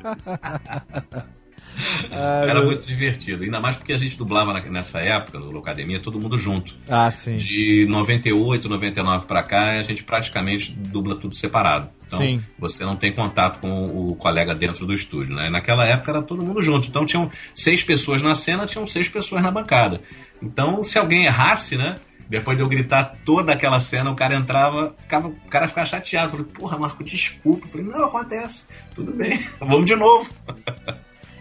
Era 2.12 2.62
muito 2.64 2.86
divertido. 2.86 3.44
Ainda 3.44 3.60
mais 3.60 3.76
porque 3.76 3.94
a 3.94 3.98
gente 3.98 4.18
dublava 4.18 4.54
nessa 4.62 5.00
época, 5.00 5.40
no 5.40 5.52
Locademia, 5.52 6.00
todo 6.02 6.20
mundo 6.20 6.38
junto. 6.38 6.76
Ah, 6.88 7.12
sim. 7.12 7.38
De 7.38 7.86
98, 7.90 8.68
99 8.70 9.26
pra 9.26 9.42
cá, 9.44 9.80
a 9.80 9.84
gente 9.84 10.04
praticamente 10.04 10.72
dubla 10.74 11.16
tudo 11.16 11.34
separado. 11.36 11.90
Então, 12.14 12.20
Sim. 12.26 12.44
você 12.60 12.84
não 12.84 12.98
tem 12.98 13.14
contato 13.16 13.60
com 13.60 13.86
o 14.10 14.16
colega 14.16 14.54
dentro 14.54 14.86
do 14.86 14.94
estúdio, 14.94 15.34
né? 15.34 15.50
Naquela 15.50 15.86
época 15.86 16.12
era 16.12 16.22
todo 16.22 16.44
mundo 16.44 16.62
junto. 16.62 16.90
Então, 16.90 17.06
tinham 17.06 17.32
seis 17.56 17.84
pessoas 17.84 18.22
na 18.22 18.36
cena, 18.36 18.66
tinham 18.66 18.86
seis 18.86 19.08
pessoas 19.08 19.42
na 19.42 19.50
bancada. 19.50 20.02
Então, 20.44 20.84
se 20.84 21.00
alguém 21.00 21.24
errasse, 21.26 21.78
né? 21.78 21.96
Depois 22.28 22.58
de 22.58 22.64
eu 22.64 22.68
gritar 22.68 23.16
toda 23.26 23.54
aquela 23.54 23.80
cena, 23.80 24.10
o 24.12 24.16
cara 24.16 24.36
entrava, 24.36 24.94
ficava, 25.02 25.28
o 25.30 25.36
cara 25.50 25.68
ficava 25.70 25.88
chateado. 25.88 26.32
Falei, 26.32 26.46
porra, 26.46 26.78
Marco, 26.78 27.04
desculpa. 27.04 27.66
Eu 27.66 27.70
falei, 27.70 27.88
não, 27.88 28.04
acontece. 28.06 28.68
Tudo 28.94 29.14
bem, 29.14 29.48
vamos 29.60 29.86
de 29.86 29.96
novo. 29.96 30.30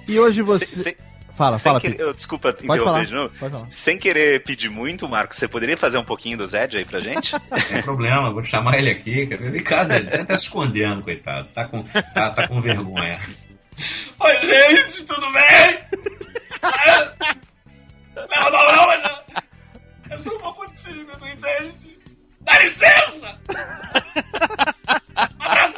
E 0.06 0.18
hoje 0.18 0.42
você... 0.42 0.66
Se- 0.66 0.82
se- 0.82 0.96
Fala, 1.40 1.58
sem 1.58 1.64
fala, 1.70 1.80
querer- 1.80 2.00
eu, 2.00 2.12
Desculpa 2.12 2.52
Pode 2.52 2.66
falar, 2.66 2.76
interromper 2.80 3.06
de 3.06 3.14
novo. 3.14 3.34
pode 3.40 3.52
falar. 3.52 3.66
Sem 3.70 3.96
querer 3.98 4.42
pedir 4.44 4.68
muito, 4.68 5.08
Marco, 5.08 5.34
você 5.34 5.48
poderia 5.48 5.74
fazer 5.76 5.96
um 5.96 6.04
pouquinho 6.04 6.36
do 6.36 6.46
Zed 6.46 6.76
aí 6.76 6.84
pra 6.84 7.00
gente? 7.00 7.34
Sem 7.66 7.80
problema, 7.82 8.30
vou 8.30 8.42
chamar 8.44 8.76
ele 8.78 8.90
aqui. 8.90 9.20
Ele 9.30 9.58
em 9.58 9.62
casa, 9.62 9.96
ele 9.96 10.24
tá 10.24 10.36
se 10.36 10.44
escondendo, 10.44 11.00
coitado. 11.02 11.48
Tá 11.54 11.64
com, 11.64 11.82
tá, 11.82 12.30
tá 12.30 12.46
com 12.46 12.60
vergonha. 12.60 13.18
Oi, 14.20 14.44
gente, 14.44 15.04
tudo 15.04 15.26
bem? 15.32 15.78
Não, 18.14 18.50
não, 18.50 18.72
não, 18.76 18.86
mas 18.86 19.02
eu, 19.04 19.16
eu 20.10 20.18
sou 20.18 20.34
um 20.36 20.38
pouco 20.40 20.66
tímido, 20.74 21.12
entende? 21.26 21.98
Dá 22.42 22.58
licença! 22.58 23.38
Abraço! 25.38 25.69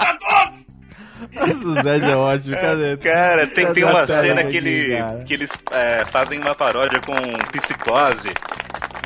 Nossa, 1.30 1.64
o 1.66 1.74
Zed 1.82 2.04
é 2.10 2.16
ótimo, 2.16 2.56
cadê? 2.56 2.96
Cara, 2.96 3.46
tem, 3.46 3.72
tem 3.72 3.84
uma 3.84 4.06
cena 4.06 4.40
aqui, 4.40 4.50
que, 4.52 4.56
ele, 4.56 4.96
cara. 4.96 5.24
que 5.24 5.34
eles 5.34 5.50
é, 5.72 6.04
fazem 6.06 6.38
uma 6.40 6.54
paródia 6.54 7.00
com 7.00 7.14
psicose. 7.52 8.30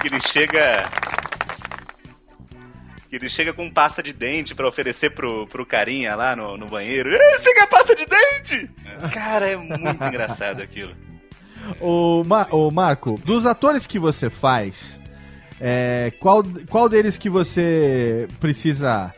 Que 0.01 0.09
ele 0.09 0.21
chega. 0.21 0.83
Que 3.09 3.17
ele 3.17 3.29
chega 3.29 3.53
com 3.53 3.71
pasta 3.71 4.03
de 4.03 4.13
dente 4.13 4.55
pra 4.55 4.67
oferecer 4.69 5.11
pro, 5.11 5.47
pro 5.47 5.65
carinha 5.65 6.15
lá 6.17 6.35
no, 6.35 6.57
no 6.57 6.67
banheiro. 6.67 7.11
"Ei, 7.15 7.39
Você 7.39 7.55
quer 7.55 7.69
pasta 7.69 7.95
de 7.95 8.05
dente? 8.07 8.71
Cara, 9.13 9.49
é 9.49 9.57
muito 9.57 10.03
engraçado 10.05 10.61
aquilo. 10.63 10.93
Ô, 11.81 12.23
Ma- 12.25 12.47
ô, 12.51 12.71
Marco, 12.71 13.15
dos 13.25 13.47
atores 13.47 13.87
que 13.87 13.99
você 13.99 14.29
faz, 14.31 15.01
é, 15.61 16.13
qual, 16.21 16.43
qual 16.69 16.89
deles 16.89 17.17
que 17.17 17.29
você 17.31 18.29
precisa 18.41 19.13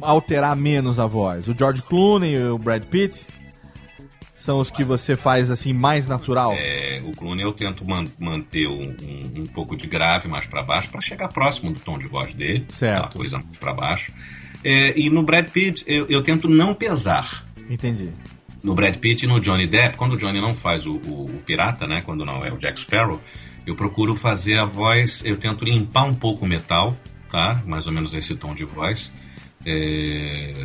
alterar 0.00 0.56
menos 0.56 0.98
a 0.98 1.06
voz? 1.06 1.48
O 1.48 1.54
George 1.56 1.82
Clooney, 1.82 2.36
o 2.46 2.58
Brad 2.58 2.84
Pitt? 2.84 3.26
são 4.34 4.58
os 4.58 4.72
que 4.72 4.82
você 4.82 5.14
faz 5.14 5.52
assim 5.52 5.72
mais 5.72 6.08
natural? 6.08 6.52
É, 6.56 7.00
o 7.06 7.12
Clooney 7.12 7.44
eu 7.44 7.52
tento 7.52 7.88
man- 7.88 8.06
manter 8.18 8.66
um, 8.66 8.88
um- 9.00 9.42
um 9.42 9.46
pouco 9.46 9.76
de 9.76 9.86
grave 9.86 10.26
mais 10.26 10.48
pra 10.48 10.64
baixo 10.64 10.90
pra 10.90 11.00
chegar 11.00 11.28
próximo 11.28 11.72
do 11.72 11.78
tom 11.78 11.96
de 11.96 12.08
voz 12.08 12.34
dele. 12.34 12.64
Certo. 12.68 12.96
Aquela 13.04 13.12
coisa 13.12 13.38
mais 13.38 13.56
pra 13.58 13.72
baixo. 13.72 14.12
É, 14.64 14.98
e 14.98 15.08
no 15.10 15.22
Brad 15.22 15.48
Pitt 15.48 15.84
eu, 15.86 16.06
eu 16.08 16.22
tento 16.24 16.48
não 16.48 16.74
pesar. 16.74 17.46
Entendi. 17.70 18.10
No 18.64 18.74
Brad 18.74 18.96
Pitt 18.96 19.24
e 19.24 19.28
no 19.28 19.38
Johnny 19.38 19.66
Depp, 19.68 19.96
quando 19.96 20.14
o 20.14 20.16
Johnny 20.18 20.40
não 20.40 20.56
faz 20.56 20.86
o, 20.86 20.94
o- 21.06 21.26
o 21.26 21.42
pirata, 21.46 21.86
né? 21.86 22.00
Quando 22.04 22.24
não 22.24 22.42
é 22.44 22.52
o 22.52 22.56
Jack 22.58 22.80
Sparrow, 22.80 23.20
eu 23.64 23.76
procuro 23.76 24.16
fazer 24.16 24.58
a 24.58 24.64
voz, 24.64 25.22
eu 25.24 25.36
tento 25.36 25.64
limpar 25.64 26.02
um 26.02 26.14
pouco 26.14 26.44
o 26.44 26.48
metal, 26.48 26.96
tá? 27.30 27.62
Mais 27.64 27.86
ou 27.86 27.92
menos 27.92 28.12
esse 28.12 28.34
tom 28.34 28.56
de 28.56 28.64
voz. 28.64 29.12
É, 29.66 30.64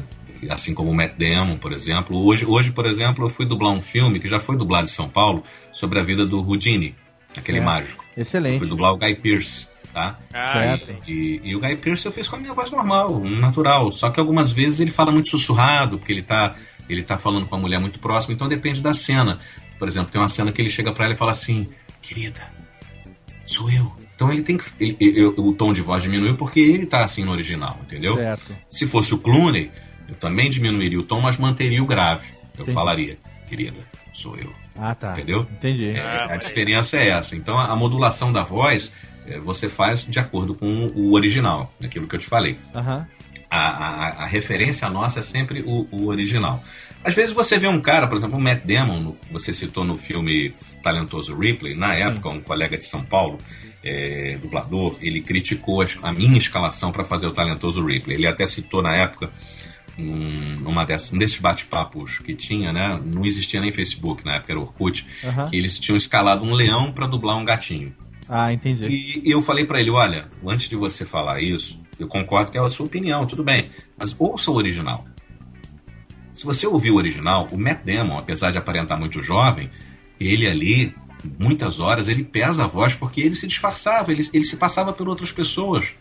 assim 0.49 0.73
como 0.73 0.91
o 0.91 0.95
Matt 0.95 1.13
Damon, 1.17 1.57
por 1.57 1.71
exemplo. 1.73 2.17
Hoje, 2.25 2.45
hoje, 2.45 2.71
por 2.71 2.85
exemplo, 2.85 3.25
eu 3.25 3.29
fui 3.29 3.45
dublar 3.45 3.71
um 3.71 3.81
filme 3.81 4.19
que 4.19 4.27
já 4.27 4.39
foi 4.39 4.57
dublado 4.57 4.85
em 4.85 4.89
São 4.89 5.07
Paulo 5.09 5.43
sobre 5.71 5.99
a 5.99 6.03
vida 6.03 6.25
do 6.25 6.39
Houdini, 6.39 6.95
aquele 7.35 7.59
Certo. 7.59 7.65
mágico. 7.65 8.05
Eu 8.15 8.21
Excelente. 8.21 8.59
fui 8.59 8.67
dublar 8.67 8.93
o 8.93 8.97
Guy 8.97 9.15
Pearce, 9.15 9.67
tá? 9.93 10.17
Ah, 10.33 10.53
Certo. 10.53 10.93
E, 11.07 11.41
e 11.43 11.55
o 11.55 11.59
Guy 11.59 11.75
Pearce 11.77 12.05
eu 12.05 12.11
fiz 12.11 12.27
com 12.27 12.35
a 12.35 12.39
minha 12.39 12.53
voz 12.53 12.71
normal, 12.71 13.15
um 13.15 13.39
natural. 13.39 13.91
Só 13.91 14.09
que 14.09 14.19
algumas 14.19 14.51
vezes 14.51 14.79
ele 14.79 14.91
fala 14.91 15.11
muito 15.11 15.29
sussurrado, 15.29 15.97
porque 15.97 16.11
ele 16.11 16.23
tá, 16.23 16.55
ele 16.89 17.03
tá 17.03 17.17
falando 17.17 17.45
com 17.47 17.55
a 17.55 17.59
mulher 17.59 17.79
muito 17.79 17.99
próxima, 17.99 18.33
então 18.33 18.47
depende 18.47 18.81
da 18.81 18.93
cena. 18.93 19.39
Por 19.79 19.87
exemplo, 19.87 20.11
tem 20.11 20.19
uma 20.19 20.27
cena 20.29 20.51
que 20.51 20.61
ele 20.61 20.69
chega 20.69 20.91
pra 20.91 21.05
ela 21.05 21.13
e 21.13 21.17
fala 21.17 21.31
assim: 21.31 21.67
Querida, 22.01 22.41
sou 23.45 23.69
eu. 23.71 23.91
Então 24.17 24.33
ele 24.33 24.41
tem 24.41 24.57
que. 24.57 24.65
ele- 24.79 24.97
eu- 24.99 25.35
o 25.37 25.53
tom 25.53 25.71
de 25.71 25.81
voz 25.81 26.01
diminuiu 26.01 26.35
porque 26.35 26.59
ele 26.59 26.87
tá 26.87 27.03
assim 27.05 27.23
no 27.23 27.31
original, 27.31 27.79
entendeu? 27.85 28.15
Certo. 28.15 28.55
Se 28.67 28.87
fosse 28.87 29.13
o 29.13 29.19
Clooney, 29.19 29.69
eu 30.09 30.15
também 30.15 30.49
diminuiria 30.49 30.99
o 30.99 31.03
tom, 31.03 31.21
mas 31.21 31.37
manteria 31.37 31.83
o 31.83 31.85
grave. 31.85 32.25
Eu 32.57 32.63
Entendi. 32.63 32.71
falaria: 32.73 33.17
Querida, 33.47 33.77
sou 34.13 34.35
eu. 34.35 34.51
Ah, 34.75 34.95
tá. 34.95 35.11
Entendeu? 35.13 35.41
Entendi. 35.51 35.91
É, 35.91 36.33
a 36.33 36.35
diferença 36.35 36.97
é 36.97 37.09
essa. 37.11 37.35
Então 37.35 37.55
a, 37.59 37.67
a 37.67 37.75
modulação 37.75 38.33
da 38.33 38.43
voz 38.43 38.91
é, 39.27 39.39
você 39.39 39.69
faz 39.69 40.03
de 40.03 40.17
acordo 40.19 40.55
com 40.55 40.87
o 40.95 41.13
original, 41.13 41.71
aquilo 41.83 42.07
que 42.07 42.15
eu 42.15 42.19
te 42.19 42.25
falei. 42.27 42.57
Aham. 42.73 43.05
A, 43.51 43.57
a- 43.59 44.23
a 44.23 44.25
referência 44.25 44.89
nossa 44.89 45.19
é 45.19 45.23
sempre 45.23 45.61
o, 45.61 45.87
o 45.91 46.07
original. 46.07 46.61
Às 47.03 47.13
vezes 47.13 47.33
você 47.33 47.57
vê 47.59 47.67
um 47.67 47.79
cara, 47.79 48.07
por 48.07 48.17
exemplo, 48.17 48.37
o 48.37 48.41
Matt 48.41 48.63
Damon, 48.65 48.99
no- 48.99 49.13
que 49.13 49.31
você 49.31 49.53
citou 49.53 49.85
no 49.85 49.95
filme 49.95 50.53
Talentoso 50.83 51.37
Ripley, 51.37 51.75
na 51.75 51.93
Sim. 51.93 52.01
época, 52.01 52.29
um 52.29 52.41
colega 52.41 52.77
de 52.77 52.83
São 52.85 53.03
Paulo, 53.03 53.37
é, 53.87 54.37
dublador, 54.37 54.95
ele 55.01 55.21
criticou 55.21 55.83
a 56.01 56.11
minha 56.11 56.37
escalação 56.37 56.91
para 56.91 57.03
fazer 57.03 57.27
o 57.27 57.33
Talentoso 57.33 57.83
Ripley. 57.85 58.17
Ele 58.17 58.27
até 58.27 58.45
citou 58.45 58.81
na 58.81 58.95
época 58.95 59.31
um, 59.97 60.69
uma 60.69 60.85
dessas, 60.85 61.11
um 61.13 61.17
desses 61.17 61.39
bate-papos 61.39 62.19
que 62.19 62.35
tinha, 62.35 62.71
né? 62.71 62.99
Não 63.03 63.25
existia 63.25 63.59
nem 63.59 63.71
Facebook, 63.71 64.23
na 64.23 64.35
época 64.35 64.53
era 64.53 64.59
Orkut, 64.59 65.05
Aham. 65.23 65.49
que 65.49 65.55
eles 65.55 65.79
tinham 65.79 65.97
escalado 65.97 66.43
um 66.43 66.53
leão 66.53 66.91
para 66.91 67.07
dublar 67.07 67.37
um 67.37 67.45
gatinho. 67.45 67.93
Ah, 68.29 68.51
entendi. 68.51 68.85
E 69.23 69.31
eu 69.31 69.41
falei 69.41 69.65
pra 69.65 69.79
ele, 69.79 69.89
olha, 69.89 70.27
antes 70.45 70.67
de 70.69 70.75
você 70.75 71.05
falar 71.05 71.41
isso, 71.41 71.79
eu 71.97 72.07
concordo 72.07 72.51
que 72.51 72.57
é 72.57 72.61
a 72.61 72.69
sua 72.69 72.85
opinião, 72.85 73.25
tudo 73.25 73.43
bem, 73.43 73.69
mas 73.97 74.15
ouça 74.19 74.51
o 74.51 74.55
original. 74.55 75.05
Se 76.33 76.45
você 76.45 76.67
ouvir 76.67 76.91
o 76.91 76.95
original, 76.97 77.47
o 77.51 77.57
Matt 77.57 77.83
Damon, 77.83 78.19
apesar 78.19 78.51
de 78.51 78.57
aparentar 78.57 78.99
muito 78.99 79.21
jovem, 79.21 79.71
ele 80.19 80.47
ali, 80.47 80.93
muitas 81.39 81.79
horas, 81.79 82.07
ele 82.07 82.23
pesa 82.23 82.63
a 82.65 82.67
voz 82.67 82.93
porque 82.95 83.21
ele 83.21 83.35
se 83.35 83.47
disfarçava, 83.47 84.11
ele, 84.11 84.27
ele 84.33 84.43
se 84.45 84.57
passava 84.57 84.91
por 84.93 85.07
outras 85.09 85.31
pessoas. 85.31 85.93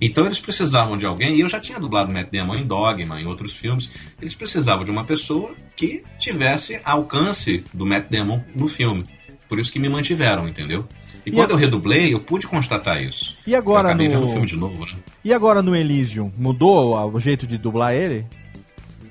Então 0.00 0.26
eles 0.26 0.38
precisavam 0.38 0.98
de 0.98 1.06
alguém, 1.06 1.36
e 1.36 1.40
eu 1.40 1.48
já 1.48 1.58
tinha 1.58 1.80
dublado 1.80 2.12
Matt 2.12 2.30
Damon 2.30 2.56
em 2.56 2.66
Dogma, 2.66 3.18
em 3.20 3.24
outros 3.26 3.52
filmes, 3.54 3.88
eles 4.20 4.34
precisavam 4.34 4.84
de 4.84 4.90
uma 4.90 5.04
pessoa 5.04 5.52
que 5.74 6.02
tivesse 6.20 6.78
alcance 6.84 7.64
do 7.72 7.86
Matt 7.86 8.10
Damon 8.10 8.42
no 8.54 8.68
filme. 8.68 9.04
Por 9.48 9.58
isso 9.58 9.72
que 9.72 9.78
me 9.78 9.88
mantiveram, 9.88 10.46
entendeu? 10.48 10.84
E, 11.24 11.30
E 11.30 11.32
quando 11.32 11.52
a- 11.52 11.54
eu 11.54 11.58
redublei, 11.58 12.12
eu 12.12 12.20
pude 12.20 12.46
constatar 12.46 13.02
isso. 13.02 13.36
E 13.46 13.54
agora 13.54 13.88
eu 13.88 13.92
acabei 13.92 14.08
no- 14.08 14.14
vendo 14.14 14.24
o 14.26 14.32
filme 14.32 14.46
de 14.46 14.56
novo, 14.56 14.84
né? 14.84 14.92
E 15.24 15.32
agora 15.32 15.62
no 15.62 15.74
Elysium? 15.74 16.30
Mudou 16.36 16.94
o 17.12 17.18
jeito 17.18 17.46
de 17.46 17.56
dublar 17.56 17.94
ele? 17.94 18.26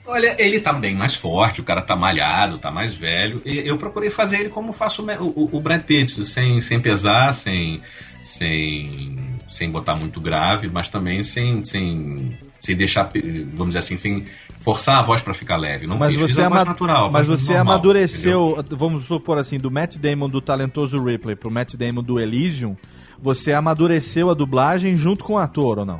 Olha, 0.07 0.35
ele 0.37 0.59
tá 0.59 0.71
bem 0.71 0.95
mais 0.95 1.15
forte, 1.15 1.61
o 1.61 1.63
cara 1.63 1.81
tá 1.81 1.95
malhado, 1.95 2.57
tá 2.59 2.69
mais 2.71 2.93
velho. 2.93 3.41
E 3.45 3.67
eu 3.67 3.77
procurei 3.77 4.09
fazer 4.09 4.39
ele 4.41 4.49
como 4.49 4.71
faço 4.71 5.01
o, 5.03 5.23
o- 5.25 5.49
o 5.57 5.59
Brad 5.59 5.81
Pitt, 5.81 6.23
sem, 6.25 6.61
sem 6.61 6.79
pesar, 6.79 7.31
sem, 7.33 7.81
sem, 8.23 9.17
sem 9.49 9.69
botar 9.69 9.95
muito 9.95 10.19
grave, 10.19 10.69
mas 10.71 10.89
também 10.89 11.23
sem, 11.23 11.65
sem, 11.65 12.37
sem 12.59 12.75
deixar, 12.75 13.09
vamos 13.53 13.67
dizer 13.75 13.79
assim, 13.79 13.97
sem 13.97 14.25
forçar 14.61 14.99
a 14.99 15.01
voz 15.01 15.21
pra 15.21 15.33
ficar 15.33 15.57
leve. 15.57 15.87
Não 15.87 15.97
mas 15.97 16.13
fiz, 16.13 16.21
você, 16.21 16.27
fiz 16.27 16.39
a 16.39 16.49
voz 16.49 16.65
natural. 16.65 17.11
mas 17.11 17.27
voz 17.27 17.39
você 17.41 17.53
normal, 17.53 17.73
amadureceu, 17.75 18.65
vamos 18.71 19.05
supor 19.05 19.37
assim, 19.37 19.57
do 19.57 19.71
Matt 19.71 19.97
Damon 19.97 20.29
do 20.29 20.41
talentoso 20.41 21.01
Ripley 21.03 21.35
pro 21.35 21.51
Matt 21.51 21.75
Damon 21.75 22.03
do 22.03 22.19
Elysium, 22.19 22.75
você 23.19 23.53
amadureceu 23.53 24.29
a 24.29 24.33
dublagem 24.33 24.95
junto 24.95 25.23
com 25.23 25.33
o 25.33 25.37
ator 25.37 25.79
ou 25.79 25.85
não? 25.85 25.99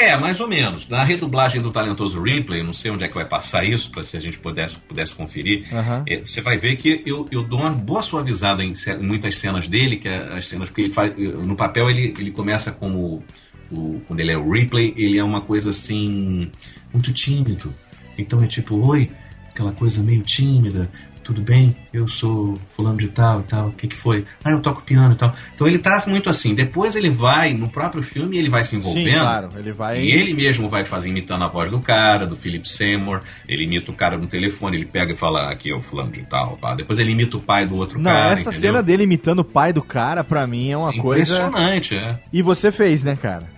É, 0.00 0.16
mais 0.16 0.40
ou 0.40 0.48
menos. 0.48 0.88
Na 0.88 1.04
redublagem 1.04 1.60
do 1.60 1.70
Talentoso 1.70 2.22
Ripley, 2.22 2.62
não 2.62 2.72
sei 2.72 2.90
onde 2.90 3.04
é 3.04 3.08
que 3.08 3.14
vai 3.14 3.26
passar 3.26 3.64
isso, 3.64 3.90
para 3.90 4.02
se 4.02 4.16
a 4.16 4.20
gente 4.20 4.38
pudesse, 4.38 4.78
pudesse 4.78 5.14
conferir, 5.14 5.66
é, 6.06 6.20
você 6.20 6.40
vai 6.40 6.56
ver 6.56 6.76
que 6.76 7.02
eu, 7.04 7.26
eu 7.30 7.42
dou 7.42 7.60
uma 7.60 7.70
boa 7.70 8.00
suavizada 8.00 8.64
em, 8.64 8.72
muitas 8.98 9.36
cenas 9.36 9.68
dele, 9.68 9.96
que 9.96 10.08
é 10.08 10.38
as 10.38 10.48
cenas 10.48 10.70
porque 10.70 10.80
ele 10.80 10.90
faz. 10.90 11.12
No 11.18 11.54
papel 11.54 11.90
ele, 11.90 12.14
ele 12.18 12.30
começa 12.30 12.72
como. 12.72 13.22
O, 13.70 14.00
quando 14.08 14.18
ele 14.20 14.32
é 14.32 14.38
o 14.38 14.50
Ripley, 14.50 14.94
ele 14.96 15.18
é 15.18 15.22
uma 15.22 15.42
coisa 15.42 15.68
assim. 15.68 16.50
muito 16.92 17.12
tímido. 17.12 17.72
Então 18.16 18.42
é 18.42 18.46
tipo, 18.46 18.76
oi, 18.86 19.10
aquela 19.50 19.72
coisa 19.72 20.02
meio 20.02 20.22
tímida. 20.22 20.90
Tudo 21.30 21.42
bem? 21.42 21.76
Eu 21.92 22.08
sou 22.08 22.58
fulano 22.66 22.98
de 22.98 23.06
tal 23.06 23.38
e 23.38 23.42
tal. 23.44 23.68
O 23.68 23.70
que, 23.70 23.86
que 23.86 23.96
foi? 23.96 24.24
Ah, 24.42 24.50
eu 24.50 24.60
toco 24.60 24.82
piano 24.82 25.14
e 25.14 25.16
tal. 25.16 25.32
Então 25.54 25.64
ele 25.64 25.78
tá 25.78 26.02
muito 26.08 26.28
assim. 26.28 26.56
Depois 26.56 26.96
ele 26.96 27.08
vai, 27.08 27.54
no 27.54 27.70
próprio 27.70 28.02
filme, 28.02 28.36
ele 28.36 28.48
vai 28.50 28.64
se 28.64 28.74
envolvendo. 28.74 29.04
Sim, 29.12 29.18
claro, 29.20 29.48
ele 29.56 29.72
vai... 29.72 30.00
E 30.00 30.10
ele 30.10 30.34
mesmo 30.34 30.68
vai 30.68 30.84
fazer 30.84 31.08
imitando 31.08 31.44
a 31.44 31.46
voz 31.46 31.70
do 31.70 31.78
cara, 31.78 32.26
do 32.26 32.34
Philip 32.34 32.68
Seymour. 32.68 33.20
Ele 33.48 33.64
imita 33.64 33.92
o 33.92 33.94
cara 33.94 34.18
no 34.18 34.26
telefone, 34.26 34.76
ele 34.76 34.86
pega 34.86 35.12
e 35.12 35.16
fala, 35.16 35.52
aqui 35.52 35.70
é 35.70 35.76
o 35.76 35.80
fulano 35.80 36.10
de 36.10 36.22
tal. 36.22 36.56
pá. 36.56 36.74
Depois 36.74 36.98
ele 36.98 37.12
imita 37.12 37.36
o 37.36 37.40
pai 37.40 37.64
do 37.64 37.76
outro 37.76 37.96
Não, 37.96 38.10
cara. 38.10 38.32
essa 38.32 38.50
entendeu? 38.50 38.60
cena 38.72 38.82
dele 38.82 39.04
imitando 39.04 39.38
o 39.38 39.44
pai 39.44 39.72
do 39.72 39.82
cara, 39.82 40.24
pra 40.24 40.48
mim, 40.48 40.72
é 40.72 40.76
uma 40.76 40.92
coisa... 40.94 41.32
Impressionante, 41.32 41.94
é. 41.94 42.18
E 42.32 42.42
você 42.42 42.72
fez, 42.72 43.04
né, 43.04 43.14
cara? 43.14 43.48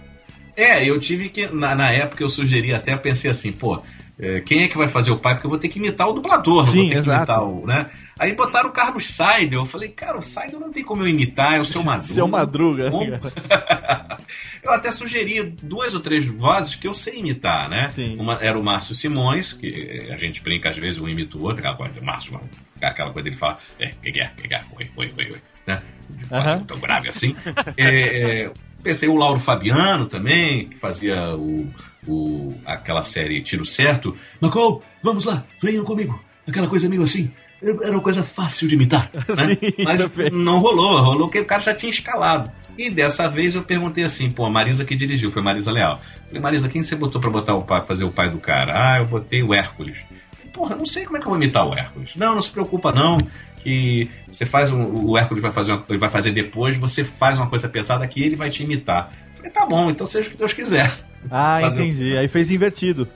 É, 0.54 0.84
eu 0.84 1.00
tive 1.00 1.30
que. 1.30 1.46
Na, 1.46 1.74
na 1.74 1.90
época 1.90 2.22
eu 2.22 2.28
sugeri 2.28 2.74
até, 2.74 2.94
pensei 2.98 3.30
assim, 3.30 3.50
pô, 3.50 3.82
é, 4.22 4.40
quem 4.40 4.62
é 4.62 4.68
que 4.68 4.78
vai 4.78 4.86
fazer 4.86 5.10
o 5.10 5.18
pai? 5.18 5.34
Porque 5.34 5.46
eu 5.46 5.50
vou 5.50 5.58
ter 5.58 5.68
que 5.68 5.80
imitar 5.80 6.08
o 6.08 6.12
dublador, 6.12 6.64
não 6.64 6.72
Sim, 6.72 6.82
vou 6.82 6.88
ter 6.90 6.98
exato. 6.98 7.26
que 7.26 7.32
imitar 7.32 7.44
o. 7.44 7.66
Né? 7.66 7.90
Aí 8.16 8.32
botaram 8.32 8.68
o 8.68 8.72
Carlos 8.72 9.08
Seidel. 9.08 9.62
Eu 9.62 9.66
falei, 9.66 9.88
cara, 9.88 10.16
o 10.16 10.22
Seidel 10.22 10.60
não 10.60 10.70
tem 10.70 10.84
como 10.84 11.02
eu 11.02 11.08
imitar, 11.08 11.54
é 11.54 11.60
o 11.60 11.64
seu 11.64 11.82
Madruga. 11.82 12.14
Seu 12.14 12.28
Madruga. 12.28 12.90
Eu 14.62 14.70
até 14.70 14.92
sugeri 14.92 15.42
duas 15.42 15.92
ou 15.92 15.98
três 15.98 16.24
vozes 16.24 16.76
que 16.76 16.86
eu 16.86 16.94
sei 16.94 17.18
imitar, 17.18 17.68
né? 17.68 17.92
Uma 18.16 18.34
era 18.34 18.56
o 18.56 18.62
Márcio 18.62 18.94
Simões, 18.94 19.52
que 19.52 20.08
a 20.08 20.16
gente 20.16 20.40
brinca 20.40 20.70
às 20.70 20.76
vezes, 20.76 21.00
um 21.00 21.08
imita 21.08 21.36
o 21.36 21.42
outro, 21.42 21.58
aquela 21.58 21.76
coisa, 21.76 22.00
Márcio, 22.00 22.40
aquela 22.80 23.10
coisa 23.10 23.24
dele 23.24 23.36
fala, 23.36 23.58
é, 23.80 23.88
que 23.88 24.12
que 24.12 24.20
é, 24.20 24.30
que 24.36 24.46
que 24.46 24.54
é, 24.54 24.62
oi, 24.78 24.88
oi, 24.96 25.12
oi, 25.18 25.30
oi, 25.32 25.38
né? 25.66 25.82
Aham. 26.30 26.60
tão 26.60 26.78
grave 26.78 27.08
assim. 27.08 27.34
É, 27.76 28.44
é, 28.44 28.52
pensei 28.84 29.08
o 29.08 29.16
Lauro 29.16 29.40
Fabiano 29.40 30.06
também, 30.06 30.68
que 30.68 30.78
fazia 30.78 31.34
o, 31.34 31.66
o, 32.06 32.54
aquela 32.64 33.02
série 33.02 33.42
Tiro 33.42 33.64
Certo. 33.64 34.16
Macol, 34.40 34.82
vamos 35.02 35.24
lá, 35.24 35.44
venham 35.60 35.84
comigo. 35.84 36.22
Aquela 36.46 36.66
coisa 36.66 36.88
meio 36.88 37.02
assim. 37.02 37.30
Era 37.62 37.92
uma 37.92 38.00
coisa 38.00 38.24
fácil 38.24 38.66
de 38.66 38.74
imitar. 38.74 39.08
né? 39.14 39.54
Sim, 39.54 39.84
Mas 39.84 40.32
não 40.32 40.58
rolou, 40.58 41.00
rolou 41.00 41.28
que 41.28 41.38
o 41.38 41.44
cara 41.44 41.62
já 41.62 41.74
tinha 41.74 41.90
escalado. 41.90 42.50
E 42.76 42.90
dessa 42.90 43.28
vez 43.28 43.54
eu 43.54 43.62
perguntei 43.62 44.02
assim, 44.02 44.30
pô, 44.30 44.46
a 44.46 44.50
Marisa 44.50 44.84
que 44.84 44.96
dirigiu, 44.96 45.30
foi 45.30 45.42
Marisa 45.42 45.70
Leal. 45.70 46.00
Falei, 46.26 46.42
Marisa, 46.42 46.68
quem 46.68 46.82
você 46.82 46.96
botou 46.96 47.20
pra 47.20 47.30
botar 47.30 47.54
o 47.54 47.62
pai, 47.62 47.84
fazer 47.86 48.04
o 48.04 48.10
pai 48.10 48.30
do 48.30 48.38
cara? 48.38 48.72
Ah, 48.74 48.98
eu 48.98 49.06
botei 49.06 49.42
o 49.42 49.54
Hércules. 49.54 50.04
Porra, 50.52 50.74
não 50.74 50.86
sei 50.86 51.04
como 51.04 51.16
é 51.16 51.20
que 51.20 51.26
eu 51.26 51.30
vou 51.30 51.38
imitar 51.38 51.66
o 51.66 51.72
Hércules. 51.72 52.10
Não, 52.16 52.34
não 52.34 52.42
se 52.42 52.50
preocupa 52.50 52.90
não, 52.92 53.18
que 53.62 54.10
você 54.30 54.44
faz 54.44 54.70
um, 54.72 55.06
o 55.06 55.16
Hércules 55.16 55.42
vai 55.42 55.52
fazer 55.52 55.72
uma, 55.72 55.84
ele 55.88 55.98
vai 55.98 56.10
fazer 56.10 56.32
depois, 56.32 56.76
você 56.76 57.04
faz 57.04 57.38
uma 57.38 57.48
coisa 57.48 57.68
pesada 57.68 58.06
que 58.06 58.22
ele 58.22 58.36
vai 58.36 58.50
te 58.50 58.62
imitar. 58.62 59.12
Falei, 59.36 59.50
tá 59.50 59.64
bom, 59.66 59.90
então 59.90 60.06
seja 60.06 60.28
o 60.28 60.32
que 60.32 60.36
Deus 60.36 60.52
quiser. 60.52 60.98
Ah, 61.30 61.62
entendi. 61.62 62.16
Aí 62.16 62.28
fez 62.28 62.50
invertido. 62.50 63.08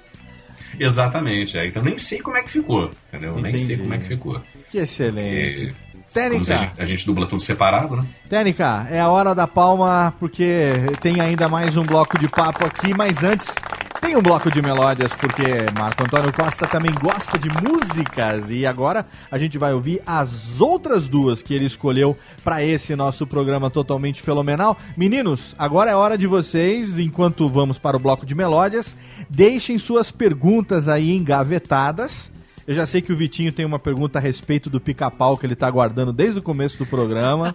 Exatamente, 0.79 1.57
é. 1.57 1.67
então 1.67 1.83
nem 1.83 1.97
sei 1.97 2.21
como 2.21 2.37
é 2.37 2.43
que 2.43 2.51
ficou, 2.51 2.91
entendeu? 3.09 3.37
Nem 3.41 3.57
sei 3.57 3.77
Entendi. 3.77 3.83
como 3.83 3.95
é 3.95 3.99
que 3.99 4.09
ficou. 4.09 4.43
Que 4.71 4.79
excelente. 4.79 5.67
Porque, 5.67 5.75
Técnica. 6.17 6.45
como 6.47 6.59
a 6.59 6.67
gente, 6.67 6.81
a 6.81 6.85
gente 6.87 7.07
dubla 7.07 7.27
tudo 7.27 7.43
separado, 7.43 7.97
né? 7.97 8.05
Técnica, 8.29 8.87
é 8.91 8.99
a 8.99 9.09
hora 9.09 9.35
da 9.35 9.47
palma, 9.47 10.15
porque 10.19 10.73
tem 11.03 11.21
ainda 11.21 11.47
mais 11.49 11.77
um 11.77 11.83
bloco 11.83 12.19
de 12.19 12.27
papo 12.27 12.65
aqui, 12.65 12.95
mas 12.95 13.23
antes 13.23 13.55
tem 14.01 14.17
um 14.17 14.23
bloco 14.23 14.51
de 14.51 14.63
melódias, 14.63 15.15
porque 15.15 15.43
Marco 15.77 16.05
Antônio 16.05 16.33
Costa 16.33 16.67
também 16.67 16.93
gosta 16.95 17.37
de 17.39 17.49
músicas. 17.63 18.51
E 18.51 18.65
agora 18.65 19.05
a 19.31 19.37
gente 19.37 19.59
vai 19.59 19.75
ouvir 19.75 20.01
as 20.07 20.59
outras 20.59 21.07
duas 21.07 21.43
que 21.43 21.53
ele 21.53 21.67
escolheu 21.67 22.17
para 22.43 22.65
esse 22.65 22.97
nosso 22.97 23.27
programa 23.27 23.69
totalmente 23.69 24.23
fenomenal. 24.23 24.79
Meninos, 24.97 25.55
agora 25.59 25.91
é 25.91 25.95
hora 25.95 26.17
de 26.17 26.27
vocês, 26.27 26.99
enquanto 26.99 27.49
vamos 27.49 27.79
para 27.79 27.97
o 27.97 28.01
bloco 28.01 28.25
de 28.25 28.35
melódias, 28.35 28.95
deixem 29.29 29.77
suas 29.77 30.11
perguntas 30.11 30.89
aí 30.89 31.15
engavetadas. 31.15 32.31
Eu 32.67 32.75
já 32.75 32.85
sei 32.85 33.01
que 33.01 33.13
o 33.13 33.17
Vitinho 33.17 33.53
tem 33.53 33.65
uma 33.65 33.79
pergunta 33.79 34.19
a 34.19 34.23
respeito 34.23 34.69
do 34.69 34.81
pica-pau 34.81 35.37
que 35.37 35.47
ele 35.47 35.55
tá 35.55 35.69
aguardando 35.69 36.13
desde 36.13 36.41
o 36.41 36.43
começo 36.43 36.77
do 36.79 36.87
programa. 36.87 37.55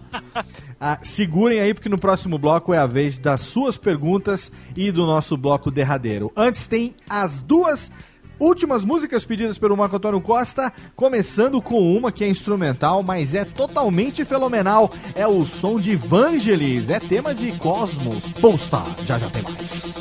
Ah, 0.83 0.97
segurem 1.03 1.59
aí, 1.59 1.75
porque 1.75 1.89
no 1.89 1.97
próximo 1.99 2.39
bloco 2.39 2.73
é 2.73 2.77
a 2.79 2.87
vez 2.87 3.19
das 3.19 3.41
suas 3.41 3.77
perguntas 3.77 4.51
e 4.75 4.91
do 4.91 5.05
nosso 5.05 5.37
bloco 5.37 5.69
derradeiro. 5.69 6.31
Antes 6.35 6.65
tem 6.65 6.95
as 7.07 7.41
duas 7.41 7.91
últimas 8.39 8.83
músicas 8.83 9.23
pedidas 9.23 9.59
pelo 9.59 9.77
Marco 9.77 9.97
Antônio 9.97 10.19
Costa, 10.19 10.73
começando 10.95 11.61
com 11.61 11.95
uma 11.95 12.11
que 12.11 12.23
é 12.23 12.27
instrumental, 12.27 13.03
mas 13.03 13.35
é 13.35 13.45
totalmente 13.45 14.25
fenomenal. 14.25 14.89
É 15.13 15.27
o 15.27 15.45
som 15.45 15.79
de 15.79 15.95
Vangelis, 15.95 16.89
é 16.89 16.99
tema 16.99 17.35
de 17.35 17.55
Cosmos. 17.59 18.31
Posta, 18.31 18.81
já 19.05 19.19
já 19.19 19.29
tem 19.29 19.43
mais. 19.43 20.00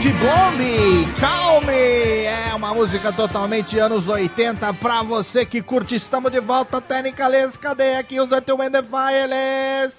De 0.00 0.12
Bombe, 0.12 1.12
Calme, 1.18 1.72
é 1.72 2.54
uma 2.54 2.72
música 2.72 3.12
totalmente 3.12 3.76
anos 3.80 4.08
80 4.08 4.72
pra 4.74 5.02
você 5.02 5.44
que 5.44 5.60
curte. 5.60 5.96
Estamos 5.96 6.30
de 6.30 6.40
volta, 6.40 6.80
Técnicas, 6.80 7.56
cadê 7.56 7.94
aqui 7.94 8.20
os 8.20 8.28
Files? 8.30 9.96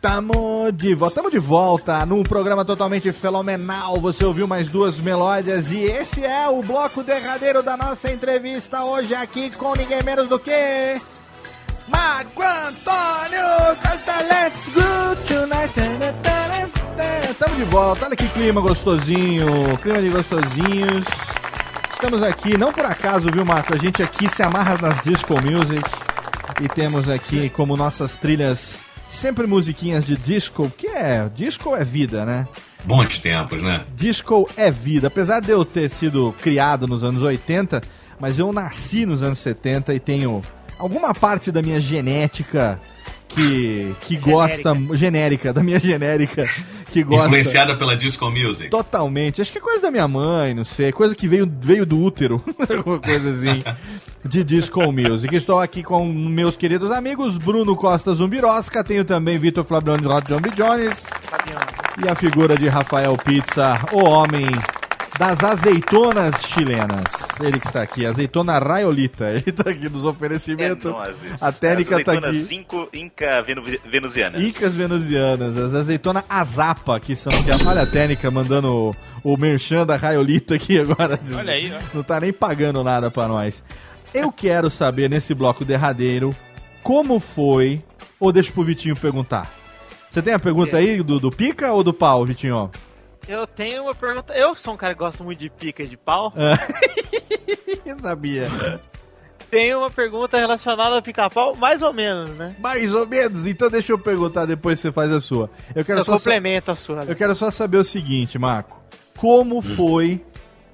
Tamo 0.00 0.70
de 0.72 0.94
volta, 0.94 1.14
tamo 1.16 1.30
de 1.30 1.38
volta 1.40 2.06
num 2.06 2.22
programa 2.22 2.64
totalmente 2.64 3.10
fenomenal. 3.10 3.98
Você 4.00 4.24
ouviu 4.24 4.46
mais 4.46 4.68
duas 4.68 4.98
melódias 4.98 5.72
e 5.72 5.82
esse 5.82 6.24
é 6.24 6.48
o 6.48 6.62
bloco 6.62 7.02
derradeiro 7.02 7.64
da 7.64 7.76
nossa 7.76 8.12
entrevista 8.12 8.84
hoje 8.84 9.12
aqui 9.12 9.50
com 9.50 9.74
ninguém 9.74 9.98
menos 10.04 10.28
do 10.28 10.38
que 10.38 11.00
Marco 11.88 12.42
Antônio 12.42 13.76
canta 13.82 14.20
Let's 14.22 14.68
Go 14.68 15.16
Tonight. 15.26 16.29
Tamo 17.40 17.56
de 17.56 17.64
volta, 17.64 18.04
olha 18.04 18.14
que 18.14 18.28
clima 18.28 18.60
gostosinho, 18.60 19.46
clima 19.78 20.02
de 20.02 20.10
gostosinhos. 20.10 21.06
Estamos 21.90 22.22
aqui, 22.22 22.58
não 22.58 22.70
por 22.70 22.84
acaso, 22.84 23.30
viu, 23.32 23.46
Marco? 23.46 23.72
A 23.72 23.78
gente 23.78 24.02
aqui 24.02 24.28
se 24.28 24.42
amarra 24.42 24.76
nas 24.76 25.00
disco 25.00 25.32
music 25.40 25.90
e 26.60 26.68
temos 26.68 27.08
aqui 27.08 27.48
como 27.48 27.78
nossas 27.78 28.18
trilhas 28.18 28.80
sempre 29.08 29.46
musiquinhas 29.46 30.04
de 30.04 30.18
disco, 30.18 30.70
que 30.76 30.86
é, 30.88 31.30
disco 31.34 31.74
é 31.74 31.82
vida, 31.82 32.26
né? 32.26 32.46
Bons 32.84 33.18
tempos, 33.18 33.62
né? 33.62 33.86
Disco 33.96 34.46
é 34.54 34.70
vida. 34.70 35.06
Apesar 35.06 35.40
de 35.40 35.50
eu 35.50 35.64
ter 35.64 35.88
sido 35.88 36.34
criado 36.42 36.86
nos 36.86 37.02
anos 37.02 37.22
80, 37.22 37.80
mas 38.20 38.38
eu 38.38 38.52
nasci 38.52 39.06
nos 39.06 39.22
anos 39.22 39.38
70 39.38 39.94
e 39.94 39.98
tenho 39.98 40.42
alguma 40.78 41.14
parte 41.14 41.50
da 41.50 41.62
minha 41.62 41.80
genética 41.80 42.78
que, 43.30 43.94
que 44.02 44.16
gosta. 44.16 44.76
Genérica, 44.94 45.52
da 45.52 45.62
minha 45.62 45.78
genérica, 45.78 46.44
que 46.92 47.02
gosta. 47.02 47.26
Influenciada 47.26 47.76
pela 47.76 47.96
disco 47.96 48.30
music. 48.30 48.68
Totalmente. 48.68 49.40
Acho 49.40 49.52
que 49.52 49.58
é 49.58 49.60
coisa 49.60 49.82
da 49.82 49.90
minha 49.90 50.06
mãe, 50.06 50.52
não 50.52 50.64
sei. 50.64 50.92
Coisa 50.92 51.14
que 51.14 51.26
veio, 51.26 51.50
veio 51.60 51.86
do 51.86 51.98
útero. 51.98 52.42
Alguma 52.76 52.98
coisa 52.98 53.30
assim. 53.30 53.62
De 54.24 54.44
disco 54.44 54.80
music. 54.92 55.34
Estou 55.34 55.60
aqui 55.60 55.82
com 55.82 56.04
meus 56.04 56.56
queridos 56.56 56.90
amigos 56.90 57.38
Bruno 57.38 57.74
Costa 57.76 58.12
Zumbirosca. 58.12 58.84
Tenho 58.84 59.04
também 59.04 59.38
Vitor 59.38 59.64
Flaviano 59.64 60.08
Rod 60.08 60.26
John 60.26 60.40
B. 60.40 60.50
Jones. 60.50 61.06
E 62.04 62.08
a 62.08 62.14
figura 62.14 62.56
de 62.56 62.68
Rafael 62.68 63.16
Pizza, 63.16 63.80
o 63.92 64.04
homem 64.04 64.46
das 65.18 65.42
azeitonas 65.44 66.34
chilenas. 66.46 67.04
Ele 67.40 67.58
que 67.60 67.66
está 67.66 67.82
aqui, 67.82 68.06
azeitona 68.06 68.58
raiolita. 68.58 69.28
Ele 69.30 69.44
está 69.46 69.70
aqui 69.70 69.88
nos 69.88 70.04
oferecimentos. 70.04 70.90
É 70.90 71.34
a 71.46 71.52
técnica 71.52 71.98
está 72.00 72.12
Azeitonas 72.12 72.28
aqui. 72.36 72.40
cinco 72.40 72.88
Inca 72.92 73.42
venu- 73.42 73.62
venusianas. 73.90 74.42
Incas 74.42 74.74
venusianas, 74.74 75.58
as 75.58 75.74
azeitona 75.74 76.24
azapa, 76.28 76.98
que 77.00 77.14
são 77.16 77.30
que 77.42 77.50
olha 77.66 77.82
a 77.82 77.86
técnica 77.86 78.30
mandando 78.30 78.92
o, 79.24 79.32
o 79.34 79.36
merchan 79.36 79.84
da 79.86 79.96
Raiolita 79.96 80.54
aqui 80.54 80.78
agora. 80.78 81.18
Olha 81.36 81.52
aí, 81.52 81.72
ó. 81.74 81.78
Não 81.94 82.02
tá 82.02 82.18
nem 82.20 82.32
pagando 82.32 82.82
nada 82.82 83.10
pra 83.10 83.28
nós. 83.28 83.62
Eu 84.14 84.32
quero 84.32 84.68
saber 84.70 85.08
nesse 85.10 85.34
bloco 85.34 85.64
derradeiro 85.64 86.34
como 86.82 87.20
foi. 87.20 87.82
Ou 88.18 88.30
deixa 88.32 88.52
pro 88.52 88.62
Vitinho 88.62 88.94
perguntar. 88.96 89.50
Você 90.10 90.20
tem 90.20 90.34
a 90.34 90.38
pergunta 90.38 90.76
aí 90.76 91.02
do, 91.02 91.18
do 91.18 91.30
pica 91.30 91.72
ou 91.72 91.82
do 91.82 91.92
pau, 91.94 92.24
Vitinho? 92.26 92.70
Eu 93.30 93.46
tenho 93.46 93.84
uma 93.84 93.94
pergunta. 93.94 94.34
Eu 94.34 94.56
sou 94.56 94.74
um 94.74 94.76
cara 94.76 94.92
que 94.92 94.98
gosta 94.98 95.22
muito 95.22 95.38
de 95.38 95.48
pica 95.48 95.84
e 95.84 95.86
de 95.86 95.96
pau. 95.96 96.32
Eu 97.86 97.96
sabia. 98.02 98.48
Tenho 99.48 99.78
uma 99.78 99.88
pergunta 99.88 100.36
relacionada 100.36 100.96
ao 100.96 101.02
pica-pau, 101.02 101.54
mais 101.54 101.80
ou 101.80 101.92
menos, 101.92 102.30
né? 102.30 102.56
Mais 102.58 102.92
ou 102.92 103.06
menos. 103.06 103.46
Então 103.46 103.70
deixa 103.70 103.92
eu 103.92 103.98
perguntar, 103.98 104.46
depois 104.46 104.80
você 104.80 104.90
faz 104.90 105.12
a 105.12 105.20
sua. 105.20 105.48
Eu 105.76 105.84
quero 105.84 106.00
Eu 106.00 106.04
só 106.04 106.12
sa- 106.12 106.18
complemento 106.18 106.72
a 106.72 106.76
sua. 106.76 107.04
Eu 107.06 107.14
quero 107.14 107.34
só 107.36 107.52
saber 107.52 107.76
o 107.76 107.84
seguinte, 107.84 108.36
Marco. 108.36 108.82
Como 109.16 109.62
foi 109.62 110.24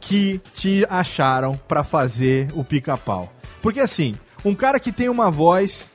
que 0.01 0.39
te 0.55 0.87
acharam 0.89 1.53
pra 1.53 1.85
fazer 1.85 2.49
o 2.55 2.65
pica-pau? 2.65 3.31
Porque 3.61 3.81
assim, 3.81 4.15
um 4.43 4.55
cara 4.55 4.81
que 4.81 4.93
tem 4.93 5.11
uma 5.11 5.31
voz 5.31 5.91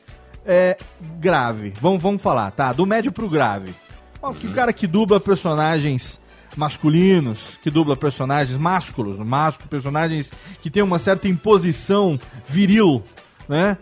é, 0.45 0.77
grave, 1.19 1.73
vamos, 1.81 2.03
vamos 2.03 2.21
falar, 2.21 2.51
tá? 2.51 2.71
Do 2.71 2.85
médio 2.85 3.11
pro 3.11 3.27
grave. 3.27 3.73
Ó, 4.21 4.31
que 4.31 4.51
cara 4.53 4.71
que 4.71 4.85
dubla 4.85 5.19
personagens 5.19 6.20
masculinos, 6.55 7.59
que 7.61 7.69
dubla 7.69 7.95
personagens 7.95 8.57
másculos, 8.57 9.17
másculo, 9.17 9.69
personagens 9.69 10.31
que 10.61 10.69
tem 10.69 10.83
uma 10.83 10.99
certa 10.99 11.27
imposição 11.27 12.19
viril, 12.47 13.03
né? 13.47 13.77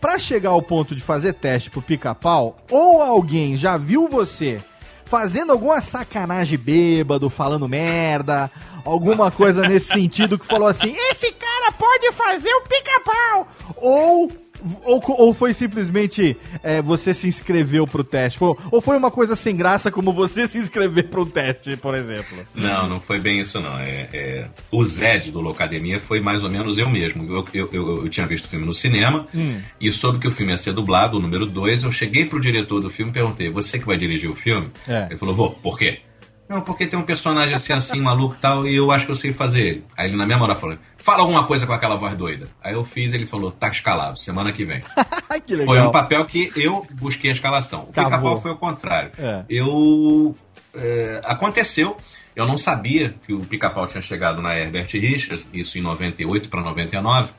Pra 0.00 0.18
chegar 0.18 0.50
ao 0.50 0.62
ponto 0.62 0.94
de 0.94 1.00
fazer 1.00 1.34
teste 1.34 1.70
pro 1.70 1.80
pica-pau, 1.80 2.58
ou 2.70 3.02
alguém 3.02 3.56
já 3.56 3.76
viu 3.76 4.08
você 4.08 4.60
fazendo 5.04 5.52
alguma 5.52 5.80
sacanagem 5.82 6.58
bêbado, 6.58 7.28
falando 7.28 7.68
merda, 7.68 8.50
alguma 8.84 9.30
coisa 9.30 9.60
nesse 9.60 9.92
sentido 9.92 10.38
que 10.38 10.46
falou 10.46 10.66
assim, 10.66 10.94
Esse 11.10 11.30
cara 11.32 11.70
pode 11.72 12.10
fazer 12.12 12.52
o 12.54 12.62
pica-pau! 12.62 13.48
ou, 13.76 14.32
ou, 14.84 15.02
ou 15.18 15.34
foi 15.34 15.52
simplesmente 15.52 16.36
é, 16.62 16.80
você 16.82 17.12
se 17.14 17.26
inscreveu 17.28 17.86
pro 17.86 18.04
teste? 18.04 18.38
Foi- 18.38 18.54
ou 18.70 18.80
foi 18.80 18.96
uma 18.96 19.10
coisa 19.10 19.34
sem 19.36 19.56
graça 19.56 19.90
como 19.90 20.12
você 20.12 20.46
se 20.48 20.58
inscrever 20.58 21.08
pro 21.08 21.24
teste, 21.26 21.76
por 21.76 21.94
exemplo? 21.94 22.38
Não, 22.54 22.88
não 22.88 23.00
foi 23.00 23.18
bem 23.18 23.40
isso 23.40 23.60
não. 23.60 23.78
É, 23.78 24.08
é, 24.12 24.48
o 24.70 24.82
Zed 24.84 25.30
do 25.30 25.40
Locademia 25.40 25.98
foi 26.00 26.20
mais 26.20 26.42
ou 26.44 26.50
menos 26.50 26.78
eu 26.78 26.88
mesmo. 26.88 27.24
Eu, 27.24 27.44
eu, 27.54 27.68
eu, 27.72 27.94
eu 28.04 28.08
tinha 28.08 28.26
visto 28.26 28.44
o 28.44 28.48
filme 28.48 28.66
no 28.66 28.74
cinema 28.74 29.26
Hum. 29.34 29.60
e 29.80 29.90
soube 29.92 30.18
que 30.18 30.28
o 30.28 30.30
filme 30.32 30.52
ia 30.52 30.56
ser 30.58 30.72
dublado, 30.72 31.16
o 31.16 31.20
número 31.20 31.46
2. 31.46 31.84
Eu 31.84 31.92
cheguei 31.92 32.24
pro 32.26 32.40
diretor 32.40 32.80
do 32.80 32.90
filme 32.90 33.10
e 33.10 33.14
perguntei: 33.14 33.50
Você 33.50 33.78
que 33.78 33.86
vai 33.86 33.96
dirigir 33.96 34.30
o 34.30 34.34
filme? 34.34 34.70
É. 34.86 35.06
Ele 35.10 35.18
falou: 35.18 35.34
Vou, 35.34 35.50
por 35.50 35.78
quê? 35.78 36.00
Não, 36.52 36.60
porque 36.60 36.86
tem 36.86 36.98
um 36.98 37.02
personagem 37.02 37.54
assim, 37.54 37.72
assim, 37.72 37.98
maluco 37.98 38.34
e 38.34 38.38
tal, 38.38 38.66
e 38.66 38.76
eu 38.76 38.90
acho 38.92 39.06
que 39.06 39.12
eu 39.12 39.16
sei 39.16 39.32
fazer 39.32 39.66
ele. 39.66 39.84
Aí 39.96 40.06
ele, 40.06 40.18
na 40.18 40.26
mesma 40.26 40.44
hora, 40.44 40.54
falou: 40.54 40.76
Fala 40.98 41.20
alguma 41.20 41.46
coisa 41.46 41.66
com 41.66 41.72
aquela 41.72 41.96
voz 41.96 42.14
doida. 42.14 42.46
Aí 42.62 42.74
eu 42.74 42.84
fiz, 42.84 43.14
ele 43.14 43.24
falou: 43.24 43.50
Tá 43.50 43.68
escalado, 43.68 44.18
semana 44.18 44.52
que 44.52 44.62
vem. 44.62 44.82
que. 45.46 45.64
Foi 45.64 45.80
um 45.80 45.90
papel 45.90 46.26
que 46.26 46.52
eu 46.54 46.86
busquei 46.92 47.30
a 47.30 47.32
escalação. 47.32 47.84
O 47.84 47.86
pica-pau 47.86 48.38
foi 48.38 48.50
o 48.50 48.56
contrário. 48.56 49.12
É. 49.16 49.44
Eu. 49.48 50.36
é, 50.74 51.22
aconteceu. 51.24 51.96
Eu 52.36 52.46
não 52.46 52.58
sabia 52.58 53.14
que 53.26 53.32
o 53.32 53.40
pica-pau 53.40 53.86
tinha 53.86 54.02
chegado 54.02 54.42
na 54.42 54.58
Herbert 54.58 54.88
Richards, 54.92 55.48
isso 55.54 55.78
em 55.78 55.82
98 55.82 56.50
para 56.50 56.60
99, 56.60 57.30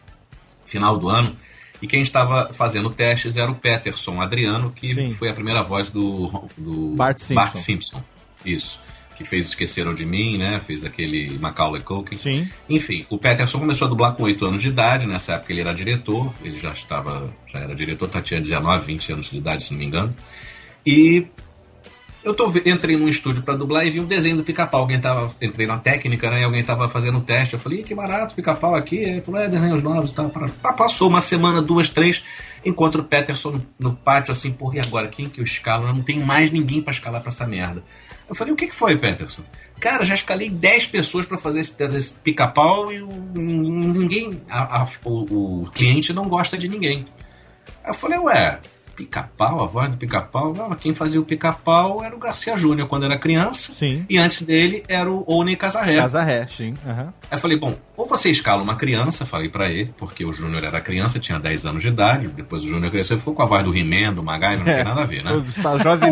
final 0.66 0.98
do 0.98 1.08
ano. 1.08 1.36
E 1.80 1.88
quem 1.88 2.02
estava 2.02 2.52
fazendo 2.52 2.90
testes 2.90 3.38
era 3.38 3.52
o 3.52 3.56
Peterson 3.56 4.20
Adriano, 4.22 4.72
que 4.72 5.14
foi 5.14 5.30
a 5.30 5.34
primeira 5.34 5.62
voz 5.62 5.90
do, 5.90 6.48
do 6.58 6.96
Bart 6.96 7.20
Simpson. 7.20 7.56
Simpson. 7.56 8.04
Isso. 8.46 8.83
Que 9.18 9.24
fez 9.24 9.48
Esqueceram 9.48 9.94
de 9.94 10.06
Mim, 10.06 10.38
né? 10.38 10.60
Fez 10.66 10.84
aquele 10.84 11.38
Macaulay 11.38 11.82
Culkin. 11.82 12.16
Sim. 12.16 12.50
Enfim, 12.70 13.06
o 13.10 13.18
Peterson 13.18 13.60
começou 13.60 13.86
a 13.86 13.90
dublar 13.90 14.16
com 14.16 14.24
8 14.24 14.46
anos 14.46 14.62
de 14.62 14.70
idade, 14.70 15.06
nessa 15.06 15.34
época 15.34 15.54
ele 15.54 15.62
era 15.62 15.74
diretor, 15.74 16.34
ele 16.44 16.60
já 16.60 16.72
estava, 16.72 17.32
já 17.48 17.60
era 17.60 17.76
diretor, 17.76 18.10
tá, 18.10 18.22
tinha 18.22 18.42
19, 18.42 18.86
20 18.86 19.14
anos 19.14 19.30
de 19.30 19.38
idade, 19.38 19.64
se 19.64 19.72
não 19.72 19.80
me 19.80 19.86
engano. 19.86 20.16
E 20.86 21.28
eu 22.24 22.34
tô, 22.34 22.50
entrei 22.66 22.96
num 22.96 23.10
estúdio 23.10 23.44
para 23.44 23.56
dublar 23.56 23.86
e 23.86 23.90
vi 23.90 24.00
um 24.00 24.06
desenho 24.06 24.38
do 24.38 24.44
pica-pau. 24.44 24.82
Alguém 24.82 25.00
tava, 25.00 25.30
entrei 25.42 25.68
na 25.68 25.78
técnica, 25.78 26.30
né? 26.30 26.40
E 26.40 26.44
alguém 26.46 26.64
tava 26.64 26.88
fazendo 26.88 27.18
o 27.18 27.22
teste. 27.22 27.56
Eu 27.56 27.60
falei, 27.60 27.82
"Ih, 27.82 27.84
que 27.84 27.94
barato, 27.94 28.34
pica-pau 28.34 28.74
aqui. 28.76 28.96
Ele 28.96 29.22
falou, 29.22 29.42
é, 29.42 29.50
desenhos 29.50 29.84
novos 29.84 30.12
e 30.12 30.16
tal. 30.16 30.32
Passou 30.78 31.10
uma 31.10 31.20
semana, 31.20 31.62
duas, 31.62 31.90
três. 31.90 32.24
Encontro 32.64 33.02
o 33.02 33.04
Peterson 33.04 33.52
no, 33.52 33.66
no 33.78 33.94
pátio, 33.94 34.32
assim, 34.32 34.54
porra, 34.54 34.78
e 34.78 34.80
agora? 34.80 35.10
Quem 35.10 35.28
que 35.28 35.42
eu 35.42 35.44
escalo? 35.44 35.86
Não 35.88 36.02
tem 36.02 36.20
mais 36.20 36.50
ninguém 36.50 36.82
para 36.82 36.94
escalar 36.94 37.20
pra 37.20 37.30
essa 37.30 37.46
merda. 37.46 37.84
Eu 38.28 38.36
falei, 38.36 38.54
o 38.54 38.56
que, 38.56 38.68
que 38.68 38.76
foi, 38.76 38.98
Peterson? 38.98 39.42
Cara, 39.80 40.06
já 40.06 40.16
escalei 40.16 40.50
10 40.50 40.88
pessoas 40.88 41.26
para 41.26 41.38
fazer 41.38 41.60
esse, 41.60 41.82
esse 41.84 42.14
pica-pau 42.20 42.92
e 42.92 43.02
ninguém. 43.02 44.42
a- 44.50 44.82
a- 44.84 44.88
o, 45.06 45.64
o 45.64 45.72
cliente 45.72 46.14
não 46.14 46.24
gosta 46.24 46.58
de 46.58 46.70
ninguém. 46.70 47.06
Aí 47.84 47.90
eu 47.90 47.94
falei, 47.94 48.18
ué, 48.20 48.60
pica-pau, 49.04 49.64
a 49.64 49.68
voz 49.68 49.92
do 49.92 49.98
pica-pau? 49.98 50.54
Não, 50.54 50.70
quem 50.76 50.94
fazia 50.94 51.20
o 51.20 51.26
pica-pau 51.26 52.00
era 52.04 52.16
o 52.16 52.20
Garcia 52.20 52.56
Júnior 52.58 52.88
quando 52.88 53.06
era 53.06 53.18
criança. 53.18 53.74
Sim. 53.74 54.06
E 54.10 54.18
antes 54.18 54.42
dele 54.42 54.84
era 54.88 55.12
o 55.12 55.24
Oni 55.28 55.56
Casarré. 55.56 55.98
Casarré, 55.98 56.48
sim. 56.48 56.74
aham. 56.86 57.14
Aí 57.30 57.38
eu 57.38 57.38
falei, 57.38 57.58
bom, 57.60 57.72
ou 57.98 58.06
você 58.06 58.30
escala 58.30 58.64
uma 58.64 58.76
criança, 58.76 59.26
falei 59.26 59.50
pra 59.50 59.70
ele, 59.70 59.94
porque 59.98 60.26
o 60.26 60.32
Júnior 60.32 60.64
era 60.64 60.80
criança, 60.82 61.20
tinha 61.20 61.40
10 61.40 61.66
anos 61.66 61.82
de 61.82 61.90
idade, 61.90 62.28
depois 62.30 62.64
o 62.64 62.68
Júnior 62.68 62.92
cresceu 62.92 63.18
e 63.18 63.20
ficou 63.20 63.34
com 63.34 63.44
a 63.44 63.46
voz 63.46 63.64
do 63.64 63.76
He-Man, 63.76 64.14
do 64.14 64.24
MacGyver, 64.24 64.60
não 64.66 64.72
É, 64.72 64.76
tem 64.76 64.84
nada 64.86 65.02
a 65.02 65.06
ver, 65.06 65.24
né? 65.24 65.32
Ou 65.34 65.40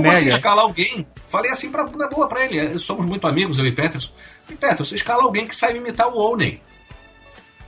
você 0.04 0.30
escala 0.30 0.62
alguém, 0.62 1.06
falei 1.28 1.52
assim 1.52 1.72
pra, 1.72 1.84
na 1.86 2.08
boa 2.08 2.28
pra 2.28 2.46
ele, 2.46 2.60
eh, 2.60 2.80
somos 2.80 3.06
muito 3.06 3.28
amigos, 3.28 3.58
eu 3.60 3.66
e 3.66 3.72
Peterson. 3.72 4.12
E 4.50 4.54
Peterson, 4.56 4.86
você 4.86 4.96
escala 4.96 5.24
alguém 5.24 5.48
que 5.48 5.56
sabe 5.56 5.78
imitar 5.78 6.08
o 6.08 6.18
Oney. 6.18 6.62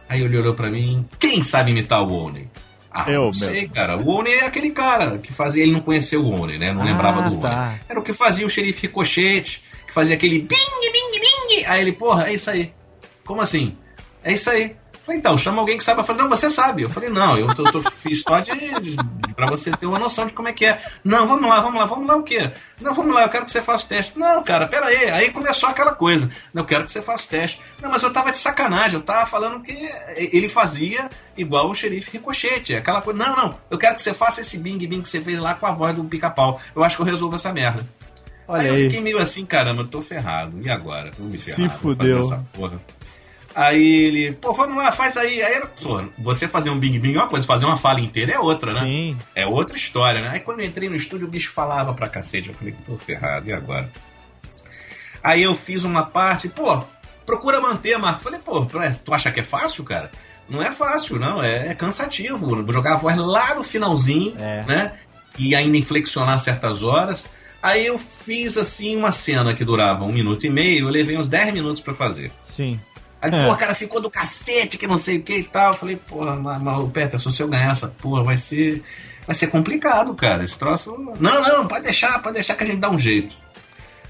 Aí 0.10 0.22
ele 0.22 0.38
olhou 0.38 0.54
pra 0.54 0.70
mim, 0.70 1.06
quem 1.20 1.42
sabe 1.42 1.72
imitar 1.72 2.02
o 2.04 2.14
Oney? 2.14 2.48
Ah, 2.94 3.06
Eu 3.10 3.26
não 3.26 3.34
sei, 3.34 3.62
mesmo. 3.62 3.74
cara. 3.74 3.98
O 3.98 4.08
Oney 4.10 4.34
é 4.34 4.46
aquele 4.46 4.70
cara 4.70 5.18
que 5.18 5.34
fazia. 5.34 5.64
Ele 5.64 5.72
não 5.74 5.82
conheceu 5.82 6.22
o 6.24 6.40
Oney, 6.42 6.60
né? 6.60 6.72
Não 6.72 6.82
Ah, 6.82 6.86
lembrava 6.86 7.30
do 7.30 7.38
tá. 7.42 7.76
Era 7.90 8.00
o 8.00 8.04
que 8.04 8.14
fazia 8.14 8.46
o 8.46 8.50
xerife 8.50 8.84
Ricochete, 8.84 9.64
que 9.88 9.94
fazia 9.94 10.16
aquele 10.16 10.40
bing, 10.40 10.48
bing, 10.48 11.20
bing. 11.20 11.66
Aí 11.66 11.82
ele, 11.82 11.92
porra, 11.92 12.28
é 12.30 12.34
isso 12.34 12.50
aí. 12.50 12.72
Como 13.26 13.42
assim? 13.42 13.76
É 14.24 14.34
isso 14.34 14.50
aí. 14.50 14.76
Falei, 15.06 15.20
então, 15.20 15.38
chama 15.38 15.60
alguém 15.60 15.78
que 15.78 15.84
saiba 15.84 16.02
fazer. 16.02 16.22
Não, 16.22 16.30
você 16.30 16.50
sabe. 16.50 16.84
Eu 16.84 16.90
falei, 16.90 17.10
não, 17.10 17.38
eu 17.38 17.54
tô, 17.54 17.64
tô- 17.66 17.82
fiz 17.82 18.22
só 18.22 18.40
de, 18.40 18.52
de, 18.80 18.96
pra 19.36 19.46
você 19.48 19.70
ter 19.72 19.86
uma 19.86 20.00
noção 20.00 20.26
de 20.26 20.32
como 20.32 20.48
é 20.48 20.54
que 20.54 20.66
é. 20.66 20.82
Não, 21.04 21.28
vamos 21.28 21.50
lá, 21.50 21.60
vamos 21.60 21.78
lá, 21.78 21.86
vamos 21.86 22.08
lá 22.08 22.16
o 22.16 22.24
quê? 22.24 22.52
Não, 22.80 22.94
vamos 22.94 23.14
lá, 23.14 23.24
eu 23.24 23.30
quero 23.30 23.44
que 23.44 23.52
você 23.52 23.62
faça 23.62 23.86
o 23.86 23.90
teste. 23.90 24.18
Não, 24.18 24.42
cara, 24.44 24.66
pera 24.66 24.86
aí. 24.86 25.10
Aí 25.10 25.30
começou 25.32 25.68
aquela 25.68 25.94
coisa. 25.94 26.32
Não, 26.54 26.62
eu 26.62 26.66
quero 26.66 26.86
que 26.86 26.92
você 26.94 27.02
faça 27.02 27.26
o 27.26 27.28
teste. 27.28 27.60
Não, 27.82 27.90
mas 27.90 28.02
eu 28.02 28.14
tava 28.14 28.32
de 28.32 28.38
sacanagem, 28.38 28.98
eu 28.98 29.04
tava 29.06 29.26
falando 29.26 29.62
que 29.62 29.74
ele 30.16 30.48
fazia 30.48 31.10
igual 31.36 31.70
o 31.70 31.76
xerife 31.76 32.10
Ricochete. 32.12 32.74
Aquela 32.74 33.02
coisa. 33.02 33.20
Não, 33.20 33.36
não, 33.36 33.50
eu 33.70 33.78
quero 33.78 33.96
que 33.96 34.02
você 34.02 34.14
faça 34.14 34.40
esse 34.40 34.58
bing 34.58 34.78
bing 34.88 35.02
que 35.02 35.10
você 35.10 35.20
fez 35.20 35.38
lá 35.38 35.54
com 35.54 35.66
a 35.66 35.72
voz 35.72 35.94
do 35.94 36.06
pica-pau. 36.06 36.62
Eu 36.74 36.82
acho 36.82 36.96
que 36.96 37.02
eu 37.02 37.06
resolvo 37.06 37.36
essa 37.36 37.52
merda. 37.52 37.86
Olha 38.48 38.62
aí 38.62 38.68
eu 38.70 38.74
aí. 38.76 38.84
fiquei 38.84 39.02
meio 39.02 39.20
assim, 39.20 39.46
caramba, 39.46 39.82
eu 39.82 39.88
tô 39.88 40.02
ferrado. 40.02 40.62
E 40.64 40.70
agora? 40.72 41.12
Vou 41.18 41.28
me 41.28 41.38
Se 41.38 41.52
ferrar, 41.56 41.78
vou 41.82 41.94
fudeu. 41.96 42.22
Aí 43.56 43.84
ele, 43.84 44.32
pô, 44.34 44.54
vamos 44.54 44.76
lá, 44.76 44.92
faz 44.92 45.16
aí. 45.16 45.42
Aí, 45.42 45.54
era, 45.54 45.68
pô, 45.68 46.04
você 46.18 46.48
fazer 46.48 46.70
um 46.70 46.80
Bing 46.80 47.00
Bing 47.00 47.16
é 47.16 47.20
uma 47.20 47.28
coisa, 47.28 47.46
fazer 47.46 47.66
uma 47.66 47.78
fala 47.78 48.00
inteira 48.00 48.34
é 48.34 48.40
outra, 48.40 48.74
né? 48.74 48.80
Sim. 48.80 49.18
É 49.36 49.46
outra 49.46 49.78
história, 49.78 50.22
né? 50.22 50.30
Aí 50.34 50.40
quando 50.40 50.62
eu 50.62 50.66
entrei 50.66 50.90
no 50.90 50.96
estúdio, 50.96 51.28
o 51.28 51.30
bicho 51.30 51.52
falava 51.52 51.94
pra 51.94 52.10
cacete. 52.10 52.50
Eu 52.50 52.56
falei, 52.56 52.74
tô 52.86 52.98
ferrado, 52.98 53.50
e 53.50 53.54
agora? 53.54 53.90
Aí 55.24 55.44
eu 55.44 55.56
fiz 55.56 55.84
uma 55.84 56.04
parte, 56.04 56.50
pô, 56.50 56.84
procura 57.26 57.62
manter, 57.62 57.98
Marco. 57.98 58.24
Falei, 58.24 58.40
pô, 58.44 58.66
tu 59.06 59.14
acha 59.14 59.32
que 59.32 59.40
é 59.40 59.44
fácil, 59.44 59.84
cara? 59.84 60.10
Não 60.50 60.62
é 60.62 60.72
fácil, 60.72 61.20
não, 61.20 61.42
é, 61.42 61.70
é 61.70 61.76
cansativo. 61.76 62.72
Jogar 62.72 62.96
a 62.96 62.98
voz 62.98 63.16
lá 63.16 63.56
no 63.56 63.64
finalzinho, 63.64 64.36
né? 64.36 64.98
E 65.38 65.56
ainda 65.56 65.78
inflexionar 65.78 66.40
certas 66.40 66.84
horas. 66.84 67.26
Aí 67.62 67.86
eu 67.86 67.98
fiz 67.98 68.58
assim 68.58 68.98
uma 68.98 69.12
cena 69.12 69.54
que 69.54 69.64
durava 69.64 70.04
um 70.04 70.12
minuto 70.12 70.46
e 70.46 70.50
meio, 70.50 70.88
eu 70.88 70.90
levei 70.90 71.18
uns 71.18 71.30
10 71.30 71.54
minutos 71.54 71.82
pra 71.82 71.94
fazer. 71.94 72.30
Sim. 72.44 72.78
Aí, 73.24 73.34
É. 73.34 73.48
pô, 73.48 73.56
cara, 73.56 73.74
ficou 73.74 74.02
do 74.02 74.10
cacete, 74.10 74.78
que 74.78 74.86
não 74.86 74.98
sei 74.98 75.18
o 75.18 75.24
que 75.24 75.38
e 75.38 75.44
tal. 75.46 75.72
Eu 75.72 75.78
falei, 75.78 75.96
porra, 75.96 76.36
mas, 76.36 76.62
mas 76.62 76.80
o 76.84 76.90
Peterson, 76.90 77.32
se 77.32 77.42
eu 77.42 77.48
ganhar 77.48 77.72
essa 77.72 77.88
porra, 77.88 78.22
vai 78.24 78.36
ser. 78.38 78.84
Vai 79.26 79.34
ser 79.34 79.48
complicado, 79.48 80.14
cara. 80.14 80.44
Esse 80.44 80.58
troço. 80.60 80.94
Não, 81.20 81.42
não, 81.42 81.66
pode 81.66 81.84
deixar, 81.86 82.22
pode 82.22 82.34
deixar 82.36 82.56
que 82.56 82.64
a 82.64 82.68
gente 82.68 82.80
dá 82.80 82.90
um 82.92 83.00
jeito. 83.00 83.36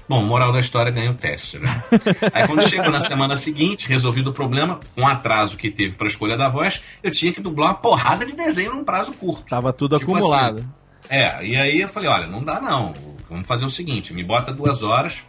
Bom, 0.08 0.22
moral 0.24 0.52
da 0.52 0.58
história, 0.60 0.90
ganhei 0.92 1.08
o 1.08 1.14
teste, 1.14 1.58
né? 1.58 1.82
Aí 2.34 2.46
quando 2.46 2.68
chegou 2.68 2.90
na 2.90 3.00
semana 3.00 3.36
seguinte, 3.38 3.88
resolvido 3.88 4.30
o 4.30 4.32
problema, 4.34 4.78
com 4.94 5.02
o 5.02 5.06
atraso 5.06 5.56
que 5.56 5.70
teve 5.70 5.94
pra 5.94 6.06
escolha 6.08 6.36
da 6.36 6.48
voz, 6.50 6.82
eu 7.02 7.10
tinha 7.10 7.32
que 7.32 7.40
dublar 7.40 7.68
uma 7.70 7.74
porrada 7.76 8.26
de 8.26 8.34
desenho 8.34 8.74
num 8.74 8.84
prazo 8.84 9.12
curto. 9.14 9.44
Tava 9.48 9.72
tudo 9.72 9.98
Tipo 9.98 10.14
acumulado. 10.16 10.58
assim, 10.58 10.68
é, 11.08 11.46
e 11.46 11.56
aí 11.56 11.80
eu 11.80 11.88
falei, 11.88 12.10
olha, 12.10 12.26
não 12.26 12.42
dá 12.44 12.60
não. 12.60 12.92
Vamos 13.30 13.46
fazer 13.46 13.64
o 13.64 13.70
seguinte, 13.70 14.12
me 14.12 14.22
bota 14.22 14.52
duas 14.52 14.82
horas 14.82 15.22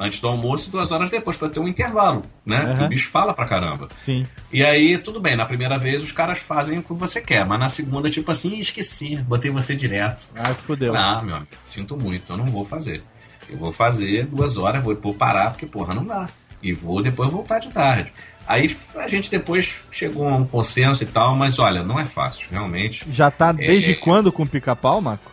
antes 0.00 0.18
do 0.18 0.26
almoço 0.28 0.68
e 0.68 0.72
duas 0.72 0.90
horas 0.90 1.10
depois, 1.10 1.36
pra 1.36 1.48
ter 1.50 1.60
um 1.60 1.68
intervalo, 1.68 2.22
né? 2.46 2.58
Porque 2.60 2.72
Aham. 2.72 2.86
o 2.86 2.88
bicho 2.88 3.10
fala 3.10 3.34
pra 3.34 3.44
caramba. 3.44 3.88
Sim. 3.98 4.24
E 4.50 4.64
aí, 4.64 4.96
tudo 4.96 5.20
bem, 5.20 5.36
na 5.36 5.44
primeira 5.44 5.78
vez 5.78 6.02
os 6.02 6.10
caras 6.10 6.38
fazem 6.38 6.78
o 6.78 6.82
que 6.82 6.94
você 6.94 7.20
quer, 7.20 7.44
mas 7.44 7.60
na 7.60 7.68
segunda, 7.68 8.08
tipo 8.08 8.30
assim, 8.30 8.58
esqueci, 8.58 9.14
botei 9.16 9.50
você 9.50 9.76
direto. 9.76 10.28
Ah, 10.34 10.54
fudeu. 10.54 10.96
Ah, 10.96 11.20
meu 11.22 11.36
amigo, 11.36 11.50
sinto 11.66 11.96
muito, 12.02 12.32
eu 12.32 12.36
não 12.38 12.46
vou 12.46 12.64
fazer. 12.64 13.02
Eu 13.48 13.58
vou 13.58 13.70
fazer 13.72 14.24
duas 14.26 14.56
horas, 14.56 14.82
vou, 14.82 14.96
vou 14.96 15.12
parar, 15.12 15.50
porque, 15.50 15.66
porra, 15.66 15.92
não 15.94 16.04
dá. 16.04 16.28
E 16.62 16.72
vou 16.72 17.02
depois 17.02 17.30
voltar 17.30 17.58
de 17.58 17.68
tarde. 17.68 18.12
Aí 18.46 18.74
a 18.96 19.06
gente 19.06 19.30
depois 19.30 19.76
chegou 19.92 20.28
a 20.28 20.36
um 20.36 20.44
consenso 20.44 21.02
e 21.02 21.06
tal, 21.06 21.36
mas 21.36 21.58
olha, 21.58 21.84
não 21.84 22.00
é 22.00 22.04
fácil, 22.04 22.48
realmente. 22.50 23.04
Já 23.10 23.30
tá 23.30 23.52
desde 23.52 23.92
É. 23.92 23.94
quando 23.94 24.32
com 24.32 24.42
o 24.42 24.48
pica-pau, 24.48 25.00
Marco? 25.00 25.30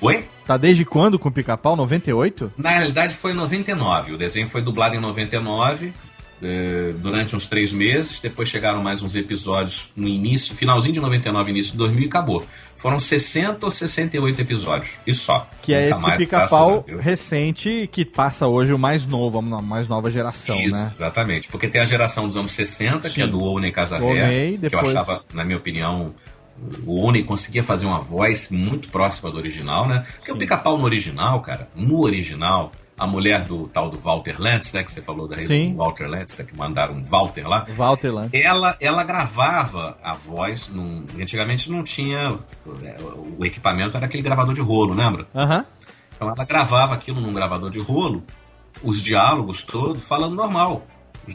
Oi? 0.00 0.24
Tá 0.46 0.56
desde 0.56 0.84
quando 0.84 1.18
com 1.18 1.28
o 1.28 1.32
pica-pau? 1.32 1.76
98? 1.76 2.52
Na 2.56 2.70
realidade 2.70 3.14
foi 3.14 3.32
em 3.32 3.34
99. 3.34 4.12
O 4.12 4.18
desenho 4.18 4.48
foi 4.48 4.62
dublado 4.62 4.94
em 4.94 5.00
99, 5.00 5.92
eh, 6.42 6.92
durante 6.96 7.34
uns 7.34 7.46
três 7.46 7.72
meses. 7.72 8.20
Depois 8.20 8.48
chegaram 8.48 8.82
mais 8.82 9.02
uns 9.02 9.16
episódios 9.16 9.88
no 9.96 10.08
início, 10.08 10.54
finalzinho 10.54 10.94
de 10.94 11.00
99, 11.00 11.50
início 11.50 11.72
de 11.72 11.78
2000 11.78 12.04
e 12.04 12.06
acabou. 12.06 12.46
Foram 12.76 13.00
60 13.00 13.66
ou 13.66 13.72
68 13.72 14.40
episódios. 14.40 14.92
E 15.04 15.12
só. 15.12 15.48
Que 15.62 15.74
é 15.74 15.90
esse 15.90 16.16
pica-pau 16.16 16.86
recente 17.00 17.88
que 17.90 18.04
passa 18.04 18.46
hoje 18.46 18.72
o 18.72 18.78
mais 18.78 19.04
novo, 19.04 19.38
a 19.40 19.42
mais 19.60 19.88
nova 19.88 20.10
geração, 20.12 20.56
Isso, 20.56 20.74
né? 20.74 20.92
exatamente. 20.94 21.48
Porque 21.48 21.66
tem 21.66 21.80
a 21.80 21.84
geração 21.84 22.28
dos 22.28 22.36
anos 22.36 22.52
60, 22.52 23.08
que 23.08 23.16
Sim. 23.16 23.22
é 23.22 23.26
do 23.26 23.42
Owney, 23.42 23.72
Casarré, 23.72 24.56
que 24.56 24.74
eu 24.74 24.78
achava, 24.78 25.24
na 25.34 25.44
minha 25.44 25.58
opinião, 25.58 26.14
o 26.86 27.00
Owney 27.04 27.22
conseguia 27.24 27.62
fazer 27.62 27.86
uma 27.86 28.00
voz 28.00 28.50
muito 28.50 28.88
próxima 28.88 29.30
do 29.30 29.36
original, 29.38 29.86
né? 29.88 30.04
Porque 30.16 30.32
o 30.32 30.36
pica-pau 30.36 30.76
no 30.78 30.84
original, 30.84 31.40
cara, 31.40 31.68
no 31.74 32.02
original, 32.04 32.72
a 32.98 33.06
mulher 33.06 33.42
do 33.42 33.68
tal 33.68 33.88
do 33.90 33.98
Walter 33.98 34.40
Lantz, 34.40 34.72
né, 34.72 34.82
que 34.82 34.90
você 34.90 35.00
falou 35.00 35.28
da 35.28 35.36
Sim. 35.36 35.70
do 35.70 35.76
Walter 35.76 36.08
Lantz, 36.08 36.36
né, 36.36 36.44
que 36.44 36.56
mandaram 36.56 36.94
um 36.94 37.04
Walter 37.04 37.46
lá, 37.48 37.64
Walter 37.76 38.12
Lantz. 38.12 38.30
ela, 38.34 38.76
ela 38.80 39.04
gravava 39.04 39.96
a 40.02 40.14
voz, 40.14 40.68
num, 40.68 41.04
antigamente 41.20 41.70
não 41.70 41.84
tinha, 41.84 42.38
é, 42.82 42.96
o 43.38 43.44
equipamento 43.44 43.96
era 43.96 44.06
aquele 44.06 44.22
gravador 44.22 44.52
de 44.52 44.60
rolo, 44.60 44.94
lembra? 44.94 45.26
Aham. 45.34 45.64
Então 46.16 46.28
ela 46.28 46.44
gravava 46.44 46.94
aquilo 46.94 47.20
num 47.20 47.30
gravador 47.32 47.70
de 47.70 47.78
rolo, 47.78 48.24
os 48.82 49.00
diálogos 49.00 49.62
todos 49.62 50.02
falando 50.04 50.34
normal. 50.34 50.84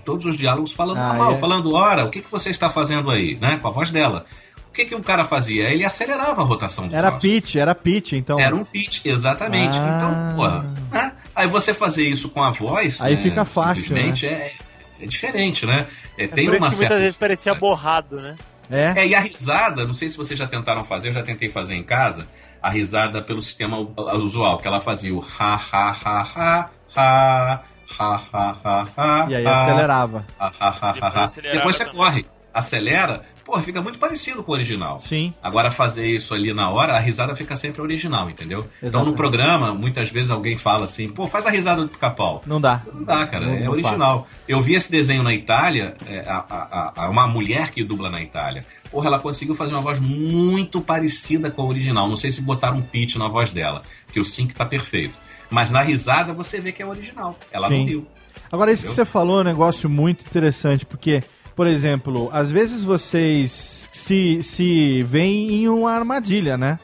Todos 0.03 0.25
os 0.25 0.35
diálogos 0.35 0.71
falando 0.71 0.97
Ah, 0.97 1.09
normal, 1.13 1.33
é. 1.33 1.37
falando, 1.37 1.73
ora, 1.75 2.03
o 2.03 2.09
que, 2.09 2.21
que 2.21 2.31
você 2.31 2.49
está 2.49 2.67
fazendo 2.67 3.11
aí, 3.11 3.37
né? 3.39 3.59
Com 3.61 3.67
a 3.67 3.71
voz 3.71 3.91
dela. 3.91 4.25
O 4.73 4.75
que, 4.75 4.85
que 4.85 4.95
o 4.95 5.03
cara 5.03 5.23
fazia? 5.23 5.69
Ele 5.69 5.85
acelerava 5.85 6.41
a 6.41 6.45
rotação 6.45 6.87
do 6.87 6.95
Era 6.95 7.11
troço. 7.11 7.21
pitch, 7.21 7.55
era 7.57 7.75
pitch, 7.75 8.13
então. 8.13 8.39
Era 8.39 8.55
um 8.55 8.65
pitch, 8.65 9.05
exatamente. 9.05 9.77
Ah. 9.77 9.97
Então, 10.31 10.35
porra, 10.35 10.65
né? 10.91 11.11
aí 11.35 11.47
você 11.47 11.75
fazer 11.75 12.01
isso 12.07 12.27
com 12.29 12.41
a 12.41 12.49
voz. 12.49 12.99
Aí 12.99 13.15
né, 13.15 13.21
fica 13.21 13.45
fácil, 13.45 13.83
Simplesmente 13.83 14.25
é, 14.25 14.51
é 14.99 15.05
diferente, 15.05 15.63
né? 15.67 15.85
É, 16.17 16.23
É 16.23 16.27
tem 16.27 16.45
por 16.45 16.55
isso 16.55 16.63
uma 16.63 16.69
que 16.69 16.75
certa 16.75 16.93
muitas 16.95 17.01
vezes 17.01 17.15
parecia 17.17 17.53
borrado, 17.53 18.19
né? 18.19 18.35
É. 18.71 18.93
é, 19.01 19.07
e 19.09 19.13
a 19.13 19.19
risada, 19.19 19.85
não 19.85 19.93
sei 19.93 20.09
se 20.09 20.17
vocês 20.17 20.39
já 20.39 20.47
tentaram 20.47 20.83
fazer, 20.85 21.09
eu 21.09 21.13
já 21.13 21.21
tentei 21.21 21.49
fazer 21.49 21.75
em 21.75 21.83
casa, 21.83 22.27
a 22.59 22.69
risada 22.71 23.21
pelo 23.21 23.43
sistema 23.43 23.77
usual, 23.77 24.57
que 24.57 24.67
ela 24.67 24.81
fazia 24.81 25.13
o 25.13 25.23
ha 25.39 25.53
ha 25.53 25.91
ha 25.91 26.21
ha 26.35 26.69
ha 26.95 27.63
ha 27.99 28.21
ha 28.33 28.55
ha 28.63 28.85
ha 28.97 29.27
E 29.29 29.35
aí 29.35 29.45
ha, 29.45 29.53
acelerava. 29.61 30.25
ha, 30.39 30.51
ha, 30.59 30.69
ha, 30.69 30.89
ha, 30.89 31.27
Depois 31.27 31.35
Depois 31.53 31.75
você 31.75 31.85
também. 31.85 31.97
corre, 31.99 32.25
acelera, 32.53 33.23
pô, 33.45 33.59
fica 33.59 33.81
muito 33.81 33.97
parecido 33.99 34.43
com 34.43 34.51
o 34.51 34.55
original. 34.55 34.99
Sim. 35.01 35.33
Agora 35.41 35.69
fazer 35.71 36.07
isso 36.07 36.33
ali 36.33 36.53
na 36.53 36.69
hora, 36.69 36.93
a 36.95 36.99
risada 36.99 37.35
fica 37.35 37.55
sempre 37.55 37.81
original, 37.81 38.29
entendeu? 38.29 38.59
Então 38.77 38.87
Exatamente. 38.89 39.09
no 39.11 39.13
programa, 39.15 39.73
muitas 39.73 40.09
vezes 40.09 40.31
alguém 40.31 40.57
fala 40.57 40.85
assim, 40.85 41.09
pô, 41.09 41.27
faz 41.27 41.45
a 41.45 41.49
risada 41.49 41.81
do 41.83 41.89
pica-pau. 41.89 42.41
Não 42.45 42.59
dá. 42.61 42.81
Não 42.93 43.03
dá, 43.03 43.25
cara, 43.27 43.45
Não- 43.45 43.53
é 43.55 43.59
não 43.61 43.71
original. 43.71 44.27
Eu 44.47 44.61
vi 44.61 44.75
esse 44.75 44.89
desenho 44.91 45.23
na 45.23 45.33
Itália, 45.33 45.95
é, 46.07 46.19
a, 46.27 46.45
a- 46.49 46.93
a- 47.05 47.09
uma 47.09 47.27
mulher 47.27 47.71
que 47.71 47.83
dubla 47.83 48.09
na 48.09 48.21
Itália. 48.21 48.65
Porra, 48.91 49.07
ela 49.07 49.19
conseguiu 49.19 49.55
fazer 49.55 49.73
uma 49.73 49.81
voz 49.81 49.99
muito 49.99 50.79
parecida 50.81 51.49
com 51.49 51.61
a 51.63 51.65
original. 51.65 52.07
Não 52.07 52.15
sei 52.15 52.31
se 52.31 52.41
botaram 52.41 52.77
um 52.77 52.81
pitch 52.81 53.15
na 53.15 53.27
voz 53.27 53.51
dela, 53.51 53.81
que 54.11 54.19
o 54.19 54.25
sync 54.25 54.53
tá 54.53 54.65
perfeito. 54.65 55.15
Mas 55.49 55.69
na 55.69 55.81
risada 55.81 56.31
você 56.33 56.59
vê 56.61 56.71
que 56.71 56.81
é 56.81 56.85
original. 56.85 57.37
Ela 57.51 57.67
Sim. 57.67 57.79
não 57.79 57.85
viu. 57.87 58.07
Agora, 58.51 58.71
isso 58.71 58.85
que 58.85 58.91
você 58.91 59.03
falou 59.03 59.39
é 59.39 59.41
um 59.41 59.45
negócio 59.45 59.89
muito 59.89 60.21
interessante, 60.21 60.85
porque, 60.85 61.23
por 61.55 61.67
exemplo, 61.67 62.29
às 62.33 62.51
vezes 62.51 62.83
vocês 62.83 63.89
se, 63.91 64.41
se 64.41 65.03
veem 65.03 65.51
em 65.63 65.67
uma 65.67 65.91
armadilha, 65.91 66.57
né? 66.57 66.79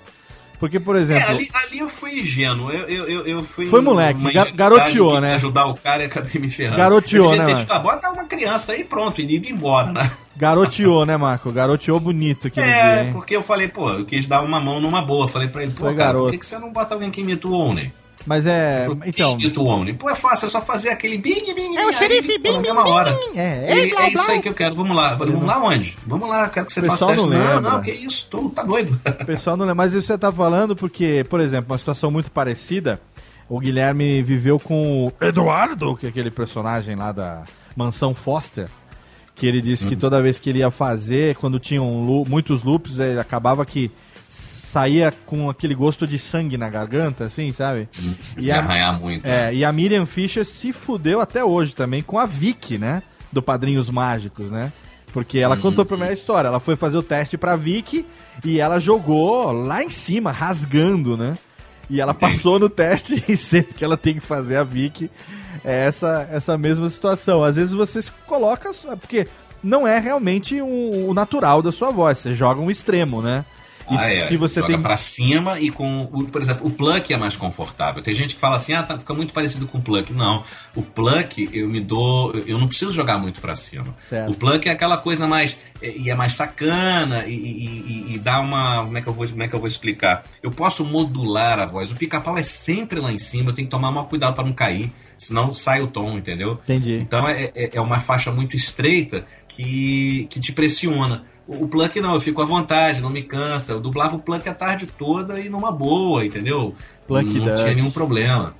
Porque, 0.60 0.78
por 0.78 0.98
É, 0.98 1.00
exemplo. 1.00 1.30
ali, 1.30 1.50
ali 1.54 1.80
eu 1.80 1.88
fui 1.88 2.20
ingênuo. 2.20 2.70
Eu, 2.70 2.86
eu, 3.08 3.26
eu, 3.26 3.44
fui. 3.46 3.68
Foi 3.68 3.80
moleque, 3.80 4.22
ga- 4.34 4.52
garoteou, 4.52 5.22
né? 5.22 5.36
ajudar 5.36 5.66
o 5.68 5.74
cara 5.74 6.04
e 6.04 6.08
acabei 6.08 6.34
me 6.42 6.50
ferrando. 6.50 6.76
Garoteou, 6.76 7.34
né, 7.34 7.46
dito, 7.54 7.72
ah, 7.72 7.80
bota 7.80 8.10
uma 8.12 8.26
criança 8.26 8.74
aí 8.74 8.84
pronto, 8.84 9.22
e 9.22 9.38
ir 9.38 9.50
embora, 9.50 9.94
né? 9.94 10.12
Garoteou, 10.36 11.06
né, 11.06 11.16
Marco? 11.16 11.50
Garoteou 11.50 11.98
bonito 12.00 12.50
dia, 12.50 12.62
É, 12.66 13.06
hein? 13.06 13.14
porque 13.14 13.36
eu 13.38 13.42
falei, 13.42 13.70
pô, 13.70 13.90
eu 13.90 14.06
quis 14.06 14.26
dar 14.28 14.42
uma 14.42 14.60
mão 14.60 14.82
numa 14.82 15.02
boa. 15.02 15.30
Falei 15.30 15.48
pra 15.48 15.64
ele, 15.64 15.72
pô, 15.72 15.86
Foi 15.86 15.96
cara, 15.96 16.08
garoto. 16.08 16.24
por 16.26 16.32
que, 16.32 16.38
que 16.40 16.46
você 16.46 16.60
não 16.60 16.72
bota 16.74 16.94
alguém 16.94 17.10
que 17.10 17.22
imita 17.22 17.48
o? 17.48 17.74
Mas 18.30 18.46
é. 18.46 18.86
Então. 19.08 19.36
Quem 19.38 19.46
imita 19.48 19.60
o 19.60 19.68
Owney? 19.68 19.94
Pô, 19.96 20.08
é 20.08 20.14
fácil, 20.14 20.46
é 20.46 20.50
só 20.52 20.62
fazer 20.62 20.90
aquele 20.90 21.18
bing, 21.18 21.52
bing, 21.56 21.76
É 21.76 21.88
o 21.88 21.92
xerife 21.92 22.38
bing, 22.38 22.52
bing, 22.54 22.60
mesma 22.60 22.88
hora. 22.88 23.12
bing. 23.12 23.40
É, 23.40 23.88
blá, 23.90 24.04
é 24.04 24.10
isso 24.12 24.32
aí 24.32 24.40
que 24.40 24.50
eu 24.50 24.54
quero. 24.54 24.76
Vamos 24.76 24.96
lá. 24.96 25.16
Vamos 25.16 25.44
lá 25.44 25.60
onde? 25.64 25.98
Vamos 26.06 26.30
lá, 26.30 26.48
quero 26.48 26.68
que 26.68 26.74
você 26.74 26.82
faça 26.84 27.06
o 27.06 27.08
pessoal 27.08 27.10
teste. 27.10 27.26
não 27.26 27.40
Não, 27.40 27.56
lembra. 27.56 27.72
não, 27.72 27.82
que 27.82 27.90
isso, 27.90 28.28
tu 28.30 28.50
tá 28.52 28.62
doido. 28.64 29.02
O 29.20 29.26
pessoal 29.26 29.58
não 29.58 29.66
lembra, 29.66 29.74
mas 29.84 29.94
isso 29.96 30.06
você 30.06 30.16
tá 30.16 30.32
falando 30.32 30.76
porque, 30.76 31.24
por 31.28 31.40
exemplo, 31.40 31.72
uma 31.72 31.78
situação 31.80 32.12
muito 32.12 32.30
parecida, 32.30 33.02
o 33.50 33.60
Guilherme 33.60 34.22
viveu 34.22 34.60
com 34.60 35.08
o 35.08 35.26
Eduardo, 35.26 35.98
que 35.98 36.06
é 36.06 36.10
aquele 36.10 36.30
personagem 36.30 36.96
lá 36.96 37.12
da 37.12 37.42
Mansão 37.76 38.14
Foster, 38.14 38.68
que 39.34 39.48
ele 39.48 39.60
disse 39.60 39.86
Uhum. 39.86 39.90
que 39.90 39.96
toda 39.96 40.22
vez 40.22 40.38
que 40.38 40.52
ele 40.52 40.60
ia 40.60 40.70
fazer, 40.70 41.34
quando 41.38 41.60
tinham 41.60 41.84
muitos 42.30 42.62
loops, 42.62 43.00
ele 43.00 43.20
acabava 43.20 43.66
que 43.66 43.90
saía 44.70 45.12
com 45.26 45.50
aquele 45.50 45.74
gosto 45.74 46.06
de 46.08 46.20
sangue 46.20 46.58
na 46.58 46.70
garganta, 46.70 47.26
assim, 47.26 47.52
sabe? 47.52 47.90
E 48.38 48.52
arranhar 48.52 49.00
muito. 49.00 49.26
né? 49.28 49.50
É, 49.50 49.54
e 49.56 49.66
a 49.66 49.72
Miriam 49.74 50.06
Fischer 50.06 50.46
se 50.46 50.72
fudeu 50.72 51.20
até 51.20 51.44
hoje 51.44 51.76
também 51.76 52.02
com 52.04 52.20
a 52.20 52.26
Vicky, 52.26 52.78
né? 52.78 53.02
Do 53.32 53.42
Padrinhos 53.42 53.90
Mágicos, 53.90 54.52
né? 54.52 54.72
Porque 55.12 55.40
ela 55.40 55.56
Uhum. 55.56 55.62
contou 55.62 55.86
pra 55.86 55.98
mim 55.98 56.04
a 56.04 56.14
história. 56.14 56.48
Ela 56.48 56.60
foi 56.60 56.76
fazer 56.76 56.98
o 56.98 57.04
teste 57.04 57.38
pra 57.38 57.56
Vicky 57.56 58.06
e 58.46 58.60
ela 58.60 58.80
jogou 58.80 59.52
lá 59.52 59.84
em 59.84 59.90
cima, 59.90 60.32
rasgando, 60.32 61.18
né? 61.18 61.36
E 61.90 62.00
ela 62.00 62.14
passou 62.14 62.60
no 62.60 62.70
teste 62.70 63.24
e 63.28 63.36
sempre 63.36 63.74
que 63.74 63.84
ela 63.84 63.98
tem 63.98 64.14
que 64.14 64.20
fazer 64.20 64.58
a 64.58 64.64
Vicky 64.64 65.10
é 65.66 65.86
essa, 65.88 66.28
essa 66.32 66.56
mesma 66.58 66.88
situação. 66.90 67.44
Às 67.44 67.56
vezes 67.56 67.72
você 67.74 68.02
se 68.04 68.12
coloca. 68.28 68.72
só- 68.72 68.96
Porque 68.96 69.28
não 69.64 69.88
é 69.88 69.98
realmente 69.98 70.62
um- 70.62 71.10
o 71.10 71.14
natural 71.16 71.64
da 71.64 71.72
sua 71.72 71.90
voz. 71.92 72.20
Você 72.20 72.34
joga 72.34 72.62
um 72.62 72.70
extremo, 72.70 73.20
né? 73.22 73.44
E 73.92 73.98
Ah, 73.98 74.14
é. 74.14 74.28
se 74.28 74.38
você 74.38 74.60
Joga 74.60 74.74
tem. 74.74 74.82
pra 74.82 74.96
cima 74.98 75.60
e 75.60 75.70
com. 75.72 76.04
o- 76.12 76.26
Por 76.26 76.42
exemplo, 76.42 76.68
o 76.68 76.72
pluck 76.72 77.14
é 77.14 77.18
mais 77.18 77.36
confortável. 77.36 78.02
Tem 78.04 78.14
gente 78.14 78.36
que 78.36 78.42
fala 78.42 78.56
assim, 78.58 78.74
ah, 78.74 78.84
tá, 78.84 78.98
fica 79.00 79.14
muito 79.14 79.34
parecido 79.34 79.66
com 79.68 79.78
o 79.78 79.82
pluck. 79.82 80.14
Não. 80.14 80.44
O 80.76 80.82
pluck, 80.82 81.50
eu 81.54 81.68
me 81.68 81.82
dou. 81.82 82.32
Eu 82.46 82.58
não 82.60 82.68
preciso 82.68 82.92
jogar 82.92 83.18
muito 83.18 83.42
pra 83.42 83.56
cima. 83.56 83.86
Certo. 84.00 84.32
O 84.32 84.36
pluck 84.36 84.68
é 84.68 84.72
aquela 84.72 84.98
coisa 84.98 85.28
mais. 85.28 85.58
é- 85.82 85.96
E 85.98 86.10
é 86.10 86.16
mais 86.16 86.34
sacana 86.34 87.26
e, 87.26 87.34
e- 87.34 88.16
e- 88.16 88.20
dá 88.20 88.40
uma. 88.40 88.84
Como 88.84 88.98
é, 88.98 89.02
que 89.02 89.08
eu 89.08 89.14
vou, 89.14 89.28
como 89.28 89.44
é 89.44 89.48
que 89.48 89.56
eu 89.56 89.60
vou 89.60 89.68
explicar? 89.68 90.24
Eu 90.44 90.52
posso 90.52 90.84
modular 90.86 91.58
a 91.60 91.66
voz. 91.66 91.92
O 91.92 91.96
pica-pau 91.96 92.38
é 92.38 92.44
sempre 92.44 93.00
lá 93.00 93.12
em 93.12 93.20
cima, 93.20 93.50
eu 93.50 93.54
tenho 93.54 93.68
que 93.68 93.72
tomar 93.72 93.92
maior 93.92 94.08
cuidado 94.08 94.34
pra 94.34 94.44
não 94.44 94.54
cair. 94.54 94.92
Senão 95.18 95.54
sai 95.54 95.82
o 95.82 95.88
tom, 95.88 96.18
entendeu? 96.18 96.54
Entendi. 96.64 96.96
Então 96.96 97.28
é, 97.28 97.52
é- 97.56 97.70
é 97.74 97.82
uma 97.82 98.00
faixa 98.00 98.32
muito 98.32 98.56
estreita 98.56 99.26
que, 99.48 100.28
que 100.30 100.40
te 100.40 100.52
pressiona. 100.54 101.24
O, 101.50 101.68
Pluck 101.68 102.00
não, 102.00 102.14
eu 102.14 102.22
fico 102.22 102.42
à 102.42 102.46
vontade, 102.46 103.02
não 103.02 103.10
me 103.10 103.24
cansa. 103.24 103.74
Eu 103.74 103.80
dublava 103.82 104.16
o 104.16 104.20
Pluck 104.20 104.48
a 104.48 104.54
tarde 104.54 104.86
toda 104.86 105.40
e 105.40 105.50
numa 105.50 105.72
boa, 105.72 106.24
entendeu? 106.26 106.76
Pluck 107.08 107.26
não 107.40 107.46
Duck. 107.46 107.56
tinha 107.58 107.74
nenhum 107.74 107.90
problema. 107.92 108.54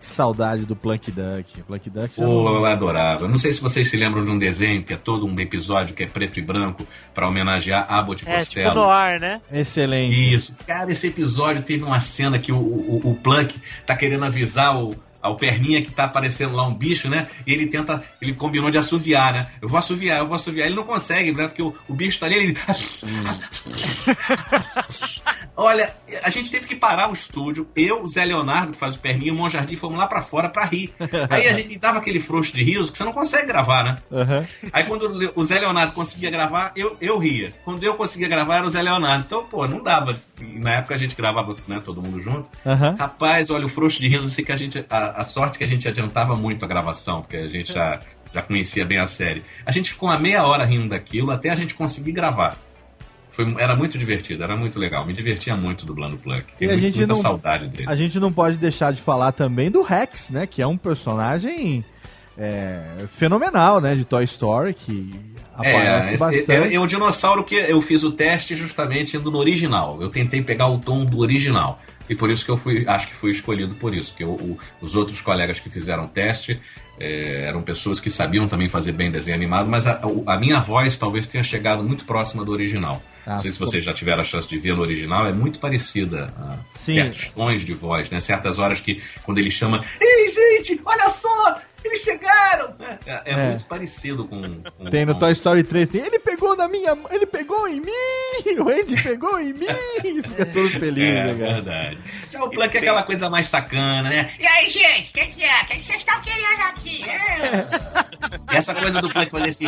Que 0.00 0.06
saudade 0.06 0.64
do 0.64 0.74
Plunk 0.74 1.10
Duck. 1.12 1.62
Plunk 1.64 1.90
Duck 1.90 2.16
já 2.16 2.24
Pô, 2.24 2.44
não- 2.44 2.54
eu 2.56 2.64
adorava. 2.64 3.24
Eu 3.24 3.28
Não 3.28 3.36
sei 3.36 3.52
se 3.52 3.60
vocês 3.60 3.90
se 3.90 3.98
lembram 3.98 4.24
de 4.24 4.30
um 4.30 4.38
desenho 4.38 4.82
que 4.82 4.94
é 4.94 4.96
todo 4.96 5.26
um 5.26 5.34
episódio 5.38 5.94
que 5.94 6.02
é 6.02 6.06
preto 6.06 6.38
e 6.38 6.42
branco 6.42 6.86
para 7.12 7.28
homenagear 7.28 7.84
Abbott 7.92 8.24
É, 8.26 8.38
Costello. 8.38 8.68
tipo 8.70 8.80
no 8.80 8.88
ar, 8.88 9.20
né? 9.20 9.42
Excelente. 9.52 10.34
Isso. 10.34 10.54
Cara, 10.66 10.90
esse 10.90 11.08
episódio 11.08 11.62
teve 11.62 11.84
uma 11.84 12.00
cena 12.00 12.38
que 12.38 12.50
o, 12.50 12.56
o, 12.56 13.00
o 13.10 13.14
Plunk 13.16 13.60
tá 13.84 13.94
querendo 13.94 14.24
avisar 14.24 14.74
o, 14.74 14.94
ao 15.20 15.36
perninha 15.36 15.82
que 15.82 15.90
tá 15.90 16.04
aparecendo 16.04 16.54
lá 16.54 16.66
um 16.66 16.74
bicho, 16.74 17.08
né? 17.08 17.28
E 17.46 17.52
ele 17.52 17.66
tenta, 17.66 18.02
ele 18.20 18.32
combinou 18.34 18.70
de 18.70 18.78
assoviar, 18.78 19.32
né? 19.32 19.48
Eu 19.60 19.68
vou 19.68 19.78
assoviar, 19.78 20.18
eu 20.18 20.26
vou 20.26 20.36
assoviar. 20.36 20.66
Ele 20.66 20.76
não 20.76 20.84
consegue, 20.84 21.32
né? 21.32 21.48
Porque 21.48 21.62
o, 21.62 21.74
o 21.88 21.94
bicho 21.94 22.20
tá 22.20 22.26
ali, 22.26 22.36
ele... 22.36 22.56
Olha, 25.56 25.94
a 26.22 26.30
gente 26.30 26.50
teve 26.50 26.66
que 26.66 26.74
parar 26.74 27.10
o 27.10 27.12
estúdio. 27.12 27.68
Eu, 27.76 28.02
o 28.02 28.08
Zé 28.08 28.24
Leonardo, 28.24 28.72
que 28.72 28.78
faz 28.78 28.94
o 28.94 28.98
perninha, 28.98 29.30
e 29.30 29.34
o 29.34 29.34
Monjardim 29.34 29.76
fomos 29.76 29.98
lá 29.98 30.06
pra 30.06 30.22
fora 30.22 30.48
pra 30.48 30.64
rir. 30.64 30.94
Aí 31.28 31.48
a 31.48 31.52
gente 31.52 31.78
dava 31.78 31.98
aquele 31.98 32.18
frouxo 32.18 32.54
de 32.54 32.64
riso 32.64 32.90
que 32.90 32.96
você 32.96 33.04
não 33.04 33.12
consegue 33.12 33.46
gravar, 33.46 33.84
né? 33.84 33.96
Aham. 34.10 34.46
Aí 34.72 34.84
quando 34.84 35.30
o 35.36 35.40
o 35.40 35.44
Zé 35.44 35.58
Leonardo 35.58 35.92
conseguia 35.92 36.30
gravar, 36.30 36.72
eu, 36.76 36.96
eu 37.00 37.18
ria. 37.18 37.52
Quando 37.64 37.82
eu 37.82 37.94
conseguia 37.94 38.28
gravar, 38.28 38.56
era 38.56 38.66
o 38.66 38.70
Zé 38.70 38.82
Leonardo. 38.82 39.24
Então, 39.26 39.44
pô, 39.44 39.66
não 39.66 39.82
dava. 39.82 40.16
Na 40.40 40.76
época 40.76 40.94
a 40.94 40.98
gente 40.98 41.16
gravava, 41.16 41.56
né, 41.66 41.80
todo 41.84 42.02
mundo 42.02 42.20
junto. 42.20 42.48
Aham. 42.64 42.96
Rapaz, 42.98 43.50
olha, 43.50 43.66
o 43.66 43.68
frouxo 43.68 44.00
de 44.00 44.08
riso, 44.08 44.26
eu 44.26 44.30
sei 44.30 44.44
que 44.44 44.52
a 44.52 44.56
gente. 44.56 44.84
A, 44.90 44.96
a 45.16 45.24
sorte 45.24 45.58
que 45.58 45.64
a 45.64 45.66
gente 45.66 45.86
adiantava 45.88 46.34
muito 46.34 46.64
a 46.64 46.68
gravação, 46.68 47.20
porque 47.22 47.36
a 47.36 47.48
gente 47.48 47.72
já, 47.72 47.98
já 48.34 48.42
conhecia 48.42 48.84
bem 48.84 48.98
a 48.98 49.06
série. 49.06 49.42
A 49.64 49.72
gente 49.72 49.90
ficou 49.90 50.08
uma 50.08 50.18
meia 50.18 50.42
hora 50.44 50.64
rindo 50.64 50.88
daquilo 50.88 51.30
até 51.30 51.50
a 51.50 51.54
gente 51.54 51.74
conseguir 51.74 52.12
gravar. 52.12 52.56
Foi, 53.30 53.46
era 53.58 53.76
muito 53.76 53.96
divertido, 53.96 54.42
era 54.42 54.56
muito 54.56 54.78
legal. 54.78 55.06
Me 55.06 55.12
divertia 55.12 55.54
muito 55.56 55.86
dublando 55.86 56.16
o 56.16 56.18
Pluck. 56.18 56.44
Tenho 56.58 56.72
a 56.72 56.74
muito- 56.74 56.84
gente 56.84 56.96
muita 56.98 57.12
não- 57.14 57.20
saudade 57.22 57.68
dele. 57.68 57.84
A 57.88 57.94
gente 57.94 58.18
não 58.18 58.32
pode 58.32 58.56
deixar 58.56 58.92
de 58.92 59.00
falar 59.00 59.30
também 59.32 59.70
do 59.70 59.82
Rex, 59.82 60.30
né? 60.30 60.46
Que 60.46 60.60
é 60.60 60.66
um 60.66 60.76
personagem 60.76 61.84
é, 62.36 62.82
fenomenal, 63.14 63.80
né? 63.80 63.94
De 63.94 64.04
Toy 64.04 64.24
Story, 64.24 64.74
que 64.74 65.10
aparece 65.54 66.14
É, 66.14 66.16
bastante. 66.16 66.50
é, 66.52 66.74
é 66.74 66.80
o 66.80 66.86
dinossauro 66.86 67.44
que 67.44 67.54
eu 67.54 67.80
fiz 67.82 68.02
o 68.02 68.10
teste 68.12 68.56
justamente 68.56 69.16
indo 69.16 69.30
no 69.30 69.38
original. 69.38 69.98
Eu 70.00 70.08
tentei 70.10 70.42
pegar 70.42 70.66
o 70.68 70.78
tom 70.78 71.04
do 71.04 71.18
original. 71.20 71.80
E 72.10 72.14
por 72.16 72.28
isso 72.30 72.44
que 72.44 72.50
eu 72.50 72.56
fui, 72.56 72.84
acho 72.88 73.06
que 73.08 73.14
fui 73.14 73.30
escolhido 73.30 73.74
por 73.76 73.94
isso. 73.94 74.10
Porque 74.10 74.24
o- 74.24 74.58
os 74.82 74.96
outros 74.96 75.20
colegas 75.20 75.60
que 75.60 75.70
fizeram 75.70 76.08
teste 76.08 76.60
é, 76.98 77.44
eram 77.46 77.62
pessoas 77.62 77.98
que 78.00 78.10
sabiam 78.10 78.46
também 78.48 78.66
fazer 78.68 78.92
bem 78.92 79.10
desenho 79.10 79.36
animado, 79.36 79.66
mas 79.70 79.86
a, 79.86 80.00
a 80.26 80.36
minha 80.38 80.60
voz 80.60 80.98
talvez 80.98 81.26
tenha 81.26 81.42
chegado 81.42 81.82
muito 81.82 82.04
próxima 82.04 82.44
do 82.44 82.52
original. 82.52 83.00
Ah, 83.26 83.34
Não 83.34 83.40
sei 83.40 83.52
se 83.52 83.58
vocês 83.58 83.84
já 83.84 83.92
tiveram 83.92 84.20
a 84.20 84.24
chance 84.24 84.48
de 84.48 84.58
ver 84.58 84.74
no 84.74 84.82
original, 84.82 85.26
é 85.26 85.32
muito 85.32 85.58
parecida 85.58 86.26
a 86.38 86.56
Sim. 86.74 86.94
certos 86.94 87.28
tons 87.28 87.62
de 87.64 87.74
voz, 87.74 88.10
né? 88.10 88.20
Certas 88.20 88.58
horas 88.58 88.80
que 88.80 89.02
quando 89.22 89.38
ele 89.38 89.50
chama, 89.50 89.84
ei 90.00 90.30
gente, 90.30 90.80
olha 90.84 91.08
só, 91.10 91.60
eles 91.84 92.00
chegaram! 92.02 92.74
É, 92.80 92.98
é- 93.06 93.22
é 93.24 93.32
É. 93.32 93.48
muito 93.50 93.64
parecido 93.66 94.26
com, 94.26 94.40
com 94.42 94.84
Tem 94.90 95.04
no 95.06 95.14
com- 95.14 95.18
Toy 95.20 95.32
Story 95.32 95.62
3, 95.62 95.88
tem, 95.88 96.02
ele 96.02 96.18
pegou 96.18 96.54
na 96.56 96.68
minha. 96.68 96.96
Ele 97.10 97.24
pegou 97.26 97.66
em 97.66 97.80
mim! 97.80 98.58
O 98.58 98.68
Andy 98.68 99.02
pegou 99.02 99.38
em 99.40 99.52
mim! 99.54 99.66
Fica 100.22 100.46
todo 100.46 100.68
feliz, 100.78 101.04
É, 101.04 101.24
né, 101.24 101.32
verdade. 101.34 101.98
Já 102.30 102.42
o 102.44 102.50
Plunk 102.50 102.74
é 102.74 102.78
aquela 102.80 103.02
coisa 103.02 103.28
mais 103.30 103.48
sacana, 103.48 104.08
né? 104.10 104.30
E 104.38 104.46
aí, 104.46 104.68
gente, 104.70 105.10
o 105.10 105.12
que, 105.14 105.26
que 105.26 105.44
é? 105.44 105.62
O 105.62 105.66
que, 105.66 105.76
que 105.76 105.84
vocês 105.84 105.98
estão 105.98 106.20
querendo 106.20 106.60
aqui? 106.68 107.02
E 108.52 108.56
essa 108.56 108.74
coisa 108.74 109.00
do 109.00 109.10
Plunk 109.10 109.30
fazer 109.30 109.48
assim. 109.50 109.66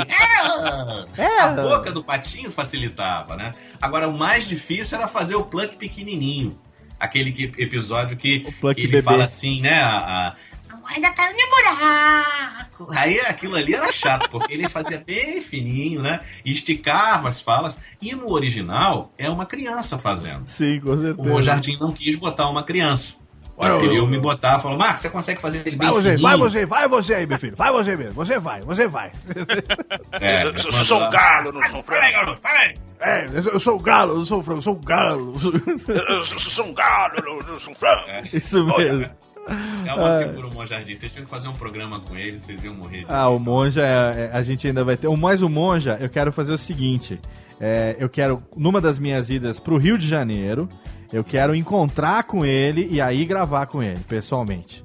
É. 1.19 1.41
A 1.41 1.49
boca 1.49 1.91
do 1.93 2.05
patinho 2.05 2.51
facilitava, 2.51 3.37
né? 3.37 3.42
Agora, 3.81 4.09
o 4.09 4.17
mais 4.17 4.47
difícil 4.47 4.97
era 4.99 5.09
fazer 5.09 5.35
o 5.35 5.45
Plunk 5.45 5.77
pequenininho. 5.77 6.59
Aquele 7.01 7.33
que- 7.33 7.53
episódio 7.63 8.17
que, 8.17 8.41
que 8.41 8.67
ele 8.77 8.87
bebê. 8.89 9.03
fala 9.03 9.25
assim, 9.25 9.61
né? 9.61 9.75
a- 9.83 9.89
a- 10.29 10.37
A 10.71 10.77
mãe 10.77 11.01
da 11.01 11.11
cara 11.13 11.33
de 11.33 11.43
buraco. 11.49 12.89
Aí 12.97 13.19
aquilo 13.21 13.57
ali 13.57 13.75
era 13.75 13.87
chato, 13.93 14.29
porque 14.31 14.53
ele 14.53 14.69
fazia 14.69 14.99
bem 15.05 15.41
fininho, 15.41 16.03
né? 16.03 16.21
E 16.45 16.53
esticava 16.53 17.29
as 17.29 17.41
falas. 17.41 17.79
E 18.01 18.15
no 18.15 18.31
original 18.33 19.13
é 19.19 19.29
uma 19.31 19.47
criança 19.47 19.99
fazendo. 19.99 20.45
Sim, 20.49 20.81
com 20.81 20.97
certeza. 20.97 21.21
O 21.21 21.33
Monjardim 21.33 21.77
não 21.79 21.93
quis 21.93 22.17
botar 22.17 22.49
uma 22.51 22.63
criança. 22.65 23.17
Preferiu 23.71 24.03
eu- 24.03 24.07
me 24.07 24.19
botar, 24.19 24.59
falou, 24.59 24.77
Marcos, 24.79 25.03
você 25.03 25.09
consegue 25.11 25.41
fazer 25.41 25.59
ele 25.67 25.77
bem 25.77 25.89
Vai 25.89 25.91
você, 25.91 26.11
fininho? 26.11 26.23
vai 26.29 26.37
você, 26.37 26.67
vai 26.67 26.89
você 26.89 27.15
aí, 27.15 27.27
meu 27.27 27.39
filho. 27.39 27.57
Vai 27.57 27.73
você 27.73 27.97
mesmo. 27.97 28.13
Você 28.15 28.39
vai, 28.39 28.61
você 28.63 28.89
vai. 28.89 29.11
É, 30.21 30.45
Eu 30.45 30.53
eu 30.53 30.59
sou 30.85 31.03
um 31.03 31.11
galo, 31.11 31.53
não 31.53 31.63
sou 31.69 31.83
Fala 31.83 32.01
aí, 32.01 32.13
garoto, 32.13 32.41
fala 32.41 32.59
aí. 32.59 32.77
É, 33.01 33.29
eu 33.33 33.61
sou, 33.61 33.73
eu 33.75 33.79
o 33.79 33.83
galo, 33.83 34.13
eu 34.13 34.19
não 34.19 34.25
sou 34.25 34.39
o 34.39 34.43
frango, 34.43 34.59
eu 34.59 34.63
sou 34.63 34.75
o 34.75 34.79
galo. 34.81 35.33
Eu 36.09 36.23
sou 36.25 36.67
um 36.67 36.75
galo, 36.75 37.15
eu 37.27 37.47
não 37.47 37.59
sou 37.59 37.73
um 37.73 37.77
frango. 37.77 38.03
Isso 38.33 38.65
mesmo. 38.65 39.07
É 39.85 39.93
uma 39.95 40.19
Ah. 40.19 40.19
figura 40.29 40.47
o 40.47 40.55
Monjardim. 40.55 40.95
Vocês 40.95 41.11
tinham 41.13 41.25
que 41.25 41.31
fazer 41.31 41.49
um 41.49 41.53
programa 41.53 42.01
com 42.01 42.17
ele, 42.17 42.39
vocês 42.39 42.63
iam 42.63 42.75
morrer 42.75 42.99
de 43.01 43.07
Ah, 43.09 43.29
o 43.29 43.41
Monja, 43.41 43.83
é- 43.85 44.27
é- 44.27 44.31
a 44.33 44.41
gente 44.43 44.69
ainda 44.69 44.85
vai 44.85 44.97
ter. 44.97 45.09
Mais 45.17 45.43
o 45.43 45.49
Monja, 45.49 45.99
eu 46.01 46.09
quero 46.09 46.33
fazer 46.33 46.53
o 46.53 46.59
seguinte: 46.59 47.21
é, 47.61 47.97
eu 47.99 48.09
quero, 48.09 48.41
numa 48.57 48.81
das 48.81 49.01
minhas 49.01 49.31
idas 49.31 49.59
pro 49.59 49.77
Rio 49.79 49.99
de 49.99 50.07
Janeiro, 50.07 50.69
eu 51.13 51.23
quero 51.25 51.55
encontrar 51.55 52.25
com 52.25 52.45
ele 52.45 52.89
e 52.91 53.01
aí 53.01 53.25
gravar 53.25 53.67
com 53.67 53.83
ele, 53.83 54.01
pessoalmente. 54.09 54.83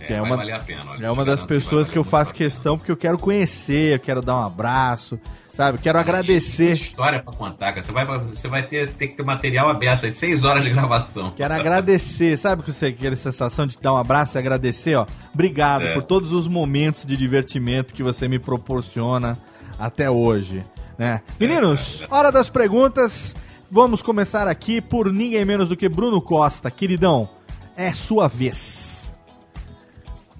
É, 0.00 0.04
Que 0.06 0.20
vai 0.20 0.30
valer 0.30 0.54
a 0.54 0.60
pena, 0.60 0.90
olha, 0.92 1.06
é 1.06 1.10
uma 1.10 1.24
das 1.24 1.42
pessoas 1.42 1.90
que 1.90 1.98
eu 1.98 2.04
faço 2.04 2.32
questão 2.34 2.76
porque 2.78 2.90
eu 2.90 2.96
quero 2.96 3.18
conhecer, 3.18 3.94
eu 3.94 3.98
quero 4.00 4.22
dar 4.22 4.34
um 4.36 4.42
abraço, 4.46 5.20
sabe? 5.52 5.76
Quero 5.78 5.98
agradecer. 5.98 6.72
História 6.72 7.22
pra 7.22 7.32
contar, 7.34 7.66
cara. 7.72 7.82
Você 7.82 7.92
vai, 7.92 8.06
você 8.06 8.48
vai 8.48 8.62
ter, 8.62 8.90
ter 8.94 9.08
que 9.08 9.16
ter 9.16 9.22
material 9.22 9.68
aberto 9.68 10.06
aí, 10.06 10.12
seis 10.12 10.42
horas 10.42 10.62
de 10.64 10.70
gravação. 10.70 11.32
Quero 11.36 11.52
agradecer, 11.52 12.38
sabe 12.38 12.62
que 12.62 12.72
você 12.72 12.86
aquela 12.86 13.14
sensação 13.14 13.66
de 13.66 13.76
dar 13.78 13.92
um 13.92 13.96
abraço 13.98 14.36
e 14.36 14.38
agradecer, 14.38 14.96
ó. 14.96 15.06
Obrigado 15.34 15.82
É. 15.82 15.92
por 15.94 16.02
todos 16.02 16.32
os 16.32 16.48
momentos 16.48 17.04
de 17.04 17.14
divertimento 17.16 17.92
que 17.92 18.02
você 18.02 18.26
me 18.26 18.38
proporciona 18.38 19.38
até 19.78 20.10
hoje, 20.10 20.64
né? 20.98 21.20
Meninos, 21.38 22.06
hora 22.10 22.32
das 22.32 22.48
perguntas. 22.48 23.36
Vamos 23.72 24.02
começar 24.02 24.48
aqui 24.48 24.80
por 24.80 25.12
ninguém 25.12 25.44
menos 25.44 25.68
do 25.68 25.76
que 25.76 25.88
Bruno 25.88 26.20
Costa, 26.20 26.68
queridão. 26.72 27.30
É 27.76 27.92
sua 27.92 28.26
vez. 28.26 29.14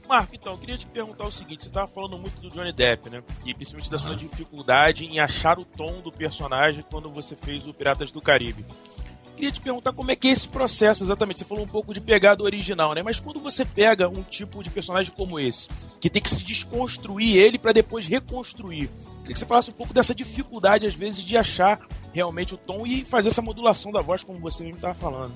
Marco, 0.09 0.35
então, 0.35 0.55
eu 0.55 0.59
queria 0.59 0.77
te 0.77 0.86
perguntar 0.89 1.28
o 1.28 1.31
seguinte: 1.31 1.62
você 1.62 1.69
estava 1.69 1.86
falando 1.86 2.19
muito 2.19 2.40
do 2.40 2.51
Johnny 2.51 2.73
Depp, 2.73 3.09
né? 3.09 3.23
E 3.44 3.55
principalmente 3.55 3.89
da 3.89 4.01
sua 4.01 4.16
dificuldade 4.16 5.07
em 5.07 5.20
achar 5.20 5.61
o 5.61 5.65
tom 5.65 6.01
do 6.01 6.11
personagem 6.11 6.85
quando 6.90 7.09
você 7.09 7.36
fez 7.36 7.69
o 7.69 7.73
Piratas 7.73 8.11
do 8.11 8.20
Caribe. 8.20 8.66
Queria 9.36 9.52
te 9.52 9.61
perguntar 9.61 9.93
como 9.93 10.11
é 10.11 10.16
que 10.16 10.27
é 10.27 10.32
esse 10.32 10.48
processo 10.48 11.05
exatamente. 11.05 11.39
Você 11.39 11.44
falou 11.44 11.65
um 11.65 11.69
pouco 11.69 11.94
de 11.94 12.01
pegar 12.01 12.35
do 12.35 12.43
original, 12.43 12.94
né? 12.94 13.02
Mas 13.05 13.20
quando 13.20 13.39
você 13.39 13.65
pega 13.65 14.09
um 14.09 14.24
tipo 14.24 14.61
de 14.61 14.70
personagem 14.70 15.12
como 15.16 15.39
esse, 15.39 15.69
que 16.01 16.11
tem 16.11 16.20
que 16.20 16.28
se 16.28 16.44
desconstruir 16.44 17.36
ele 17.36 17.61
para 17.61 17.73
depois 17.73 18.09
reconstruir, 18.09 18.90
queria 19.20 19.32
que 19.32 19.39
você 19.39 19.47
falasse 19.47 19.70
um 19.70 19.74
pouco 19.74 19.94
dessa 19.94 20.15
dificuldade, 20.15 20.85
às 20.85 20.97
vezes, 20.97 21.23
de 21.23 21.36
achar 21.36 21.81
realmente 22.12 22.55
o 22.55 22.57
tom 22.57 22.87
e 22.87 23.05
fazer 23.05 23.28
essa 23.28 23.43
modulação 23.43 23.91
da 23.93 24.01
voz, 24.03 24.23
como 24.23 24.39
você 24.39 24.62
mesmo 24.62 24.77
estava 24.77 24.95
falando. 24.95 25.32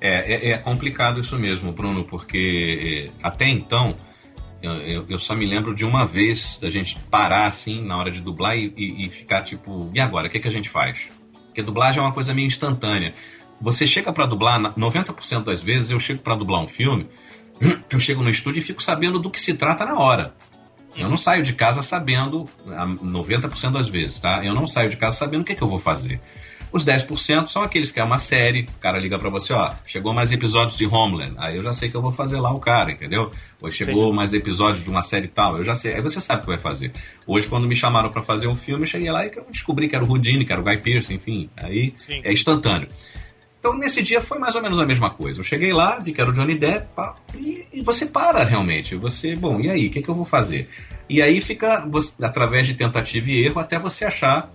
É, 0.00 0.32
é, 0.34 0.50
é 0.52 0.58
complicado 0.58 1.20
isso 1.20 1.36
mesmo, 1.36 1.72
Bruno, 1.72 2.04
porque 2.04 3.10
é, 3.10 3.18
até 3.26 3.48
então 3.48 3.96
eu, 4.62 5.06
eu- 5.08 5.18
só 5.18 5.34
me 5.34 5.44
lembro 5.46 5.74
de 5.74 5.84
uma 5.84 6.04
vez 6.06 6.58
da 6.60 6.70
gente 6.70 6.96
parar 7.10 7.46
assim 7.46 7.82
na 7.84 7.96
hora 7.96 8.10
de 8.10 8.20
dublar 8.20 8.56
e, 8.56 8.72
e- 8.76 9.06
e 9.06 9.08
ficar 9.10 9.42
tipo, 9.42 9.90
e 9.94 10.00
agora? 10.00 10.26
O 10.28 10.30
que, 10.30 10.38
que 10.40 10.48
a 10.48 10.52
gente 10.52 10.68
faz? 10.68 11.08
Porque 11.46 11.62
dublagem 11.62 12.00
é 12.00 12.02
uma 12.04 12.12
coisa 12.12 12.32
meio 12.34 12.46
instantânea. 12.46 13.14
Você 13.60 13.86
chega 13.88 14.12
pra 14.12 14.24
dublar, 14.26 14.58
na- 14.60 14.72
90% 14.74 15.44
das 15.44 15.60
vezes 15.62 15.90
eu 15.90 15.98
chego 15.98 16.22
pra 16.22 16.36
dublar 16.36 16.60
um 16.62 16.68
filme, 16.68 17.08
eu 17.90 17.98
chego 17.98 18.22
no 18.22 18.30
estúdio 18.30 18.60
e 18.60 18.62
fico 18.62 18.80
sabendo 18.82 19.18
do 19.18 19.30
que 19.30 19.40
se 19.40 19.54
trata 19.54 19.84
na 19.84 19.98
hora. 19.98 20.34
Eu 20.98 21.08
não 21.08 21.16
saio 21.16 21.42
de 21.42 21.52
casa 21.52 21.82
sabendo, 21.82 22.48
a 22.66 22.86
90% 22.86 23.72
das 23.72 23.88
vezes, 23.88 24.20
tá? 24.20 24.44
Eu 24.44 24.54
não 24.54 24.66
saio 24.66 24.90
de 24.90 24.96
casa 24.96 25.16
sabendo 25.16 25.42
o 25.42 25.44
que, 25.44 25.54
que 25.54 25.62
eu 25.62 25.68
vou 25.68 25.78
fazer. 25.78 26.20
Os 26.70 26.84
10% 26.84 27.48
são 27.48 27.62
aqueles 27.62 27.90
que 27.90 27.98
é 27.98 28.04
uma 28.04 28.18
série, 28.18 28.66
o 28.76 28.80
cara 28.80 28.98
liga 28.98 29.18
pra 29.18 29.30
você, 29.30 29.54
ó, 29.54 29.72
chegou 29.86 30.12
mais 30.12 30.32
episódios 30.32 30.76
de 30.76 30.86
Homeland, 30.86 31.34
aí 31.38 31.56
eu 31.56 31.62
já 31.62 31.72
sei 31.72 31.88
que 31.88 31.96
eu 31.96 32.02
vou 32.02 32.12
fazer 32.12 32.38
lá 32.38 32.52
o 32.52 32.60
cara, 32.60 32.92
entendeu? 32.92 33.30
Ou 33.60 33.70
chegou 33.70 34.02
Entendi. 34.02 34.16
mais 34.16 34.34
episódios 34.34 34.84
de 34.84 34.90
uma 34.90 35.02
série 35.02 35.28
tal, 35.28 35.56
eu 35.56 35.64
já 35.64 35.74
sei, 35.74 35.94
aí 35.94 36.02
você 36.02 36.20
sabe 36.20 36.40
o 36.40 36.44
que 36.44 36.50
vai 36.50 36.58
fazer. 36.58 36.92
Hoje, 37.26 37.48
quando 37.48 37.66
me 37.66 37.74
chamaram 37.74 38.10
pra 38.10 38.22
fazer 38.22 38.48
um 38.48 38.54
filme, 38.54 38.82
eu 38.82 38.86
cheguei 38.86 39.10
lá 39.10 39.24
e 39.24 39.30
descobri 39.50 39.88
que 39.88 39.96
era 39.96 40.04
o 40.04 40.08
Houdini, 40.08 40.44
que 40.44 40.52
era 40.52 40.60
o 40.60 40.64
Guy 40.64 40.78
Pearce, 40.78 41.14
enfim, 41.14 41.48
aí 41.56 41.94
Sim. 41.96 42.20
é 42.22 42.32
instantâneo. 42.32 42.88
Então, 43.58 43.76
nesse 43.76 44.02
dia 44.02 44.20
foi 44.20 44.38
mais 44.38 44.54
ou 44.54 44.62
menos 44.62 44.78
a 44.78 44.86
mesma 44.86 45.10
coisa. 45.10 45.40
Eu 45.40 45.44
cheguei 45.44 45.72
lá, 45.72 45.98
vi 45.98 46.12
que 46.12 46.20
era 46.20 46.30
o 46.30 46.32
Johnny 46.32 46.54
Depp, 46.54 46.86
pá, 46.94 47.16
e, 47.34 47.66
e 47.72 47.82
você 47.82 48.06
para 48.06 48.44
realmente. 48.44 48.94
Você, 48.96 49.34
bom, 49.34 49.60
e 49.60 49.68
aí, 49.68 49.86
o 49.88 49.90
que, 49.90 50.00
que 50.00 50.08
eu 50.08 50.14
vou 50.14 50.24
fazer? 50.24 50.68
E 51.08 51.20
aí 51.20 51.40
fica, 51.40 51.84
você- 51.90 52.24
através 52.24 52.66
de 52.66 52.74
tentativa 52.74 53.28
e 53.30 53.44
erro, 53.44 53.58
até 53.60 53.78
você 53.78 54.04
achar 54.04 54.52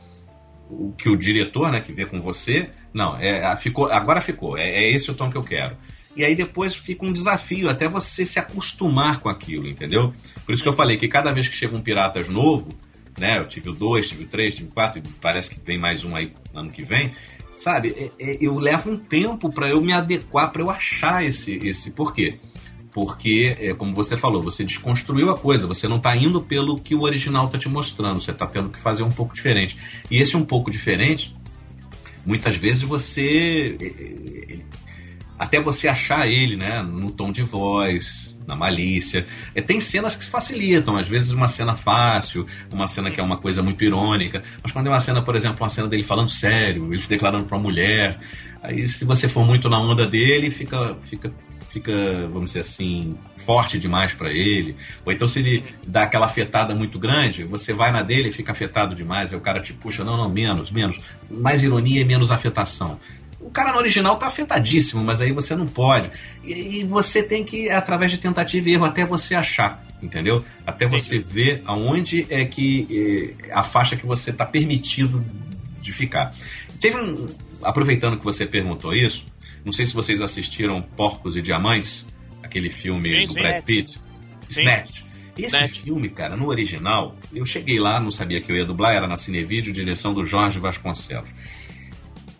o 0.70 0.94
que 0.98 1.10
o 1.10 1.18
diretor, 1.18 1.70
né, 1.72 1.82
que 1.82 1.92
vê 1.92 2.06
com 2.06 2.22
você, 2.22 2.70
não, 2.94 3.18
é, 3.18 3.54
ficou, 3.58 3.92
agora 3.92 4.22
ficou, 4.22 4.58
é, 4.58 4.64
é 4.70 4.92
esse 4.92 5.12
o 5.12 5.14
tom 5.14 5.30
que 5.30 5.38
eu 5.38 5.44
quero. 5.44 5.76
E 6.16 6.24
aí 6.24 6.36
depois 6.36 6.74
fica 6.76 7.06
um 7.06 7.12
desafio 7.12 7.70
até 7.70 7.88
você 7.90 8.26
se 8.26 8.40
acostumar 8.40 9.20
com 9.20 9.28
aquilo, 9.30 9.68
entendeu? 9.68 10.14
Por 10.46 10.54
isso 10.54 10.64
que 10.64 10.70
eu 10.70 10.74
falei 10.74 10.96
que 10.96 11.08
cada 11.08 11.32
vez 11.32 11.48
que 11.48 11.56
chega 11.56 11.76
um 11.76 11.82
Piratas 11.82 12.30
novo, 12.30 12.70
né, 13.20 13.40
eu 13.40 13.48
tive 13.48 13.70
o 13.70 13.74
2, 13.74 14.08
tive 14.10 14.24
o 14.24 14.28
3, 14.28 14.56
tive 14.56 14.70
o 14.70 14.72
4, 14.72 15.00
e 15.00 15.04
parece 15.20 15.54
que 15.54 15.60
vem 15.60 15.78
mais 15.78 16.06
um 16.06 16.16
aí 16.16 16.32
ano 16.56 16.72
que 16.72 16.84
vem, 16.84 17.14
sabe? 17.56 17.90
É- 17.90 18.12
é- 18.20 18.38
eu 18.42 18.58
levo 18.60 18.92
um 18.92 18.98
tempo 18.98 19.52
para 19.52 19.70
eu 19.70 19.82
me 19.82 19.94
adequar, 19.94 20.52
para 20.52 20.62
eu 20.62 20.70
achar 20.70 21.24
esse, 21.24 21.58
esse. 21.58 21.92
Por 21.92 22.14
quê? 22.14 22.40
Porque, 22.94 23.56
é, 23.60 23.74
como 23.74 23.92
você 23.92 24.16
falou, 24.16 24.42
você 24.42 24.64
desconstruiu 24.64 25.32
a 25.32 25.38
coisa, 25.38 25.66
você 25.66 25.88
não 25.88 25.98
está 25.98 26.16
indo 26.16 26.42
pelo 26.42 26.80
que 26.80 26.94
o 26.94 27.02
original 27.02 27.48
está 27.48 27.58
te 27.58 27.68
mostrando, 27.68 28.22
você 28.22 28.32
está 28.32 28.46
tendo 28.46 28.70
que 28.70 28.80
fazer 28.80 29.02
um 29.04 29.12
pouco 29.12 29.34
diferente. 29.34 29.78
E 30.12 30.20
esse 30.22 30.38
um 30.38 30.46
pouco 30.46 30.70
diferente, 30.70 31.36
muitas 32.26 32.56
vezes 32.56 32.84
você. 32.84 33.76
é, 33.82 33.86
é, 34.54 34.60
Até 35.40 35.60
você 35.60 35.88
achar 35.88 36.28
ele, 36.28 36.56
né, 36.56 36.82
no 36.84 37.10
tom 37.12 37.32
de 37.32 37.42
voz, 37.42 38.33
na 38.48 38.56
malícia. 38.56 39.26
É, 39.53 39.61
tem 39.61 39.80
cenas 39.80 40.15
que 40.15 40.24
se 40.24 40.30
facilitam, 40.30 40.98
às 40.98 41.07
vezes 41.07 41.32
uma 41.32 41.48
cena 41.48 41.76
fácil, 41.76 42.45
uma 42.72 42.88
cena 42.88 43.11
que 43.11 43.20
é 43.20 43.24
uma 43.24 43.38
coisa 43.38 43.61
muito 43.61 43.84
irônica. 43.84 44.44
Mas 44.61 44.72
quando 44.72 44.88
é 44.88 44.90
uma 44.90 44.99
cena, 44.99 45.22
por 45.22 45.36
exemplo, 45.36 45.57
uma 45.61 45.70
cena 45.70 45.88
dele 45.88 46.03
falando 46.03 46.30
sério, 46.30 46.88
ele 46.91 47.02
se 47.02 47.10
declarando 47.10 47.45
para 47.45 47.57
mulher, 47.57 48.20
aí 48.61 48.88
se 48.88 49.06
você 49.06 49.28
for 49.28 49.45
muito 49.45 49.70
na 49.70 49.80
onda 49.80 50.06
dele, 50.06 50.52
fica, 50.52 50.95
fica, 51.03 51.32
fica, 51.70 51.91
vamos 52.32 52.52
dizer 52.52 52.61
assim, 52.61 53.18
forte 53.38 53.80
demais 53.80 54.14
para 54.14 54.32
ele. 54.32 54.76
Ou 55.06 55.11
então 55.11 55.28
se 55.28 55.40
ele 55.40 55.64
dá 55.86 56.03
aquela 56.03 56.26
afetada 56.26 56.76
muito 56.76 56.99
grande, 56.99 57.44
você 57.44 57.74
vai 57.74 57.91
na 57.91 58.02
dele 58.02 58.30
e 58.30 58.34
fica 58.34 58.52
afetado 58.52 58.95
demais, 58.95 59.34
aí 59.34 59.40
o 59.40 59.41
cara 59.41 59.60
te 59.60 59.74
puxa, 59.74 60.03
não, 60.03 60.15
não, 60.15 60.30
menos, 60.30 60.72
menos. 60.72 60.99
Mais 61.30 61.64
ironia 61.64 62.02
e 62.02 62.06
menos 62.06 62.32
afetação. 62.32 62.99
O 63.45 63.49
cara 63.52 63.72
no 63.72 63.78
original 63.78 64.15
tá 64.18 64.28
afetadíssimo, 64.28 65.03
mas 65.03 65.22
aí 65.22 65.32
você 65.32 65.56
não 65.56 65.68
pode. 65.68 66.10
E, 66.44 66.80
e 66.80 66.84
você 66.84 67.22
tem 67.22 67.44
que, 67.44 67.70
através 67.70 68.11
de 68.11 68.18
tentativa 68.18 68.70
e 68.70 68.74
erro, 68.74 68.86
até 68.86 69.06
você 69.06 69.36
achar, 69.36 69.84
entendeu? 70.02 70.44
Até 70.65 70.88
você 70.88 71.20
ver 71.20 71.61
aonde 71.65 72.26
é 72.30 72.45
que 72.45 73.36
eh, 73.40 73.52
a 73.52 73.64
faixa 73.64 73.95
que 73.95 74.06
você 74.06 74.32
tá 74.32 74.45
permitido 74.45 75.24
de 75.82 75.91
ficar. 75.91 76.34
Teve 76.80 76.98
um. 76.98 77.28
Aproveitando 77.61 78.18
que 78.18 78.24
você 78.24 78.45
perguntou 78.45 78.94
isso, 78.94 79.26
não 79.64 79.72
sei 79.72 79.86
se 79.86 79.94
vocês 79.94 80.22
assistiram 80.22 80.82
Porcos 80.82 81.38
e 81.38 81.41
Diamantes, 81.41 82.07
aquele 82.41 82.70
filme 82.70 83.07
Sim, 83.07 83.24
do 83.24 83.28
sim. 83.28 83.41
Brad 83.41 83.64
Pitt. 83.64 83.99
Sim. 84.49 84.61
Snatch. 84.61 85.03
Esse 85.38 85.60
Net. 85.60 85.82
filme, 85.82 86.10
cara, 86.10 86.36
no 86.36 86.48
original, 86.48 87.15
eu 87.34 87.45
cheguei 87.45 87.80
lá, 87.80 87.99
não 87.99 88.11
sabia 88.11 88.40
que 88.40 88.52
eu 88.52 88.56
ia 88.56 88.65
dublar, 88.65 88.94
era 88.94 89.07
na 89.07 89.18
Cinevídeo, 89.18 89.74
direção 89.74 90.14
do 90.14 90.24
Jorge 90.26 90.60
Vasconcelos, 90.60 91.28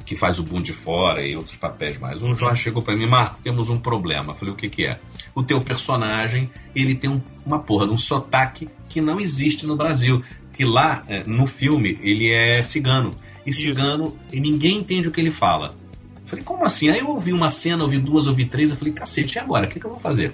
que 0.06 0.16
faz 0.16 0.38
o 0.40 0.44
Boom 0.44 0.62
de 0.62 0.74
Fora 0.74 1.26
e 1.26 1.36
outros 1.36 1.56
papéis 1.56 1.98
mais. 1.98 2.22
O 2.22 2.34
Jorge 2.34 2.64
chegou 2.64 2.82
pra 2.82 2.96
mim, 2.96 3.06
Marco, 3.08 3.40
temos 3.44 3.70
um 3.70 3.78
problema. 3.80 4.34
Eu 4.34 4.36
falei, 4.36 4.54
o 4.54 4.58
que 4.58 4.70
que 4.70 4.86
é? 4.86 5.00
O 5.34 5.42
teu 5.44 5.62
personagem, 5.62 6.50
ele 6.76 6.94
tem 6.96 7.10
um- 7.10 7.22
uma 7.46 7.60
porra 7.60 7.88
de 7.88 7.94
um 7.94 7.98
sotaque 7.98 8.68
que 8.90 9.00
não 9.02 9.20
existe 9.20 9.66
no 9.66 9.76
Brasil. 9.76 10.22
Que 10.54 10.66
lá, 10.66 11.04
eh, 11.08 11.24
no 11.26 11.48
filme, 11.48 11.98
ele 12.02 12.32
é 12.32 12.62
cigano. 12.62 13.12
E 13.46 13.52
cigano, 13.52 14.16
e 14.32 14.40
ninguém 14.40 14.78
entende 14.78 15.08
o 15.08 15.12
que 15.12 15.20
ele 15.20 15.32
fala. 15.32 15.74
Eu 16.22 16.28
falei, 16.28 16.44
como 16.46 16.64
assim? 16.66 16.90
Aí 16.90 17.00
eu 17.00 17.10
ouvi 17.10 17.34
uma 17.34 17.50
cena, 17.50 17.84
ouvi 17.84 17.98
duas, 17.98 18.28
ouvi 18.28 18.46
três, 18.46 18.70
eu 18.70 18.78
falei, 18.78 18.94
cacete, 18.94 19.38
e 19.38 19.40
agora? 19.40 19.66
O 19.66 19.70
que, 19.70 19.80
que 19.80 19.86
eu 19.86 19.90
vou 19.90 20.00
fazer? 20.00 20.34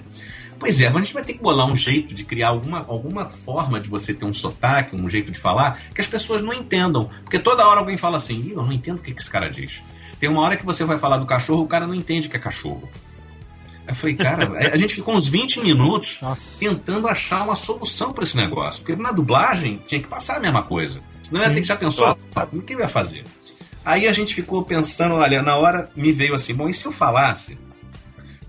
Pois 0.60 0.78
é, 0.78 0.88
a 0.88 0.92
gente 0.92 1.14
vai 1.14 1.24
ter 1.24 1.32
que 1.32 1.42
bolar 1.42 1.66
um 1.66 1.74
jeito 1.74 2.14
de 2.14 2.22
criar 2.22 2.48
alguma, 2.48 2.84
alguma 2.86 3.30
forma 3.30 3.80
de 3.80 3.88
você 3.88 4.12
ter 4.12 4.26
um 4.26 4.32
sotaque, 4.34 4.94
um 4.94 5.08
jeito 5.08 5.32
de 5.32 5.38
falar, 5.38 5.80
que 5.94 6.02
as 6.02 6.06
pessoas 6.06 6.42
não 6.42 6.52
entendam. 6.52 7.08
Porque 7.24 7.38
toda 7.38 7.66
hora 7.66 7.80
alguém 7.80 7.96
fala 7.96 8.18
assim, 8.18 8.42
"Ih, 8.42 8.52
eu 8.52 8.62
não 8.62 8.70
entendo 8.70 8.98
o 8.98 9.00
que, 9.00 9.14
que 9.14 9.20
esse 9.20 9.30
cara 9.30 9.48
diz. 9.48 9.80
Tem 10.20 10.28
uma 10.28 10.42
hora 10.42 10.58
que 10.58 10.66
você 10.66 10.84
vai 10.84 10.98
falar 10.98 11.16
do 11.16 11.24
cachorro, 11.24 11.62
o 11.62 11.66
cara 11.66 11.86
não 11.86 11.94
entende 11.94 12.28
que 12.28 12.36
é 12.36 12.38
cachorro. 12.38 12.86
Eu 13.88 13.94
falei, 13.94 14.14
cara, 14.14 14.52
a 14.70 14.76
gente 14.76 14.94
ficou 14.94 15.14
uns 15.14 15.26
20 15.26 15.60
minutos 15.60 16.20
tentando 16.58 17.08
achar 17.08 17.42
uma 17.42 17.56
solução 17.56 18.12
para 18.12 18.24
esse 18.24 18.36
negócio. 18.36 18.82
Porque 18.82 19.00
na 19.00 19.12
dublagem 19.12 19.82
tinha 19.86 20.00
que 20.00 20.08
passar 20.08 20.36
a 20.36 20.40
mesma 20.40 20.62
coisa. 20.62 21.00
Senão 21.22 21.40
ia 21.40 21.50
ter 21.50 21.62
que 21.62 21.66
já 21.66 21.76
pensou, 21.76 22.16
o 22.52 22.62
que 22.62 22.74
ia 22.74 22.86
fazer? 22.86 23.24
Aí 23.82 24.06
a 24.06 24.12
gente 24.12 24.34
ficou 24.34 24.62
pensando, 24.62 25.14
olha, 25.14 25.42
na 25.42 25.56
hora 25.56 25.90
me 25.96 26.12
veio 26.12 26.34
assim, 26.34 26.54
bom, 26.54 26.68
e 26.68 26.74
se 26.74 26.84
eu 26.84 26.92
falasse, 26.92 27.58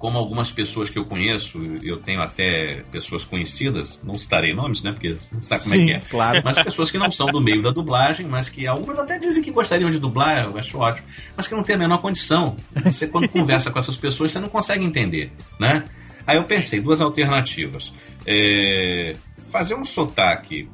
como 0.01 0.17
algumas 0.17 0.49
pessoas 0.49 0.89
que 0.89 0.97
eu 0.97 1.05
conheço, 1.05 1.59
eu 1.83 2.01
tenho 2.01 2.21
até 2.21 2.83
pessoas 2.91 3.23
conhecidas, 3.23 4.01
não 4.03 4.17
citarei 4.17 4.51
nomes, 4.51 4.81
né, 4.81 4.91
porque 4.91 5.09
você 5.09 5.39
sabe 5.41 5.61
como 5.61 5.75
Sim, 5.75 5.81
é 5.81 5.85
que 5.85 5.91
é. 5.91 6.09
claro. 6.09 6.41
Mas 6.43 6.63
pessoas 6.63 6.89
que 6.89 6.97
não 6.97 7.11
são 7.11 7.27
do 7.27 7.39
meio 7.39 7.61
da 7.61 7.69
dublagem, 7.69 8.25
mas 8.25 8.49
que 8.49 8.65
algumas 8.65 8.97
até 8.97 9.19
dizem 9.19 9.43
que 9.43 9.51
gostariam 9.51 9.91
de 9.91 9.99
dublar, 9.99 10.43
eu 10.45 10.57
acho 10.57 10.75
ótimo, 10.79 11.07
mas 11.37 11.47
que 11.47 11.53
não 11.53 11.61
tem 11.61 11.75
a 11.75 11.79
menor 11.79 11.99
condição. 11.99 12.55
Você 12.83 13.07
quando 13.07 13.29
conversa 13.29 13.69
com 13.69 13.77
essas 13.77 13.95
pessoas, 13.95 14.31
você 14.31 14.39
não 14.39 14.49
consegue 14.49 14.83
entender, 14.83 15.31
né? 15.59 15.85
Aí 16.25 16.37
eu 16.37 16.45
pensei, 16.45 16.81
duas 16.81 16.99
alternativas. 16.99 17.93
É, 18.25 19.15
fazer 19.51 19.75
um 19.75 19.83
sotaque 19.83 20.67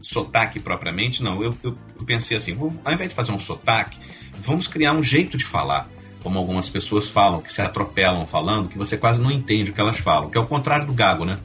sotaque 0.00 0.60
propriamente, 0.60 1.22
não. 1.22 1.42
Eu, 1.42 1.54
eu, 1.62 1.76
eu 1.98 2.06
pensei 2.06 2.36
assim, 2.36 2.54
vou, 2.54 2.72
ao 2.84 2.92
invés 2.92 3.10
de 3.10 3.16
fazer 3.16 3.32
um 3.32 3.38
sotaque, 3.38 3.98
vamos 4.38 4.68
criar 4.68 4.92
um 4.92 5.02
jeito 5.02 5.36
de 5.36 5.44
falar. 5.44 5.88
Como 6.24 6.38
algumas 6.38 6.68
pessoas 6.68 7.06
falam, 7.06 7.40
que 7.40 7.52
se 7.52 7.62
atropelam 7.62 8.26
falando, 8.26 8.68
que 8.68 8.76
você 8.76 8.96
quase 8.96 9.22
não 9.22 9.30
entende 9.30 9.70
o 9.70 9.74
que 9.74 9.80
elas 9.80 9.98
falam, 9.98 10.28
que 10.28 10.36
é 10.36 10.40
o 10.40 10.46
contrário 10.46 10.86
do 10.86 10.92
gago, 10.92 11.24
né? 11.24 11.38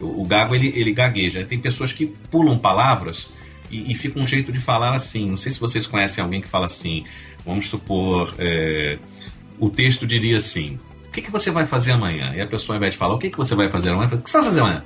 O, 0.00 0.22
o 0.22 0.24
gago, 0.24 0.54
ele, 0.54 0.68
ele 0.68 0.92
gagueja. 0.92 1.44
Tem 1.44 1.60
pessoas 1.60 1.92
que 1.92 2.06
pulam 2.06 2.56
palavras 2.56 3.28
e, 3.70 3.92
e 3.92 3.94
fica 3.94 4.18
um 4.18 4.26
jeito 4.26 4.50
de 4.50 4.60
falar 4.60 4.94
assim. 4.94 5.28
Não 5.28 5.36
sei 5.36 5.52
se 5.52 5.60
vocês 5.60 5.86
conhecem 5.86 6.24
alguém 6.24 6.40
que 6.40 6.48
fala 6.48 6.66
assim, 6.66 7.04
vamos 7.44 7.68
supor, 7.68 8.34
é, 8.38 8.98
o 9.58 9.68
texto 9.68 10.06
diria 10.06 10.38
assim, 10.38 10.78
o 11.08 11.10
que, 11.10 11.20
que 11.20 11.30
você 11.30 11.50
vai 11.50 11.66
fazer 11.66 11.92
amanhã? 11.92 12.32
E 12.34 12.40
a 12.40 12.46
pessoa, 12.46 12.76
ao 12.76 12.78
invés 12.78 12.94
de 12.94 12.98
falar, 12.98 13.14
o 13.14 13.18
que, 13.18 13.30
que 13.30 13.36
você 13.36 13.54
vai 13.54 13.68
fazer 13.68 13.90
amanhã? 13.90 14.08
fala, 14.08 14.20
O 14.20 14.24
que 14.24 14.30
você 14.30 14.36
vai 14.38 14.46
fazer 14.46 14.60
amanhã? 14.60 14.84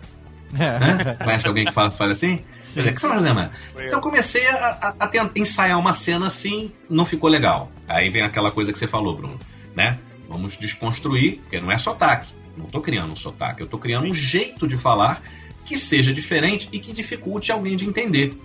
Né? 0.53 1.17
Conhece 1.23 1.49
alguém 1.49 1.65
que 1.65 1.73
fala, 1.73 1.91
fala 1.91 2.13
assim? 2.13 2.41
Sim. 2.63 2.81
O 2.83 2.95
que 2.95 3.01
você 3.01 3.07
vai 3.09 3.17
fazer, 3.17 3.33
mano? 3.33 3.51
Então 3.87 4.01
comecei 4.01 4.47
a, 4.47 4.55
a- 4.57 4.95
a 5.01 5.09
tentar 5.09 5.33
ensaiar 5.37 5.79
uma 5.79 5.93
cena 5.93 6.27
assim, 6.27 6.73
não 6.89 7.05
ficou 7.05 7.29
legal. 7.29 7.71
Aí 7.89 8.09
vem 8.11 8.23
aquela 8.23 8.51
coisa 8.51 8.73
que 8.73 8.79
você 8.79 8.87
falou, 8.87 9.17
Bruno, 9.17 9.39
né? 9.75 9.99
Vamos 10.29 10.57
desconstruir, 10.57 11.39
porque 11.41 11.61
não 11.61 11.71
é 11.73 11.79
sotaque. 11.79 12.29
Não 12.57 12.67
tô 12.67 12.81
criando 12.81 13.13
um 13.13 13.17
sotaque, 13.17 13.63
eu 13.63 13.67
tô 13.67 13.79
criando 13.79 14.07
um 14.07 14.15
jeito 14.15 14.67
de 14.69 14.77
falar 14.77 15.21
que 15.67 15.77
seja 15.77 16.13
diferente 16.13 16.69
e 16.73 16.79
que 16.79 16.93
dificulte 16.93 17.51
alguém 17.51 17.77
de 17.77 17.85
entender, 17.85 18.39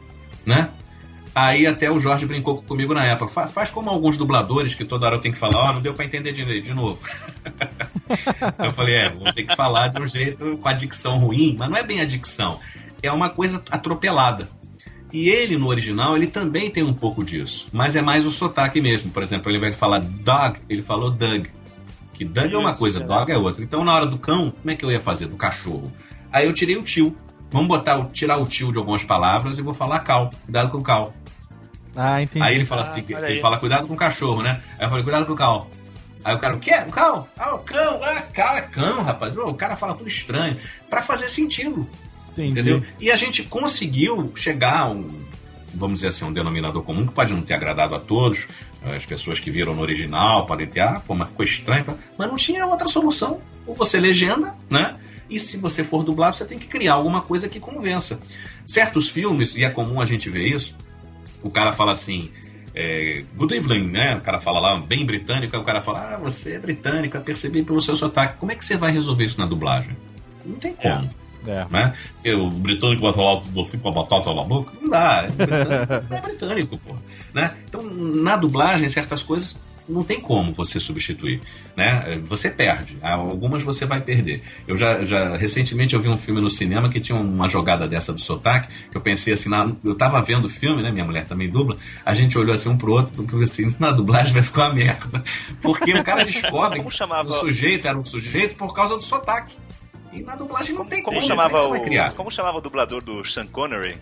né? 0.46 0.70
Aí 1.34 1.68
até 1.68 1.90
o 1.92 2.00
Jorge 2.00 2.26
brincou 2.26 2.62
comigo 2.64 2.94
na 2.94 3.06
época. 3.06 3.32
Fa- 3.32 3.48
faz 3.48 3.70
como 3.72 3.90
alguns 3.90 4.18
dubladores 4.18 4.74
que 4.76 4.84
toda 4.84 5.06
hora 5.06 5.16
eu 5.18 5.22
tenho 5.22 5.34
que 5.34 5.40
falar, 5.40 5.70
ó, 5.70 5.74
não 5.74 5.82
deu 5.82 5.94
pra 5.94 6.04
entender 6.06 6.32
de, 6.32 6.62
de 6.62 6.74
novo. 6.74 7.00
eu 8.64 8.74
falei, 8.74 8.96
é, 8.96 9.12
vou 9.12 9.32
ter 9.34 9.44
que 9.44 9.56
falar 9.56 9.88
de 9.90 10.02
um 10.02 10.08
jeito 10.08 10.58
com 10.58 10.68
a 10.70 10.74
dicção 10.74 11.18
ruim, 11.18 11.56
mas 11.58 11.70
não 11.70 11.78
é 11.78 11.84
bem 11.84 12.02
a 12.02 12.06
dicção, 12.06 12.60
é 13.02 13.12
uma 13.12 13.30
coisa 13.30 13.64
atropelada. 13.70 14.50
E 15.12 15.28
ele, 15.30 15.58
no 15.58 15.68
original, 15.68 16.16
ele 16.16 16.28
também 16.28 16.70
tem 16.70 16.84
um 16.84 16.94
pouco 16.94 17.24
disso, 17.24 17.68
mas 17.72 17.96
é 17.96 18.02
mais 18.02 18.26
o 18.28 18.32
sotaque 18.32 18.80
mesmo. 18.80 19.10
Por 19.12 19.24
exemplo, 19.24 19.52
ele 19.52 19.58
vai 19.60 19.74
falar 19.74 20.00
dog, 20.00 20.60
ele 20.70 20.82
falou 20.84 21.10
Doug. 21.10 21.46
Que 22.14 22.24
Doug 22.26 22.52
é 22.54 22.58
uma 22.58 22.70
Isso, 22.70 22.80
coisa, 22.80 23.00
é. 23.00 23.04
dog 23.08 23.32
é 23.32 23.38
outra. 23.38 23.64
Então, 23.64 23.84
na 23.84 23.94
hora 23.96 24.06
do 24.06 24.20
cão, 24.20 24.52
como 24.52 24.70
é 24.70 24.76
que 24.76 24.86
eu 24.86 24.92
ia 24.92 25.00
fazer? 25.00 25.26
Do 25.28 25.36
cachorro. 25.36 25.92
Aí 26.32 26.46
eu 26.46 26.54
tirei 26.54 26.76
o 26.78 26.84
tio. 26.84 27.16
Vamos 27.52 27.68
botar 27.68 27.98
o, 27.98 28.06
tirar 28.06 28.38
o 28.38 28.46
tio 28.46 28.72
de 28.72 28.78
algumas 28.78 29.04
palavras 29.04 29.58
e 29.58 29.62
vou 29.62 29.74
falar 29.74 30.00
cal. 30.00 30.32
Cuidado 30.46 30.70
com 30.70 30.78
o 30.78 30.84
cal. 30.84 31.14
Ah, 31.96 32.22
entendi. 32.22 32.46
Aí 32.46 32.56
ele 32.56 32.66
fala 32.66 32.84
assim, 32.84 33.04
ele 33.08 33.40
fala 33.40 33.58
cuidado 33.58 33.88
com 33.88 33.94
o 33.94 33.98
cachorro, 33.98 34.42
né? 34.42 34.62
Aí 34.78 34.86
eu 34.86 34.90
falei, 34.90 35.04
cuidado 35.04 35.26
com 35.26 35.34
o 35.34 35.36
cal. 35.36 35.70
Aí 36.24 36.36
o 36.36 36.40
cara, 36.40 36.56
o 36.56 36.60
quê? 36.60 36.76
O 36.88 36.92
cal? 36.92 37.28
Ah, 37.38 37.56
o 37.56 37.60
cão. 37.60 38.00
Ah, 38.04 38.22
cal 38.34 38.58
é 38.58 38.62
cão, 38.62 39.02
rapaz. 39.02 39.36
O 39.38 39.54
cara 39.54 39.76
fala 39.76 39.96
tudo 39.96 40.08
estranho. 40.08 40.58
Pra 40.90 41.02
fazer 41.02 41.30
sentido. 41.30 41.88
Entendi. 42.34 42.52
Entendeu? 42.52 42.84
E 43.00 43.12
a 43.12 43.16
gente 43.16 43.44
conseguiu 43.44 44.32
chegar 44.36 44.82
a 44.82 44.90
um, 44.90 45.10
vamos 45.74 46.00
dizer 46.00 46.10
assim, 46.10 46.26
um 46.26 46.34
denominador 46.34 46.84
comum 46.84 47.08
que 47.08 47.14
pode 47.14 47.34
não 47.34 47.42
ter 47.42 47.54
agradado 47.54 47.96
a 47.96 48.00
todos. 48.00 48.48
As 48.96 49.06
pessoas 49.06 49.40
que 49.40 49.50
viram 49.50 49.74
no 49.74 49.82
original 49.82 50.46
podem 50.46 50.68
ter, 50.68 50.82
ah, 50.82 51.02
pô, 51.06 51.16
mas 51.16 51.30
ficou 51.30 51.44
estranho. 51.44 51.86
Mas 52.18 52.28
não 52.28 52.36
tinha 52.36 52.66
outra 52.66 52.88
solução. 52.88 53.42
Ou 53.66 53.74
você 53.74 54.00
legenda, 54.00 54.56
né? 54.70 54.96
E 55.30 55.40
se 55.40 55.58
você 55.58 55.84
for 55.84 56.04
dublar, 56.04 56.34
você 56.34 56.44
tem 56.46 56.58
que 56.58 56.68
criar 56.68 56.94
alguma 56.94 57.22
coisa 57.22 57.48
que 57.48 57.60
convença. 57.60 58.20
Certos 58.66 59.10
filmes, 59.10 59.56
e 59.56 59.64
é 59.64 59.70
comum 59.70 60.02
a 60.02 60.06
gente 60.06 60.30
ver 60.30 60.48
isso, 60.48 60.76
o 61.44 61.50
cara 61.50 61.72
fala 61.72 61.92
assim, 61.92 62.32
é, 62.76 63.24
good 63.36 63.54
evening, 63.54 63.92
né? 63.92 64.16
O 64.16 64.22
cara 64.22 64.40
fala 64.40 64.60
lá, 64.60 64.80
bem 64.80 65.06
britânico, 65.06 65.56
aí 65.56 65.62
o 65.62 65.66
cara 65.66 65.82
fala, 65.82 66.16
ah, 66.16 66.18
você 66.18 66.54
é 66.54 66.60
britânico, 66.60 67.18
eu 67.18 67.22
percebi 67.22 67.64
pelo 67.64 67.82
seu 67.82 67.96
sotaque. 67.96 68.38
Como 68.38 68.52
é 68.52 68.56
que 68.56 68.66
você 68.66 68.76
vai 68.76 68.92
resolver 68.92 69.26
isso 69.26 69.40
na 69.40 69.46
dublagem? 69.46 69.96
Não 70.46 70.56
tem 70.56 70.74
como. 70.74 71.10
É. 71.48 71.66
Né? 71.70 71.96
O 72.36 72.50
britânico 72.50 73.02
vai 73.02 73.14
falar 73.14 73.40
você 73.54 73.78
com 73.78 73.90
a 73.90 73.92
batata 73.94 74.34
na 74.34 74.44
boca? 74.44 74.72
Não 74.82 74.90
dá. 74.90 75.26
É 75.26 75.32
britânico, 75.32 76.14
é 76.14 76.22
britânico 76.22 76.78
pô. 76.78 76.96
Né? 77.34 77.56
Então, 77.66 77.82
na 77.82 78.36
dublagem, 78.36 78.90
certas 78.90 79.24
coisas 79.24 79.60
não 79.90 80.04
tem 80.04 80.22
como 80.22 80.54
você 80.54 80.80
substituir, 80.80 81.42
né? 81.76 82.20
Você 82.24 82.50
perde, 82.50 82.98
algumas 83.02 83.64
você 83.64 83.86
vai 83.86 84.00
perder. 84.00 84.42
Eu 84.68 84.78
já, 84.78 85.04
já 85.04 85.36
recentemente 85.36 85.96
eu 85.96 86.00
vi 86.00 86.08
um 86.08 86.18
filme 86.18 86.40
no 86.40 86.50
cinema 86.50 86.90
que 86.90 87.00
tinha 87.00 87.18
uma 87.18 87.50
jogada 87.50 87.88
dessa 87.88 88.14
do 88.14 88.22
sotaque, 88.22 88.70
que 88.92 88.96
eu 88.96 89.02
pensei 89.02 89.34
assim, 89.34 89.50
na, 89.50 89.72
eu 89.84 89.96
tava 89.96 90.22
vendo 90.22 90.46
o 90.46 90.50
filme, 90.50 90.84
né? 90.84 90.92
Minha 90.92 91.06
mulher 91.06 91.26
também 91.26 91.50
dubla, 91.50 91.76
a 92.06 92.14
gente 92.14 92.38
olhou 92.38 92.54
assim 92.54 92.70
um 92.70 92.78
pro 92.78 92.92
outro, 92.92 93.14
porque 93.14 93.44
assim, 93.44 93.68
isso 93.68 93.82
na 93.82 93.92
dublagem 93.92 94.32
vai 94.34 94.44
ficar 94.44 94.68
uma 94.68 94.76
merda, 94.76 95.24
porque 95.62 95.92
o 95.94 96.04
cara 96.04 96.24
descobre 96.24 96.78
Como 96.78 96.92
chamava? 96.92 97.30
que 97.30 97.36
o 97.36 97.40
sujeito 97.40 97.88
era 97.88 97.98
um 97.98 98.06
sujeito 98.06 98.56
por 98.56 98.74
causa 98.74 98.96
do 98.96 99.04
sotaque. 99.04 99.56
E 100.14 100.22
na 100.22 100.36
dublagem 100.36 100.74
não 100.76 100.86
tem 100.86 101.04
Como 101.04 101.18
como, 101.18 101.28
chamava 101.28 101.50
como 101.50 101.60
é 101.60 101.62
que 101.62 101.68
você 101.68 101.70
vai 101.70 101.80
o 101.80 101.84
criar? 101.84 102.14
como 102.14 102.32
chamava 102.32 102.58
o 102.58 102.62
dublador 102.62 103.02
do 103.04 103.24
Sean 103.24 103.48
Connery? 103.48 103.98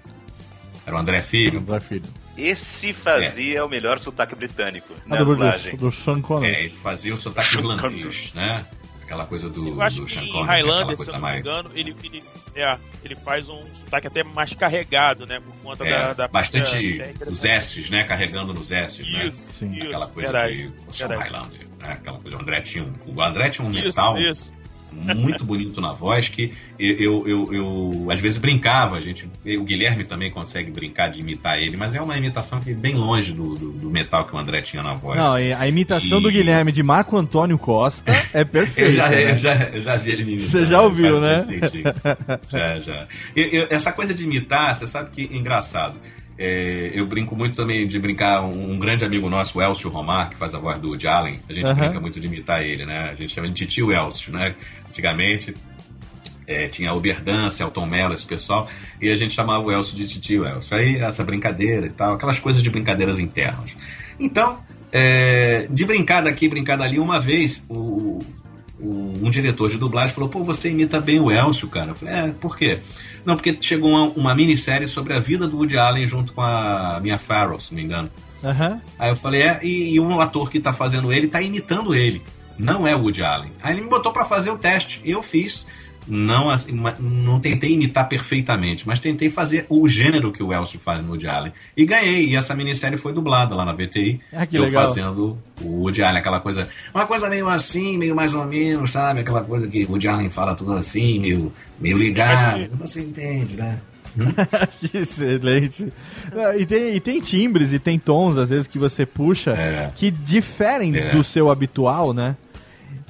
Era 0.86 0.96
o 0.96 1.00
André 1.00 1.22
Filho. 1.22 1.60
André 1.60 1.80
Filho. 1.82 2.06
Esse 2.38 2.94
fazia 2.94 3.66
o 3.66 3.70
melhor 3.70 3.98
sotaque 4.00 4.36
britânico 4.36 4.94
A 5.06 5.10
na 5.10 5.16
dublador 5.18 5.36
dublagem. 5.52 5.72
do, 5.76 5.90
do 5.90 5.92
Sean 5.92 6.22
Connery. 6.22 6.56
É, 6.56 6.60
ele 6.66 6.70
fazia 6.70 7.14
o 7.16 7.20
sotaque 7.20 7.56
irlandês, 7.58 8.34
né? 8.34 8.66
Aquela 9.04 9.26
coisa 9.26 9.50
do, 9.50 9.70
Eu 9.70 9.82
acho 9.82 10.02
do 10.02 10.08
Sean 10.10 10.22
em 10.24 10.28
Connery, 10.32 10.44
aquela 10.44 10.46
Highlander, 10.54 10.98
se 10.98 11.04
eu 11.08 11.14
não 11.14 11.20
me 11.20 11.22
mais... 11.22 11.40
engano, 11.40 11.72
ele, 11.74 11.96
ele, 12.04 12.24
é, 12.54 12.78
ele 13.06 13.16
faz 13.16 13.48
um 13.48 13.64
sotaque 13.74 14.08
até 14.08 14.22
mais 14.24 14.54
carregado, 14.54 15.26
né? 15.26 15.40
Por 15.40 15.56
conta 15.64 15.88
É, 15.88 15.90
da, 15.92 16.14
da 16.14 16.28
bastante 16.28 17.02
é, 17.02 17.14
é 17.20 17.30
os 17.30 17.44
S's, 17.46 17.90
né? 17.90 18.04
Carregando 18.04 18.54
nos 18.54 18.70
S's, 18.70 19.10
né? 19.12 19.26
Isso, 19.28 19.54
Sim. 19.54 19.72
isso, 19.74 19.86
Aquela 19.88 20.08
coisa 20.08 20.32
verdade, 20.32 20.56
de 20.58 20.64
é 21.04 21.08
verdade. 21.08 21.22
Highlander, 21.24 21.60
né? 21.80 21.92
Aquela 21.94 22.20
coisa, 22.20 22.38
o 22.38 22.42
André 22.42 22.62
tinha 22.62 22.84
um, 22.84 22.94
o 23.16 23.22
André 23.24 23.50
tinha 23.50 23.66
um 23.68 23.72
Isso, 23.72 23.84
metal 23.86 24.18
isso. 24.20 24.54
Muito 24.92 25.44
bonito 25.44 25.80
na 25.82 25.94
voz 25.94 26.30
que 26.30 26.52
eu, 26.80 26.96
eu, 26.98 27.28
eu, 27.28 27.54
eu, 27.54 28.12
às 28.12 28.20
vezes 28.20 28.38
brincava, 28.38 28.98
a 28.98 29.02
gente, 29.02 29.30
o 29.46 29.64
Guilherme 29.64 30.04
também 30.06 30.30
consegue 30.32 30.72
brincar 30.72 31.10
de 31.10 31.20
imitar 31.22 31.58
ele, 31.60 31.76
mas 31.78 31.94
é 31.96 32.02
uma 32.02 32.18
imitação 32.18 32.60
que 32.60 32.72
é 32.72 32.74
bem 32.74 32.96
longe 32.96 33.32
do, 33.34 33.56
do, 33.56 33.72
do 33.72 33.90
metal 33.90 34.26
que 34.26 34.36
o 34.36 34.38
André 34.38 34.62
tinha 34.62 34.82
na 34.84 34.94
voz. 34.94 35.18
Não, 35.20 35.34
a 35.34 35.68
imitação 35.68 36.20
E- 36.20 36.24
do 36.24 36.32
Guilherme 36.32 36.72
de 36.72 36.84
Marco 36.84 37.16
Antônio 37.18 37.58
Costa 37.58 38.12
é 38.34 38.44
perfeita. 38.46 38.90
Eu 38.90 38.94
já, 38.96 39.10
né? 39.10 39.32
eu 39.32 39.38
já, 39.38 39.54
eu 39.74 39.82
já 39.82 39.96
vi 39.96 40.12
ele 40.12 40.24
me 40.26 40.32
imitar. 40.34 40.50
Você 40.52 40.66
já 40.66 40.82
ouviu, 40.82 41.20
né? 41.22 41.46
já, 42.50 42.80
já. 42.80 43.08
Eu- 43.36 43.68
essa 43.70 43.92
coisa 43.92 44.14
de 44.14 44.24
imitar, 44.24 44.76
você 44.76 44.88
sabe 44.88 45.12
que 45.12 45.30
é 45.34 45.38
engraçado. 45.38 46.00
É, 46.38 46.92
eu 46.94 47.06
brinco 47.08 47.36
muito 47.36 47.56
também 47.56 47.88
de 47.88 47.98
brincar, 48.00 48.42
um, 48.44 48.74
um 48.74 48.78
grande 48.78 49.04
amigo 49.04 49.28
nosso, 49.30 49.58
o 49.58 49.62
Elcio 49.62 49.90
Romar, 49.90 50.30
que 50.30 50.36
faz 50.36 50.54
a 50.54 50.60
voz 50.60 50.80
do 50.80 50.90
Woody 50.90 51.08
Allen, 51.08 51.40
a 51.50 51.54
gente 51.54 51.66
Aham. 51.66 51.76
brinca 51.80 52.00
muito 52.00 52.20
de 52.20 52.28
imitar 52.28 52.62
ele, 52.64 52.86
né? 52.86 53.10
A 53.12 53.16
gente 53.16 53.34
chama 53.34 53.48
ele 53.48 53.54
de 53.56 53.66
tio 53.66 53.92
Elcio, 53.92 54.32
né? 54.32 54.56
Antigamente 54.88 55.56
é, 56.46 56.68
tinha 56.68 56.94
o 56.94 57.00
Berdança, 57.00 57.64
Elton 57.64 57.88
Mello, 57.88 58.14
esse 58.14 58.26
pessoal, 58.26 58.68
e 59.02 59.10
a 59.10 59.16
gente 59.16 59.34
chamava 59.34 59.64
o 59.64 59.72
Elcio 59.72 59.96
de 59.98 60.08
titio 60.08 60.46
Elcio. 60.46 60.78
Aí 60.78 60.98
essa 60.98 61.24
brincadeira 61.24 61.88
e 61.88 61.90
tal, 61.90 62.14
aquelas 62.14 62.40
coisas 62.40 62.62
de 62.62 62.70
brincadeiras 62.70 63.20
internas. 63.20 63.76
Então, 64.20 64.60
é, 64.92 65.68
de 65.70 65.86
brincar 65.86 66.22
daqui, 66.22 66.48
brincar 66.48 66.78
dali, 66.78 67.00
uma 67.00 67.20
vez, 67.20 67.66
o- 67.70 68.20
um 68.80 69.30
diretor 69.30 69.70
de 69.70 69.78
dublagem 69.78 70.14
falou: 70.14 70.30
pô, 70.30 70.44
você 70.44 70.70
imita 70.70 71.00
bem 71.00 71.20
o 71.20 71.32
Elcio, 71.32 71.68
cara. 71.68 71.90
Eu 71.92 71.96
falei: 71.96 72.14
é, 72.16 72.28
por 72.30 72.58
quê? 72.58 72.80
Não, 73.26 73.36
porque 73.36 73.58
chegou 73.60 73.90
uma, 73.90 74.06
uma 74.12 74.36
minissérie 74.36 74.88
sobre 74.88 75.14
a 75.14 75.20
vida 75.20 75.48
do 75.48 75.58
Woody 75.58 75.78
Allen 75.78 76.08
junto 76.08 76.34
com 76.34 76.42
a 76.42 77.00
Mia 77.02 77.18
Farrow, 77.18 77.60
se 77.60 77.74
não 77.74 77.80
me 77.80 77.86
engano. 77.86 78.10
Aham. 78.44 78.80
Aí 78.98 79.10
eu 79.10 79.16
falei, 79.16 79.42
é, 79.42 79.60
e, 79.64 79.96
e 79.96 80.00
um 80.00 80.22
ator 80.22 80.50
que 80.50 80.60
tá 80.60 80.72
fazendo 80.72 81.12
ele 81.12 81.28
tá 81.28 81.42
imitando 81.42 81.96
ele. 81.96 82.22
Não 82.58 82.88
é 82.88 82.96
o 82.96 83.00
Woody 83.02 83.24
Allen. 83.24 83.52
Aí 83.62 83.74
ele 83.74 83.82
me 83.82 83.90
botou 83.90 84.12
pra 84.12 84.26
fazer 84.26 84.50
o 84.50 84.58
teste. 84.58 85.02
E 85.04 85.12
eu 85.12 85.22
fiz. 85.22 85.66
Não, 86.08 86.56
não 87.00 87.40
tentei 87.40 87.74
imitar 87.74 88.08
perfeitamente, 88.08 88.88
mas 88.88 89.00
tentei 89.00 89.30
fazer 89.30 89.66
o 89.70 89.88
gênero 89.88 90.32
que 90.32 90.42
o 90.42 90.54
Elcio 90.54 90.80
faz 90.80 91.02
no 91.04 91.10
Woody 91.10 91.28
Allen. 91.28 91.52
E 91.76 91.86
ganhei. 91.86 92.28
E 92.30 92.36
essa 92.36 92.56
minissérie 92.56 92.98
foi 92.98 93.14
dublada 93.14 93.54
lá 93.56 93.66
na 93.66 93.74
VTI. 93.74 94.20
Ah, 94.34 94.48
eu 94.52 94.64
legal. 94.64 94.88
fazendo 94.88 95.38
o 95.62 95.82
Woody 95.84 96.02
Allen, 96.04 96.20
aquela 96.20 96.40
coisa. 96.40 96.68
Uma 96.94 97.06
coisa 97.06 97.30
meio 97.30 97.50
assim, 97.50 97.98
meio 97.98 98.16
mais 98.16 98.34
ou 98.34 98.46
menos, 98.46 98.92
sabe? 98.92 99.20
Aquela 99.20 99.44
coisa 99.44 99.68
que 99.68 99.84
o 99.86 99.92
Woody 99.92 100.08
Allen 100.08 100.30
fala 100.30 100.56
tudo 100.56 100.74
assim, 100.74 101.20
meio, 101.20 101.52
meio 101.80 101.98
ligado. 101.98 102.70
Você 102.80 103.02
entende, 103.02 103.56
né? 103.58 103.80
que 104.80 104.98
excelente. 104.98 105.92
Ah, 106.34 106.58
E 106.58 106.66
tem, 106.66 106.96
e 106.96 107.00
tem 107.00 107.20
timbres 107.20 107.72
e 107.74 107.80
tem 107.80 108.00
tons, 108.00 108.38
às 108.38 108.50
vezes, 108.50 108.66
que 108.66 108.80
você 108.80 109.06
puxa 109.06 109.56
que 109.96 110.10
diferem 110.10 110.96
É. 110.98 111.12
do 111.12 111.24
seu 111.24 111.52
habitual, 111.52 112.14
né? 112.14 112.36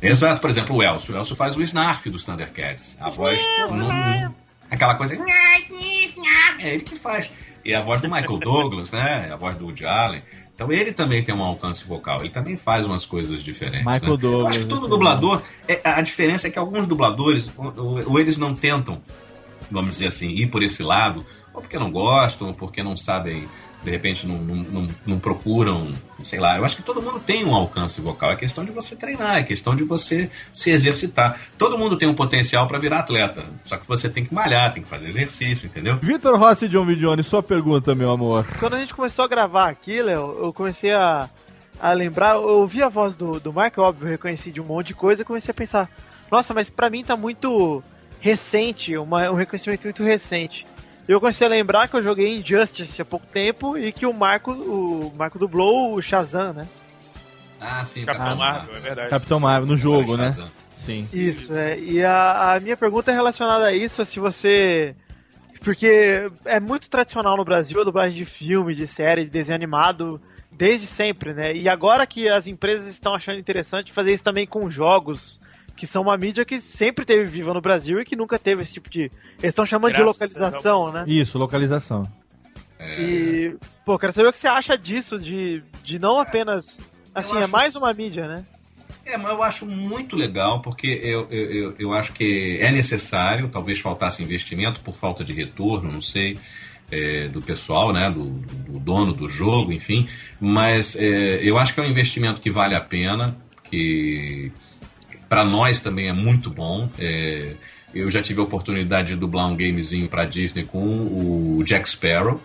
Exato, 0.02 0.40
por 0.42 0.50
exemplo, 0.50 0.76
o 0.76 0.84
Elcio. 0.84 1.14
O 1.14 1.18
Elcio 1.18 1.36
faz 1.36 1.56
o 1.56 1.62
Snarf 1.64 2.10
dos 2.10 2.24
Thundercats. 2.24 2.98
A 3.00 3.10
voz. 3.10 3.40
não- 3.72 4.36
aquela 4.70 4.96
coisa. 4.96 5.16
É 6.60 6.74
ele 6.74 6.82
que 6.84 6.96
faz. 6.96 7.30
E 7.64 7.74
a 7.74 7.82
voz 7.82 8.02
do 8.02 8.10
Michael 8.10 8.38
Douglas, 8.38 8.92
né? 8.92 9.30
A 9.32 9.36
voz 9.36 9.58
do 9.58 9.66
Woody 9.66 9.86
Allen. 9.86 10.22
Então 10.56 10.72
ele 10.72 10.92
também 10.92 11.24
tem 11.24 11.36
um 11.36 11.44
alcance 11.44 11.86
vocal. 11.88 12.20
Ele 12.22 12.30
também 12.30 12.58
faz 12.58 12.86
umas 12.86 13.06
coisas 13.06 13.44
diferentes. 13.44 13.86
Michael 13.86 14.14
né? 14.14 14.18
Douglas, 14.18 14.42
Eu 14.42 14.48
acho 14.48 14.60
que 14.60 14.66
todo 14.66 14.80
esse 14.80 14.90
dublador. 14.90 15.42
é- 15.68 15.82
a 15.84 16.02
diferença 16.02 16.48
é 16.48 16.52
que 16.52 16.58
alguns 16.58 16.88
dubladores, 16.88 17.50
ou- 17.58 18.10
ou 18.12 18.20
eles 18.20 18.38
não 18.38 18.56
tentam, 18.56 19.02
vamos 19.70 19.92
dizer 19.92 20.08
assim, 20.08 20.30
ir 20.30 20.48
por 20.48 20.64
esse 20.64 20.82
lado, 20.82 21.26
ou 21.54 21.62
porque 21.62 21.78
não 21.78 21.92
gostam, 21.92 22.48
ou 22.48 22.54
porque 22.56 22.82
não 22.82 22.98
sabem, 22.98 23.48
de 23.88 23.92
repente 23.92 24.28
não, 24.28 24.38
não, 24.38 24.56
não- 24.56 24.88
não 25.06 25.20
procuram, 25.20 25.92
sei 26.24 26.40
lá. 26.40 26.58
Eu 26.58 26.66
acho 26.66 26.76
que 26.76 26.84
todo 26.84 27.02
mundo 27.02 27.20
tem 27.20 27.46
um 27.46 27.56
alcance 27.56 28.02
vocal. 28.02 28.32
É 28.32 28.36
questão 28.36 28.66
de 28.66 28.72
você 28.72 28.96
treinar, 28.96 29.38
é 29.38 29.44
questão 29.44 29.74
de 29.76 29.84
você 29.86 30.30
se 30.54 30.70
exercitar. 30.72 31.40
Todo 31.58 31.78
mundo 31.78 31.98
tem 31.98 32.08
um 32.10 32.14
potencial 32.14 32.68
para 32.68 32.78
virar 32.78 33.00
atleta. 33.00 33.44
Só 33.64 33.78
que 33.78 33.88
você 33.88 34.10
tem 34.10 34.26
que 34.26 34.34
malhar, 34.34 34.74
tem 34.74 34.84
que 34.84 34.90
fazer 34.90 35.08
exercício, 35.08 35.66
entendeu? 35.68 35.98
Vitor 36.02 36.38
Rossi 36.38 36.66
e 36.66 36.70
John 36.70 36.86
Vidione, 36.86 37.24
sua 37.24 37.42
pergunta, 37.42 37.96
meu 37.96 38.12
amor. 38.12 38.46
Quando 38.60 38.76
a 38.76 38.80
gente 38.80 38.94
começou 38.94 39.24
a 39.24 39.28
gravar 39.28 39.70
aqui, 39.70 40.02
Léo, 40.02 40.38
eu 40.42 40.52
comecei 40.54 40.92
a, 40.92 41.30
a 41.80 41.92
lembrar, 41.94 42.36
eu 42.36 42.60
ouvi 42.60 42.84
a 42.84 42.90
voz 42.90 43.16
do, 43.16 43.40
do 43.40 43.54
Mark, 43.54 43.78
óbvio, 43.78 44.08
eu 44.08 44.12
reconheci 44.12 44.52
de 44.52 44.60
um 44.60 44.66
monte 44.66 44.88
de 44.88 44.94
coisa 44.96 45.22
e 45.22 45.26
comecei 45.26 45.52
a 45.52 45.56
pensar, 45.56 45.90
nossa, 46.30 46.54
mas 46.54 46.70
pra 46.70 46.90
mim 46.90 47.04
tá 47.04 47.16
muito 47.16 47.82
recente, 48.20 48.98
uma- 48.98 49.30
um 49.30 49.36
reconhecimento 49.36 49.84
muito 49.84 50.04
recente. 50.04 50.66
Eu 51.08 51.20
comecei 51.20 51.48
a 51.48 51.50
lembrar 51.50 51.88
que 51.88 51.96
eu 51.96 52.04
joguei 52.04 52.38
Injustice 52.38 53.02
há 53.02 53.06
pouco 53.06 53.26
tempo 53.28 53.78
e 53.78 53.92
que 53.92 54.06
o 54.06 54.14
Marco, 54.14 54.52
o 54.52 55.14
Marco 55.16 55.40
dublou 55.40 55.94
o 55.94 56.02
Shazam, 56.02 56.54
né? 56.54 56.68
Ah, 57.60 57.84
sim, 57.86 58.06
Capitão 58.06 58.36
Marvel, 58.36 58.76
é 58.76 58.80
verdade. 58.80 59.10
Capitão 59.10 59.40
Marvel, 59.40 59.68
no 59.68 59.78
jogo, 59.78 60.18
né? 60.18 60.32
Shazam. 60.32 60.50
Sim. 60.76 61.08
Isso, 61.12 61.54
é. 61.56 61.80
E 61.80 62.04
a, 62.04 62.54
a 62.54 62.60
minha 62.60 62.78
pergunta 62.78 63.12
é 63.12 63.14
relacionada 63.14 63.66
a 63.66 63.74
isso, 63.74 64.06
se 64.06 64.20
você. 64.20 64.96
Porque 65.62 66.30
é 66.46 66.60
muito 66.60 66.90
tradicional 66.90 67.36
no 67.36 67.44
Brasil 67.44 67.82
a 67.82 67.84
dublagem 67.84 68.16
de 68.18 68.26
filme, 68.26 68.76
de 68.76 68.86
série, 68.86 69.24
de 69.24 69.30
desenho 69.30 69.56
animado, 69.56 70.22
desde 70.52 70.88
sempre, 70.88 71.34
né? 71.34 71.54
E 71.56 71.68
agora 71.68 72.06
que 72.06 72.30
as 72.30 72.48
empresas 72.48 72.88
estão 72.88 73.16
achando 73.16 73.40
interessante 73.40 73.92
fazer 73.92 74.14
isso 74.14 74.24
também 74.24 74.46
com 74.46 74.70
jogos, 74.70 75.40
que 75.78 75.88
são 75.88 76.02
uma 76.02 76.18
mídia 76.18 76.44
que 76.44 76.60
sempre 76.60 77.06
teve 77.06 77.24
viva 77.26 77.54
no 77.54 77.62
Brasil 77.62 78.02
e 78.02 78.06
que 78.06 78.16
nunca 78.16 78.38
teve 78.38 78.62
esse 78.64 78.74
tipo 78.74 78.90
de. 78.90 79.04
Eles 79.04 79.12
estão 79.44 79.66
chamando 79.66 79.94
de 79.94 80.02
Graças 80.02 80.34
localização, 80.34 80.92
né? 80.92 81.06
Isso, 81.08 81.38
localização. 81.38 82.04
E, 82.80 83.56
pô, 83.86 83.98
quero 83.98 84.14
saber 84.14 84.30
o 84.30 84.32
que 84.32 84.38
você 84.38 84.48
acha 84.48 84.78
disso, 84.78 85.18
de, 85.20 85.64
de 85.84 85.98
não 86.00 86.20
apenas. 86.20 86.78
Assim, 87.14 87.36
é 87.38 87.44
acho- 87.44 87.52
mais 87.52 87.76
uma 87.76 87.94
mídia, 87.94 88.28
né? 88.28 88.46
É, 89.06 89.18
mas 89.18 89.32
eu 89.32 89.42
acho 89.42 89.66
muito 89.66 90.16
legal, 90.18 90.62
porque 90.62 90.88
eu, 91.02 91.28
eu, 91.30 91.52
eu, 91.52 91.76
eu 91.80 91.94
acho 91.94 92.12
que 92.12 92.58
é 92.62 92.72
necessário, 92.72 93.48
talvez 93.50 93.80
faltasse 93.80 94.22
investimento 94.22 94.82
por 94.82 94.98
falta 94.98 95.24
de 95.24 95.32
retorno, 95.32 95.90
não 95.92 96.02
sei, 96.02 96.38
é, 96.92 97.28
do 97.30 97.42
pessoal, 97.42 97.94
né, 97.94 98.10
do, 98.12 98.26
do 98.26 98.80
dono 98.80 99.14
do 99.14 99.30
jogo, 99.30 99.72
enfim, 99.72 100.08
mas 100.42 100.96
é, 100.98 101.06
eu 101.42 101.58
acho 101.58 101.74
que 101.74 101.80
é 101.80 101.84
um 101.84 101.88
investimento 101.90 102.42
que 102.42 102.52
vale 102.52 102.76
a 102.76 102.82
pena, 102.82 103.38
que 103.70 104.52
para 105.28 105.46
nós 105.46 105.80
também 105.82 106.10
é 106.10 106.14
muito 106.14 106.50
bom. 106.50 106.90
é, 107.00 107.54
eu 107.94 108.12
já 108.12 108.22
tive 108.22 108.40
a 108.40 108.44
oportunidade 108.44 109.10
de 109.10 109.16
dublar 109.16 109.48
um 109.48 109.56
gamezinho 109.56 110.08
para 110.08 110.26
Disney 110.26 110.66
com 110.66 110.80
o 110.80 111.64
Jack 111.64 111.90
Sparrow. 111.90 112.42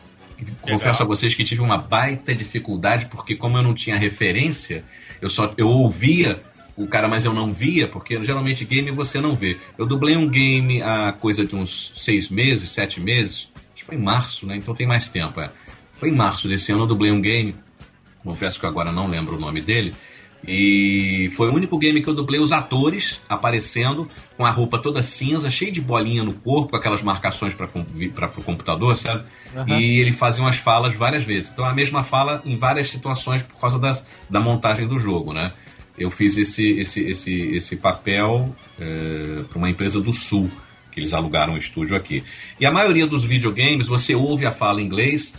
Confesso 0.60 1.02
a 1.02 1.06
vocês 1.06 1.34
que 1.34 1.44
tive 1.44 1.60
uma 1.60 1.78
baita 1.78 2.34
dificuldade, 2.34 3.06
porque 3.06 3.36
como 3.36 3.59
eu 3.59 3.62
não 3.62 3.74
tinha 3.74 3.96
referência, 3.96 4.84
eu 5.20 5.28
só 5.30 5.52
eu 5.56 5.68
ouvia 5.68 6.40
o 6.76 6.86
cara, 6.86 7.06
mas 7.06 7.24
eu 7.24 7.32
não 7.32 7.52
via, 7.52 7.86
porque 7.86 8.22
geralmente 8.24 8.64
game 8.64 8.90
você 8.90 9.20
não 9.20 9.34
vê. 9.34 9.59
Eu 9.76 9.86
dublei 9.86 10.16
um 10.16 10.28
game 10.28 10.82
há 10.82 11.12
coisa 11.12 11.44
de 11.44 11.54
uns 11.54 11.92
seis 11.96 12.30
meses, 12.30 12.70
sete 12.70 13.00
meses, 13.00 13.50
acho 13.54 13.74
que 13.74 13.84
foi 13.84 13.96
em 13.96 14.02
março, 14.02 14.46
né? 14.46 14.56
Então 14.56 14.74
tem 14.74 14.86
mais 14.86 15.09
tempo, 15.09 15.40
é. 15.40 15.50
Foi 15.92 16.09
em 16.09 16.14
março 16.14 16.48
desse 16.48 16.72
ano, 16.72 16.82
eu 16.82 16.86
dublei 16.86 17.12
um 17.12 17.20
game, 17.20 17.54
confesso 18.24 18.59
que 18.59 18.66
agora 18.66 18.90
não 18.90 19.06
lembro 19.06 19.36
o 19.36 19.40
nome 19.40 19.60
dele, 19.60 19.94
e 20.47 21.31
foi 21.36 21.48
o 21.48 21.55
único 21.55 21.78
game 21.78 22.02
que 22.02 22.09
eu 22.09 22.14
dublei 22.14 22.40
os 22.40 22.51
atores 22.51 23.20
aparecendo 23.28 24.09
com 24.36 24.44
a 24.44 24.51
roupa 24.51 24.78
toda 24.78 25.02
cinza, 25.02 25.51
cheia 25.51 25.70
de 25.70 25.81
bolinha 25.81 26.24
no 26.24 26.32
corpo, 26.32 26.70
com 26.70 26.77
aquelas 26.77 27.02
marcações 27.02 27.55
para 27.55 27.66
o 27.66 28.43
computador, 28.43 28.98
sabe? 28.98 29.24
Aham. 29.55 29.78
E 29.78 30.01
ele 30.01 30.12
fazia 30.12 30.43
umas 30.43 30.56
falas 30.56 30.94
várias 30.94 31.23
vezes. 31.23 31.51
Então 31.51 31.64
a 31.64 31.73
mesma 31.73 32.02
fala 32.02 32.43
em 32.44 32.56
várias 32.56 32.90
situações 32.90 33.43
por 33.43 33.60
causa 33.60 33.78
das, 33.78 34.05
da 34.28 34.40
montagem 34.40 34.89
do 34.89 34.98
jogo, 34.98 35.32
né? 35.32 35.52
Eu 35.97 36.10
fiz 36.10 36.36
esse, 36.36 36.81
esse, 36.81 37.06
esse, 37.09 37.40
esse 37.55 37.77
papel 37.77 38.55
para 39.48 39.59
uma 39.59 39.70
empresa 39.70 40.01
do 40.01 40.12
Sul, 40.12 40.51
que 40.90 40.98
eles 40.98 41.14
alugaram 41.14 41.55
um 41.55 41.56
estúdio 41.56 41.97
aqui. 41.97 42.24
E 42.59 42.66
a 42.66 42.73
maioria 42.73 43.06
dos 43.06 43.24
videogames, 43.24 43.86
você 43.86 44.14
ouve 44.14 44.44
a 44.44 44.51
fala 44.51 44.81
em 44.81 44.86
inglês, 44.86 45.35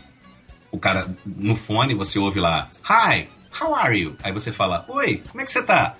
o 0.71 0.77
cara 0.77 1.13
no 1.25 1.55
fone, 1.55 1.93
você 1.93 2.17
ouve 2.17 2.39
lá, 2.39 2.71
Hi, 2.89 3.27
how 3.61 3.73
are 3.75 3.97
you? 3.97 4.15
Aí 4.23 4.31
você 4.31 4.51
fala, 4.51 4.85
Oi, 4.89 5.21
como 5.29 5.41
é 5.41 5.45
que 5.45 5.51
você 5.51 5.63
tá? 5.63 5.95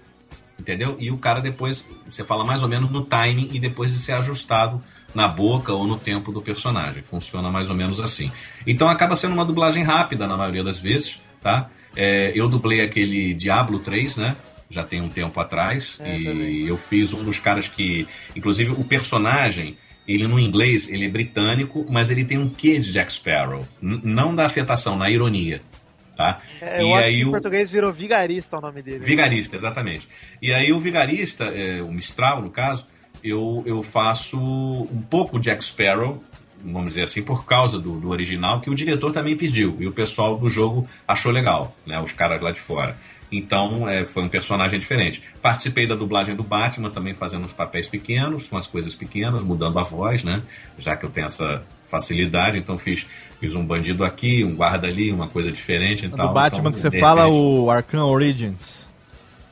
Entendeu? 0.60 0.96
E 1.00 1.12
o 1.12 1.18
cara 1.18 1.42
depois, 1.42 1.86
você 2.10 2.24
fala 2.24 2.44
mais 2.46 2.64
ou 2.64 2.70
menos 2.70 2.90
no 2.90 3.04
timing 3.04 3.50
e 3.52 3.60
depois 3.60 3.92
de 3.92 3.98
ser 3.98 4.14
ajustado 4.14 4.82
na 5.14 5.28
boca 5.28 5.74
ou 5.74 5.86
no 5.86 5.98
tempo 5.98 6.32
do 6.32 6.42
personagem. 6.42 7.04
Funciona 7.04 7.52
mais 7.52 7.70
ou 7.70 7.76
menos 7.76 8.00
assim. 8.00 8.32
Então 8.66 8.88
acaba 8.88 9.16
sendo 9.16 9.34
uma 9.34 9.46
dublagem 9.46 9.84
rápida 9.84 10.28
na 10.28 10.38
maioria 10.38 10.64
das 10.64 10.78
vezes, 10.80 11.20
tá? 11.42 11.70
É, 11.96 12.32
eu 12.36 12.48
dublei 12.48 12.82
aquele 12.82 13.34
Diablo 13.34 13.80
3, 13.80 14.16
né? 14.18 14.36
Já 14.70 14.84
tem 14.84 15.02
um 15.02 15.10
tempo 15.10 15.40
atrás. 15.40 16.00
e 16.50 16.68
eu 16.68 16.78
fiz 16.78 17.14
um 17.14 17.24
dos 17.24 17.38
caras 17.40 17.68
que. 17.68 18.08
Inclusive, 18.36 18.72
o 18.72 18.84
personagem, 18.84 19.78
ele 20.08 20.28
no 20.28 20.40
inglês, 20.40 20.88
ele 20.90 21.06
é 21.06 21.10
britânico, 21.10 21.86
mas 21.90 22.10
ele 22.10 22.26
tem 22.26 22.38
um 22.40 22.50
quê 22.50 22.80
de 22.80 22.92
Jack 22.92 23.14
Sparrow. 23.14 23.68
N- 23.82 24.02
não 24.04 24.34
da 24.34 24.46
afetação, 24.46 24.96
na 24.98 25.10
ironia. 25.12 25.62
Tá? 26.16 26.38
É, 26.62 26.82
eu 26.82 26.88
e 26.88 26.94
acho 26.94 27.04
aí 27.04 27.14
que 27.14 27.22
em 27.22 27.26
o. 27.26 27.32
português 27.32 27.72
virou 27.72 27.92
vigarista 27.92 28.58
o 28.58 28.62
nome 28.62 28.82
dele. 28.82 29.00
Vigarista, 29.00 29.56
exatamente. 29.56 30.08
E 30.42 30.54
aí 30.54 30.72
o 30.72 30.80
vigarista, 30.80 31.46
é, 31.46 31.82
o 31.82 31.92
Mistral, 31.92 32.42
no 32.42 32.52
caso, 32.52 32.86
eu, 33.24 33.64
eu 33.66 33.82
faço 33.82 34.38
um 34.38 35.02
pouco 35.02 35.40
Jack 35.40 35.64
Sparrow, 35.64 36.24
vamos 36.64 36.90
dizer 36.90 37.04
assim, 37.04 37.24
por 37.24 37.46
causa 37.46 37.80
do, 37.80 38.00
do 38.00 38.10
original, 38.10 38.62
que 38.62 38.70
o 38.70 38.76
diretor 38.76 39.12
também 39.12 39.36
pediu. 39.36 39.76
E 39.80 39.88
o 39.88 39.92
pessoal 39.92 40.38
do 40.38 40.50
jogo 40.50 40.88
achou 41.08 41.32
legal, 41.32 41.76
né? 41.86 42.00
Os 42.00 42.14
caras 42.14 42.42
lá 42.42 42.52
de 42.52 42.60
fora. 42.60 42.96
Então, 43.32 43.90
é, 43.90 44.06
foi 44.06 44.24
um 44.24 44.30
personagem 44.30 44.80
diferente. 44.80 45.24
Participei 45.42 45.88
da 45.88 45.96
dublagem 45.96 46.36
do 46.36 46.44
Batman, 46.44 46.92
também 46.92 47.16
fazendo 47.16 47.46
uns 47.46 47.54
papéis 47.54 47.88
pequenos, 47.88 48.52
umas 48.52 48.68
coisas 48.68 48.94
pequenas, 48.94 49.42
mudando 49.42 49.80
a 49.80 49.84
voz, 49.84 50.24
né? 50.24 50.44
Já 50.78 50.96
que 50.96 51.06
eu 51.06 51.10
tenho 51.10 51.26
essa 51.26 51.66
facilidade, 51.88 52.58
então 52.58 52.78
fiz, 52.78 53.08
fiz 53.44 53.56
um 53.56 53.66
bandido 53.66 54.06
aqui, 54.06 54.42
um 54.46 54.56
guarda 54.56 54.88
ali, 54.88 55.12
uma 55.12 55.28
coisa 55.28 55.52
diferente 55.52 56.06
e 56.06 56.08
Do 56.08 56.16
tal. 56.16 56.34
Batman 56.34 56.60
Então, 56.60 56.72
que 56.72 56.80
você 56.80 56.90
fala, 56.98 57.28
o 57.28 57.70
Arkham 57.70 58.06
Origins. 58.06 58.88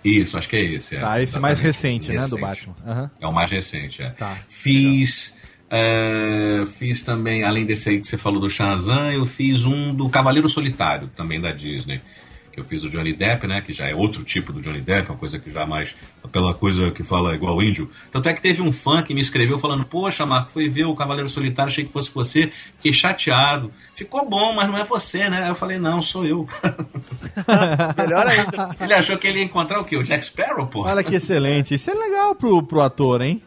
isso, 0.03 0.37
acho 0.37 0.47
que 0.47 0.55
é 0.55 0.61
esse. 0.63 0.95
É, 0.95 1.03
Ah, 1.03 1.21
esse 1.21 1.37
mais 1.37 1.59
Exatamente. 1.59 2.07
recente, 2.07 2.11
né, 2.13 2.25
do 2.27 2.37
Batman. 2.39 2.75
Aham. 2.87 3.11
É 3.19 3.27
o 3.27 3.33
mais 3.33 3.51
recente, 3.51 4.01
é. 4.01 4.11
Tá. 4.11 4.37
Fiz. 4.47 5.35
é, 5.69 6.63
fiz 6.77 7.03
também, 7.03 7.43
além 7.43 7.65
desse 7.65 7.89
aí 7.89 7.99
que 7.99 8.07
você 8.07 8.17
falou 8.17 8.39
do 8.39 8.49
Shazam, 8.49 9.11
eu 9.11 9.25
fiz 9.25 9.65
um 9.65 9.93
do 9.93 10.07
Cavaleiro 10.09 10.47
Solitário, 10.47 11.09
também 11.15 11.41
da 11.41 11.51
Disney. 11.51 12.01
Eu 12.61 12.65
fiz 12.65 12.83
o 12.83 12.89
Johnny 12.89 13.13
Depp, 13.13 13.45
né? 13.47 13.61
Que 13.61 13.73
já 13.73 13.89
é 13.89 13.93
outro 13.95 14.23
tipo 14.23 14.53
do 14.53 14.61
Johnny 14.61 14.81
Depp, 14.81 15.09
uma 15.11 15.17
coisa 15.17 15.37
que 15.39 15.51
já 15.51 15.65
mais. 15.65 15.95
aquela 16.23 16.53
coisa 16.53 16.89
que 16.91 17.03
fala 17.03 17.35
igual 17.35 17.61
índio. 17.61 17.89
Tanto 18.11 18.29
é 18.29 18.33
que 18.33 18.41
teve 18.41 18.61
um 18.61 18.71
fã 18.71 19.03
que 19.03 19.13
me 19.13 19.21
escreveu 19.21 19.59
falando: 19.59 19.85
Poxa, 19.85 20.25
Marco, 20.25 20.51
fui 20.51 20.69
ver 20.69 20.85
o 20.85 20.95
Cavaleiro 20.95 21.27
Solitário, 21.29 21.69
achei 21.71 21.83
que 21.85 21.91
fosse 21.91 22.09
você, 22.13 22.51
fiquei 22.77 22.93
chateado. 22.93 23.71
Ficou 23.95 24.27
bom, 24.27 24.53
mas 24.53 24.67
não 24.67 24.77
é 24.77 24.83
você, 24.83 25.29
né? 25.29 25.43
Aí 25.43 25.49
eu 25.49 25.55
falei: 25.55 25.77
Não, 25.77 26.01
sou 26.01 26.25
eu. 26.25 26.47
Melhor 27.97 28.27
ainda. 28.27 28.75
Ele 28.79 28.93
achou 28.93 29.17
que 29.17 29.27
ele 29.27 29.39
ia 29.39 29.45
encontrar 29.45 29.79
o 29.79 29.85
quê? 29.85 29.95
O 29.97 30.03
Jack 30.03 30.25
Sparrow, 30.25 30.67
pô? 30.67 30.83
Olha 30.83 31.03
que 31.03 31.15
excelente. 31.15 31.73
Isso 31.75 31.89
é 31.91 31.93
legal 31.93 32.35
pro, 32.35 32.63
pro 32.63 32.81
ator, 32.81 33.21
hein? 33.21 33.41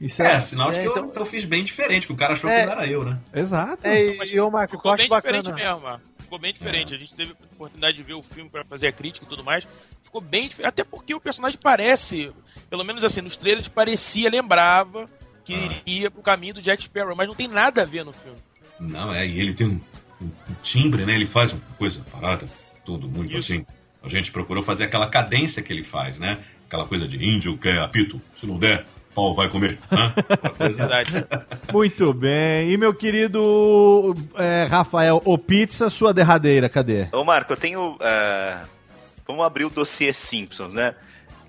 Isso 0.00 0.22
É, 0.22 0.38
sinal 0.40 0.70
de 0.70 0.78
É, 0.78 0.82
que 0.82 0.88
então- 0.88 1.04
eu, 1.04 1.12
eu 1.20 1.26
fiz 1.26 1.44
bem 1.46 1.64
diferente, 1.64 2.06
que 2.06 2.12
o 2.12 2.16
cara 2.16 2.34
achou 2.34 2.50
É. 2.50 2.60
que 2.60 2.66
não 2.66 2.72
era 2.72 2.86
eu, 2.86 3.02
né? 3.04 3.18
Exato. 3.32 3.78
É, 3.86 4.02
e, 4.04 4.34
e 4.34 4.40
ô, 4.40 4.50
Marco, 4.50 4.74
eu 4.74 4.78
Ficou 4.78 4.92
acho 4.92 5.00
bem 5.02 5.08
bacana. 5.08 5.38
diferente 5.40 5.64
mesmo, 5.64 5.80
Marco. 5.80 6.02
Ficou 6.26 6.38
bem 6.40 6.52
diferente. 6.52 6.92
A 6.92 6.98
gente 6.98 7.14
teve 7.14 7.32
a 7.32 7.54
oportunidade 7.54 7.96
de 7.96 8.02
ver 8.02 8.14
o 8.14 8.22
filme 8.22 8.50
pra 8.50 8.64
fazer 8.64 8.88
a 8.88 8.92
crítica 8.92 9.24
e 9.24 9.28
tudo 9.28 9.44
mais. 9.44 9.66
Ficou 10.02 10.20
bem 10.20 10.48
diferente. 10.48 10.68
Até 10.68 10.82
porque 10.84 11.14
o 11.14 11.20
personagem 11.20 11.58
parece, 11.62 12.32
pelo 12.68 12.82
menos 12.84 13.04
assim, 13.04 13.20
nos 13.20 13.36
trailers 13.36 13.68
parecia, 13.68 14.28
lembrava 14.28 15.08
que 15.44 15.54
iria 15.86 16.10
pro 16.10 16.22
caminho 16.22 16.54
do 16.54 16.62
Jack 16.62 16.82
Sparrow, 16.82 17.14
mas 17.14 17.28
não 17.28 17.34
tem 17.36 17.46
nada 17.46 17.82
a 17.82 17.84
ver 17.84 18.04
no 18.04 18.12
filme. 18.12 18.38
Não, 18.80 19.14
é, 19.14 19.24
e 19.26 19.38
ele 19.40 19.54
tem 19.54 19.68
um, 19.68 19.80
um- 20.20 20.26
um 20.50 20.54
timbre, 20.64 21.04
né? 21.06 21.14
Ele 21.14 21.26
faz 21.26 21.52
uma 21.52 21.60
coisa 21.78 22.04
parada, 22.10 22.46
tudo 22.84 23.08
muito 23.08 23.32
Isso. 23.36 23.52
assim. 23.52 23.66
A 24.02 24.08
gente 24.08 24.32
procurou 24.32 24.62
fazer 24.62 24.84
aquela 24.84 25.08
cadência 25.08 25.62
que 25.62 25.72
ele 25.72 25.84
faz, 25.84 26.18
né? 26.18 26.44
Aquela 26.66 26.86
coisa 26.86 27.06
de 27.06 27.16
índio 27.16 27.56
quer 27.56 27.78
apito, 27.78 28.20
se 28.38 28.46
não 28.46 28.58
der, 28.58 28.84
pau 29.16 29.34
vai 29.34 29.48
comer. 29.48 29.78
Verdade. 30.58 31.26
Muito 31.72 32.12
bem. 32.12 32.70
E 32.70 32.76
meu 32.76 32.92
querido 32.92 34.14
é, 34.36 34.66
Rafael, 34.70 35.22
o 35.24 35.38
pizza, 35.38 35.88
sua 35.88 36.12
derradeira, 36.12 36.68
cadê? 36.68 37.08
Ô, 37.12 37.24
Marco, 37.24 37.54
eu 37.54 37.56
tenho. 37.56 37.96
ah, 38.00 38.62
vamos 39.26 39.44
abrir 39.44 39.64
o 39.64 39.70
dossiê 39.70 40.12
Simpsons, 40.12 40.74
né? 40.74 40.94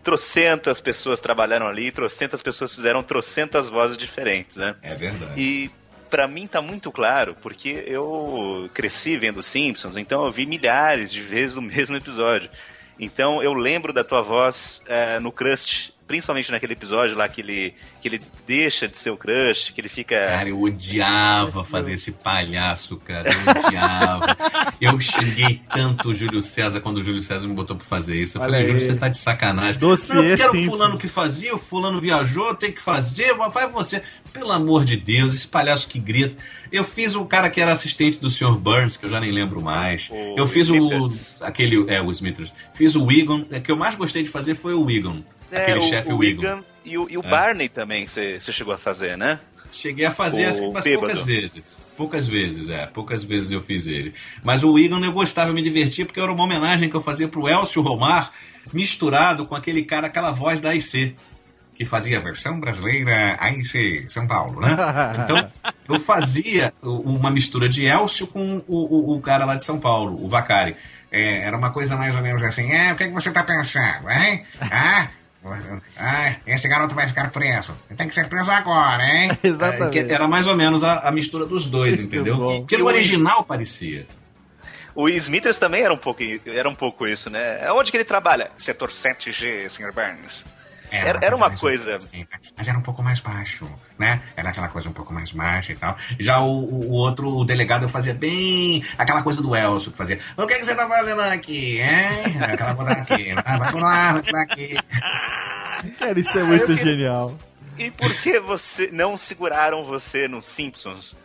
Trocentas 0.02 0.80
pessoas 0.80 1.20
trabalharam 1.20 1.68
ali, 1.68 1.92
trocentas 1.92 2.42
pessoas 2.42 2.74
fizeram 2.74 3.04
trocentas 3.04 3.68
vozes 3.68 3.98
diferentes, 3.98 4.56
né? 4.56 4.76
É 4.82 4.96
verdade. 4.96 5.34
E 5.36 5.70
pra 6.10 6.26
mim 6.26 6.48
tá 6.48 6.62
muito 6.62 6.90
claro, 6.90 7.36
porque 7.42 7.84
eu 7.86 8.70
cresci 8.74 9.18
vendo 9.18 9.44
Simpsons, 9.44 9.98
então 9.98 10.26
eu 10.26 10.32
vi 10.32 10.46
milhares 10.46 11.12
de 11.12 11.22
vezes 11.22 11.58
o 11.58 11.62
mesmo 11.62 11.98
episódio. 11.98 12.50
Então 12.98 13.44
eu 13.44 13.54
lembro 13.54 13.92
da 13.92 14.04
tua 14.04 14.22
voz 14.22 14.82
eh, 14.88 15.20
no 15.20 15.32
Crust, 15.32 15.92
principalmente 16.08 16.50
naquele 16.50 16.74
episódio 16.74 17.16
lá 17.16 17.28
que 17.28 17.42
ele, 17.42 17.74
que 18.02 18.08
ele 18.08 18.22
deixa 18.48 18.88
de 18.88 18.98
ser 18.98 19.10
o 19.10 19.18
Crust, 19.18 19.74
que 19.74 19.82
ele 19.82 19.90
fica. 19.90 20.16
Cara, 20.16 20.50
eu 20.50 20.62
odiava 20.62 21.64
fazer 21.64 21.94
esse 21.94 22.14
palhaço, 22.14 22.96
cara. 22.98 23.30
Eu 23.30 23.66
odiava. 23.66 24.38
eu 24.80 25.00
xinguei 25.00 25.62
tanto 25.72 26.10
o 26.10 26.16
Júlio 26.16 26.42
César 26.42 26.80
quando 26.80 26.98
o 26.98 27.04
Júlio 27.04 27.22
César 27.22 27.46
me 27.48 27.54
botou 27.54 27.76
pra 27.76 27.86
fazer 27.86 28.16
isso. 28.16 28.38
Eu 28.38 28.42
Olha 28.42 28.52
falei, 28.52 28.66
Júlio, 28.66 28.82
aí. 28.82 28.88
você 28.88 28.96
tá 28.96 29.10
de 29.10 29.18
sacanagem. 29.18 29.80
Dossiê 29.80 30.16
não, 30.16 30.24
porque 30.24 30.42
era 30.42 30.52
o 30.52 30.66
fulano 30.66 30.98
que 30.98 31.08
fazia, 31.08 31.54
o 31.54 31.60
fulano 31.60 32.00
viajou, 32.00 32.56
tem 32.56 32.72
que 32.72 32.82
fazer, 32.82 33.34
mas 33.34 33.54
faz 33.54 33.72
você. 33.72 34.02
Pelo 34.32 34.52
amor 34.52 34.86
de 34.86 34.96
Deus, 34.96 35.34
esse 35.34 35.48
palhaço 35.48 35.88
que 35.88 36.00
grita. 36.00 36.42
Eu 36.72 36.84
fiz 36.84 37.16
o 37.16 37.26
cara 37.26 37.50
que 37.50 37.60
era 37.60 37.72
assistente 37.72 38.20
do 38.20 38.30
Sr. 38.30 38.56
Burns, 38.56 38.98
que 38.98 39.06
eu 39.06 39.10
já 39.10 39.20
nem 39.20 39.32
lembro 39.32 39.62
mais. 39.62 40.10
O 40.10 40.36
eu 40.38 40.48
fiz 40.48 40.68
Smithers. 40.68 41.40
o. 41.40 41.46
aquele. 41.46 41.90
É, 41.90 42.02
o 42.02 42.12
Smithers. 42.12 42.54
Fiz 42.74 42.96
o 42.96 43.06
Wigan. 43.06 43.46
O 43.50 43.62
que 43.62 43.72
eu 43.72 43.78
mais 43.78 43.96
gostei 43.96 44.24
de 44.24 44.30
fazer 44.30 44.56
foi 44.56 44.74
o 44.74 44.84
Wigan. 44.84 45.24
Aquele 45.52 45.80
É, 45.80 45.82
o, 45.82 45.90
chefe 45.90 46.14
Wigan. 46.14 46.64
E 46.86 46.98
o, 46.98 47.10
e 47.10 47.18
o 47.18 47.22
É. 47.26 47.30
Barney 47.30 47.70
também 47.70 48.08
você 48.08 48.40
chegou 48.40 48.74
a 48.74 48.78
fazer, 48.78 49.18
né? 49.18 49.40
Cheguei 49.74 50.06
a 50.06 50.12
fazer 50.12 50.46
O 50.46 50.50
assim, 50.50 50.72
mas 50.72 50.84
bêbado. 50.84 51.08
poucas 51.08 51.26
vezes. 51.26 51.80
Poucas 51.98 52.28
vezes, 52.28 52.70
é. 52.70 52.86
Poucas 52.86 53.24
vezes 53.24 53.52
eu 53.52 53.62
fiz 53.62 53.86
ele. 53.86 54.14
Mas 54.44 54.64
o 54.64 54.72
Wigan 54.72 55.00
eu 55.04 55.12
gostava, 55.12 55.50
eu 55.50 55.54
me 55.54 55.62
divertia, 55.62 56.06
porque 56.06 56.20
era 56.20 56.32
uma 56.32 56.44
homenagem 56.44 56.90
que 56.90 56.96
eu 56.96 57.02
fazia 57.02 57.28
pro 57.28 57.48
Elcio 57.50 57.82
Romar, 57.82 58.32
misturado 58.72 59.46
com 59.46 59.56
aquele 59.56 59.84
cara, 59.84 60.08
aquela 60.08 60.32
voz 60.32 60.62
da 60.62 60.70
AIC, 60.70 61.16
que 61.76 61.86
fazia 61.86 62.18
a 62.18 62.22
versão 62.22 62.60
brasileira 62.60 63.36
AIC 63.40 64.06
São 64.10 64.26
Paulo, 64.26 64.62
né? 64.62 64.76
Então, 65.24 65.50
eu 65.90 66.00
fazia 66.00 66.74
uma 66.82 67.30
mistura 67.30 67.68
de 67.68 67.86
Elcio 67.86 68.26
com 68.28 68.64
o, 68.68 69.14
o, 69.14 69.18
o 69.18 69.22
cara 69.22 69.44
lá 69.46 69.56
de 69.56 69.64
São 69.66 69.80
Paulo, 69.80 70.24
o 70.24 70.30
Vacari. 70.30 70.76
É, 71.12 71.40
era 71.42 71.58
uma 71.58 71.72
coisa 71.72 71.96
mais 71.98 72.16
ou 72.16 72.22
menos 72.22 72.42
assim, 72.44 72.72
é, 72.72 72.94
o 72.94 72.96
que, 72.96 73.04
é 73.04 73.08
que 73.08 73.14
você 73.14 73.32
tá 73.32 73.44
pensando, 73.44 74.10
hein? 74.10 74.44
Ah, 74.62 75.08
ah, 75.98 76.36
esse 76.46 76.68
garoto 76.68 76.94
vai 76.96 77.08
ficar 77.08 77.32
preso. 77.32 77.74
Tem 77.96 78.08
que 78.08 78.14
ser 78.14 78.28
preso 78.28 78.50
agora, 78.52 79.04
hein? 79.04 79.38
Exatamente. 79.44 80.00
É, 80.00 80.04
que 80.04 80.14
era 80.14 80.28
mais 80.28 80.48
ou 80.48 80.56
menos 80.58 80.84
a, 80.84 81.00
a 81.08 81.12
mistura 81.12 81.46
dos 81.46 81.68
dois, 81.70 82.00
entendeu? 82.00 82.38
Porque 82.60 82.78
no 82.78 82.86
o- 82.86 82.88
original 82.88 83.44
parecia. 83.44 84.06
O 84.94 85.08
Smithers 85.10 85.58
também 85.60 85.84
era 85.84 85.94
um 85.94 85.98
pouco, 85.98 86.22
era 86.46 86.68
um 86.68 86.74
pouco 86.74 87.08
isso, 87.08 87.30
né? 87.30 87.72
Onde 87.72 87.92
que 87.92 87.98
ele 87.98 88.04
trabalha? 88.04 88.50
Setor 88.58 88.90
7G, 88.90 89.70
Sr. 89.70 89.94
Burns. 89.94 90.44
Era, 90.92 91.20
era 91.22 91.36
uma 91.36 91.50
coisa. 91.50 91.98
assim, 91.98 92.26
mas 92.58 92.68
era 92.68 92.78
um 92.78 92.82
pouco 92.82 93.04
mais 93.04 93.20
baixo, 93.20 93.68
né? 94.00 94.22
Era 94.36 94.50
aquela 94.50 94.70
coisa 94.70 94.90
um 94.90 94.94
pouco 94.94 95.14
mais 95.14 95.32
baixa 95.32 95.74
e 95.74 95.76
tal. 95.76 95.98
Já 96.20 96.40
o, 96.40 96.64
o- 96.64 96.92
outro, 96.92 97.30
o 97.30 97.44
delegado, 97.44 97.90
fazia 97.90 98.14
bem 98.14 98.84
aquela 98.98 99.22
coisa 99.22 99.42
do 99.42 99.56
Elcio, 99.56 99.92
que 99.92 99.98
fazia: 99.98 100.20
O 100.38 100.46
que, 100.48 100.56
que 100.56 100.66
você 100.66 100.76
tá 100.76 100.88
fazendo 100.88 101.22
aqui, 101.22 101.80
hein? 101.80 102.38
Aquela 102.42 102.74
coisa 102.76 102.92
aqui, 102.92 103.34
ah, 103.46 103.58
vai 103.58 103.74
lá, 103.74 104.22
vai 104.32 104.44
aqui. 104.44 104.76
Cara, 106.00 106.20
isso 106.20 106.38
é 106.38 106.44
muito 106.44 106.66
queria- 106.68 106.84
genial. 106.84 107.38
E 107.78 107.92
por 107.92 108.12
que 108.22 108.40
você 108.40 108.90
não 108.92 109.16
seguraram 109.18 109.84
você 109.86 110.28
nos 110.28 110.48
Simpsons? 110.48 111.16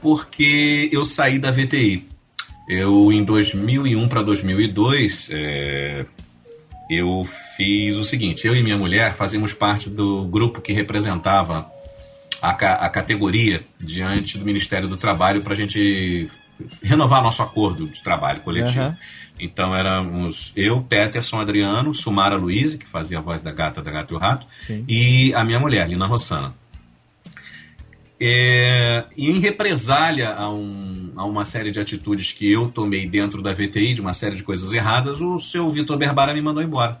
porque 0.00 0.90
eu 0.92 1.04
saí 1.04 1.38
da 1.38 1.50
VTI. 1.50 2.06
Eu, 2.68 3.10
em 3.12 3.24
2001 3.24 4.08
para 4.08 4.22
2002, 4.22 5.28
é, 5.32 6.04
eu 6.90 7.22
fiz 7.56 7.96
o 7.96 8.04
seguinte: 8.04 8.46
eu 8.46 8.54
e 8.54 8.62
minha 8.62 8.76
mulher 8.76 9.14
fazíamos 9.14 9.52
parte 9.52 9.88
do 9.90 10.24
grupo 10.24 10.60
que 10.60 10.72
representava 10.72 11.66
a, 12.40 12.52
ca- 12.54 12.74
a 12.76 12.88
categoria 12.88 13.62
diante 13.78 14.38
do 14.38 14.44
Ministério 14.44 14.88
do 14.88 14.96
Trabalho 14.96 15.42
para 15.42 15.52
a 15.54 15.56
gente 15.56 16.28
renovar 16.82 17.22
nosso 17.22 17.42
acordo 17.42 17.86
de 17.86 18.02
trabalho 18.02 18.40
coletivo. 18.40 18.80
Aham. 18.80 18.96
Então 19.38 19.74
éramos 19.76 20.50
eu, 20.56 20.80
Peterson 20.80 21.38
Adriano, 21.38 21.92
Sumara 21.92 22.36
Luiz, 22.36 22.74
que 22.74 22.86
fazia 22.86 23.18
a 23.18 23.20
voz 23.20 23.42
da 23.42 23.52
gata 23.52 23.82
da 23.82 23.90
Gato 23.90 24.14
e 24.14 24.16
o 24.16 24.18
Rato, 24.18 24.46
Sim. 24.66 24.82
e 24.88 25.34
a 25.34 25.44
minha 25.44 25.58
mulher, 25.60 25.86
Lina 25.88 26.06
Rossana. 26.06 26.54
É, 28.20 29.04
e 29.16 29.30
em 29.30 29.38
represália 29.40 30.30
a, 30.30 30.50
um- 30.50 31.12
a 31.16 31.24
uma 31.24 31.44
série 31.44 31.70
de 31.70 31.78
atitudes 31.78 32.32
que 32.32 32.50
eu 32.50 32.68
tomei 32.70 33.06
dentro 33.08 33.42
da 33.42 33.52
VTI, 33.52 33.94
de 33.94 34.00
uma 34.00 34.12
série 34.14 34.36
de 34.36 34.42
coisas 34.42 34.72
erradas, 34.72 35.20
o 35.20 35.38
seu 35.38 35.68
Vitor 35.68 35.98
Berbara 35.98 36.32
me 36.32 36.40
mandou 36.40 36.62
embora. 36.62 37.00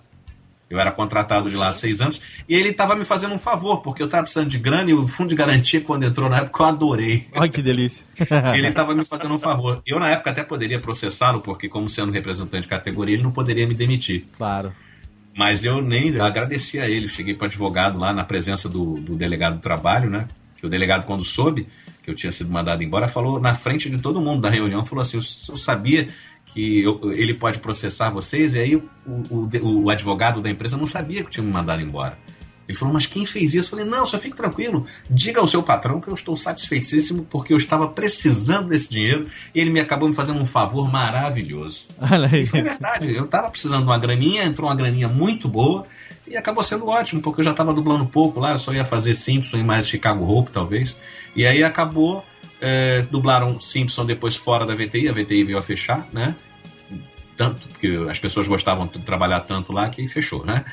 Eu 0.68 0.80
era 0.80 0.90
contratado 0.90 1.48
de 1.48 1.54
lá 1.54 1.68
há 1.68 1.72
seis 1.72 2.00
anos 2.00 2.20
e 2.48 2.54
ele 2.54 2.70
estava 2.70 2.96
me 2.96 3.04
fazendo 3.04 3.32
um 3.32 3.38
favor, 3.38 3.82
porque 3.82 4.02
eu 4.02 4.06
estava 4.06 4.24
precisando 4.24 4.48
de 4.48 4.58
grana 4.58 4.90
e 4.90 4.94
o 4.94 5.06
fundo 5.06 5.28
de 5.30 5.36
garantia, 5.36 5.80
quando 5.80 6.02
entrou 6.04 6.28
na 6.28 6.38
época, 6.38 6.60
eu 6.60 6.66
adorei. 6.66 7.28
Olha 7.32 7.48
que 7.48 7.62
delícia. 7.62 8.04
Ele 8.52 8.66
estava 8.68 8.92
me 8.92 9.04
fazendo 9.04 9.32
um 9.32 9.38
favor. 9.38 9.80
Eu, 9.86 10.00
na 10.00 10.10
época, 10.10 10.30
até 10.30 10.42
poderia 10.42 10.80
processá-lo, 10.80 11.40
porque, 11.40 11.68
como 11.68 11.88
sendo 11.88 12.10
representante 12.10 12.62
de 12.62 12.68
categoria, 12.68 13.14
ele 13.14 13.22
não 13.22 13.30
poderia 13.30 13.64
me 13.64 13.74
demitir. 13.74 14.24
Claro. 14.36 14.72
Mas 15.36 15.64
eu 15.64 15.80
nem 15.80 16.08
eu 16.08 16.24
agradeci 16.24 16.80
a 16.80 16.88
ele. 16.90 17.06
Cheguei 17.06 17.34
para 17.34 17.44
o 17.44 17.46
advogado 17.48 17.96
lá 18.00 18.12
na 18.12 18.24
presença 18.24 18.68
do, 18.68 18.94
do 18.98 19.14
delegado 19.14 19.54
do 19.58 19.60
trabalho, 19.60 20.10
né? 20.10 20.26
Que 20.66 20.68
o 20.68 20.70
delegado, 20.70 21.06
quando 21.06 21.24
soube 21.24 21.66
que 22.02 22.10
eu 22.10 22.14
tinha 22.14 22.30
sido 22.32 22.50
mandado 22.50 22.82
embora, 22.82 23.08
falou 23.08 23.40
na 23.40 23.54
frente 23.54 23.88
de 23.90 23.98
todo 23.98 24.20
mundo 24.20 24.40
da 24.40 24.50
reunião, 24.50 24.84
falou 24.84 25.02
assim: 25.02 25.16
eu, 25.16 25.56
sabia 25.56 26.08
que 26.46 26.82
eu- 26.82 27.12
ele 27.12 27.34
pode 27.34 27.58
processar 27.58 28.10
vocês, 28.10 28.54
e 28.54 28.58
aí 28.60 28.76
o, 28.76 28.82
o, 29.30 29.48
o 29.84 29.90
advogado 29.90 30.40
da 30.40 30.50
empresa 30.50 30.76
não 30.76 30.86
sabia 30.86 31.22
que 31.24 31.30
tinha 31.30 31.44
me 31.44 31.52
mandado 31.52 31.82
embora. 31.82 32.18
Ele 32.68 32.76
falou, 32.76 32.92
mas 32.92 33.06
quem 33.06 33.24
fez 33.24 33.54
isso? 33.54 33.68
Eu 33.68 33.78
falei, 33.78 33.84
não, 33.84 34.04
só 34.04 34.18
fique 34.18 34.34
tranquilo. 34.36 34.86
Diga 35.08 35.40
ao 35.40 35.46
seu 35.46 35.62
patrão 35.62 36.00
que 36.00 36.08
eu 36.08 36.14
estou 36.14 36.36
satisfeitíssimo 36.36 37.24
porque 37.30 37.52
eu 37.52 37.56
estava 37.56 37.86
precisando 37.86 38.68
desse 38.70 38.90
dinheiro 38.90 39.26
e 39.54 39.60
ele 39.60 39.70
me 39.70 39.78
acabou 39.78 40.08
me 40.08 40.14
fazendo 40.14 40.40
um 40.40 40.44
favor 40.44 40.90
maravilhoso. 40.90 41.86
Olha 42.00 42.28
aí. 42.32 42.42
E 42.42 42.46
foi 42.46 42.62
verdade, 42.62 43.14
eu 43.14 43.24
estava 43.24 43.48
precisando 43.50 43.82
de 43.82 43.86
uma 43.88 43.98
graninha, 43.98 44.42
entrou 44.44 44.68
uma 44.68 44.74
graninha 44.74 45.06
muito 45.08 45.48
boa 45.48 45.86
e 46.28 46.36
acabou 46.36 46.62
sendo 46.62 46.86
ótimo, 46.86 47.22
porque 47.22 47.40
eu 47.40 47.44
já 47.44 47.52
estava 47.52 47.72
dublando 47.72 48.06
pouco 48.06 48.40
lá, 48.40 48.52
eu 48.52 48.58
só 48.58 48.72
ia 48.72 48.84
fazer 48.84 49.14
Simpson 49.14 49.58
e 49.58 49.64
mais 49.64 49.88
Chicago 49.88 50.24
Hope, 50.24 50.50
talvez. 50.50 50.96
E 51.34 51.46
aí 51.46 51.62
acabou, 51.62 52.24
é, 52.60 53.02
dublaram 53.10 53.60
Simpson 53.60 54.04
depois 54.04 54.34
fora 54.34 54.66
da 54.66 54.74
VTI, 54.74 55.08
a 55.08 55.12
VTI 55.12 55.44
veio 55.44 55.58
a 55.58 55.62
fechar, 55.62 56.08
né? 56.12 56.34
Tanto, 57.36 57.68
porque 57.68 57.88
as 58.08 58.18
pessoas 58.18 58.48
gostavam 58.48 58.86
de 58.86 58.98
trabalhar 59.00 59.40
tanto 59.40 59.72
lá 59.72 59.88
que 59.88 60.08
fechou, 60.08 60.44
né? 60.44 60.64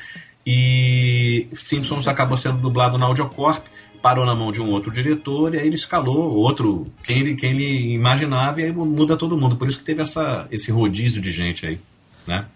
E 0.46 1.46
Simpsons 1.54 2.08
acabou 2.08 2.36
sendo 2.36 2.58
dublado 2.58 2.98
na 2.98 3.06
Audiocorp, 3.06 3.66
parou 4.02 4.26
na 4.26 4.34
mão 4.34 4.52
de 4.52 4.60
um 4.60 4.70
outro 4.70 4.90
diretor, 4.90 5.54
e 5.54 5.58
aí 5.58 5.66
ele 5.66 5.76
escalou 5.76 6.34
outro, 6.34 6.86
quem 7.02 7.20
ele, 7.20 7.34
quem 7.34 7.50
ele 7.50 7.94
imaginava, 7.94 8.60
e 8.60 8.64
aí 8.64 8.72
muda 8.72 9.16
todo 9.16 9.38
mundo. 9.38 9.56
Por 9.56 9.68
isso 9.68 9.78
que 9.78 9.84
teve 9.84 10.02
essa, 10.02 10.46
esse 10.50 10.70
rodízio 10.70 11.22
de 11.22 11.32
gente 11.32 11.66
aí, 11.66 11.80
né? 12.26 12.46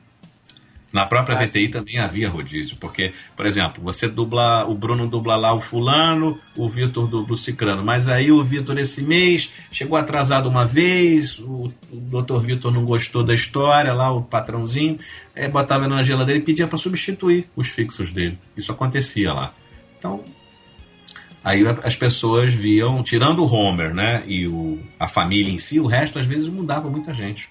Na 0.91 1.05
própria 1.05 1.37
VTI 1.37 1.69
também 1.69 1.99
havia 1.99 2.31
rodízio, 2.31 2.77
porque, 2.81 3.13
por 3.37 3.45
exemplo, 3.45 3.83
você 3.83 4.09
dubla, 4.09 4.65
o 4.67 4.75
Bruno 4.75 5.07
dubla 5.07 5.37
lá 5.37 5.53
o 5.53 5.61
fulano, 5.61 6.41
o 6.57 6.67
Vitor 6.67 7.07
dubla 7.07 7.35
o 7.35 7.37
cicrano, 7.37 7.85
mas 7.85 8.09
aí 8.09 8.33
o 8.33 8.43
Vitor 8.43 8.79
esse 8.79 9.03
mês 9.03 9.53
chegou 9.71 9.99
atrasado 9.99 10.49
uma 10.49 10.65
vez, 10.65 11.39
o, 11.41 11.71
o 11.93 12.23
Dr. 12.23 12.39
Vitor 12.39 12.73
não 12.73 12.87
gostou 12.87 13.23
da 13.23 13.35
história, 13.35 13.93
lá 13.93 14.11
o 14.11 14.23
patrãozinho, 14.23 14.97
é, 15.35 15.47
botava 15.47 15.87
na 15.87 16.03
geladeira 16.03 16.41
e 16.41 16.45
pedia 16.45 16.67
para 16.67 16.79
substituir 16.79 17.47
os 17.55 17.69
fixos 17.69 18.11
dele. 18.11 18.39
Isso 18.57 18.73
acontecia 18.73 19.31
lá. 19.31 19.53
Então, 19.99 20.25
aí 21.45 21.65
as 21.85 21.97
pessoas 21.97 22.55
viam, 22.55 23.03
tirando 23.03 23.45
o 23.45 23.47
Homer, 23.47 23.93
né, 23.93 24.25
e 24.27 24.49
o, 24.49 24.79
a 24.99 25.07
família 25.07 25.53
em 25.53 25.59
si, 25.59 25.79
o 25.79 25.87
resto 25.87 26.19
às 26.19 26.25
vezes 26.25 26.49
mudava 26.49 26.89
muita 26.89 27.13
gente. 27.13 27.51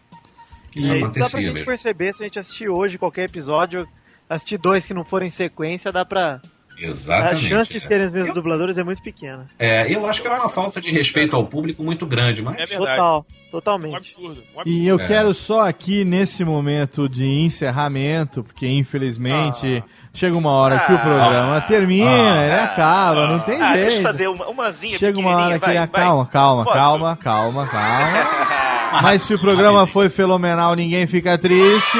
Isso 0.78 0.88
E 0.88 0.90
dá 0.90 0.95
pra 0.99 1.08
acontecia 1.08 1.40
gente 1.41 1.54
mesmo. 1.54 1.66
perceber 1.66 2.14
se 2.14 2.24
a 2.24 2.26
gente 2.26 2.40
assistir 2.40 2.70
hoje 2.70 2.98
qualquer 2.98 3.26
episódio, 3.26 3.88
assistir 4.30 4.58
dois 4.58 4.86
que 4.86 4.94
não 4.94 5.04
forem 5.06 5.28
em 5.30 5.32
sequência, 5.32 5.91
dá 5.91 6.04
pra. 6.06 6.40
Exatamente. 6.80 7.34
A 7.45 7.49
chance 7.49 7.72
de 7.72 7.78
é. 7.78 7.80
serem 7.80 8.06
os 8.06 8.14
mesmos 8.14 8.36
dubladores 8.36 8.78
é 8.78 8.84
muito 8.84 9.02
pequena. 9.02 9.49
É, 9.58 9.91
eu 9.91 10.06
acho 10.08 10.22
que 10.22 10.28
é 10.28 10.32
uma 10.32 10.48
falta 10.48 10.80
de 10.80 10.91
respeito 10.91 11.36
ao 11.36 11.44
público 11.44 11.82
muito 11.84 12.06
grande, 12.06 12.40
mas. 12.44 12.54
É 12.54 12.68
verdade. 12.68 12.91
Total, 12.91 13.26
totalmente. 13.49 13.94
Um 13.94 13.95
absurdo. 13.95 14.44
Um 14.56 14.62
E 14.64 14.86
eu 14.88 14.99
É. 14.99 15.08
quero 15.08 15.34
só 15.34 15.62
aqui, 15.68 16.06
nesse 16.06 16.45
momento 16.45 17.10
de 17.10 17.26
encerramento, 17.26 18.44
porque 18.44 18.68
infelizmente 18.68 19.84
chega 20.14 20.38
uma 20.38 20.52
hora 20.52 20.78
que 20.82 20.91
o 20.91 20.95
Ah. 20.95 20.99
programa 20.99 21.62
termina, 21.62 22.44
ele 22.45 22.54
acaba, 22.60 23.26
não 23.28 23.40
tem 23.40 23.60
Ah, 23.60 23.74
jeito. 23.74 23.82
deixa 23.86 23.98
eu 23.98 24.04
fazer 24.04 24.28
uma, 24.28 24.48
umazinha 24.48 24.99
Chega 24.99 25.18
uma 25.18 25.36
hora 25.36 25.58
que 25.60 25.66
vai, 25.66 25.76
vai. 25.78 25.88
calma, 25.88 26.28
calma, 26.28 26.64
Posso? 26.64 26.78
calma, 26.78 27.18
calma, 27.18 27.66
calma. 27.68 28.48
Mas 28.91 29.22
se 29.22 29.34
o 29.34 29.39
programa 29.39 29.85
foi 29.85 30.09
fenomenal, 30.09 30.76
ninguém 30.76 31.05
fica 31.05 31.38
triste. 31.38 31.97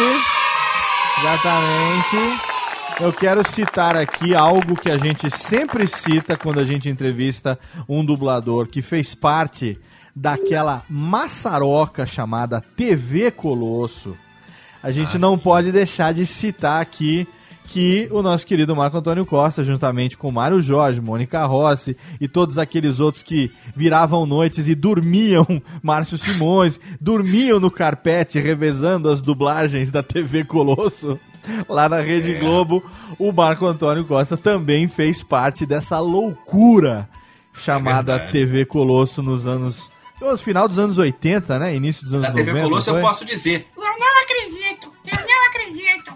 Exatamente. 1.19 2.39
Eu 2.99 3.14
quero 3.14 3.47
citar 3.47 3.95
aqui 3.95 4.34
algo 4.34 4.76
que 4.76 4.89
a 4.89 4.97
gente 4.97 5.30
sempre 5.30 5.88
cita 5.88 6.35
quando 6.35 6.59
a 6.59 6.65
gente 6.65 6.89
entrevista 6.89 7.59
um 7.88 8.03
dublador 8.03 8.68
que 8.68 8.81
fez 8.81 9.14
parte 9.14 9.80
daquela 10.15 10.84
maçaroca 10.89 12.05
chamada 12.05 12.59
TV 12.76 13.30
Colosso. 13.30 14.18
A 14.81 14.89
gente 14.91 15.18
não 15.18 15.38
pode 15.38 15.72
deixar 15.72 16.14
de 16.14 16.26
citar 16.26 16.81
aqui 16.81 17.27
que 17.68 18.07
o 18.11 18.22
nosso 18.22 18.48
querido 18.48 18.76
Marco 18.76 18.98
Antônio 18.98 19.26
Costa, 19.26 19.64
juntamente 19.64 20.18
com 20.18 20.31
Mário 20.31 20.61
Jorge, 20.61 21.02
Mônica 21.02 21.45
Rossi 21.45 21.98
e 22.19 22.27
todos 22.27 22.57
aqueles 22.57 22.99
outros 22.99 23.22
que 23.22 23.52
viravam 23.76 24.26
noites 24.26 24.68
e 24.69 24.73
dormiam, 24.73 25.45
Márcio 25.84 26.18
Simões, 26.18 26.80
dormiam 26.99 27.60
no 27.60 27.69
carpete 27.69 28.39
revezando 28.39 29.10
as 29.10 29.22
dublagens 29.22 29.91
da 29.91 30.02
TV 30.02 30.45
Colosso 30.45 31.19
lá 31.68 31.89
na 31.89 31.99
Rede 31.99 32.35
É. 32.35 32.39
Globo, 32.39 32.81
o 33.19 33.31
Marco 33.31 33.65
Antônio 33.65 34.06
Costa 34.06 34.38
também 34.38 34.88
fez 34.88 35.22
parte 35.22 35.65
dessa 35.65 35.99
loucura 35.99 37.07
chamada 37.53 38.14
verdade. 38.14 38.31
TV 38.31 38.65
Colosso 38.65 39.22
nos 39.22 39.45
anos 39.45 39.89
no 40.19 40.35
final 40.38 40.68
dos 40.68 40.80
anos 40.80 40.98
80, 40.98 41.60
né? 41.60 41.76
Início 41.76 42.03
dos 42.03 42.14
anos 42.14 42.27
Da 42.27 42.34
TV 42.34 42.52
90. 42.52 42.69
Colosso 42.69 42.89
eu 42.89 43.02
posso 43.02 43.23
dizer. 43.26 43.68
Eu 43.77 43.84
não 43.84 44.22
acredito, 44.23 44.91
eu 45.06 45.27
não 45.27 45.48
acredito, 45.48 46.11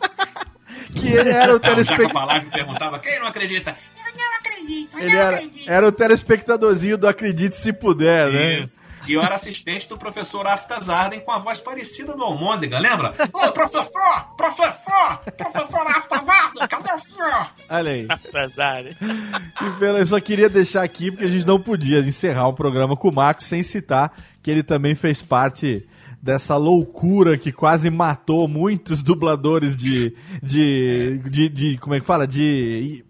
que 1.11 1.17
ele 1.17 1.29
era 1.29 1.55
o 1.55 1.59
telespectador. 1.59 2.13
Palavra 2.13 2.47
perguntava: 2.51 2.99
quem 2.99 3.19
não 3.19 3.27
acredita? 3.27 3.75
eu 3.97 4.17
não 4.17 4.35
acredito, 4.37 4.97
eu 4.97 5.03
Ele 5.03 5.13
não 5.13 5.19
era, 5.21 5.35
acredito. 5.37 5.69
era 5.71 5.87
o 5.87 5.91
telespectadorzinho 5.91 6.97
do 6.97 7.07
Acredite 7.07 7.55
Se 7.55 7.71
Puder, 7.73 8.29
né? 8.31 8.59
Isso. 8.65 8.81
E 9.07 9.13
eu 9.13 9.21
era 9.23 9.33
assistente 9.33 9.89
do 9.89 9.97
professor 9.97 10.45
Aftas 10.45 10.87
Arden 10.87 11.21
com 11.21 11.31
a 11.31 11.39
voz 11.39 11.59
parecida 11.59 12.13
do 12.15 12.23
Almôndega, 12.23 12.77
lembra? 12.77 13.15
Ô, 13.33 13.51
professor, 13.51 14.35
professor, 14.37 15.17
professor 15.35 15.87
Aftazardi, 15.87 16.59
cadê 16.69 16.93
o 16.93 16.99
senhor? 16.99 17.47
Olha 17.67 17.91
aí. 17.93 18.05
Aftazar. 18.07 18.83
E 18.85 19.79
pela- 19.79 19.97
eu 19.97 20.05
só 20.05 20.19
queria 20.19 20.47
deixar 20.47 20.83
aqui, 20.83 21.09
porque 21.09 21.25
a 21.25 21.29
gente 21.29 21.47
não 21.47 21.59
podia 21.59 21.97
encerrar 22.01 22.47
o 22.47 22.53
programa 22.53 22.95
com 22.95 23.09
o 23.09 23.15
Marcos 23.15 23.45
sem 23.47 23.63
citar 23.63 24.13
que 24.43 24.51
ele 24.51 24.61
também 24.61 24.93
fez 24.93 25.23
parte 25.23 25.83
dessa 26.21 26.55
loucura 26.57 27.37
que 27.37 27.51
quase 27.51 27.89
matou 27.89 28.47
muitos 28.47 29.01
dubladores 29.01 29.75
de. 29.75 30.15
de. 30.41 31.19
de, 31.29 31.49
de- 31.49 31.77
como 31.77 31.95
é 31.95 31.99
que 31.99 32.05
fala? 32.05 32.27
De. 32.27 33.03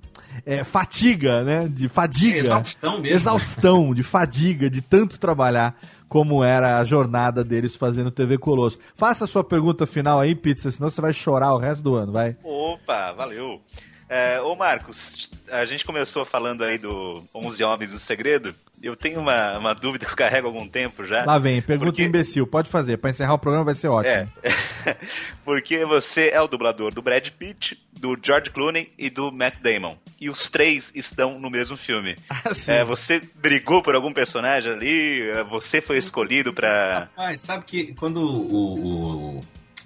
é, 0.46 0.64
fatiga, 0.64 1.44
né? 1.44 1.68
De 1.68 1.88
fadiga. 1.88 2.38
Exaustão 2.40 3.00
mesmo. 3.00 3.16
Exaustão, 3.16 3.94
de 3.94 4.04
fadiga, 4.04 4.70
de 4.70 4.82
tanto 4.82 5.20
trabalhar 5.20 5.78
como 6.08 6.44
era 6.44 6.78
a 6.80 6.84
jornada 6.84 7.42
deles 7.44 7.76
fazendo 7.76 8.12
TV 8.12 8.38
Colosso. 8.38 8.78
Faça 8.96 9.24
a 9.24 9.28
sua 9.28 9.44
pergunta 9.46 9.86
final 9.88 10.20
aí, 10.20 10.36
Pizza, 10.36 10.70
senão 10.70 10.90
você 10.90 11.00
vai 11.00 11.14
chorar 11.14 11.54
o 11.54 11.58
resto 11.58 11.82
do 11.84 11.96
ano, 11.96 12.12
vai. 12.12 12.36
Opa, 12.44 13.14
valeu. 13.14 13.62
É, 14.10 14.42
ô 14.42 14.54
Marcos, 14.56 15.32
a 15.50 15.64
gente 15.64 15.86
começou 15.86 16.26
falando 16.26 16.66
aí 16.66 16.78
do 16.78 17.24
11 17.34 17.64
Homens 17.64 17.92
do 17.92 17.98
Segredo. 18.00 18.54
Eu 18.82 18.96
tenho 18.96 19.20
uma, 19.20 19.58
uma 19.60 19.74
dúvida 19.76 20.06
que 20.06 20.12
eu 20.12 20.16
carrego 20.18 20.48
há 20.48 20.52
algum 20.52 20.68
tempo 20.68 21.06
já. 21.06 21.24
Lá 21.24 21.38
vem, 21.38 21.62
pergunta 21.62 21.92
Porque- 21.92 22.04
imbecil, 22.04 22.48
pode 22.48 22.70
fazer. 22.70 22.98
Pra 22.98 23.10
encerrar 23.12 23.34
o 23.36 23.40
programa 23.40 23.66
vai 23.66 23.76
ser 23.76 23.88
ótimo. 23.90 24.14
É, 24.44 24.98
porque 25.46 25.86
você 25.86 26.30
é 26.30 26.42
o 26.42 26.48
dublador 26.48 26.94
do 26.94 27.02
Brad 27.02 27.30
Pitt, 27.30 27.80
do 28.00 28.18
George 28.22 28.50
Clooney 28.50 28.92
e 28.98 29.10
do 29.10 29.32
Matt 29.32 29.56
Damon. 29.62 29.96
E 30.20 30.30
os 30.30 30.50
três 30.50 30.92
estão 30.96 31.40
no 31.40 31.50
mesmo 31.50 31.78
filme. 31.78 32.16
Ah, 32.30 32.54
sim. 32.54 32.72
É, 32.72 32.84
você 32.84 33.22
brigou 33.36 33.82
por 33.82 33.96
algum 33.96 34.12
personagem 34.14 34.72
ali? 34.72 35.22
É, 35.30 35.44
Você 35.44 35.82
foi 35.82 35.98
escolhido 35.98 36.54
pra. 36.54 37.10
Rapaz, 37.16 37.42
sabe 37.42 37.66
que 37.66 37.94
quando 37.94 38.18
o, 38.18 39.38
o, 39.38 39.40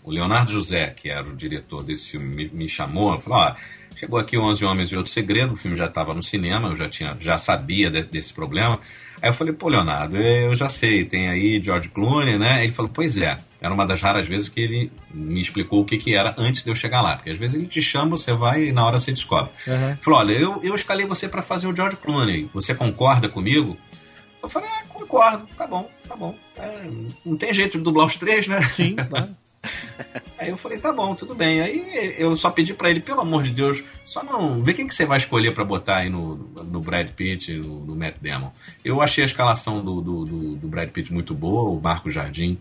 o 0.04 0.12
Leonardo 0.12 0.52
José, 0.52 0.90
que 0.92 1.10
era 1.10 1.28
o 1.28 1.36
diretor 1.36 1.84
desse 1.84 2.10
filme, 2.10 2.28
me, 2.34 2.50
me 2.50 2.70
chamou, 2.70 3.20
falou: 3.20 3.40
ó, 3.40 3.56
chegou 3.96 4.20
aqui 4.20 4.38
11 4.38 4.64
Homens 4.66 4.90
e 4.92 4.96
Outro 4.98 5.12
Segredo, 5.12 5.54
o 5.54 5.56
filme 5.56 5.76
já 5.78 5.86
estava 5.86 6.14
no 6.14 6.22
cinema, 6.22 6.70
eu 6.70 6.76
já, 6.76 6.90
tinha, 6.90 7.18
já 7.20 7.38
sabia 7.38 7.90
de- 7.90 8.04
desse 8.04 8.34
problema. 8.34 8.80
Aí 9.22 9.30
eu 9.30 9.34
falei: 9.34 9.54
pô, 9.54 9.70
Leonardo, 9.70 10.18
eu 10.18 10.54
já 10.56 10.68
sei, 10.70 11.06
tem 11.06 11.30
aí 11.30 11.62
George 11.64 11.90
Clooney, 11.90 12.38
né? 12.38 12.64
Ele 12.64 12.74
falou: 12.74 12.92
pois 12.94 13.18
é, 13.18 13.38
era 13.62 13.74
uma 13.74 13.86
das 13.86 14.02
raras 14.02 14.28
vezes 14.28 14.50
que 14.50 14.60
ele 14.60 14.92
me 15.14 15.40
explicou 15.40 15.82
o 15.82 15.86
que, 15.86 15.98
que 15.98 16.14
era 16.16 16.36
antes 16.38 16.64
de 16.64 16.70
eu 16.70 16.76
chegar 16.76 17.02
lá, 17.02 17.16
porque 17.16 17.30
às 17.32 17.38
vezes 17.38 17.56
ele 17.56 17.66
te 17.68 17.82
chama, 17.82 18.18
você 18.18 18.34
vai 18.34 18.66
e 18.66 18.72
na 18.72 18.86
hora 18.86 19.00
você 19.00 19.12
descobre. 19.12 19.52
Uhum. 19.68 19.98
Falou: 20.02 20.20
olha, 20.20 20.34
eu, 20.34 20.60
eu 20.62 20.76
escalei 20.76 21.06
você 21.06 21.28
para 21.30 21.42
fazer 21.42 21.68
o 21.68 21.76
George 21.76 21.98
Clooney, 21.98 22.50
você 22.54 22.76
concorda 22.76 23.30
comigo? 23.30 23.78
Eu 24.44 24.50
falei, 24.50 24.70
ah, 24.70 24.84
concordo, 24.90 25.48
tá 25.58 25.66
bom, 25.66 25.90
tá 26.08 26.16
bom. 26.16 26.36
É, 26.58 26.88
não 27.26 27.36
tem 27.36 27.52
jeito 27.52 27.80
de 27.80 27.84
dublar 27.84 28.06
os 28.06 28.16
três, 28.16 28.48
né? 28.48 28.62
Sim, 28.70 28.96
claro. 28.96 29.30
Aí 30.38 30.50
eu 30.50 30.58
falei, 30.58 30.78
tá 30.80 30.92
bom, 30.92 31.16
tudo 31.16 31.34
bem. 31.34 31.62
Aí 31.62 32.16
eu 32.18 32.36
só 32.36 32.50
pedi 32.50 32.74
pra 32.74 32.90
ele, 32.90 33.00
pelo 33.00 33.22
amor 33.22 33.44
de 33.44 33.52
Deus, 33.52 33.84
só 34.04 34.24
não. 34.24 34.62
Vê 34.62 34.74
quem 34.74 34.88
que 34.88 34.94
você 34.94 35.06
vai 35.06 35.18
escolher 35.18 35.54
pra 35.54 35.64
botar 35.64 35.98
aí 35.98 36.10
no, 36.10 36.36
no 36.64 36.80
Brad 36.82 37.10
Pitt, 37.12 37.54
no, 37.54 37.86
no 37.86 37.96
Matt 37.96 38.16
Damon. 38.22 38.52
Eu 38.84 39.02
achei 39.02 39.24
a 39.24 39.26
escalação 39.26 39.84
do, 39.84 40.02
do, 40.02 40.26
do- 40.26 40.56
do 40.58 40.68
Brad 40.68 40.90
Pitt 40.90 41.12
muito 41.14 41.34
boa, 41.34 41.70
o 41.70 41.80
Marco 41.82 42.10
Jardim, 42.10 42.58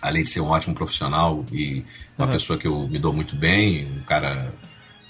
além 0.00 0.22
de 0.22 0.28
ser 0.28 0.40
um 0.40 0.48
ótimo 0.48 0.74
profissional 0.74 1.44
e 1.52 1.84
uma 2.18 2.26
Uhum. 2.26 2.32
pessoa 2.32 2.58
que 2.58 2.66
eu 2.66 2.86
me 2.88 2.98
dou 2.98 3.12
muito 3.12 3.36
bem, 3.36 3.86
um 3.86 4.02
cara 4.02 4.52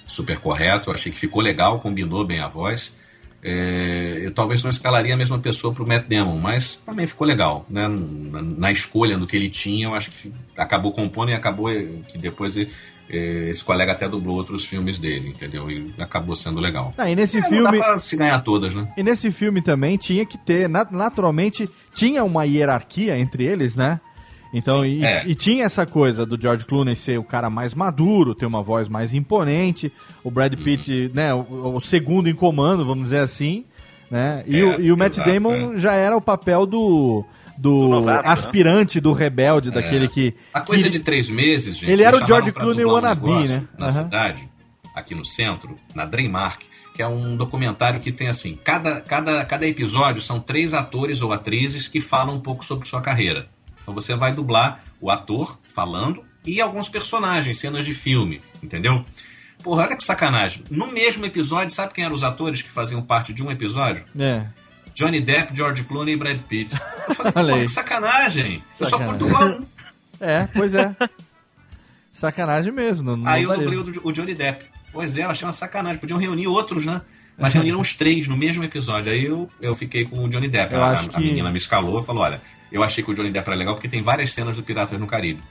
super 0.07 0.39
correto, 0.39 0.91
eu 0.91 0.95
achei 0.95 1.11
que 1.11 1.19
ficou 1.19 1.43
legal, 1.43 1.81
combinou 1.81 2.25
bem 2.27 2.41
a 2.41 2.49
voz. 2.49 2.95
É, 3.45 4.21
eu 4.23 4.33
talvez 4.33 4.63
não 4.63 4.71
escalaria 4.71 5.15
a 5.15 5.17
mesma 5.17 5.39
pessoa 5.39 5.75
para 5.75 5.83
o 5.83 5.89
Matt 5.89 6.07
Damon, 6.07 6.39
mas 6.39 6.77
também 6.87 7.07
ficou 7.07 7.27
legal. 7.27 7.67
Né? 7.69 7.89
Na, 8.57 8.71
escolha 8.71 9.19
do 9.19 9.27
que 9.27 9.35
ele 9.37 9.49
tinha, 9.51 9.87
eu 9.89 9.95
acho 9.95 10.11
que 10.13 10.33
acabou 10.57 10.93
compondo 10.93 11.31
e 11.31 11.35
acabou 11.35 11.69
eh, 11.71 11.89
que 12.09 12.17
depois 12.19 12.57
eh, 12.57 12.69
esse 13.51 13.65
colega 13.65 13.93
até 13.93 14.09
dublou 14.09 14.37
outros 14.37 14.65
filmes 14.65 14.99
dele, 14.99 15.31
entendeu? 15.31 15.69
E 15.69 15.93
acabou 15.99 16.37
sendo 16.37 16.61
legal. 16.61 16.95
Ah, 16.97 17.11
e 17.11 17.17
nesse 17.17 17.39
É, 17.39 17.43
filme. 17.43 17.57
Não 17.65 17.73
dá 17.73 17.85
pra 17.85 17.99
se 17.99 18.17
ganhar 18.17 18.39
todas, 18.43 18.73
né? 18.75 18.87
E 18.97 19.03
nesse 19.03 19.33
filme 19.33 19.61
também 19.61 19.97
tinha 19.97 20.25
que 20.25 20.39
ter, 20.39 20.69
nat- 20.69 20.93
naturalmente, 20.93 21.69
tinha 21.93 22.23
uma 22.23 22.45
hierarquia 22.45 23.19
entre 23.19 23.45
eles, 23.45 23.75
né? 23.75 24.01
Então, 24.53 24.85
e, 24.85 25.03
É. 25.05 25.25
e 25.27 25.35
tinha 25.35 25.65
essa 25.65 25.87
coisa 25.87 26.27
do 26.27 26.41
George 26.41 26.65
Clooney 26.67 26.95
ser 26.95 27.19
o 27.19 27.25
cara 27.25 27.49
mais 27.49 27.75
maduro, 27.75 28.35
ter 28.35 28.45
uma 28.47 28.63
voz 28.63 28.87
mais 28.89 29.15
imponente, 29.15 29.91
o 30.23 30.31
Brad 30.31 30.55
Uhum. 30.55 30.63
Pitt, 30.63 31.11
né, 31.15 31.33
o, 31.33 31.77
o 31.77 31.81
segundo 31.81 32.29
em 32.29 32.35
comando, 32.35 32.85
vamos 32.85 33.05
dizer 33.05 33.21
assim, 33.21 33.65
né? 34.11 34.45
E, 34.47 34.61
É, 34.61 34.65
o, 34.65 34.81
e 34.81 34.93
o 34.93 34.97
Matt 34.97 35.15
exato, 35.15 35.31
Damon 35.31 35.79
já 35.79 35.95
era 35.95 36.15
o 36.15 36.21
papel 36.21 36.67
do, 36.67 37.25
do, 37.57 37.89
novato, 37.89 38.25
né? 38.27 38.33
aspirante, 38.33 39.01
do 39.01 39.13
rebelde, 39.15 39.71
daquele 39.71 40.05
É. 40.05 40.09
que... 40.09 40.35
A 40.53 40.61
coisa 40.61 40.85
que- 40.85 40.91
de 40.91 40.99
três 41.01 41.31
meses, 41.31 41.77
gente. 41.77 41.91
Ele 41.91 42.03
era 42.03 42.23
o 42.23 42.27
George 42.27 42.53
Clooney 42.53 42.85
um 42.85 42.91
wannabe, 42.93 43.23
negócio 43.27 43.49
né? 43.49 43.65
Na 43.79 43.87
Aham. 43.87 44.03
cidade, 44.05 44.49
aqui 44.95 45.15
no 45.15 45.25
centro, 45.25 45.79
na 45.95 46.05
Dreammark, 46.05 46.61
que 46.95 47.01
é 47.01 47.09
um 47.09 47.35
documentário 47.39 48.01
que 48.01 48.13
tem 48.13 48.29
assim: 48.29 48.59
cada, 48.63 49.01
cada, 49.01 49.43
cada 49.47 49.67
episódio 49.67 50.21
são 50.21 50.39
três 50.39 50.75
atores 50.75 51.23
ou 51.23 51.33
atrizes 51.33 51.89
que 51.89 52.03
falam 52.03 52.35
um 52.35 52.41
pouco 52.41 52.67
sobre 52.67 52.87
sua 52.87 53.01
carreira. 53.01 53.47
Então 53.83 53.95
você 53.95 54.15
vai 54.15 54.33
dublar 54.33 54.83
o 55.01 55.11
ator 55.11 55.59
falando 55.63 56.25
e 56.47 56.61
alguns 56.61 56.89
personagens, 56.89 57.59
cenas 57.59 57.85
de 57.85 57.93
filme, 57.95 58.41
entendeu? 58.63 59.05
Porra, 59.63 59.85
olha 59.87 59.97
que 59.97 60.03
sacanagem. 60.05 60.65
No 60.71 60.91
mesmo 60.91 61.25
episódio, 61.25 61.73
sabe 61.75 61.93
quem 61.93 62.05
eram 62.05 62.15
os 62.15 62.25
atores 62.25 62.63
que 62.63 62.71
faziam 62.71 63.01
parte 63.03 63.33
de 63.33 63.43
um 63.45 63.51
episódio? 63.51 64.05
É. 64.19 64.47
Johnny 64.95 65.21
Depp, 65.21 65.55
George 65.57 65.85
Clooney 65.85 66.15
e 66.15 66.17
Brad 66.17 66.39
Pitt. 66.41 66.75
Eu 67.09 67.15
falei, 67.33 67.55
aí. 67.55 67.63
que 67.63 67.69
sacanagem. 67.71 68.63
Eu 68.81 68.89
só 68.89 68.99
Sacanagem. 68.99 69.19
pude 69.19 69.31
dublar 69.33 69.49
um. 69.61 69.67
É, 70.21 70.49
pois 70.53 70.75
é. 70.75 70.95
Sacanagem 72.13 72.73
mesmo. 72.73 73.11
Não, 73.11 73.17
não 73.17 73.27
Aí 73.31 73.43
eu 73.45 73.55
dublei 73.59 73.79
o, 73.79 74.09
o 74.09 74.13
Johnny 74.13 74.35
Depp. 74.35 74.65
Pois 74.93 75.17
é, 75.17 75.25
eu 75.25 75.31
achei 75.31 75.47
uma 75.47 75.53
sacanagem. 75.53 75.99
Podiam 75.99 76.19
reunir 76.19 76.47
outros, 76.47 76.85
né? 76.85 77.01
Mas 77.39 77.55
reuniram 77.55 77.81
os 77.81 77.95
três 77.95 78.29
no 78.29 78.37
mesmo 78.37 78.63
episódio. 78.63 79.11
Aí 79.11 79.25
eu, 79.25 79.49
eu 79.61 79.75
fiquei 79.75 80.05
com 80.05 80.25
o 80.25 80.29
Johnny 80.29 80.49
Depp. 80.49 80.75
Eu 80.75 80.83
a, 80.85 80.91
acho 80.91 81.09
a 81.09 81.13
que- 81.15 81.21
menina 81.21 81.51
me 81.51 81.57
escalou 81.57 82.01
e 82.01 82.05
falou: 82.05 82.23
olha, 82.23 82.41
eu 82.73 82.83
achei 82.83 83.05
que 83.05 83.11
o 83.11 83.15
Johnny 83.15 83.31
Depp 83.31 83.49
era 83.49 83.57
legal 83.57 83.75
porque 83.75 83.89
tem 83.89 84.03
várias 84.03 84.33
cenas 84.33 84.57
do 84.57 84.63
Piratas 84.63 84.99
no 84.99 85.07
Caribe. 85.07 85.43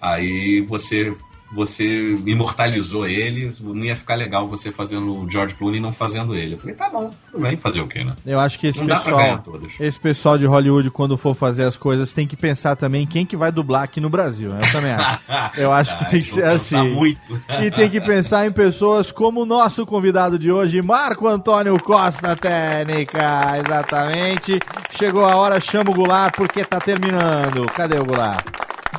Aí 0.00 0.60
você. 0.60 1.14
Você 1.54 2.14
imortalizou 2.26 3.06
ele, 3.06 3.52
não 3.60 3.84
ia 3.84 3.94
ficar 3.94 4.14
legal 4.14 4.48
você 4.48 4.72
fazendo 4.72 5.14
o 5.14 5.30
George 5.30 5.54
Clooney 5.54 5.78
e 5.78 5.82
não 5.82 5.92
fazendo 5.92 6.34
ele. 6.34 6.54
Eu 6.54 6.58
falei, 6.58 6.74
tá 6.74 6.88
bom, 6.88 7.10
tudo 7.30 7.42
bem, 7.42 7.56
fazer 7.56 7.80
o 7.80 7.88
quê, 7.88 8.02
né? 8.04 8.14
Eu 8.24 8.40
acho 8.40 8.58
que 8.58 8.68
esse 8.68 8.82
Não 8.82 8.86
pessoal, 8.86 9.44
esse 9.78 10.00
pessoal 10.00 10.38
de 10.38 10.46
Hollywood, 10.46 10.90
quando 10.90 11.16
for 11.16 11.34
fazer 11.34 11.64
as 11.64 11.76
coisas, 11.76 12.12
tem 12.12 12.26
que 12.26 12.36
pensar 12.36 12.74
também 12.76 13.06
quem 13.06 13.26
que 13.26 13.36
vai 13.36 13.52
dublar 13.52 13.82
aqui 13.82 14.00
no 14.00 14.08
Brasil. 14.08 14.50
né? 14.50 14.60
Eu 14.64 14.72
também 14.72 14.92
acho. 14.92 15.20
Eu 15.60 15.72
acho 15.74 15.98
que 15.98 16.10
tem 16.10 16.20
que 16.22 16.28
ser 16.28 16.44
assim. 16.44 16.90
muito. 16.90 17.40
E 17.62 17.70
tem 17.70 17.90
que 17.90 18.00
pensar 18.00 18.46
em 18.46 18.52
pessoas 18.52 19.10
como 19.12 19.42
o 19.42 19.46
nosso 19.46 19.84
convidado 19.84 20.38
de 20.38 20.50
hoje, 20.50 20.80
Marco 20.82 21.26
Antônio 21.28 21.78
Costa 21.82 22.34
Técnica. 22.36 23.58
Exatamente. 23.64 24.58
Chegou 24.90 25.24
a 25.24 25.36
hora, 25.36 25.60
chama 25.60 25.90
o 25.90 25.94
Goulart 25.94 26.34
porque 26.34 26.64
tá 26.64 26.78
terminando. 26.80 27.66
Cadê 27.74 27.98
o 27.98 28.04
Goulart? 28.04 28.44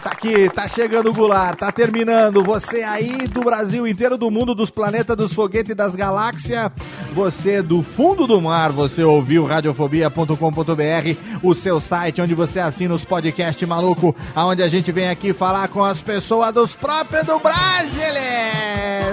Tá 0.01 0.11
aqui, 0.11 0.49
tá 0.49 0.67
chegando 0.67 1.09
o 1.09 1.13
Goulart, 1.13 1.57
tá 1.57 1.71
terminando. 1.71 2.43
Você 2.43 2.83
aí 2.83 3.27
do 3.27 3.41
Brasil 3.41 3.87
inteiro, 3.87 4.17
do 4.17 4.29
mundo, 4.31 4.55
dos 4.55 4.69
planetas, 4.69 5.15
dos 5.15 5.33
foguetes 5.33 5.71
e 5.71 5.75
das 5.75 5.95
galáxias. 5.95 6.71
Você 7.13 7.61
do 7.61 7.83
fundo 7.83 8.25
do 8.25 8.41
mar, 8.41 8.71
você 8.71 9.03
ouviu 9.03 9.45
radiofobia.com.br, 9.45 11.17
o 11.41 11.53
seu 11.53 11.79
site 11.79 12.21
onde 12.21 12.33
você 12.33 12.59
assina 12.59 12.93
os 12.93 13.05
podcasts 13.05 13.67
maluco, 13.67 14.15
aonde 14.35 14.63
a 14.63 14.67
gente 14.67 14.91
vem 14.91 15.09
aqui 15.09 15.31
falar 15.31 15.67
com 15.67 15.83
as 15.83 16.01
pessoas 16.01 16.53
dos 16.53 16.75
próprios 16.75 17.25
do 17.25 17.39
Brasil. 17.39 17.53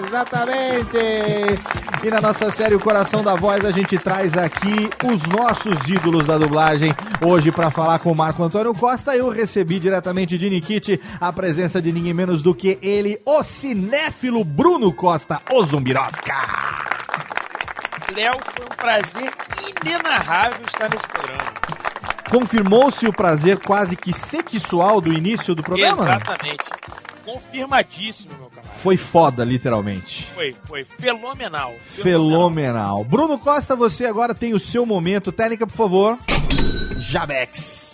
Exatamente. 0.06 0.96
E 2.02 2.10
na 2.10 2.20
nossa 2.20 2.50
série 2.50 2.74
O 2.74 2.80
Coração 2.80 3.22
da 3.22 3.34
Voz, 3.34 3.64
a 3.64 3.70
gente 3.70 3.98
traz 3.98 4.34
aqui 4.34 4.88
os 5.04 5.24
nossos 5.26 5.86
ídolos 5.86 6.26
da 6.26 6.38
dublagem. 6.38 6.94
Hoje, 7.20 7.52
para 7.52 7.70
falar 7.70 7.98
com 7.98 8.10
o 8.10 8.16
Marco 8.16 8.42
Antônio 8.42 8.72
Costa, 8.72 9.14
eu 9.14 9.28
recebi 9.28 9.78
diretamente 9.78 10.38
de 10.38 10.48
Nikit 10.70 11.00
a 11.20 11.32
presença 11.32 11.82
de 11.82 11.90
ninguém 11.90 12.14
menos 12.14 12.42
do 12.42 12.54
que 12.54 12.78
ele, 12.80 13.20
o 13.26 13.42
cinéfilo 13.42 14.44
Bruno 14.44 14.92
Costa, 14.92 15.42
o 15.50 15.64
Zumbirosca. 15.64 16.34
Léo, 18.14 18.38
foi 18.44 18.64
um 18.64 18.76
prazer 18.76 19.32
inenarrável 19.84 20.64
estar 20.66 20.88
nesse 20.88 21.06
programa. 21.08 21.52
Confirmou-se 22.30 23.06
o 23.06 23.12
prazer 23.12 23.58
quase 23.58 23.96
que 23.96 24.12
sexual 24.12 25.00
do 25.00 25.12
início 25.12 25.54
do 25.54 25.62
programa? 25.62 26.02
Exatamente. 26.04 26.64
Confirmadíssimo, 27.24 28.34
meu 28.38 28.50
camarada. 28.50 28.78
Foi 28.78 28.96
foda, 28.96 29.44
literalmente. 29.44 30.28
Foi, 30.34 30.54
foi 30.64 30.84
fenomenal. 30.84 31.74
Fenomenal. 31.84 33.04
Bruno 33.04 33.38
Costa, 33.38 33.76
você 33.76 34.06
agora 34.06 34.34
tem 34.34 34.54
o 34.54 34.60
seu 34.60 34.86
momento. 34.86 35.30
Técnica, 35.30 35.66
por 35.66 35.74
favor. 35.74 36.18
Jabex. 36.98 37.89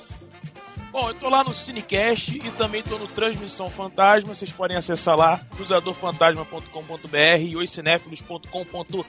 Bom, 0.96 1.08
eu 1.10 1.14
tô 1.14 1.28
lá 1.28 1.44
no 1.44 1.52
Cinecast 1.52 2.38
e 2.38 2.50
também 2.52 2.82
tô 2.82 2.96
no 2.96 3.06
Transmissão 3.06 3.68
Fantasma. 3.68 4.34
Vocês 4.34 4.50
podem 4.50 4.78
acessar 4.78 5.14
lá, 5.14 5.42
cruzadorfantasma.com.br 5.54 7.38
e 7.38 7.54
oscinéfilos.com.br. 7.54 9.04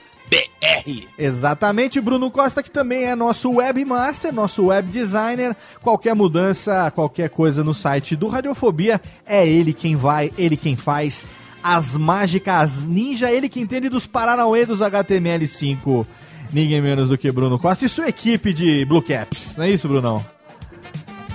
Exatamente, 1.18 1.98
Bruno 1.98 2.30
Costa, 2.30 2.62
que 2.62 2.70
também 2.70 3.04
é 3.04 3.16
nosso 3.16 3.52
webmaster, 3.52 4.34
nosso 4.34 4.66
web 4.66 4.92
designer. 4.92 5.56
Qualquer 5.80 6.14
mudança, 6.14 6.90
qualquer 6.90 7.30
coisa 7.30 7.64
no 7.64 7.72
site 7.72 8.14
do 8.14 8.28
Radiofobia, 8.28 9.00
é 9.24 9.48
ele 9.48 9.72
quem 9.72 9.96
vai, 9.96 10.30
ele 10.36 10.58
quem 10.58 10.76
faz. 10.76 11.26
As 11.62 11.96
mágicas 11.96 12.86
ninja, 12.86 13.32
ele 13.32 13.48
que 13.48 13.60
entende 13.60 13.88
dos 13.88 14.06
Paranauê 14.06 14.66
dos 14.66 14.80
HTML5. 14.80 16.06
Ninguém 16.52 16.82
menos 16.82 17.08
do 17.08 17.16
que 17.16 17.32
Bruno 17.32 17.58
Costa 17.58 17.86
e 17.86 17.88
sua 17.88 18.10
equipe 18.10 18.52
de 18.52 18.84
Blue 18.84 19.00
Caps. 19.00 19.56
Não 19.56 19.64
é 19.64 19.70
isso, 19.70 19.88
Brunão? 19.88 20.37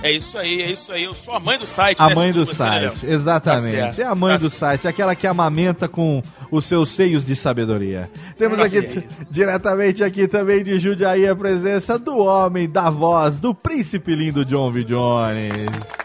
É 0.04 0.12
isso 0.12 0.36
aí, 0.36 0.60
é 0.60 0.70
isso 0.70 0.92
aí. 0.92 1.04
Eu 1.04 1.14
sou 1.14 1.32
a 1.34 1.40
mãe 1.40 1.58
do 1.58 1.66
site, 1.66 1.96
A 2.00 2.08
né, 2.10 2.14
mãe 2.14 2.30
do 2.30 2.44
segundo 2.44 2.46
você, 2.46 2.56
site, 2.56 3.04
Léo? 3.06 3.14
exatamente. 3.14 3.62
Tá 3.76 3.82
certo. 3.82 4.00
é 4.02 4.04
a 4.04 4.14
mãe 4.14 4.32
Tá 4.34 4.38
do 4.44 4.50
site, 4.50 4.86
aquela 4.86 5.14
que 5.16 5.26
amamenta 5.26 5.88
com 5.88 6.20
os 6.50 6.66
seus 6.66 6.90
seios 6.90 7.24
de 7.24 7.34
sabedoria. 7.34 8.10
Temos 8.36 8.58
Tá 8.58 8.64
aqui, 8.66 8.74
certo. 8.82 9.26
diretamente 9.30 10.04
aqui 10.04 10.28
também 10.28 10.62
de 10.62 10.78
Jundiaí, 10.78 11.26
a 11.26 11.34
presença 11.34 11.98
do 11.98 12.18
homem, 12.18 12.68
da 12.68 12.90
voz, 12.90 13.38
do 13.38 13.54
príncipe 13.54 14.14
lindo 14.14 14.44
John 14.44 14.70
V. 14.70 14.84
Jones. 14.84 16.03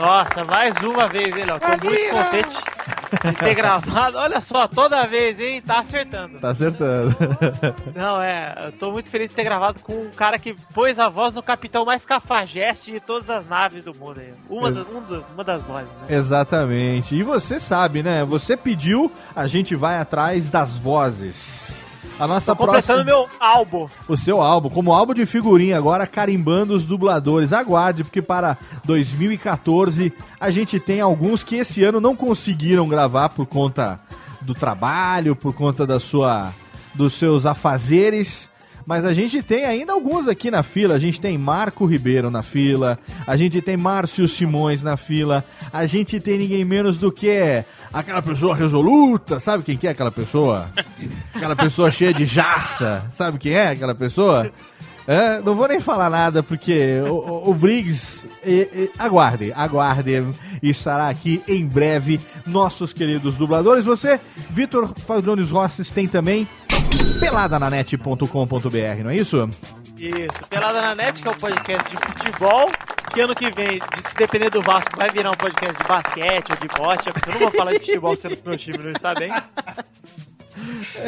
Nossa, 0.00 0.44
mais 0.44 0.74
uma 0.82 1.06
vez, 1.06 1.36
hein, 1.36 1.44
Léo? 1.44 1.60
Tô 1.60 1.68
muito 1.68 2.10
contente 2.10 2.56
de 3.26 3.32
ter 3.36 3.54
gravado. 3.54 4.16
Olha 4.16 4.40
só, 4.40 4.66
toda 4.66 5.06
vez, 5.06 5.38
hein? 5.38 5.60
Tá 5.60 5.80
acertando. 5.80 6.38
Tá 6.40 6.50
acertando. 6.50 7.14
Não, 7.94 8.20
é, 8.22 8.54
eu 8.66 8.72
tô 8.72 8.90
muito 8.92 9.10
feliz 9.10 9.28
de 9.30 9.34
ter 9.36 9.44
gravado 9.44 9.82
com 9.82 9.92
um 9.94 10.10
cara 10.10 10.38
que 10.38 10.54
pôs 10.72 10.98
a 10.98 11.08
voz 11.08 11.34
no 11.34 11.42
capitão 11.42 11.84
mais 11.84 12.04
cafajeste 12.04 12.92
de 12.92 13.00
todas 13.00 13.28
as 13.28 13.48
naves 13.48 13.84
do 13.84 13.94
mundo 13.94 14.20
aí. 14.20 14.32
Uma, 14.48 14.68
Ex- 14.68 14.76
das- 14.78 14.86
um 14.88 15.22
uma 15.34 15.44
das 15.44 15.62
vozes, 15.62 15.88
né? 15.88 16.16
Exatamente. 16.16 17.14
E 17.14 17.22
você 17.22 17.60
sabe, 17.60 18.02
né? 18.02 18.24
Você 18.24 18.56
pediu, 18.56 19.12
a 19.36 19.46
gente 19.46 19.74
vai 19.76 19.98
atrás 19.98 20.48
das 20.48 20.78
vozes. 20.78 21.72
A 22.20 22.26
nossa 22.26 22.54
Tô 22.54 22.66
completando 22.66 23.02
próxima... 23.02 23.04
meu 23.04 23.28
álbum. 23.40 23.88
o 24.06 24.14
seu 24.14 24.42
álbum, 24.42 24.68
como 24.68 24.92
álbum 24.92 25.14
de 25.14 25.24
figurinha, 25.24 25.78
agora 25.78 26.06
carimbando 26.06 26.74
os 26.74 26.84
dubladores. 26.84 27.50
Aguarde, 27.50 28.04
porque 28.04 28.20
para 28.20 28.58
2014 28.84 30.12
a 30.38 30.50
gente 30.50 30.78
tem 30.78 31.00
alguns 31.00 31.42
que 31.42 31.56
esse 31.56 31.82
ano 31.82 31.98
não 31.98 32.14
conseguiram 32.14 32.86
gravar 32.86 33.30
por 33.30 33.46
conta 33.46 33.98
do 34.42 34.52
trabalho, 34.52 35.34
por 35.34 35.54
conta 35.54 35.86
da 35.86 35.98
sua 35.98 36.52
dos 36.94 37.14
seus 37.14 37.46
afazeres. 37.46 38.49
Mas 38.86 39.04
a 39.04 39.12
gente 39.12 39.42
tem 39.42 39.64
ainda 39.64 39.92
alguns 39.92 40.28
aqui 40.28 40.50
na 40.50 40.62
fila. 40.62 40.94
A 40.94 40.98
gente 40.98 41.20
tem 41.20 41.36
Marco 41.36 41.86
Ribeiro 41.86 42.30
na 42.30 42.42
fila. 42.42 42.98
A 43.26 43.36
gente 43.36 43.60
tem 43.60 43.76
Márcio 43.76 44.26
Simões 44.26 44.82
na 44.82 44.96
fila. 44.96 45.44
A 45.72 45.86
gente 45.86 46.18
tem 46.20 46.38
ninguém 46.38 46.64
menos 46.64 46.98
do 46.98 47.12
que 47.12 47.64
aquela 47.92 48.22
pessoa 48.22 48.54
resoluta. 48.54 49.38
Sabe 49.40 49.64
quem 49.64 49.76
que 49.76 49.86
é 49.86 49.90
aquela 49.90 50.10
pessoa? 50.10 50.68
Aquela 51.34 51.56
pessoa 51.56 51.90
cheia 51.90 52.12
de 52.12 52.24
jaça. 52.24 53.08
Sabe 53.12 53.38
quem 53.38 53.52
é 53.52 53.68
aquela 53.68 53.94
pessoa? 53.94 54.50
É, 55.12 55.40
não 55.40 55.56
vou 55.56 55.66
nem 55.66 55.80
falar 55.80 56.08
nada, 56.08 56.40
porque 56.40 57.00
o, 57.00 57.50
o- 57.50 57.54
Briggs, 57.54 58.28
e- 58.44 58.68
e- 58.72 58.90
aguarde, 58.96 59.52
aguarde, 59.52 60.24
estará 60.62 61.08
aqui 61.08 61.42
em 61.48 61.66
breve, 61.66 62.20
nossos 62.46 62.92
queridos 62.92 63.34
dubladores. 63.36 63.84
Você, 63.84 64.20
Vitor 64.50 64.88
Fadrones 65.04 65.50
Rosses, 65.50 65.90
tem 65.90 66.06
também 66.06 66.46
peladananet.com.br, 67.18 69.02
não 69.02 69.10
é 69.10 69.16
isso? 69.16 69.48
Isso, 69.98 70.38
Pelada 70.48 70.80
na 70.80 70.94
Net, 70.94 71.20
que 71.20 71.28
é 71.28 71.32
o 71.32 71.36
podcast 71.36 71.90
de 71.90 71.96
futebol, 71.96 72.70
que 73.12 73.20
ano 73.20 73.34
que 73.34 73.50
vem, 73.50 73.78
se 74.08 74.16
depender 74.16 74.48
do 74.48 74.62
Vasco, 74.62 74.96
vai 74.96 75.10
virar 75.10 75.32
um 75.32 75.36
podcast 75.36 75.76
de 75.76 75.88
basquete 75.88 76.50
ou 76.50 76.56
de 76.56 76.68
bote, 76.68 77.08
eu 77.08 77.32
não 77.32 77.40
vou 77.40 77.50
falar 77.50 77.72
de 77.72 77.80
futebol 77.80 78.16
sendo 78.16 78.38
meu 78.46 78.56
time 78.56 78.78
não 78.78 78.92
está 78.92 79.12
bem. 79.14 79.32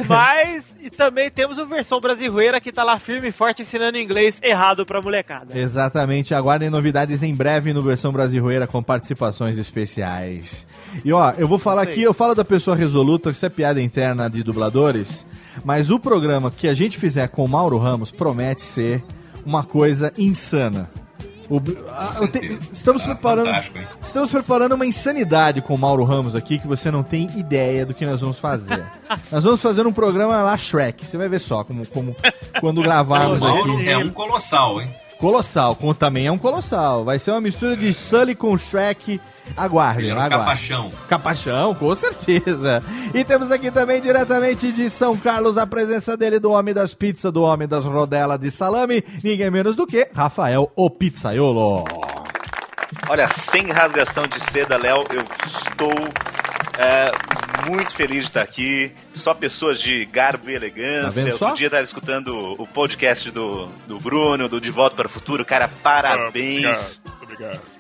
Mas, 0.07 0.65
e 0.81 0.91
também 0.91 1.31
temos 1.31 1.59
o 1.59 1.67
versão 1.67 2.01
brasileira 2.01 2.61
que 2.61 2.73
tá 2.73 2.83
lá 2.83 2.99
firme 2.99 3.29
e 3.29 3.33
forte 3.33 3.63
ensinando 3.63 3.99
inglês 3.99 4.39
errado 4.43 4.85
pra 4.87 5.01
molecada. 5.01 5.59
Exatamente, 5.59 6.35
aguardem 6.35 6.71
novidades 6.71 7.23
em 7.23 7.35
breve 7.35 7.73
no 7.73 7.83
versão 7.83 8.13
brasileira 8.13 8.67
com 8.67 8.83
participações 8.83 9.59
especiais. 9.59 10.67
E 11.05 11.13
ó, 11.13 11.33
eu 11.39 11.49
vou 11.49 11.59
falar 11.59 11.83
aqui, 11.83 12.03
eu 12.03 12.15
falo 12.15 12.35
da 12.35 12.45
pessoa 12.45 12.77
resoluta, 12.77 13.31
isso 13.31 13.45
é 13.45 13.49
piada 13.49 13.81
interna 13.81 14.29
de 14.29 14.43
dubladores, 14.43 15.27
mas 15.65 15.91
o 15.91 15.99
programa 15.99 16.51
que 16.51 16.69
a 16.69 16.75
gente 16.75 16.99
fizer 16.99 17.29
com 17.29 17.45
o 17.45 17.49
Mauro 17.49 17.79
Ramos 17.79 18.11
promete 18.11 18.63
ser 18.63 19.03
uma 19.45 19.65
coisa 19.65 20.13
insana. 20.17 20.91
O- 21.51 21.61
ah, 21.91 22.15
eu 22.21 22.29
te- 22.29 22.59
estamos 22.73 23.03
Ah, 23.03 23.07
preparando, 23.07 23.51
estamos 24.05 24.31
preparando 24.31 24.75
uma 24.75 24.87
insanidade 24.87 25.61
com 25.61 25.75
o 25.75 25.79
Mauro 25.79 26.05
Ramos 26.05 26.35
aqui 26.35 26.59
que 26.59 26.67
você 26.67 26.91
não 26.91 27.03
tem 27.03 27.29
ideia 27.39 27.85
do 27.85 27.93
que 27.95 28.07
nós 28.07 28.21
vamos 28.21 28.39
fazer. 28.39 28.83
nós 29.31 29.45
vamos 29.45 29.61
fazer 29.61 29.87
um 29.87 29.93
programa 29.93 30.41
lá 30.43 30.57
Shrek. 30.57 31.05
Você 31.05 31.19
vai 31.19 31.29
ver 31.29 31.41
só 31.41 31.65
como, 31.65 31.87
como 31.89 32.15
quando 32.61 32.81
gravarmos 32.83 33.39
O 33.39 33.41
Mauro 33.41 33.77
aqui. 33.79 33.89
é 33.89 33.99
um 33.99 34.11
colossal, 34.11 34.81
hein? 34.81 34.95
Colossal, 35.23 35.77
com, 35.77 35.95
também 35.95 36.27
é 36.27 36.33
um 36.33 36.37
colossal. 36.37 37.05
Vai 37.05 37.17
ser 37.17 37.31
uma 37.31 37.41
mistura 37.41 37.77
de 37.77 37.95
Sully 37.95 38.35
com 38.35 38.59
Shrek. 38.59 39.21
Aguardem, 39.57 40.07
Ele 40.07 40.15
um 40.15 40.17
aguardem. 40.17 40.39
capachão. 40.41 40.91
Capachão, 41.09 41.75
com 41.77 41.95
certeza. 41.95 42.83
E 43.15 43.23
temos 43.23 43.49
aqui 43.53 43.71
também 43.71 44.03
diretamente 44.03 44.73
de 44.73 44.91
São 44.91 45.17
Carlos 45.17 45.57
a 45.57 45.65
presença 45.65 46.17
dele, 46.17 46.41
do 46.41 46.51
homem 46.51 46.75
das 46.75 46.93
pizzas, 46.93 47.33
do 47.33 47.43
homem 47.43 47.69
das 47.69 47.85
rodelas 47.85 48.41
de 48.41 48.51
salame, 48.51 49.05
ninguém 49.23 49.49
menos 49.49 49.77
do 49.77 49.87
que 49.87 50.09
Rafael 50.13 50.73
o 50.75 50.91
Pizzaiolo. 50.91 51.85
Olha, 53.09 53.29
sem 53.29 53.71
rasgação 53.71 54.27
de 54.27 54.41
seda, 54.51 54.77
Léo, 54.77 55.05
eu 55.13 55.23
estou 55.47 55.93
é, 56.79 57.13
muito 57.69 57.95
feliz 57.95 58.21
de 58.21 58.31
estar 58.31 58.43
aqui. 58.43 58.93
Só 59.15 59.35
pessoas 59.35 59.81
de 59.81 60.05
garbo 60.07 60.45
e 60.49 60.53
Tá 60.53 60.57
elegância. 60.57 61.33
só? 61.37 61.47
Outro 61.47 61.59
dia 61.59 61.67
eu 61.67 61.69
estava 61.69 61.83
escutando 61.83 62.55
o 62.61 62.67
podcast 62.67 63.31
do, 63.31 63.67
do 63.87 63.99
Bruno, 63.99 64.49
do 64.49 64.61
De 64.61 64.71
Volta 64.71 64.97
para 64.97 65.07
o 65.07 65.11
Futuro. 65.11 65.45
Cara, 65.45 65.69
parabéns. 65.83 67.01
Obrigado, 67.05 67.23
obrigado. 67.23 67.72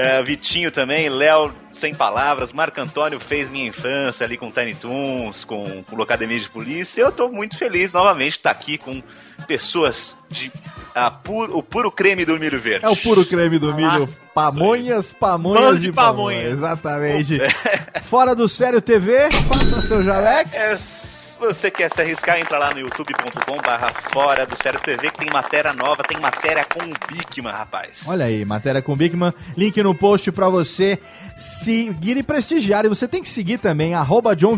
É, 0.00 0.22
Vitinho 0.22 0.70
também, 0.70 1.08
Léo 1.08 1.52
Sem 1.72 1.94
Palavras, 1.94 2.52
Marco 2.52 2.80
Antônio 2.80 3.20
fez 3.20 3.50
minha 3.50 3.68
infância 3.68 4.24
ali 4.24 4.36
com 4.36 4.50
Tiny 4.50 4.74
Toons, 4.74 5.44
com, 5.44 5.82
com 5.84 5.96
Locademia 5.96 6.38
de 6.38 6.48
Polícia. 6.48 7.02
Eu 7.02 7.12
tô 7.12 7.28
muito 7.28 7.56
feliz 7.56 7.92
novamente 7.92 8.32
de 8.32 8.38
estar 8.38 8.50
aqui 8.50 8.78
com 8.78 9.02
pessoas 9.46 10.14
de 10.28 10.50
a 10.94 11.10
pu- 11.10 11.44
o 11.56 11.62
puro 11.62 11.90
creme 11.90 12.24
do 12.24 12.38
milho 12.38 12.60
verde. 12.60 12.84
É 12.84 12.88
o 12.88 12.96
puro 12.96 13.24
creme 13.24 13.58
do 13.58 13.74
milho. 13.74 14.08
Pamonhas, 14.34 15.12
pamonhas 15.12 15.62
Bando 15.64 15.78
de, 15.80 15.86
de 15.86 15.92
pamonha. 15.92 16.38
pamonha. 16.38 16.52
Exatamente. 16.52 17.38
Fora 18.02 18.34
do 18.34 18.48
Sério 18.48 18.80
TV, 18.80 19.30
faça 19.30 19.82
seu 19.82 20.02
jalex. 20.02 20.52
É, 20.54 20.76
se 20.76 21.09
você 21.40 21.70
quer 21.70 21.90
se 21.90 22.00
arriscar, 22.00 22.38
entra 22.38 22.58
lá 22.58 22.72
no 22.72 22.80
youtube.com 22.80 23.56
barra 23.62 23.92
fora 24.12 24.46
do 24.46 24.54
Sério 24.62 24.78
TV 24.80 25.10
que 25.10 25.18
tem 25.18 25.30
matéria 25.30 25.72
nova, 25.72 26.02
tem 26.02 26.20
matéria 26.20 26.64
com 26.64 26.80
o 26.80 26.92
Bigman, 27.08 27.52
rapaz. 27.52 28.02
Olha 28.06 28.26
aí, 28.26 28.44
matéria 28.44 28.82
com 28.82 28.94
Bigman, 28.94 29.32
link 29.56 29.82
no 29.82 29.94
post 29.94 30.30
pra 30.30 30.50
você 30.50 30.98
seguir 31.36 32.18
e 32.18 32.22
prestigiar. 32.22 32.84
E 32.84 32.88
você 32.88 33.08
tem 33.08 33.22
que 33.22 33.28
seguir 33.28 33.58
também, 33.58 33.94
arroba 33.94 34.36
John 34.36 34.50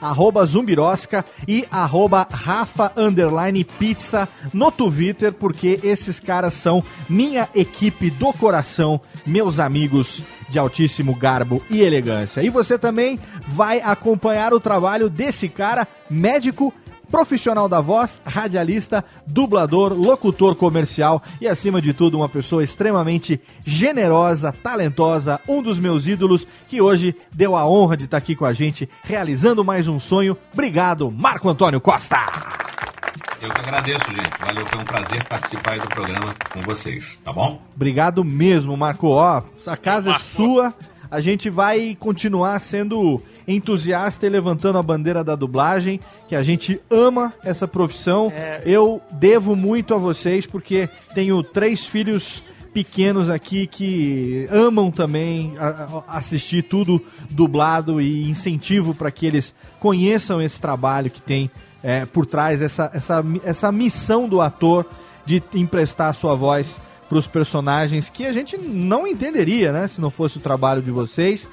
arroba 0.00 0.46
Zumbirosca 0.46 1.24
e 1.46 1.66
arroba 1.70 2.26
Rafa 2.30 2.92
Underline 2.96 3.64
Pizza 3.64 4.28
no 4.54 4.70
Twitter, 4.70 5.32
porque 5.32 5.80
esses 5.82 6.20
caras 6.20 6.54
são 6.54 6.82
minha 7.08 7.48
equipe 7.54 8.10
do 8.10 8.32
coração, 8.32 9.00
meus 9.26 9.58
amigos 9.58 10.22
de 10.48 10.58
altíssimo 10.58 11.14
garbo 11.14 11.62
e 11.70 11.82
elegância. 11.82 12.42
E 12.42 12.50
você 12.50 12.78
também 12.78 13.18
vai 13.46 13.80
acompanhar 13.80 14.52
o 14.52 14.60
trabalho 14.60 15.08
desse 15.08 15.48
cara, 15.48 15.86
médico 16.10 16.72
profissional 17.10 17.68
da 17.68 17.80
voz, 17.80 18.20
radialista, 18.24 19.04
dublador, 19.26 19.92
locutor 19.94 20.54
comercial 20.54 21.22
e, 21.40 21.48
acima 21.48 21.80
de 21.80 21.92
tudo, 21.92 22.18
uma 22.18 22.28
pessoa 22.28 22.62
extremamente 22.62 23.40
generosa, 23.64 24.52
talentosa, 24.52 25.40
um 25.48 25.62
dos 25.62 25.80
meus 25.80 26.06
ídolos 26.06 26.46
que 26.68 26.80
hoje 26.80 27.16
deu 27.34 27.56
a 27.56 27.68
honra 27.68 27.96
de 27.96 28.04
estar 28.04 28.18
aqui 28.18 28.36
com 28.36 28.44
a 28.44 28.52
gente, 28.52 28.88
realizando 29.02 29.64
mais 29.64 29.88
um 29.88 29.98
sonho. 29.98 30.36
Obrigado, 30.52 31.10
Marco 31.10 31.48
Antônio 31.48 31.80
Costa! 31.80 32.18
Eu 33.40 33.50
que 33.50 33.60
agradeço, 33.60 34.06
gente. 34.10 34.40
Valeu, 34.40 34.66
foi 34.66 34.78
um 34.80 34.84
prazer 34.84 35.24
participar 35.24 35.72
aí 35.72 35.80
do 35.80 35.88
programa 35.88 36.34
com 36.52 36.60
vocês, 36.62 37.20
tá 37.24 37.32
bom? 37.32 37.62
Obrigado 37.74 38.24
mesmo, 38.24 38.76
Marco. 38.76 39.08
Ó, 39.08 39.42
a 39.66 39.76
casa 39.76 40.10
é 40.10 40.18
sua. 40.18 40.74
A 41.10 41.20
gente 41.20 41.48
vai 41.48 41.96
continuar 41.98 42.58
sendo 42.60 43.22
entusiasta 43.46 44.26
e 44.26 44.28
levantando 44.28 44.78
a 44.78 44.82
bandeira 44.82 45.22
da 45.22 45.34
dublagem, 45.34 46.00
que 46.26 46.34
a 46.34 46.42
gente 46.42 46.80
ama 46.90 47.32
essa 47.44 47.66
profissão. 47.66 48.30
É. 48.34 48.60
Eu 48.66 49.00
devo 49.12 49.54
muito 49.54 49.94
a 49.94 49.98
vocês, 49.98 50.44
porque 50.44 50.88
tenho 51.14 51.42
três 51.42 51.86
filhos 51.86 52.44
pequenos 52.74 53.30
aqui 53.30 53.66
que 53.66 54.46
amam 54.50 54.90
também 54.90 55.54
assistir 56.06 56.62
tudo 56.62 57.02
dublado 57.30 58.00
e 58.00 58.28
incentivo 58.28 58.94
para 58.94 59.10
que 59.10 59.26
eles 59.26 59.54
conheçam 59.80 60.42
esse 60.42 60.60
trabalho 60.60 61.10
que 61.10 61.22
tem 61.22 61.50
é, 61.82 62.04
por 62.06 62.26
trás, 62.26 62.60
essa, 62.62 62.90
essa, 62.92 63.24
essa 63.44 63.72
missão 63.72 64.28
do 64.28 64.40
ator 64.40 64.86
de 65.24 65.42
emprestar 65.54 66.08
a 66.08 66.12
sua 66.12 66.34
voz 66.34 66.76
para 67.08 67.18
os 67.18 67.26
personagens 67.26 68.10
que 68.10 68.26
a 68.26 68.32
gente 68.32 68.56
não 68.58 69.06
entenderia, 69.06 69.72
né, 69.72 69.88
se 69.88 70.00
não 70.00 70.10
fosse 70.10 70.38
o 70.38 70.40
trabalho 70.40 70.82
de 70.82 70.90
vocês. 70.90 71.48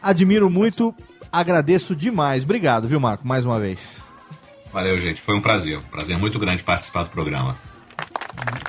Admiro 0.00 0.50
muito, 0.50 0.94
agradeço 1.30 1.96
demais. 1.96 2.44
Obrigado, 2.44 2.86
viu, 2.86 3.00
Marco, 3.00 3.26
mais 3.26 3.44
uma 3.44 3.58
vez. 3.58 4.02
Valeu, 4.72 4.98
gente. 4.98 5.20
Foi 5.20 5.36
um 5.36 5.40
prazer. 5.40 5.78
Um 5.78 5.82
prazer 5.82 6.18
muito 6.18 6.38
grande 6.38 6.62
participar 6.62 7.04
do 7.04 7.10
programa. 7.10 7.58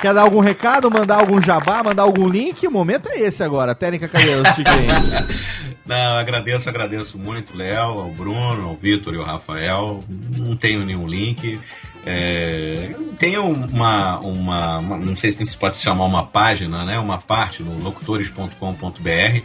Quer 0.02 0.14
dar 0.14 0.22
algum 0.22 0.42
recado, 0.42 0.92
mandar 0.92 1.20
algum 1.20 1.42
jabá, 1.42 1.82
mandar 1.82 2.04
algum 2.04 2.28
link? 2.28 2.68
O 2.68 2.72
momento 2.72 3.08
é 3.10 3.22
esse 3.22 3.42
agora. 3.42 3.74
Técnica 3.74 4.10
tique 4.54 4.70
Não, 5.86 6.18
agradeço, 6.18 6.70
agradeço 6.70 7.18
muito, 7.18 7.58
Léo, 7.58 7.82
ao 8.00 8.10
Bruno, 8.10 8.70
ao 8.70 8.76
Vitor 8.76 9.14
e 9.14 9.18
ao 9.18 9.26
Rafael. 9.26 10.00
Não 10.38 10.56
tenho 10.56 10.86
nenhum 10.86 11.06
link. 11.08 11.60
É, 12.06 12.96
tenho 13.18 13.46
uma, 13.48 14.18
uma, 14.20 14.78
uma- 14.80 14.98
Não 14.98 15.16
sei 15.16 15.32
se 15.32 15.58
pode 15.58 15.78
chamar 15.78 16.06
uma 16.06 16.26
página, 16.26 16.86
né? 16.86 16.98
Uma 17.00 17.18
parte 17.18 17.62
no 17.64 17.82
locutores.com.br 17.84 19.42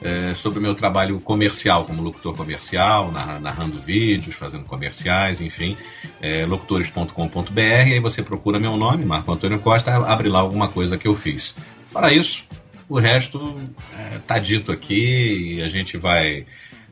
é, 0.00 0.32
sobre 0.34 0.58
o 0.60 0.62
meu 0.62 0.74
trabalho 0.74 1.20
comercial, 1.20 1.84
como 1.84 2.02
locutor 2.02 2.36
comercial, 2.36 3.10
narra- 3.10 3.40
narrando 3.40 3.80
vídeos, 3.80 4.34
fazendo 4.36 4.64
comerciais, 4.64 5.40
enfim. 5.40 5.76
É, 6.20 6.44
locutores.com.br, 6.46 7.60
aí 7.60 8.00
você 8.00 8.22
procura 8.22 8.60
meu 8.60 8.76
nome, 8.76 9.04
Marco 9.04 9.32
Antônio 9.32 9.58
Costa, 9.58 9.92
abre 9.96 10.28
lá 10.28 10.40
alguma 10.40 10.68
coisa 10.68 10.96
que 10.98 11.06
eu 11.08 11.14
fiz. 11.16 11.54
Fora 11.88 12.12
isso, 12.12 12.44
o 12.88 12.98
resto 12.98 13.56
é, 13.96 14.18
tá 14.18 14.38
dito 14.38 14.72
aqui 14.72 15.56
e 15.56 15.62
a 15.62 15.66
gente 15.66 15.96
vai 15.96 16.46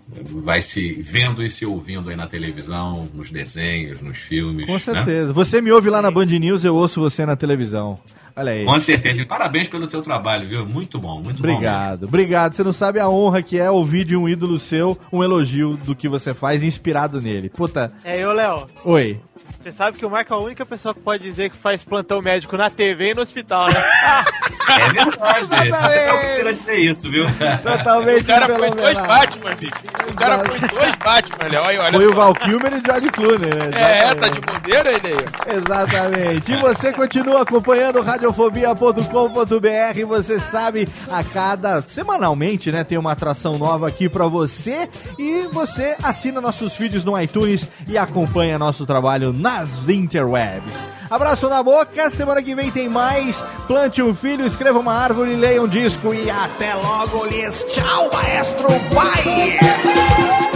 vai 0.09 0.63
se 0.63 0.93
vendo 1.03 1.43
e 1.43 1.51
se 1.51 1.67
ouvindo 1.67 2.09
aí 2.09 2.17
na 2.17 2.29
televisão, 2.29 3.09
nos 3.13 3.31
desenhos, 3.33 4.01
nos 4.01 4.19
filmes. 4.19 4.67
Com 4.67 4.75
né? 4.75 4.79
certeza. 4.79 5.33
Você 5.33 5.61
me 5.61 5.73
ouve 5.73 5.91
lá 5.91 6.01
na 6.01 6.13
Band 6.13 6.27
News, 6.27 6.65
eu 6.65 6.77
ouço 6.77 7.01
você 7.01 7.27
na 7.27 7.35
televisão. 7.35 7.99
Olha 8.37 8.53
aí. 8.53 8.65
Com 8.65 8.79
certeza. 8.79 9.23
E 9.23 9.25
parabéns 9.25 9.67
pelo 9.67 9.87
teu 9.87 10.03
trabalho, 10.03 10.47
viu? 10.49 10.67
Muito 10.67 10.99
bom, 10.99 11.21
muito 11.23 11.43
bom. 11.43 11.49
Obrigado, 11.49 12.05
obrigado. 12.05 12.55
Você 12.55 12.63
não 12.63 12.73
sabe 12.73 13.01
a 13.01 13.09
honra 13.09 13.43
que 13.43 13.59
é 13.59 13.71
ouvir 13.71 14.05
de 14.05 14.15
um 14.15 14.29
ídolo 14.29 14.59
seu 14.59 14.99
um 15.13 15.25
elogio 15.25 15.77
do 15.77 15.95
que 15.97 16.09
você 16.09 16.35
faz 16.35 16.63
inspirado 16.63 17.21
nele. 17.21 17.49
Puta. 17.49 17.91
É 18.05 18.19
eu, 18.23 18.33
Léo. 18.33 18.67
Oi. 18.85 19.19
Você 19.61 19.73
sabe 19.73 19.99
que 19.99 20.05
o 20.05 20.11
Marco 20.11 20.33
é 20.33 20.37
a 20.37 20.41
única 20.41 20.67
pessoa 20.67 20.93
que 20.95 21.01
pode 21.01 21.23
dizer 21.23 21.51
que 21.51 21.57
faz 21.57 21.83
plantão 21.83 22.21
médico 22.21 22.57
na 22.57 22.69
TV 22.71 23.11
e 23.13 23.15
no 23.15 23.23
hospital, 23.23 23.69
né? 23.69 23.83
É 24.69 24.89
verdade. 24.93 25.71
Você 25.71 26.11
o 26.11 26.19
primeiro 26.19 26.49
a 26.49 26.53
dizer 26.53 26.77
isso, 26.77 27.09
viu? 27.09 27.25
Totalmente 27.63 28.23
O 28.23 28.27
cara 28.27 28.49
foi 28.49 28.71
dois. 28.71 28.99
Batman, 28.99 29.55
bicho. 29.55 29.73
O 30.11 30.15
cara 30.15 30.39
foi 30.45 30.59
dois 30.59 30.95
Batman, 30.97 31.49
Léo. 31.49 31.63
Olha, 31.63 31.83
olha 31.83 31.93
Foi 31.93 32.05
só. 32.05 32.11
o 32.11 32.15
Val 32.17 32.35
Kilmer 32.35 32.73
e 32.73 32.77
o 32.77 32.83
George 32.85 33.09
Clooney, 33.11 33.49
né? 33.55 33.71
É, 33.75 34.15
tá 34.17 34.29
de 34.29 34.41
bobeira 34.41 34.89
ele 34.93 35.07
aí. 35.07 35.57
Exatamente. 35.57 36.53
E 36.53 36.61
você 36.61 36.93
continua 36.93 37.43
acompanhando 37.43 38.03
radiofobia.com.br. 38.27 40.07
Você 40.07 40.41
sabe, 40.41 40.89
a 41.11 41.23
cada 41.23 41.83
semanalmente, 41.83 42.73
né, 42.73 42.85
tem 42.85 42.99
uma 42.99 43.13
atração 43.13 43.59
nova 43.59 43.89
aqui 43.89 44.09
pra 44.09 44.27
você. 44.27 44.89
E 45.19 45.47
você 45.53 45.97
assina 46.03 46.41
nossos 46.41 46.73
vídeos 46.73 47.05
no 47.05 47.21
iTunes 47.21 47.71
e 47.89 47.97
acompanha 47.97 48.59
nosso 48.59 48.85
trabalho 48.87 49.33
nas 49.33 49.89
interwebs. 49.89 50.87
Abraço 51.11 51.49
na 51.49 51.63
boca. 51.63 52.11
Semana 52.11 52.43
que 52.43 52.55
vem 52.55 52.71
tem 52.71 52.89
mais. 52.89 53.45
Plante 53.67 54.03
um 54.03 54.15
filho, 54.15 54.47
escreva 54.47 54.79
uma 54.79 54.95
árvore, 54.95 55.35
leia 55.35 55.63
um 55.63 55.69
disco 55.69 56.15
e 56.15 56.31
até 56.31 56.75
logo, 56.75 57.25
lhes. 57.27 57.65
Tchau, 57.65 58.11
maestro. 58.13 58.69
Bye. 58.95 60.56